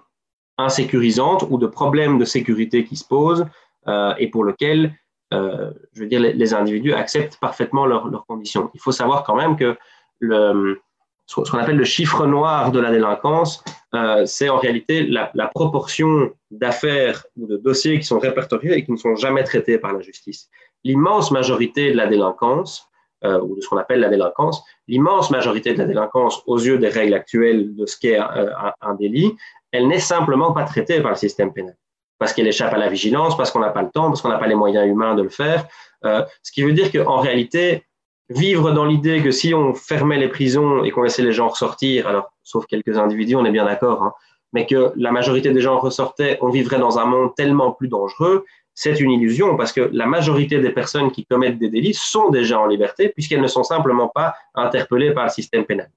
insécurisantes 0.57 1.45
ou 1.49 1.57
de 1.57 1.67
problèmes 1.67 2.17
de 2.17 2.25
sécurité 2.25 2.83
qui 2.85 2.95
se 2.95 3.05
posent 3.05 3.45
euh, 3.87 4.13
et 4.17 4.27
pour 4.27 4.45
lesquels 4.45 4.93
euh, 5.33 5.71
je 5.93 6.01
veux 6.01 6.07
dire, 6.07 6.21
les, 6.21 6.53
individus 6.53 6.93
acceptent 6.93 7.37
parfaitement 7.37 7.85
leurs, 7.85 8.25
conditions. 8.27 8.71
Il 8.73 8.79
faut 8.79 8.91
savoir 8.91 9.23
quand 9.23 9.35
même 9.35 9.57
que 9.57 9.77
ce 10.21 11.51
qu'on 11.51 11.57
appelle 11.57 11.75
le 11.75 11.83
chiffre 11.83 12.25
noir 12.25 12.71
de 12.71 12.79
la 12.79 12.91
délinquance, 12.91 13.63
euh, 13.93 14.25
c'est 14.25 14.49
en 14.49 14.57
réalité 14.57 15.05
la, 15.05 15.29
proportion 15.53 16.31
d'affaires 16.51 17.25
ou 17.35 17.45
de 17.45 17.57
dossiers 17.57 17.99
qui 17.99 18.05
sont 18.05 18.19
répertoriés 18.19 18.77
et 18.77 18.85
qui 18.85 18.91
ne 18.91 18.97
sont 18.97 19.15
jamais 19.15 19.43
traités 19.43 19.77
par 19.77 19.93
la 19.93 20.01
justice. 20.01 20.49
L'immense 20.83 21.31
majorité 21.31 21.91
de 21.91 21.97
la 21.97 22.07
délinquance, 22.07 22.87
euh, 23.25 23.41
ou 23.41 23.55
de 23.55 23.61
ce 23.61 23.67
qu'on 23.67 23.77
appelle 23.77 23.99
la 23.99 24.09
délinquance, 24.09 24.63
l'immense 24.87 25.29
majorité 25.31 25.73
de 25.73 25.79
la 25.79 25.85
délinquance 25.85 26.41
aux 26.45 26.59
yeux 26.59 26.77
des 26.77 26.89
règles 26.89 27.15
actuelles 27.15 27.75
de 27.75 27.85
ce 27.85 27.97
qu'est 27.97 28.17
un 28.17 28.93
délit, 28.93 29.35
elle 29.71 29.87
n'est 29.87 29.99
simplement 29.99 30.53
pas 30.53 30.63
traitée 30.63 31.01
par 31.01 31.11
le 31.11 31.17
système 31.17 31.51
pénal 31.51 31.75
parce 32.19 32.33
qu'elle 32.33 32.47
échappe 32.47 32.73
à 32.73 32.77
la 32.77 32.89
vigilance, 32.89 33.37
parce 33.37 33.51
qu'on 33.51 33.59
n'a 33.59 33.69
pas 33.69 33.81
le 33.81 33.89
temps, 33.89 34.07
parce 34.07 34.21
qu'on 34.21 34.29
n'a 34.29 34.37
pas 34.37 34.47
les 34.47 34.55
moyens 34.55 34.87
humains 34.87 35.15
de 35.15 35.21
le 35.21 35.29
faire. 35.29 35.65
Euh, 36.05 36.23
ce 36.43 36.51
qui 36.51 36.63
veut 36.63 36.73
dire 36.73 36.91
qu'en 36.91 37.17
réalité, 37.17 37.83
vivre 38.29 38.71
dans 38.71 38.85
l'idée 38.85 39.21
que 39.21 39.31
si 39.31 39.53
on 39.53 39.73
fermait 39.73 40.17
les 40.17 40.27
prisons 40.27 40.83
et 40.83 40.91
qu'on 40.91 41.03
laissait 41.03 41.23
les 41.23 41.31
gens 41.31 41.47
ressortir, 41.47 42.07
alors 42.07 42.31
sauf 42.43 42.65
quelques 42.65 42.97
individus, 42.97 43.35
on 43.35 43.45
est 43.45 43.51
bien 43.51 43.65
d'accord, 43.65 44.03
hein, 44.03 44.13
mais 44.53 44.65
que 44.65 44.91
la 44.95 45.11
majorité 45.11 45.51
des 45.51 45.61
gens 45.61 45.77
ressortaient, 45.79 46.37
on 46.41 46.49
vivrait 46.49 46.79
dans 46.79 46.99
un 46.99 47.05
monde 47.05 47.35
tellement 47.35 47.71
plus 47.71 47.87
dangereux, 47.87 48.45
c'est 48.73 48.99
une 48.99 49.11
illusion 49.11 49.57
parce 49.57 49.71
que 49.71 49.89
la 49.91 50.05
majorité 50.05 50.59
des 50.59 50.69
personnes 50.69 51.11
qui 51.11 51.25
commettent 51.25 51.57
des 51.57 51.69
délits 51.69 51.95
sont 51.95 52.29
déjà 52.29 52.59
en 52.59 52.67
liberté 52.67 53.09
puisqu'elles 53.09 53.41
ne 53.41 53.47
sont 53.47 53.63
simplement 53.63 54.07
pas 54.07 54.35
interpellées 54.53 55.11
par 55.11 55.23
le 55.23 55.29
système 55.31 55.65
pénal. 55.65 55.89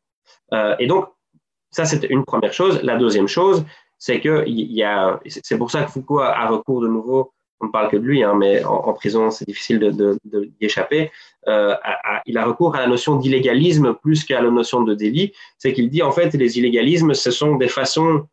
Euh, 0.55 0.75
et 0.79 0.87
donc, 0.87 1.07
ça, 1.71 1.85
c'est 1.85 2.05
une 2.05 2.25
première 2.25 2.53
chose. 2.53 2.81
La 2.83 2.97
deuxième 2.97 3.29
chose, 3.29 3.65
c'est 4.01 4.19
que 4.21 4.45
il 4.47 4.73
y 4.73 4.83
a, 4.83 5.21
c'est 5.27 5.59
pour 5.59 5.71
ça 5.71 5.85
que 5.85 5.91
Foucault 5.91 6.21
a, 6.21 6.47
recours 6.49 6.81
de 6.81 6.89
nouveau, 6.89 7.33
on 7.61 7.67
ne 7.67 7.71
parle 7.71 7.91
que 7.91 7.99
de 7.99 8.03
lui, 8.03 8.25
hein, 8.25 8.35
mais 8.35 8.65
en, 8.65 8.95
prison, 8.95 9.31
c'est 9.31 9.45
difficile 9.47 9.79
de, 9.79 10.19
de, 10.25 10.51
échapper. 10.63 11.13
Euh, 11.47 11.77
il 12.25 12.39
a 12.39 12.47
recours 12.47 12.75
à 12.75 12.81
la 12.81 12.87
notion 12.87 13.17
d'illégalisme 13.17 13.93
plus 13.93 14.25
qu'à 14.25 14.41
la 14.41 14.51
notion 14.51 14.83
de 14.83 14.95
délit. 14.95 15.35
C'est 15.59 15.75
qu'il 15.75 15.91
dit 15.91 16.03
en 16.03 16.13
fait 16.13 16.33
les 16.33 16.59
illégalismes, 16.59 17.13
ce 17.13 17.31
sont 17.31 17.57
des 17.57 17.69
façons 17.69 18.27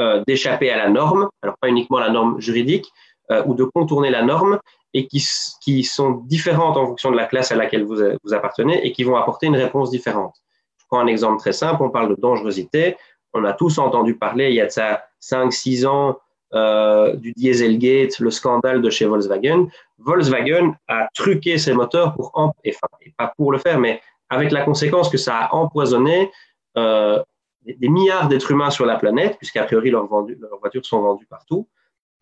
euh, 0.00 0.22
d'échapper 0.28 0.70
à 0.70 0.76
la 0.76 0.88
norme, 0.88 1.28
alors 1.42 1.56
pas 1.60 1.68
uniquement 1.68 1.98
la 1.98 2.10
norme 2.10 2.40
juridique, 2.40 2.86
euh, 3.32 3.42
ou 3.46 3.54
de 3.54 3.64
contourner 3.64 4.10
la 4.10 4.22
norme, 4.22 4.60
et 4.92 5.08
qui, 5.08 5.26
qui 5.60 5.82
sont 5.82 6.22
différentes 6.26 6.76
en 6.76 6.86
fonction 6.86 7.10
de 7.10 7.16
la 7.16 7.26
classe 7.26 7.50
à 7.50 7.56
laquelle 7.56 7.82
vous, 7.82 7.96
vous 8.22 8.32
appartenez 8.32 8.86
et 8.86 8.92
qui 8.92 9.02
vont 9.02 9.16
apporter 9.16 9.46
une 9.46 9.56
réponse 9.56 9.90
différente. 9.90 10.36
Je 10.78 10.84
prends 10.86 11.00
un 11.00 11.08
exemple 11.08 11.40
très 11.40 11.52
simple, 11.52 11.82
on 11.82 11.90
parle 11.90 12.10
de 12.10 12.20
dangerosité 12.20 12.96
on 13.34 13.44
a 13.44 13.52
tous 13.52 13.78
entendu 13.78 14.14
parler 14.14 14.48
il 14.48 14.54
y 14.54 14.60
a 14.60 14.66
de 14.66 14.70
ça 14.70 15.04
5-6 15.20 15.86
ans 15.86 16.18
euh, 16.54 17.16
du 17.16 17.32
Dieselgate, 17.32 18.20
le 18.20 18.30
scandale 18.30 18.80
de 18.80 18.88
chez 18.88 19.06
Volkswagen. 19.06 19.66
Volkswagen 19.98 20.76
a 20.86 21.08
truqué 21.12 21.58
ses 21.58 21.72
moteurs 21.72 22.14
pour, 22.14 22.30
enfin, 22.34 22.52
pas 23.18 23.32
pour 23.36 23.50
le 23.50 23.58
faire, 23.58 23.80
mais 23.80 24.00
avec 24.28 24.52
la 24.52 24.62
conséquence 24.62 25.08
que 25.08 25.18
ça 25.18 25.36
a 25.36 25.54
empoisonné 25.54 26.30
euh, 26.76 27.20
des, 27.62 27.88
milliards 27.88 28.28
d'êtres 28.28 28.52
humains 28.52 28.70
sur 28.70 28.86
la 28.86 28.96
planète, 28.96 29.36
puisqu'a 29.36 29.64
priori 29.64 29.90
leurs, 29.90 30.04
leurs, 30.04 30.58
voitures 30.60 30.86
sont 30.86 31.00
vendues 31.00 31.26
partout. 31.26 31.68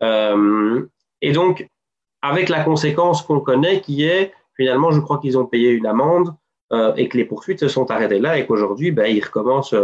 Euh, 0.01 0.83
et 1.21 1.31
donc, 1.31 1.67
avec 2.23 2.49
la 2.49 2.63
conséquence 2.63 3.21
qu'on 3.21 3.39
connaît, 3.39 3.81
qui 3.81 4.03
est 4.03 4.33
finalement, 4.57 4.91
je 4.91 4.99
crois 4.99 5.19
qu'ils 5.19 5.37
ont 5.37 5.45
payé 5.45 5.69
une 5.69 5.85
amende 5.85 6.33
et 6.97 7.07
que 7.07 7.17
les 7.17 7.25
poursuites 7.25 7.59
se 7.59 7.67
sont 7.67 7.91
arrêtées 7.91 8.17
là 8.17 8.39
et 8.39 8.47
qu'aujourd'hui, 8.47 8.89
ben, 8.89 9.05
ils 9.05 9.23
recommencent 9.23 9.75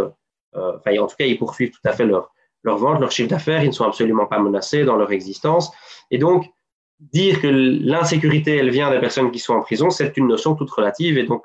enfin, 0.54 0.98
en 0.98 1.06
tout 1.06 1.16
cas, 1.16 1.26
ils 1.26 1.38
poursuivent 1.38 1.70
tout 1.70 1.80
à 1.84 1.92
fait 1.92 2.04
leur, 2.04 2.32
leur 2.62 2.78
vente, 2.78 3.00
leur 3.00 3.10
chiffre 3.10 3.28
d'affaires, 3.28 3.62
ils 3.62 3.68
ne 3.68 3.72
sont 3.72 3.84
absolument 3.84 4.26
pas 4.26 4.38
menacés 4.38 4.84
dans 4.84 4.96
leur 4.96 5.12
existence. 5.12 5.70
Et 6.10 6.18
donc, 6.18 6.46
dire 6.98 7.40
que 7.40 7.48
l'insécurité, 7.48 8.56
elle 8.56 8.70
vient 8.70 8.90
des 8.90 9.00
personnes 9.00 9.30
qui 9.30 9.38
sont 9.38 9.54
en 9.54 9.62
prison, 9.62 9.90
c'est 9.90 10.16
une 10.16 10.26
notion 10.26 10.54
toute 10.54 10.70
relative. 10.70 11.18
Et 11.18 11.24
donc, 11.24 11.44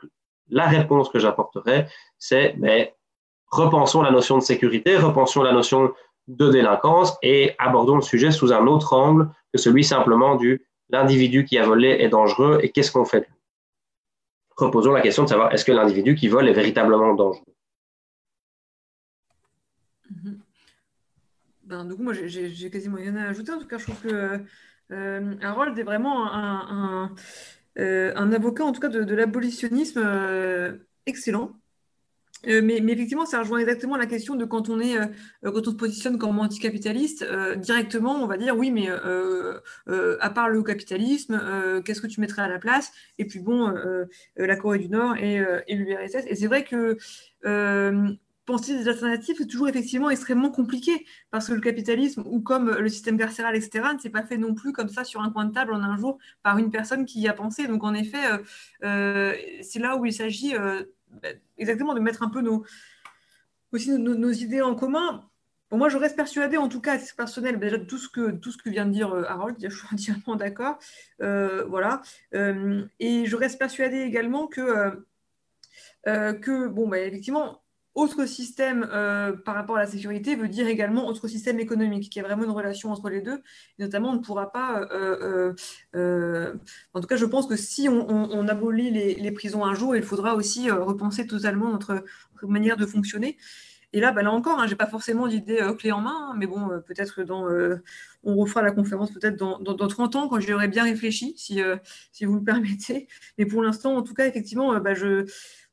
la 0.49 0.68
réponse 0.68 1.10
que 1.10 1.19
j'apporterai, 1.19 1.88
c'est 2.18 2.56
mais, 2.57 2.94
repensons 3.48 4.02
la 4.02 4.11
notion 4.11 4.38
de 4.38 4.44
sécurité, 4.44 4.98
repensons 4.98 5.44
la 5.44 5.53
notion 5.53 5.94
de 6.27 6.49
délinquance 6.49 7.18
et 7.22 7.53
abordons 7.60 7.95
le 7.95 8.02
sujet 8.02 8.32
sous 8.32 8.52
un 8.52 8.65
autre 8.68 8.94
angle 8.94 9.30
que 9.53 9.60
celui 9.60 9.84
simplement 9.84 10.36
du 10.36 10.65
l'individu 10.90 11.45
qui 11.45 11.57
a 11.57 11.65
volé 11.65 11.90
est 11.99 12.10
dangereux 12.10 12.60
et 12.61 12.72
qu'est-ce 12.72 12.91
qu'on 12.91 13.06
fait 13.06 13.27
Reposons 14.57 14.91
la 14.91 15.02
question 15.02 15.23
de 15.23 15.30
savoir 15.30 15.53
est-ce 15.53 15.65
que 15.65 15.72
l'individu 15.72 16.15
qui 16.15 16.27
vole 16.27 16.48
est 16.48 16.53
véritablement 16.53 17.14
dangereux? 17.14 17.55
Ben, 21.64 21.84
du 21.86 21.95
coup, 21.95 22.03
moi, 22.03 22.14
j'ai 22.14 22.69
quasiment 22.69 22.98
rien 22.98 23.15
à 23.15 23.27
ajouter. 23.27 23.52
En 23.52 23.60
tout 23.60 23.68
cas, 23.68 23.77
je 23.77 23.86
trouve 23.86 24.02
que 24.02 24.40
euh, 24.91 25.36
Harold 25.41 25.77
est 25.80 25.84
vraiment 25.84 26.32
un, 26.32 27.11
euh, 27.80 28.14
un, 28.15 28.32
avocat, 28.32 28.64
en 28.64 28.72
tout 28.72 28.82
cas, 28.82 28.90
de, 28.90 29.15
l'abolitionnisme 29.15 30.02
euh, 30.03 30.77
excellent. 31.06 31.52
Euh, 32.48 32.61
mais, 32.64 32.77
effectivement, 32.77 33.26
ça 33.26 33.40
rejoint 33.40 33.57
exactement 33.60 33.98
la 33.98 34.06
question 34.06 34.36
de 34.36 34.45
quand 34.45 34.69
on 34.69 34.80
est, 34.80 34.95
quand 35.44 35.68
on 35.68 35.72
se 35.72 35.76
positionne 35.76 36.19
comme 36.19 36.38
anticapitaliste, 36.38 37.26
directement, 37.57 38.22
on 38.22 38.27
va 38.27 38.38
dire 38.38 38.56
oui, 38.56 38.69
mais 38.69 38.88
à 38.88 40.30
part 40.30 40.49
le 40.49 40.61
capitalisme, 40.61 41.41
qu'est-ce 41.84 42.02
que 42.02 42.07
tu 42.07 42.22
mettrais 42.22 42.44
à 42.44 42.48
la 42.48 42.60
place? 42.60 42.91
Et 43.18 43.26
puis 43.26 43.40
bon, 43.40 43.73
la 44.36 44.56
Corée 44.57 44.77
du 44.77 44.90
Nord 44.90 45.18
et, 45.18 45.44
et 45.68 45.76
l'URSS. 45.76 46.26
Et 46.27 46.36
c'est 46.36 46.48
vrai 46.48 46.64
que 46.64 46.98
penser 48.45 48.77
des 48.77 48.88
alternatives, 48.88 49.35
c'est 49.38 49.47
toujours 49.47 49.67
effectivement 49.67 50.09
extrêmement 50.09 50.51
compliqué 50.51 51.05
parce 51.31 51.47
que 51.47 51.53
le 51.53 51.61
capitalisme 51.61 52.23
ou 52.26 52.41
comme 52.41 52.72
le 52.72 52.89
système 52.89 53.17
carcéral, 53.17 53.55
etc., 53.55 53.85
ne 53.93 53.99
s'est 53.99 54.09
pas 54.09 54.23
fait 54.23 54.38
non 54.38 54.53
plus 54.53 54.72
comme 54.72 54.89
ça 54.89 55.03
sur 55.03 55.22
un 55.22 55.31
coin 55.31 55.45
de 55.45 55.53
table 55.53 55.73
en 55.73 55.81
un 55.81 55.97
jour 55.97 56.19
par 56.43 56.57
une 56.57 56.72
personne 56.72 57.05
qui 57.05 57.22
y 57.22 57.27
a 57.27 57.34
pensé. 57.34 57.67
Donc 57.67 57.84
en 57.84 57.93
effet, 57.93 58.23
c'est 58.81 59.80
là 59.80 59.97
où 59.97 60.05
il 60.05 60.13
s'agit 60.13 60.53
bah, 60.53 61.30
exactement 61.57 61.93
de 61.93 61.99
mettre 61.99 62.23
un 62.23 62.30
peu 62.30 62.41
nos, 62.41 62.65
aussi 63.72 63.91
nos, 63.91 64.31
idées 64.31 64.61
en 64.61 64.76
commun. 64.76 65.30
Bon, 65.69 65.77
moi, 65.77 65.89
je 65.89 65.97
reste 65.97 66.15
persuadée, 66.15 66.57
en 66.57 66.69
tout 66.69 66.81
cas 66.81 66.93
à 66.93 66.97
titre 66.97 67.15
personnel, 67.15 67.59
déjà 67.59 67.77
de 67.77 67.85
tout 67.85 67.97
ce 67.97 68.09
que, 68.09 68.31
tout 68.31 68.51
ce 68.51 68.57
que 68.57 68.69
vient 68.69 68.85
de 68.85 68.91
dire 68.91 69.13
euh, 69.13 69.23
Harold, 69.27 69.57
je 69.61 69.76
suis 69.76 69.88
entièrement 69.93 70.35
d'accord. 70.35 70.77
Euh, 71.22 71.65
voilà. 71.65 72.01
Euh, 72.34 72.85
et 72.99 73.26
je 73.26 73.35
reste 73.35 73.59
persuadée 73.59 74.01
également 74.01 74.47
que, 74.47 75.03
que 76.05 76.67
bon, 76.67 76.88
bah, 76.88 76.99
effectivement, 76.99 77.63
autre 77.95 78.26
système 78.26 78.88
euh, 78.91 79.31
par 79.31 79.55
rapport 79.55 79.77
à 79.77 79.80
la 79.80 79.88
sécurité 79.88 80.35
veut 80.35 80.49
dire 80.49 80.67
également 80.67 81.07
autre 81.07 81.30
système 81.30 81.61
économique, 81.61 82.11
qui 82.11 82.19
est 82.19 82.22
vraiment 82.22 82.43
une 82.43 82.51
relation 82.51 82.91
entre 82.91 83.09
les 83.09 83.22
deux. 83.22 83.41
notamment, 83.80 84.09
on 84.09 84.15
ne 84.15 84.19
pourra 84.19 84.51
pas. 84.51 84.81
Euh, 84.91 85.53
euh, 85.95 86.53
en 86.93 86.99
tout 86.99 87.07
cas, 87.07 87.15
je 87.15 87.26
pense 87.26 87.47
que 87.47 87.55
si 87.55 87.88
on, 87.88 88.47
abolit 88.49 88.91
les, 88.91 89.31
prisons 89.31 89.63
un 89.63 89.73
jour, 89.73 89.95
il 89.95 90.03
faudra 90.03 90.35
aussi 90.35 90.69
repenser 90.69 91.26
totalement 91.26 91.72
notre, 91.72 92.03
manière 92.43 92.76
de 92.76 92.85
fonctionner. 92.85 93.38
Et 93.93 94.01
là, 94.01 94.11
bah, 94.11 94.23
là 94.23 94.31
encore, 94.31 94.59
hein, 94.59 94.65
je 94.65 94.72
n'ai 94.72 94.77
pas 94.77 94.88
forcément 94.88 95.27
d'idée 95.27 95.65
clé 95.80 95.93
en 95.93 96.01
main, 96.01 96.35
mais 96.38 96.47
bon, 96.47 96.69
peut-être 96.85 97.23
dans. 97.23 97.47
on 98.23 98.35
refera 98.35 98.61
la 98.61 98.72
conférence 98.72 99.11
peut-être 99.11 99.38
dans, 99.38 99.57
dans, 99.59 99.88
30 99.88 100.15
ans, 100.17 100.27
quand 100.27 100.41
j'y 100.41 100.51
aurai 100.51 100.67
bien 100.67 100.84
réfléchi, 100.84 101.34
si, 101.38 101.61
si 102.11 102.26
vous 102.26 102.35
le 102.35 102.43
permettez. 102.43 103.07
Mais 103.38 103.45
pour 103.45 103.63
l'instant, 103.63 103.95
en 103.95 104.01
tout 104.01 104.13
cas, 104.13 104.27
effectivement, 104.27 104.77
bah, 104.81 104.93
je 104.93 105.26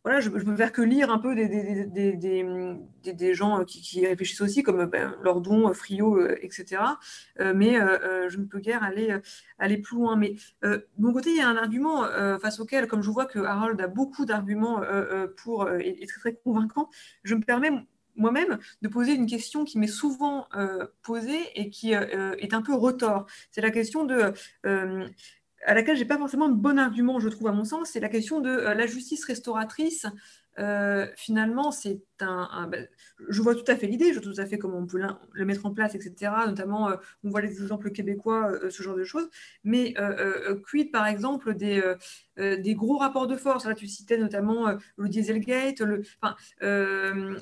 voilà, 0.05 0.21
je 0.21 0.31
ne 0.31 0.39
peux 0.39 0.57
faire 0.57 0.73
que 0.73 0.83
lire 0.83 1.11
un 1.11 1.19
peu 1.19 1.35
des, 1.35 1.49
des, 1.87 2.17
des, 2.17 3.13
des 3.13 3.35
gens 3.35 3.65
qui, 3.65 4.05
réfléchissent 4.07 4.41
aussi, 4.41 4.63
comme 4.63 4.85
ben, 4.87 5.15
Lordon, 5.23 5.73
Friot, 5.73 6.17
euh, 6.17 6.37
etc. 6.43 6.83
Euh, 7.39 7.53
mais 7.55 7.81
euh, 7.81 8.29
je 8.29 8.39
ne 8.39 8.45
peux 8.45 8.59
guère 8.59 8.83
aller, 8.83 9.17
aller 9.59 9.79
plus 9.79 9.97
loin. 9.97 10.17
Mais 10.17 10.35
de 10.63 10.87
mon 10.99 11.13
côté, 11.13 11.31
il 11.31 11.37
y 11.37 11.41
a 11.41 11.49
un 11.49 11.57
argument 11.57 12.05
face 12.41 12.59
auquel, 12.59 12.89
comme 12.89 13.03
je 13.03 13.11
vois 13.11 13.27
que 13.27 13.39
Harold 13.39 13.81
a 13.81 13.87
beaucoup 13.87 14.25
d'arguments 14.25 14.83
pour 15.37 15.71
et, 15.71 16.07
très, 16.07 16.21
très 16.21 16.35
convaincant, 16.35 16.89
je 17.23 17.35
me 17.35 17.43
permets 17.43 17.71
moi-même 18.15 18.59
de 18.83 18.89
poser 18.89 19.15
une 19.15 19.27
question 19.27 19.65
qui 19.65 19.79
m'est 19.79 19.87
souvent 19.87 20.49
posée 21.03 21.41
et 21.55 21.71
qui 21.71 21.93
est 21.93 22.55
un 22.55 22.63
peu 22.63 22.75
retort. 22.75 23.27
C'est 23.51 23.61
la 23.61 23.71
question 23.71 24.05
de 24.05 24.33
à 25.65 25.75
laquelle 25.75 25.97
j'ai 25.97 26.05
pas 26.05 26.19
forcément 26.19 26.49
de 26.49 26.55
bon 26.55 26.79
argument, 26.79 27.21
je 27.21 27.29
trouve, 27.29 27.49
à 27.49 27.53
mon 27.53 27.65
sens, 27.65 27.91
c'est 27.91 28.01
la 28.01 28.09
question 28.09 28.41
de 28.41 28.51
euh, 28.51 28.75
la 28.75 28.87
justice 28.87 29.25
restauratrice. 29.25 30.07
Euh, 30.59 31.07
finalement, 31.17 31.71
c'est 31.71 32.03
un, 32.21 32.69
ben, 32.69 32.87
je 33.29 33.41
vois 33.41 33.55
tout 33.55 33.65
à 33.69 33.77
fait 33.77 33.87
l'idée, 33.87 34.13
je 34.13 34.21
vois 34.21 34.35
tout 34.35 34.41
à 34.41 34.45
fait 34.45 34.59
comment 34.59 34.79
on 34.79 34.87
peut 34.87 35.01
le 35.33 35.45
mettre 35.47 35.65
en 35.65 35.73
place, 35.73 35.95
etc. 35.95 36.33
Notamment, 36.47 36.91
euh, 36.91 36.97
on 37.25 37.31
voit 37.31 37.41
les 37.41 37.63
exemples 37.63 37.91
québécois, 37.91 38.53
ce 38.69 38.83
genre 38.83 38.97
de 38.97 39.05
choses. 39.05 39.31
Mais 39.65 39.95
quid, 40.67 40.91
par 40.91 41.07
exemple, 41.07 41.55
des, 41.55 41.81
des 42.37 42.75
gros 42.75 42.99
rapports 42.99 43.27
de 43.27 43.37
force? 43.37 43.65
Là, 43.65 43.75
tu 43.75 43.87
citais 43.87 44.19
notamment 44.19 44.77
le 44.97 45.09
Dieselgate. 45.09 45.81
Le, 45.81 46.03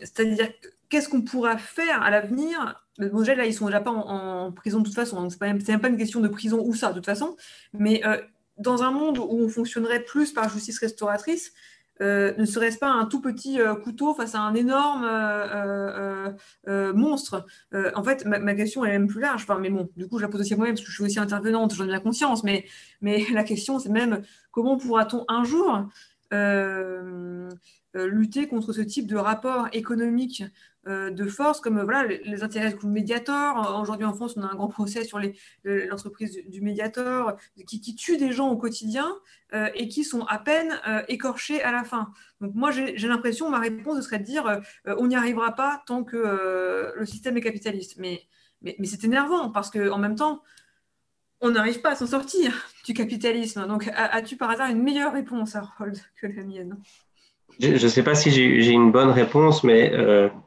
c'est-à-dire, 0.00 0.52
qu'est-ce 0.90 1.08
qu'on 1.08 1.22
pourra 1.22 1.56
faire 1.56 2.02
à 2.02 2.10
l'avenir? 2.10 2.82
Bon, 2.98 3.20
déjà, 3.20 3.34
là, 3.34 3.46
ils 3.46 3.54
sont 3.54 3.66
déjà 3.66 3.80
pas 3.80 3.90
en, 3.90 4.52
prison 4.52 4.80
de 4.80 4.84
toute 4.84 4.94
façon. 4.94 5.30
Ce 5.30 5.36
n'est 5.40 5.54
même, 5.54 5.80
pas 5.80 5.88
une 5.88 5.96
question 5.96 6.20
de 6.20 6.28
prison 6.28 6.62
ou 6.62 6.74
ça, 6.74 6.90
de 6.90 6.94
toute 6.94 7.06
façon. 7.06 7.36
Mais 7.72 8.04
euh, 8.04 8.20
dans 8.58 8.82
un 8.82 8.90
monde 8.90 9.18
où 9.18 9.26
on 9.30 9.48
fonctionnerait 9.48 10.00
plus 10.00 10.32
par 10.32 10.50
justice 10.50 10.78
restauratrice, 10.78 11.52
euh, 12.02 12.34
ne 12.38 12.46
serait-ce 12.46 12.78
pas 12.78 12.88
un 12.88 13.04
tout 13.04 13.20
petit 13.20 13.60
euh, 13.60 13.74
couteau 13.74 14.14
face 14.14 14.34
à 14.34 14.40
un 14.40 14.54
énorme 14.54 15.06
monstre? 16.66 17.46
En 17.94 18.02
fait, 18.02 18.26
ma, 18.26 18.54
question 18.54 18.84
est 18.84 18.90
même 18.90 19.06
plus 19.06 19.20
large. 19.20 19.42
Enfin, 19.44 19.58
mais 19.58 19.70
bon, 19.70 19.88
du 19.96 20.08
coup, 20.08 20.18
je 20.18 20.22
la 20.22 20.28
pose 20.28 20.40
aussi 20.40 20.54
à 20.54 20.56
moi-même 20.56 20.74
parce 20.74 20.84
que 20.84 20.90
je 20.90 20.94
suis 20.94 21.04
aussi 21.04 21.18
intervenante, 21.18 21.74
j'en 21.74 21.84
ai 21.84 21.88
bien 21.88 22.00
conscience. 22.00 22.44
Mais, 22.44 22.66
mais 23.00 23.24
la 23.32 23.44
question, 23.44 23.78
c'est 23.78 23.90
même 23.90 24.22
comment 24.50 24.76
pourra-t-on 24.76 25.24
un 25.28 25.44
jour 25.44 25.88
lutter 27.94 28.46
contre 28.46 28.72
ce 28.72 28.80
type 28.80 29.06
de 29.06 29.16
rapport 29.16 29.68
économique 29.72 30.44
euh, 30.86 31.10
de 31.10 31.26
force, 31.26 31.60
comme 31.60 31.82
voilà, 31.82 32.04
les, 32.06 32.42
intérêts 32.42 32.72
du 32.72 32.86
Mediator. 32.86 33.78
Aujourd'hui 33.82 34.06
en 34.06 34.14
France, 34.14 34.32
on 34.38 34.42
a 34.42 34.46
un 34.46 34.54
grand 34.54 34.68
procès 34.68 35.04
sur 35.04 35.20
l'entreprise 35.64 36.38
du, 36.48 36.62
Mediator 36.62 37.36
qui, 37.66 37.94
tue 37.94 38.16
des 38.16 38.32
gens 38.32 38.48
au 38.48 38.56
quotidien 38.56 39.14
euh, 39.52 39.68
et 39.74 39.88
qui 39.88 40.04
sont 40.04 40.22
à 40.22 40.38
peine 40.38 40.80
euh, 40.88 41.02
écorchés 41.08 41.62
à 41.62 41.70
la 41.70 41.84
fin. 41.84 42.12
Donc 42.40 42.54
moi, 42.54 42.70
j'ai 42.70 43.08
l'impression, 43.08 43.50
ma 43.50 43.58
réponse 43.58 44.02
serait 44.04 44.20
de 44.20 44.24
dire 44.24 44.60
on 44.86 45.06
n'y 45.06 45.16
arrivera 45.16 45.54
pas 45.54 45.82
tant 45.86 46.02
que 46.02 46.94
le 46.96 47.06
système 47.06 47.36
est 47.36 47.42
capitaliste. 47.42 47.98
Mais, 47.98 48.22
mais, 48.62 48.74
c'est 48.86 49.04
énervant 49.04 49.50
parce 49.50 49.70
qu'en 49.70 49.98
même 49.98 50.16
temps, 50.16 50.42
on 51.42 51.50
n'arrive 51.50 51.82
pas 51.82 51.90
à 51.90 51.96
s'en 51.96 52.06
sortir 52.06 52.66
du 52.86 52.94
capitalisme. 52.94 53.66
Donc, 53.66 53.90
as-tu 53.94 54.38
par 54.38 54.48
hasard 54.48 54.70
une 54.70 54.82
meilleure 54.82 55.12
réponse, 55.12 55.56
Harold, 55.56 55.98
que 56.18 56.26
la 56.26 56.42
mienne? 56.42 56.78
Je 57.60 57.72
ne 57.72 57.88
sais 57.90 58.02
pas 58.02 58.14
si 58.14 58.30
j'ai 58.30 58.70
une 58.70 58.90
bonne 58.90 59.10
réponse, 59.10 59.64
mais 59.64 59.92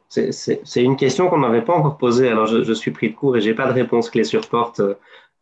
c'est 0.10 0.84
une 0.84 0.96
question 0.96 1.30
qu'on 1.30 1.40
n'avait 1.40 1.62
pas 1.62 1.74
encore 1.74 1.98
posée. 1.98 2.28
Alors, 2.28 2.48
je, 2.48 2.74
suis 2.74 2.92
pris 2.92 3.12
de 3.12 3.16
court 3.16 3.38
et 3.38 3.42
j'ai 3.42 3.54
pas 3.54 3.68
de 3.68 3.74
réponse 3.74 4.10
clé 4.10 4.24
sur 4.24 4.48
porte 4.48 4.82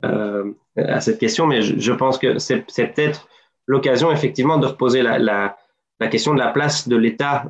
euh, 0.03 0.52
à 0.76 0.99
cette 1.02 1.19
question, 1.19 1.48
mais 1.48 1.61
je, 1.61 1.91
pense 1.93 2.18
que 2.18 2.39
c'est 2.39 2.65
peut-être 2.65 3.27
l'occasion 3.68 4.11
effectivement 4.11 4.57
de 4.57 4.68
reposer 4.68 5.02
la, 5.02 5.18
la, 5.18 5.57
la, 5.99 6.07
question 6.07 6.34
de 6.34 6.39
la 6.39 6.49
place 6.49 6.88
de 6.88 6.95
l'État 6.95 7.45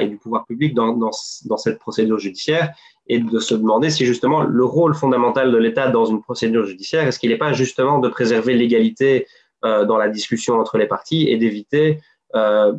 et 0.00 0.06
du 0.06 0.16
pouvoir 0.16 0.46
public 0.46 0.74
dans, 0.74 0.96
dans, 0.96 1.10
dans, 1.44 1.56
cette 1.56 1.78
procédure 1.78 2.18
judiciaire 2.18 2.74
et 3.06 3.18
de 3.18 3.38
se 3.38 3.54
demander 3.54 3.90
si 3.90 4.06
justement 4.06 4.42
le 4.42 4.64
rôle 4.64 4.94
fondamental 4.94 5.52
de 5.52 5.58
l'État 5.58 5.90
dans 5.90 6.06
une 6.06 6.22
procédure 6.22 6.64
judiciaire, 6.64 7.06
est-ce 7.06 7.18
qu'il 7.18 7.30
n'est 7.30 7.38
pas 7.38 7.52
justement 7.52 7.98
de 7.98 8.08
préserver 8.08 8.54
l'égalité 8.54 9.26
euh, 9.64 9.84
dans 9.84 9.98
la 9.98 10.08
discussion 10.08 10.58
entre 10.58 10.78
les 10.78 10.86
parties 10.86 11.28
et 11.28 11.36
d'éviter 11.36 12.00
euh, 12.34 12.72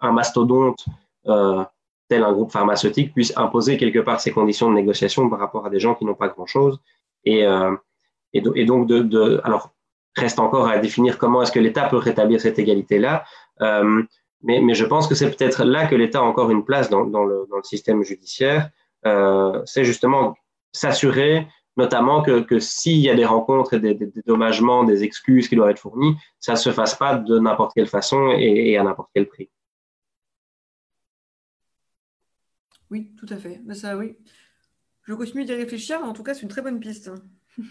qu'un 0.00 0.12
mastodonte 0.12 0.84
euh, 1.26 1.64
tel 2.08 2.22
un 2.22 2.32
groupe 2.32 2.50
pharmaceutique 2.50 3.12
puisse 3.12 3.36
imposer 3.36 3.76
quelque 3.76 3.98
part 3.98 4.20
ses 4.20 4.30
conditions 4.30 4.70
de 4.70 4.74
négociation 4.74 5.28
par 5.28 5.38
rapport 5.38 5.66
à 5.66 5.70
des 5.70 5.78
gens 5.78 5.94
qui 5.94 6.06
n'ont 6.06 6.14
pas 6.14 6.28
grand-chose. 6.28 6.80
Et, 7.24 7.46
euh, 7.46 7.74
donc, 8.34 8.90
alors, 9.44 9.70
reste 10.16 10.38
encore 10.38 10.68
à 10.68 10.78
définir 10.78 11.18
comment 11.18 11.42
est-ce 11.42 11.52
que 11.52 11.60
l'État 11.60 11.86
peut 11.86 11.98
rétablir 11.98 12.40
cette 12.40 12.58
égalité-là. 12.58 13.24
Euh, 13.60 14.02
mais, 14.42 14.74
je 14.74 14.84
pense 14.86 15.06
que 15.06 15.14
c'est 15.14 15.30
peut-être 15.36 15.64
là 15.64 15.86
que 15.86 15.94
l'État 15.94 16.20
a 16.20 16.22
encore 16.22 16.50
une 16.50 16.64
place 16.64 16.88
dans, 16.88 17.02
le, 17.02 17.46
système 17.62 18.02
judiciaire. 18.02 18.70
C'est 19.64 19.84
justement 19.84 20.34
s'assurer 20.72 21.46
notamment 21.76 22.22
que, 22.22 22.58
s'il 22.58 22.98
y 22.98 23.10
a 23.10 23.14
des 23.14 23.24
rencontres 23.24 23.74
et 23.74 23.80
des, 23.80 23.94
des, 23.94 24.06
dédommagements, 24.06 24.82
des 24.82 25.04
excuses 25.04 25.48
qui 25.48 25.56
doivent 25.56 25.70
être 25.70 25.78
fournies, 25.78 26.16
ça 26.40 26.52
ne 26.52 26.58
se 26.58 26.72
fasse 26.72 26.94
pas 26.94 27.16
de 27.16 27.38
n'importe 27.38 27.72
quelle 27.74 27.86
façon 27.86 28.30
et 28.36 28.76
à 28.76 28.82
n'importe 28.82 29.10
quel 29.14 29.28
prix. 29.28 29.48
Oui, 32.90 33.12
tout 33.16 33.26
à 33.28 33.36
fait. 33.36 33.60
ça, 33.74 33.96
oui. 33.96 34.16
Je 35.02 35.14
continue 35.14 35.44
d'y 35.44 35.54
réfléchir, 35.54 36.02
en 36.02 36.12
tout 36.12 36.22
cas, 36.22 36.34
c'est 36.34 36.42
une 36.42 36.48
très 36.48 36.62
bonne 36.62 36.80
piste. 36.80 37.10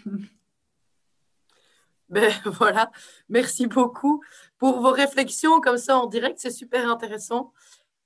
ben 2.08 2.32
voilà, 2.46 2.90
merci 3.28 3.66
beaucoup 3.66 4.22
pour 4.58 4.80
vos 4.80 4.90
réflexions 4.90 5.60
comme 5.60 5.78
ça 5.78 5.98
en 5.98 6.06
direct, 6.06 6.38
c'est 6.38 6.50
super 6.50 6.88
intéressant. 6.90 7.52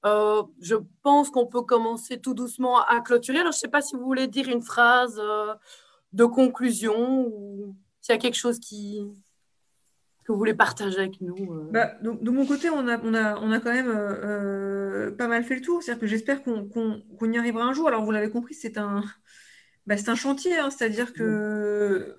Euh, 0.04 0.42
je 0.60 0.74
pense 1.02 1.30
qu'on 1.30 1.46
peut 1.46 1.62
commencer 1.62 2.20
tout 2.20 2.34
doucement 2.34 2.80
à 2.80 3.00
clôturer. 3.00 3.38
Alors, 3.38 3.52
je 3.52 3.58
ne 3.58 3.60
sais 3.60 3.68
pas 3.68 3.82
si 3.82 3.94
vous 3.94 4.04
voulez 4.04 4.26
dire 4.26 4.48
une 4.48 4.62
phrase 4.62 5.20
euh, 5.22 5.54
de 6.12 6.24
conclusion 6.24 7.26
ou 7.28 7.76
s'il 8.00 8.14
y 8.14 8.18
a 8.18 8.20
quelque 8.20 8.36
chose 8.36 8.58
qui, 8.58 9.00
vous 10.32 10.38
voulez 10.38 10.54
partager 10.54 10.98
avec 10.98 11.20
nous 11.20 11.52
euh 11.52 11.68
bah, 11.70 11.92
donc, 12.02 12.22
De 12.22 12.30
mon 12.30 12.46
côté, 12.46 12.70
on 12.70 12.88
a, 12.88 12.98
on 13.02 13.14
a, 13.14 13.38
on 13.38 13.52
a 13.52 13.60
quand 13.60 13.72
même 13.72 13.88
euh, 13.88 15.10
pas 15.12 15.28
mal 15.28 15.44
fait 15.44 15.54
le 15.56 15.60
tour. 15.60 15.82
C'est-à-dire 15.82 16.00
que 16.00 16.06
j'espère 16.06 16.42
qu'on 16.42 17.32
y 17.32 17.38
arrivera 17.38 17.64
un 17.64 17.72
jour. 17.72 17.88
Alors, 17.88 18.04
vous 18.04 18.10
l'avez 18.10 18.30
compris, 18.30 18.54
c'est 18.54 18.78
un, 18.78 19.02
bah, 19.86 19.96
un 20.06 20.14
chantier. 20.14 20.58
Hein. 20.58 20.70
C'est-à-dire 20.70 21.12
que 21.12 22.16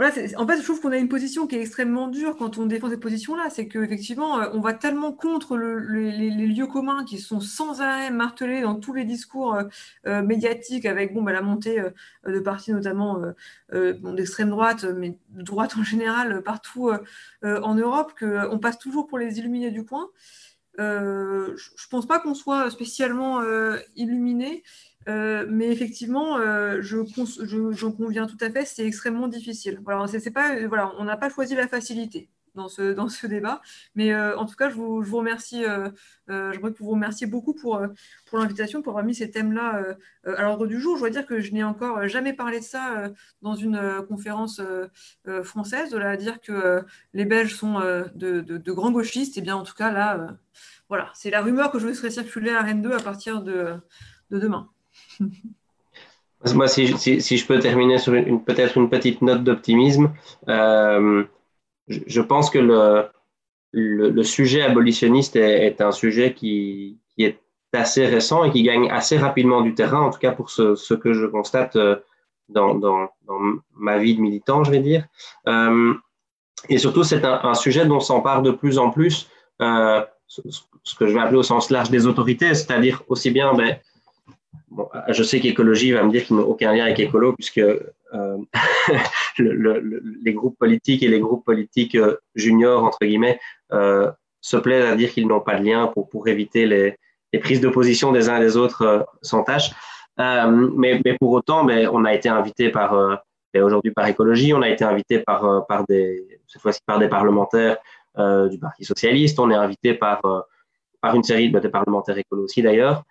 en 0.00 0.46
fait, 0.46 0.58
je 0.58 0.62
trouve 0.62 0.80
qu'on 0.80 0.92
a 0.92 0.96
une 0.96 1.08
position 1.08 1.48
qui 1.48 1.56
est 1.56 1.60
extrêmement 1.60 2.06
dure 2.06 2.36
quand 2.36 2.56
on 2.58 2.66
défend 2.66 2.88
cette 2.88 3.00
position-là. 3.00 3.50
C'est 3.50 3.66
qu'effectivement, 3.66 4.40
euh, 4.40 4.48
on 4.52 4.60
va 4.60 4.72
tellement 4.72 5.12
contre 5.12 5.56
les, 5.56 6.30
lieux 6.30 6.68
communs 6.68 7.04
qui 7.04 7.18
sont 7.18 7.40
sans 7.40 7.80
arrêt 7.80 8.10
martelés 8.12 8.60
dans 8.60 8.76
tous 8.76 8.92
les 8.92 9.04
discours 9.04 9.56
euh, 9.56 9.64
euh, 10.06 10.22
médiatiques 10.22 10.86
avec 10.86 11.12
bon, 11.14 11.22
bah, 11.22 11.32
la 11.32 11.42
montée 11.42 11.82
de 12.26 12.38
partis 12.38 12.72
notamment 12.72 13.20
d'extrême 13.72 14.50
droite, 14.50 14.84
mais 14.84 15.18
de 15.30 15.42
droite 15.42 15.74
en 15.76 15.82
général 15.82 16.42
partout 16.42 16.90
en 17.42 17.74
Europe, 17.74 18.12
qu'on 18.18 18.58
passe 18.58 18.78
toujours 18.78 19.06
pour 19.06 19.18
les 19.18 19.38
illuminés 19.38 19.70
du 19.70 19.84
coin. 19.84 20.08
je 20.78 20.82
ne 20.84 21.88
pense 21.90 22.06
pas 22.06 22.20
qu'on 22.20 22.34
soit 22.34 22.70
spécialement 22.70 23.42
illuminé, 23.96 24.62
mais 25.08 25.68
effectivement, 25.72 26.38
je, 26.80 27.72
j'en 27.72 27.92
conviens 27.92 28.26
tout 28.26 28.36
à 28.40 28.50
fait, 28.50 28.64
c'est 28.64 28.86
extrêmement 28.86 29.28
difficile. 29.28 29.80
Voilà, 29.84 30.06
c'est, 30.06 30.30
pas, 30.30 30.66
voilà, 30.66 30.92
on 30.98 31.04
n'a 31.04 31.16
pas 31.16 31.30
choisi 31.30 31.54
la 31.54 31.68
facilité 31.68 32.28
dans 32.58 32.68
ce, 32.68 32.92
dans 32.92 33.08
ce 33.08 33.26
débat. 33.26 33.62
Mais 33.94 34.12
euh, 34.12 34.36
en 34.36 34.44
tout 34.44 34.54
cas, 34.56 34.68
je 34.68 34.74
vous, 34.74 35.02
je 35.02 35.08
vous 35.08 35.16
remercie, 35.16 35.64
euh, 35.64 35.88
euh, 36.28 36.52
je 36.52 36.60
vous 36.60 36.90
remercier 36.90 37.26
beaucoup 37.26 37.54
pour, 37.54 37.80
pour 38.26 38.38
l'invitation, 38.38 38.82
pour 38.82 38.92
avoir 38.92 39.04
mis 39.04 39.14
ces 39.14 39.30
thèmes-là 39.30 39.96
à 40.24 40.42
l'ordre 40.42 40.66
du 40.66 40.78
jour. 40.78 40.96
Je 40.96 41.00
dois 41.00 41.10
dire 41.10 41.26
que 41.26 41.40
je 41.40 41.52
n'ai 41.52 41.64
encore 41.64 42.06
jamais 42.06 42.34
parlé 42.34 42.60
de 42.60 42.64
ça 42.64 43.10
dans 43.40 43.54
une 43.54 43.80
conférence 44.08 44.60
française, 45.42 45.90
de 45.90 45.98
là 45.98 46.10
à 46.10 46.16
dire 46.16 46.40
que 46.40 46.84
les 47.14 47.24
Belges 47.24 47.54
sont 47.54 47.80
de, 47.80 48.40
de, 48.40 48.72
grands 48.72 48.90
gauchistes. 48.92 49.38
Et 49.38 49.40
bien, 49.40 49.56
en 49.56 49.62
tout 49.62 49.74
cas, 49.74 49.90
là, 49.90 50.36
voilà, 50.88 51.10
c'est 51.14 51.30
la 51.30 51.40
rumeur 51.40 51.70
que 51.70 51.78
je 51.78 51.86
laisserai 51.86 52.10
circuler 52.10 52.50
à 52.50 52.62
Rennes 52.62 52.82
2 52.82 52.92
à 52.92 53.00
partir 53.00 53.42
de, 53.42 53.74
de 54.30 54.38
demain. 54.38 54.68
Moi, 56.54 56.68
si, 56.68 56.86
je 56.86 57.46
peux 57.46 57.58
terminer 57.58 57.98
sur 57.98 58.14
une, 58.14 58.42
peut-être 58.42 58.76
une 58.76 58.88
petite 58.88 59.22
note 59.22 59.42
d'optimisme, 59.42 60.12
euh, 60.48 61.24
je, 61.88 62.20
pense 62.20 62.48
que 62.48 62.58
le, 63.72 64.22
sujet 64.22 64.62
abolitionniste 64.62 65.34
est, 65.36 65.80
un 65.80 65.90
sujet 65.90 66.34
qui, 66.34 66.98
est 67.18 67.40
assez 67.72 68.06
récent 68.06 68.44
et 68.44 68.50
qui 68.50 68.62
gagne 68.62 68.88
assez 68.90 69.18
rapidement 69.18 69.60
du 69.60 69.74
terrain, 69.74 70.00
en 70.00 70.10
tout 70.10 70.18
cas 70.18 70.32
pour 70.32 70.50
ce, 70.50 70.94
que 70.94 71.12
je 71.12 71.26
constate 71.26 71.76
euh, 71.76 71.96
dans, 72.48 73.10
ma 73.76 73.98
vie 73.98 74.14
de 74.14 74.20
militant, 74.20 74.62
je 74.62 74.70
vais 74.70 74.80
dire. 74.80 75.06
Euh, 75.48 75.92
et 76.68 76.78
surtout, 76.78 77.02
c'est 77.02 77.24
un, 77.24 77.54
sujet 77.54 77.84
dont 77.84 78.00
s'empare 78.00 78.42
de 78.42 78.52
plus 78.52 78.78
en 78.78 78.90
plus 78.90 79.28
ce, 79.58 80.40
ce, 80.82 80.94
que 80.94 81.06
je 81.06 81.14
vais 81.14 81.20
appeler 81.20 81.38
au 81.38 81.42
sens 81.42 81.70
large 81.70 81.90
des 81.90 82.06
autorités, 82.06 82.54
c'est-à-dire 82.54 83.02
aussi 83.08 83.30
bien 83.30 83.54
ben, 83.54 83.76
Je 85.08 85.22
sais 85.22 85.40
qu'écologie 85.40 85.92
va 85.92 86.02
me 86.02 86.10
dire 86.10 86.24
qu'il 86.24 86.36
n'a 86.36 86.42
aucun 86.42 86.72
lien 86.72 86.84
avec 86.84 86.98
écolo, 87.00 87.32
puisque 87.32 87.58
euh, 87.58 88.38
le, 89.38 90.02
les 90.22 90.32
groupes 90.32 90.58
politiques 90.58 91.02
et 91.02 91.08
les 91.08 91.20
groupes 91.20 91.44
politiques 91.44 91.94
euh, 91.94 92.16
juniors, 92.34 92.84
entre 92.84 92.98
guillemets, 93.02 93.40
euh, 93.72 94.10
se 94.40 94.56
plaisent 94.56 94.86
à 94.86 94.96
dire 94.96 95.12
qu'ils 95.12 95.26
n'ont 95.26 95.40
pas 95.40 95.58
de 95.58 95.64
lien 95.64 95.88
pour, 95.88 96.08
pour 96.08 96.28
éviter 96.28 96.66
les, 96.66 96.96
les 97.32 97.38
prises 97.38 97.60
de 97.60 97.68
position 97.68 98.12
des 98.12 98.28
uns 98.28 98.36
et 98.38 98.40
des 98.40 98.56
autres 98.56 99.06
sans 99.22 99.42
tâche. 99.42 99.70
Mais, 100.16 101.00
mais, 101.04 101.16
pour 101.18 101.30
autant, 101.30 101.64
mais 101.64 101.86
on 101.86 102.04
a 102.04 102.12
été 102.12 102.28
invité 102.28 102.70
par, 102.70 103.22
ben, 103.54 103.62
aujourd'hui 103.62 103.92
par 103.92 104.06
écologie, 104.06 104.52
on 104.52 104.62
a 104.62 104.68
été 104.68 104.84
invité 104.84 105.20
par, 105.20 105.66
par 105.66 105.84
des, 105.86 106.40
cette 106.46 106.60
fois-ci 106.60 106.80
par 106.84 106.98
des 106.98 107.08
parlementaires 107.08 107.76
du 108.16 108.58
Parti 108.58 108.84
socialiste, 108.84 109.38
on 109.38 109.50
est 109.50 109.54
invité 109.54 109.94
par, 109.94 110.20
par 111.00 111.14
une 111.14 111.22
série 111.22 111.50
de, 111.50 111.68
parlementaires 111.68 112.18
écolos 112.18 112.44
aussi 112.44 112.62
d'ailleurs. 112.62 113.04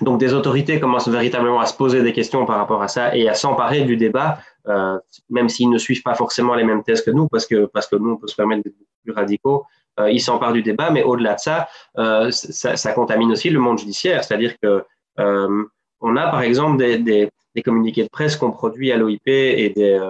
Donc 0.00 0.18
des 0.18 0.32
autorités 0.32 0.80
commencent 0.80 1.08
véritablement 1.08 1.60
à 1.60 1.66
se 1.66 1.76
poser 1.76 2.02
des 2.02 2.12
questions 2.12 2.46
par 2.46 2.56
rapport 2.56 2.82
à 2.82 2.88
ça 2.88 3.14
et 3.14 3.28
à 3.28 3.34
s'emparer 3.34 3.82
du 3.82 3.96
débat, 3.96 4.38
euh, 4.66 4.98
même 5.28 5.48
s'ils 5.48 5.68
ne 5.68 5.78
suivent 5.78 6.02
pas 6.02 6.14
forcément 6.14 6.54
les 6.54 6.64
mêmes 6.64 6.82
thèses 6.82 7.02
que 7.02 7.10
nous, 7.10 7.28
parce 7.28 7.46
que, 7.46 7.66
parce 7.66 7.86
que 7.86 7.96
nous, 7.96 8.12
on 8.12 8.16
peut 8.16 8.28
se 8.28 8.36
permettre 8.36 8.62
d'être 8.62 8.76
plus 9.04 9.12
radicaux. 9.12 9.64
Euh, 9.98 10.10
ils 10.10 10.20
s'emparent 10.20 10.52
du 10.52 10.62
débat, 10.62 10.90
mais 10.90 11.02
au-delà 11.02 11.34
de 11.34 11.40
ça, 11.40 11.68
euh, 11.98 12.30
ça, 12.30 12.76
ça, 12.76 12.92
contamine 12.92 13.32
aussi 13.32 13.50
le 13.50 13.58
monde 13.58 13.78
judiciaire. 13.78 14.24
C'est-à-dire 14.24 14.54
que 14.60 14.84
on 16.02 16.16
a 16.16 16.28
par 16.30 16.40
exemple 16.40 16.78
des, 16.78 16.96
des, 16.96 17.62
communiqués 17.62 18.04
de 18.04 18.08
presse 18.08 18.36
qu'on 18.36 18.52
produit 18.52 18.90
à 18.90 18.96
l'OIP 18.96 19.26
et 19.26 19.68
des, 19.68 20.00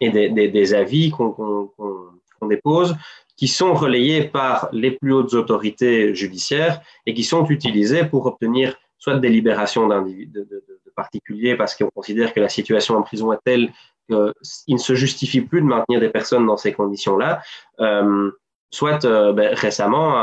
et 0.00 0.10
des, 0.10 0.48
des 0.48 0.74
avis 0.74 1.10
qu'on 1.10 1.32
qu 1.32 2.48
dépose 2.48 2.94
qui 3.40 3.48
sont 3.48 3.72
relayés 3.72 4.24
par 4.24 4.68
les 4.70 4.90
plus 4.90 5.14
hautes 5.14 5.32
autorités 5.32 6.14
judiciaires 6.14 6.82
et 7.06 7.14
qui 7.14 7.24
sont 7.24 7.46
utilisés 7.46 8.04
pour 8.04 8.26
obtenir 8.26 8.76
soit 8.98 9.16
des 9.16 9.30
libérations 9.30 9.88
de, 9.88 10.64
particuliers 10.94 11.56
parce 11.56 11.74
qu'on 11.74 11.88
considère 11.88 12.34
que 12.34 12.40
la 12.40 12.50
situation 12.50 12.98
en 12.98 13.02
prison 13.02 13.32
est 13.32 13.38
telle 13.42 13.72
qu'il 14.06 14.74
ne 14.74 14.78
se 14.78 14.94
justifie 14.94 15.40
plus 15.40 15.62
de 15.62 15.66
maintenir 15.66 16.00
des 16.00 16.10
personnes 16.10 16.46
dans 16.46 16.58
ces 16.58 16.74
conditions-là, 16.74 17.40
euh, 17.80 18.30
soit 18.70 19.06
euh, 19.06 19.32
ben, 19.32 19.54
récemment 19.54 20.18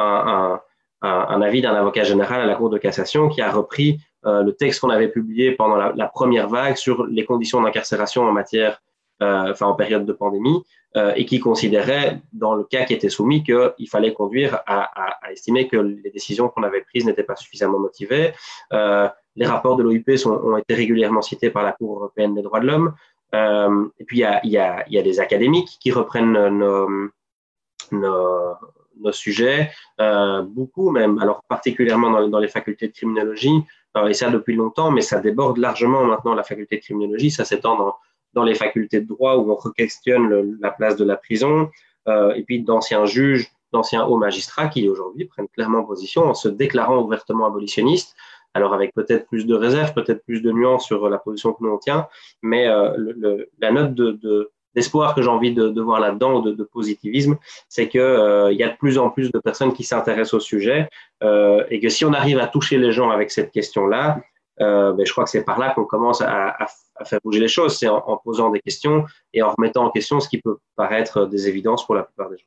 un, 1.01 1.41
avis 1.41 1.61
d'un 1.61 1.73
avocat 1.73 2.03
général 2.03 2.41
à 2.41 2.45
la 2.45 2.53
Cour 2.53 2.69
de 2.69 2.77
cassation 2.77 3.29
qui 3.29 3.41
a 3.41 3.51
repris 3.51 3.99
euh, 4.27 4.43
le 4.43 4.53
texte 4.53 4.81
qu'on 4.81 4.91
avait 4.91 5.07
publié 5.07 5.53
pendant 5.53 5.77
la, 5.77 6.07
première 6.07 6.49
vague 6.49 6.75
sur 6.75 7.07
les 7.07 7.25
conditions 7.25 7.63
d'incarcération 7.63 8.25
en 8.25 8.31
matière, 8.31 8.79
en 9.19 9.73
période 9.73 10.05
de 10.05 10.13
pandémie, 10.13 10.61
euh, 10.95 11.13
et 11.15 11.25
qui 11.25 11.39
considérait, 11.39 12.21
dans 12.31 12.55
le 12.55 12.63
cas 12.63 12.85
qui 12.85 12.93
était 12.93 13.09
soumis, 13.09 13.43
qu'il 13.43 13.89
fallait 13.89 14.13
conduire 14.13 14.61
à, 14.65 14.89
estimer 15.31 15.67
que 15.67 15.75
les 15.75 16.09
décisions 16.11 16.47
qu'on 16.47 16.63
avait 16.63 16.81
prises 16.81 17.05
n'étaient 17.05 17.23
pas 17.23 17.35
suffisamment 17.35 17.77
motivées. 17.77 18.31
Euh, 18.71 19.07
les 19.35 19.45
rapports 19.45 19.75
de 19.75 19.83
l'OIP 19.83 20.09
ont 20.25 20.57
été 20.57 20.73
régulièrement 20.73 21.21
cités 21.21 21.49
par 21.49 21.63
la 21.63 21.73
Cour 21.73 21.97
européenne 21.97 22.33
des 22.33 22.41
droits 22.41 22.61
de 22.61 22.67
l'homme. 22.67 22.93
Euh, 23.35 23.85
et 23.99 24.05
puis, 24.05 24.19
il 24.19 24.21
y 24.21 24.25
a, 24.25 24.39
y, 24.45 24.57
a, 24.57 24.85
y 24.89 24.97
a, 24.97 25.01
des 25.03 25.19
académiques 25.19 25.77
qui 25.79 25.91
reprennent 25.91 26.31
nos, 26.31 26.87
nos, 27.91 28.53
nos 28.99 29.11
sujets, 29.11 29.71
beaucoup 29.99 30.89
même, 30.91 31.19
alors 31.19 31.43
particulièrement 31.49 32.09
dans, 32.09 32.27
dans 32.29 32.39
les 32.39 32.47
facultés 32.47 32.87
de 32.87 32.93
criminologie, 32.93 33.61
et 34.07 34.13
ça 34.13 34.29
depuis 34.29 34.55
longtemps, 34.55 34.91
mais 34.91 35.01
ça 35.01 35.19
déborde 35.19 35.57
largement 35.57 36.05
maintenant 36.05 36.33
la 36.33 36.43
faculté 36.43 36.77
de 36.77 36.81
criminologie, 36.81 37.29
ça 37.29 37.45
s'étend 37.45 37.77
dans 37.77 37.95
dans 38.33 38.43
les 38.43 38.55
facultés 38.55 39.01
de 39.01 39.07
droit 39.07 39.35
où 39.35 39.51
on 39.51 39.55
re-questionne 39.55 40.57
la 40.61 40.71
place 40.71 40.95
de 40.95 41.05
la 41.05 41.15
prison, 41.15 41.69
euh, 42.07 42.33
et 42.33 42.43
puis 42.43 42.61
d'anciens 42.61 43.05
juges, 43.05 43.51
d'anciens 43.73 44.05
hauts 44.05 44.17
magistrats 44.17 44.67
qui 44.67 44.87
aujourd'hui 44.87 45.25
prennent 45.25 45.47
clairement 45.49 45.83
position 45.83 46.23
en 46.23 46.33
se 46.33 46.47
déclarant 46.47 47.01
ouvertement 47.01 47.45
abolitionnistes, 47.45 48.15
alors 48.53 48.73
avec 48.73 48.93
peut-être 48.93 49.27
plus 49.27 49.45
de 49.45 49.55
réserve, 49.55 49.93
peut-être 49.93 50.23
plus 50.23 50.41
de 50.41 50.51
nuances 50.51 50.85
sur 50.85 51.09
la 51.09 51.17
position 51.17 51.53
que 51.53 51.63
nous 51.63 51.69
on 51.69 51.77
tient, 51.77 52.07
mais 52.41 52.67
euh, 52.67 53.45
la 53.59 53.71
note 53.71 53.93
de, 53.93 54.51
d'espoir 54.73 55.15
que 55.15 55.21
j'ai 55.21 55.29
envie 55.29 55.53
de, 55.53 55.69
de 55.69 55.81
voir 55.81 55.99
là-dedans, 55.99 56.39
de, 56.39 56.51
de 56.51 56.63
positivisme, 56.63 57.37
c'est 57.67 57.89
qu'il 57.89 57.99
euh, 57.99 58.51
y 58.53 58.63
a 58.63 58.69
de 58.69 58.77
plus 58.77 58.97
en 58.97 59.09
plus 59.09 59.31
de 59.31 59.39
personnes 59.39 59.73
qui 59.73 59.83
s'intéressent 59.83 60.35
au 60.35 60.39
sujet. 60.39 60.89
Euh, 61.23 61.63
et 61.69 61.79
que 61.79 61.89
si 61.89 62.05
on 62.05 62.13
arrive 62.13 62.39
à 62.39 62.47
toucher 62.47 62.77
les 62.77 62.91
gens 62.91 63.09
avec 63.09 63.31
cette 63.31 63.51
question-là, 63.51 64.21
ben, 64.59 65.05
je 65.05 65.11
crois 65.11 65.23
que 65.23 65.29
c'est 65.29 65.43
par 65.43 65.59
là 65.59 65.71
qu'on 65.75 65.85
commence 65.85 66.21
à, 66.21 66.49
à, 66.49 66.67
à, 66.99 67.05
faire 67.05 67.19
bouger 67.23 67.39
les 67.39 67.47
choses, 67.47 67.77
c'est 67.77 67.87
en, 67.87 68.17
posant 68.23 68.49
des 68.49 68.59
questions 68.59 69.05
et 69.33 69.41
en 69.41 69.51
remettant 69.51 69.85
en 69.85 69.91
question 69.91 70.19
ce 70.19 70.29
qui 70.29 70.41
peut 70.41 70.57
paraître 70.75 71.25
des 71.25 71.47
évidences 71.47 71.85
pour 71.85 71.95
la 71.95 72.03
plupart 72.03 72.29
des 72.29 72.37
gens. 72.37 72.45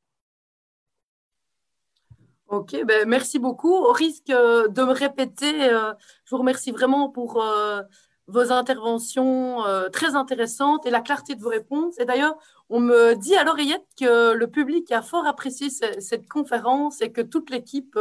Ok, 2.51 2.77
ben 2.85 3.09
merci 3.09 3.39
beaucoup. 3.39 3.72
Au 3.72 3.93
risque 3.93 4.31
euh, 4.31 4.66
de 4.66 4.82
me 4.82 4.93
répéter, 4.93 5.70
euh, 5.70 5.93
je 6.24 6.31
vous 6.31 6.39
remercie 6.39 6.72
vraiment 6.72 7.09
pour 7.09 7.40
euh, 7.40 7.81
vos 8.27 8.51
interventions 8.51 9.62
très 9.93 10.16
intéressantes 10.16 10.85
et 10.85 10.90
la 10.90 11.01
clarté 11.01 11.36
de 11.36 11.40
vos 11.43 11.48
réponses. 11.48 11.98
Et 12.01 12.05
d'ailleurs, 12.05 12.36
on 12.68 12.81
me 12.81 13.14
dit 13.14 13.36
à 13.36 13.44
l'oreillette 13.44 13.86
que 13.97 14.32
le 14.35 14.47
public 14.48 14.90
a 14.90 15.02
fort 15.02 15.27
apprécié 15.27 15.68
cette 15.70 16.28
conférence 16.28 17.01
et 17.02 17.12
que 17.12 17.20
toute 17.20 17.51
l'équipe 17.51 17.98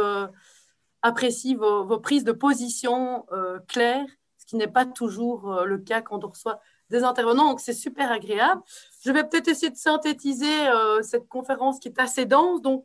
apprécie 1.02 1.56
vos, 1.56 1.98
prises 1.98 2.22
de 2.22 2.30
position 2.30 3.26
claires, 3.66 4.06
qui 4.50 4.56
n'est 4.56 4.66
pas 4.66 4.84
toujours 4.84 5.52
euh, 5.52 5.64
le 5.64 5.78
cas 5.78 6.02
quand 6.02 6.24
on 6.24 6.28
reçoit 6.28 6.60
des 6.90 7.04
intervenants. 7.04 7.50
Donc, 7.50 7.60
c'est 7.60 7.72
super 7.72 8.10
agréable. 8.10 8.60
Je 9.04 9.12
vais 9.12 9.22
peut-être 9.22 9.46
essayer 9.46 9.70
de 9.70 9.76
synthétiser 9.76 10.68
euh, 10.68 11.02
cette 11.02 11.28
conférence 11.28 11.78
qui 11.78 11.86
est 11.86 12.00
assez 12.00 12.26
dense. 12.26 12.60
Donc, 12.60 12.84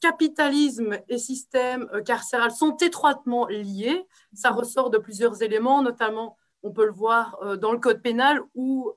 capitalisme 0.00 0.96
et 1.08 1.18
système 1.18 1.86
carcéral 2.06 2.50
sont 2.50 2.76
étroitement 2.76 3.46
liés. 3.48 4.06
Ça 4.32 4.50
ressort 4.50 4.88
de 4.88 4.96
plusieurs 4.96 5.42
éléments, 5.42 5.82
notamment, 5.82 6.38
on 6.62 6.70
peut 6.70 6.86
le 6.86 6.92
voir 6.92 7.38
dans 7.58 7.72
le 7.72 7.78
code 7.78 8.00
pénal 8.00 8.40
où 8.54 8.92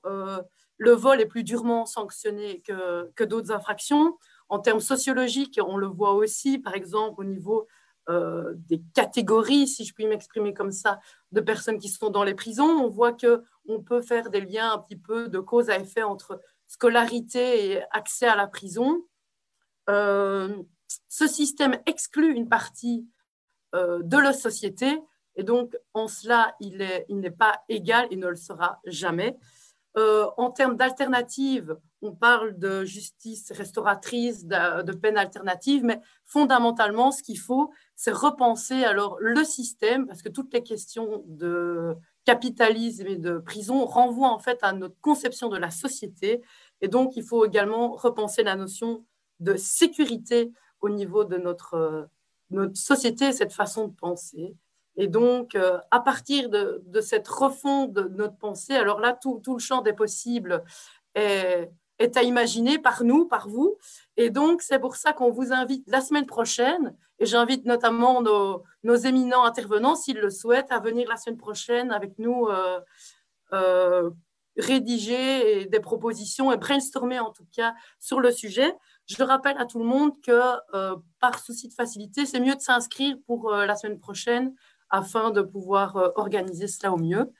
le 0.77 0.91
vol 0.91 1.19
est 1.19 1.25
plus 1.25 1.43
durement 1.43 1.85
sanctionné 1.85 2.61
que, 2.61 3.11
que 3.15 3.23
d'autres 3.23 3.51
infractions. 3.51 4.15
En 4.47 4.59
termes 4.59 4.79
sociologiques, 4.79 5.59
on 5.65 5.75
le 5.75 5.87
voit 5.87 6.13
aussi, 6.13 6.59
par 6.59 6.75
exemple, 6.75 7.19
au 7.19 7.23
niveau 7.25 7.67
euh, 8.11 8.53
des 8.67 8.81
catégories, 8.93 9.67
si 9.67 9.85
je 9.85 9.93
puis 9.93 10.05
m'exprimer 10.05 10.53
comme 10.53 10.71
ça, 10.71 10.99
de 11.31 11.39
personnes 11.39 11.79
qui 11.79 11.87
sont 11.87 12.09
dans 12.09 12.23
les 12.23 12.33
prisons. 12.33 12.65
On 12.65 12.89
voit 12.89 13.13
qu'on 13.13 13.81
peut 13.81 14.01
faire 14.01 14.29
des 14.29 14.41
liens 14.41 14.73
un 14.73 14.79
petit 14.79 14.97
peu 14.97 15.29
de 15.29 15.39
cause 15.39 15.69
à 15.69 15.79
effet 15.79 16.03
entre 16.03 16.41
scolarité 16.67 17.71
et 17.71 17.81
accès 17.91 18.27
à 18.27 18.35
la 18.35 18.47
prison. 18.47 19.05
Euh, 19.89 20.61
ce 21.07 21.27
système 21.27 21.79
exclut 21.85 22.33
une 22.35 22.49
partie 22.49 23.07
euh, 23.75 24.01
de 24.03 24.17
la 24.17 24.33
société 24.33 25.01
et 25.35 25.43
donc 25.43 25.77
en 25.93 26.07
cela, 26.07 26.55
il 26.59 26.77
n'est 26.77 27.05
il 27.07 27.31
pas 27.31 27.63
égal 27.69 28.07
et 28.11 28.17
ne 28.17 28.27
le 28.27 28.35
sera 28.35 28.81
jamais. 28.85 29.37
En 29.95 30.51
termes 30.51 30.77
d'alternatives, 30.77 31.77
on 32.01 32.13
parle 32.13 32.57
de 32.57 32.83
justice 32.83 33.51
restauratrice, 33.51 34.45
de, 34.45 34.81
de 34.81 34.91
peine 34.91 35.17
alternative, 35.17 35.83
mais 35.83 36.01
fondamentalement, 36.25 37.11
ce 37.11 37.21
qu'il 37.21 37.39
faut, 37.39 37.71
c'est 37.95 38.11
repenser 38.11 38.83
alors 38.83 39.17
le 39.19 39.43
système, 39.43 40.07
parce 40.07 40.21
que 40.21 40.29
toutes 40.29 40.53
les 40.53 40.63
questions 40.63 41.23
de 41.27 41.95
capitalisme 42.25 43.07
et 43.07 43.15
de 43.15 43.37
prison 43.39 43.85
renvoient 43.85 44.31
en 44.31 44.39
fait 44.39 44.59
à 44.61 44.73
notre 44.73 44.99
conception 45.01 45.49
de 45.49 45.57
la 45.57 45.71
société. 45.71 46.41
Et 46.81 46.87
donc, 46.87 47.15
il 47.15 47.23
faut 47.23 47.45
également 47.45 47.91
repenser 47.93 48.43
la 48.43 48.55
notion 48.55 49.05
de 49.39 49.55
sécurité 49.55 50.51
au 50.81 50.89
niveau 50.89 51.23
de 51.23 51.37
notre, 51.37 52.09
notre 52.49 52.77
société, 52.77 53.31
cette 53.31 53.53
façon 53.53 53.87
de 53.87 53.95
penser. 53.95 54.55
Et 54.97 55.07
donc, 55.07 55.57
à 55.89 55.99
partir 55.99 56.49
de, 56.49 57.01
cette 57.01 57.27
refonte 57.27 57.93
de 57.93 58.03
notre 58.09 58.37
pensée, 58.37 58.73
alors 58.73 58.99
là, 58.99 59.17
tout, 59.19 59.39
tout 59.43 59.53
le 59.53 59.59
champ 59.59 59.81
des 59.81 59.93
possibles 59.93 60.63
est, 61.15 61.71
est 62.01 62.17
à 62.17 62.23
imaginer 62.23 62.77
par 62.79 63.03
nous, 63.03 63.25
par 63.25 63.47
vous. 63.47 63.77
Et 64.17 64.29
donc, 64.29 64.61
c'est 64.61 64.79
pour 64.79 64.95
ça 64.95 65.13
qu'on 65.13 65.31
vous 65.31 65.53
invite 65.53 65.83
la 65.87 66.01
semaine 66.01 66.25
prochaine, 66.25 66.95
et 67.21 67.25
j'invite 67.27 67.65
notamment 67.65 68.21
nos, 68.21 68.95
éminents 68.95 69.43
intervenants, 69.43 69.95
s'ils 69.95 70.17
le 70.17 70.31
souhaitent, 70.31 70.71
à 70.71 70.79
venir 70.79 71.07
la 71.07 71.17
semaine 71.17 71.37
prochaine 71.37 71.91
avec 71.91 72.17
nous 72.17 72.47
euh, 72.47 72.79
euh, 73.53 74.09
rédiger 74.57 75.65
des 75.65 75.79
propositions 75.79 76.51
et 76.51 76.57
brainstormer 76.57 77.19
en 77.19 77.31
tout 77.31 77.45
cas 77.55 77.75
sur 77.99 78.19
le 78.19 78.31
sujet. 78.31 78.73
Je 79.05 79.23
rappelle 79.23 79.57
à 79.59 79.65
tout 79.65 79.77
le 79.77 79.85
monde 79.85 80.19
que 80.21 80.41
euh, 80.73 80.95
par 81.19 81.37
souci 81.37 81.67
de 81.67 81.73
facilité, 81.73 82.25
c'est 82.25 82.39
mieux 82.39 82.55
de 82.55 82.61
s'inscrire 82.61 83.15
pour 83.27 83.51
la 83.51 83.75
semaine 83.75 83.99
prochaine 83.99 84.55
afin 84.89 85.29
de 85.29 85.41
pouvoir 85.41 85.95
organiser 86.15 86.67
cela 86.67 86.91
au 86.91 86.97
mieux. 86.97 87.31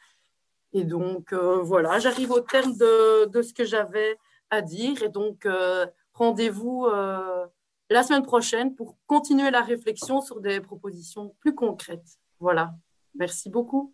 Et 0.73 0.83
donc, 0.83 1.33
voilà, 1.33 1.97
j'arrive 1.97 2.31
au 2.31 2.39
terme 2.39 2.77
de, 2.77 3.25
de 3.25 3.41
ce 3.41 3.53
que 3.53 3.65
j'avais 3.65 4.17
à 4.52 4.61
dire. 4.61 5.02
Et 5.02 5.10
donc, 5.10 5.45
euh, 5.45 5.88
rendez-vous 6.14 6.86
euh, 6.86 7.48
la 7.90 8.03
semaine 8.03 8.23
prochaine 8.23 8.76
pour 8.76 8.98
continuer 9.07 9.49
la 9.49 9.61
réflexion 9.61 10.22
sur 10.22 10.40
des 10.41 10.61
propositions 10.61 11.36
plus 11.40 11.56
concrètes. 11.56 12.19
Voilà. 12.40 12.76
Merci 13.15 13.49
beaucoup. 13.49 13.94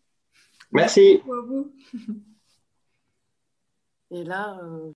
Merci. 0.72 1.22
Et 4.12 4.24
là. 4.24 4.60
Euh, 4.64 4.92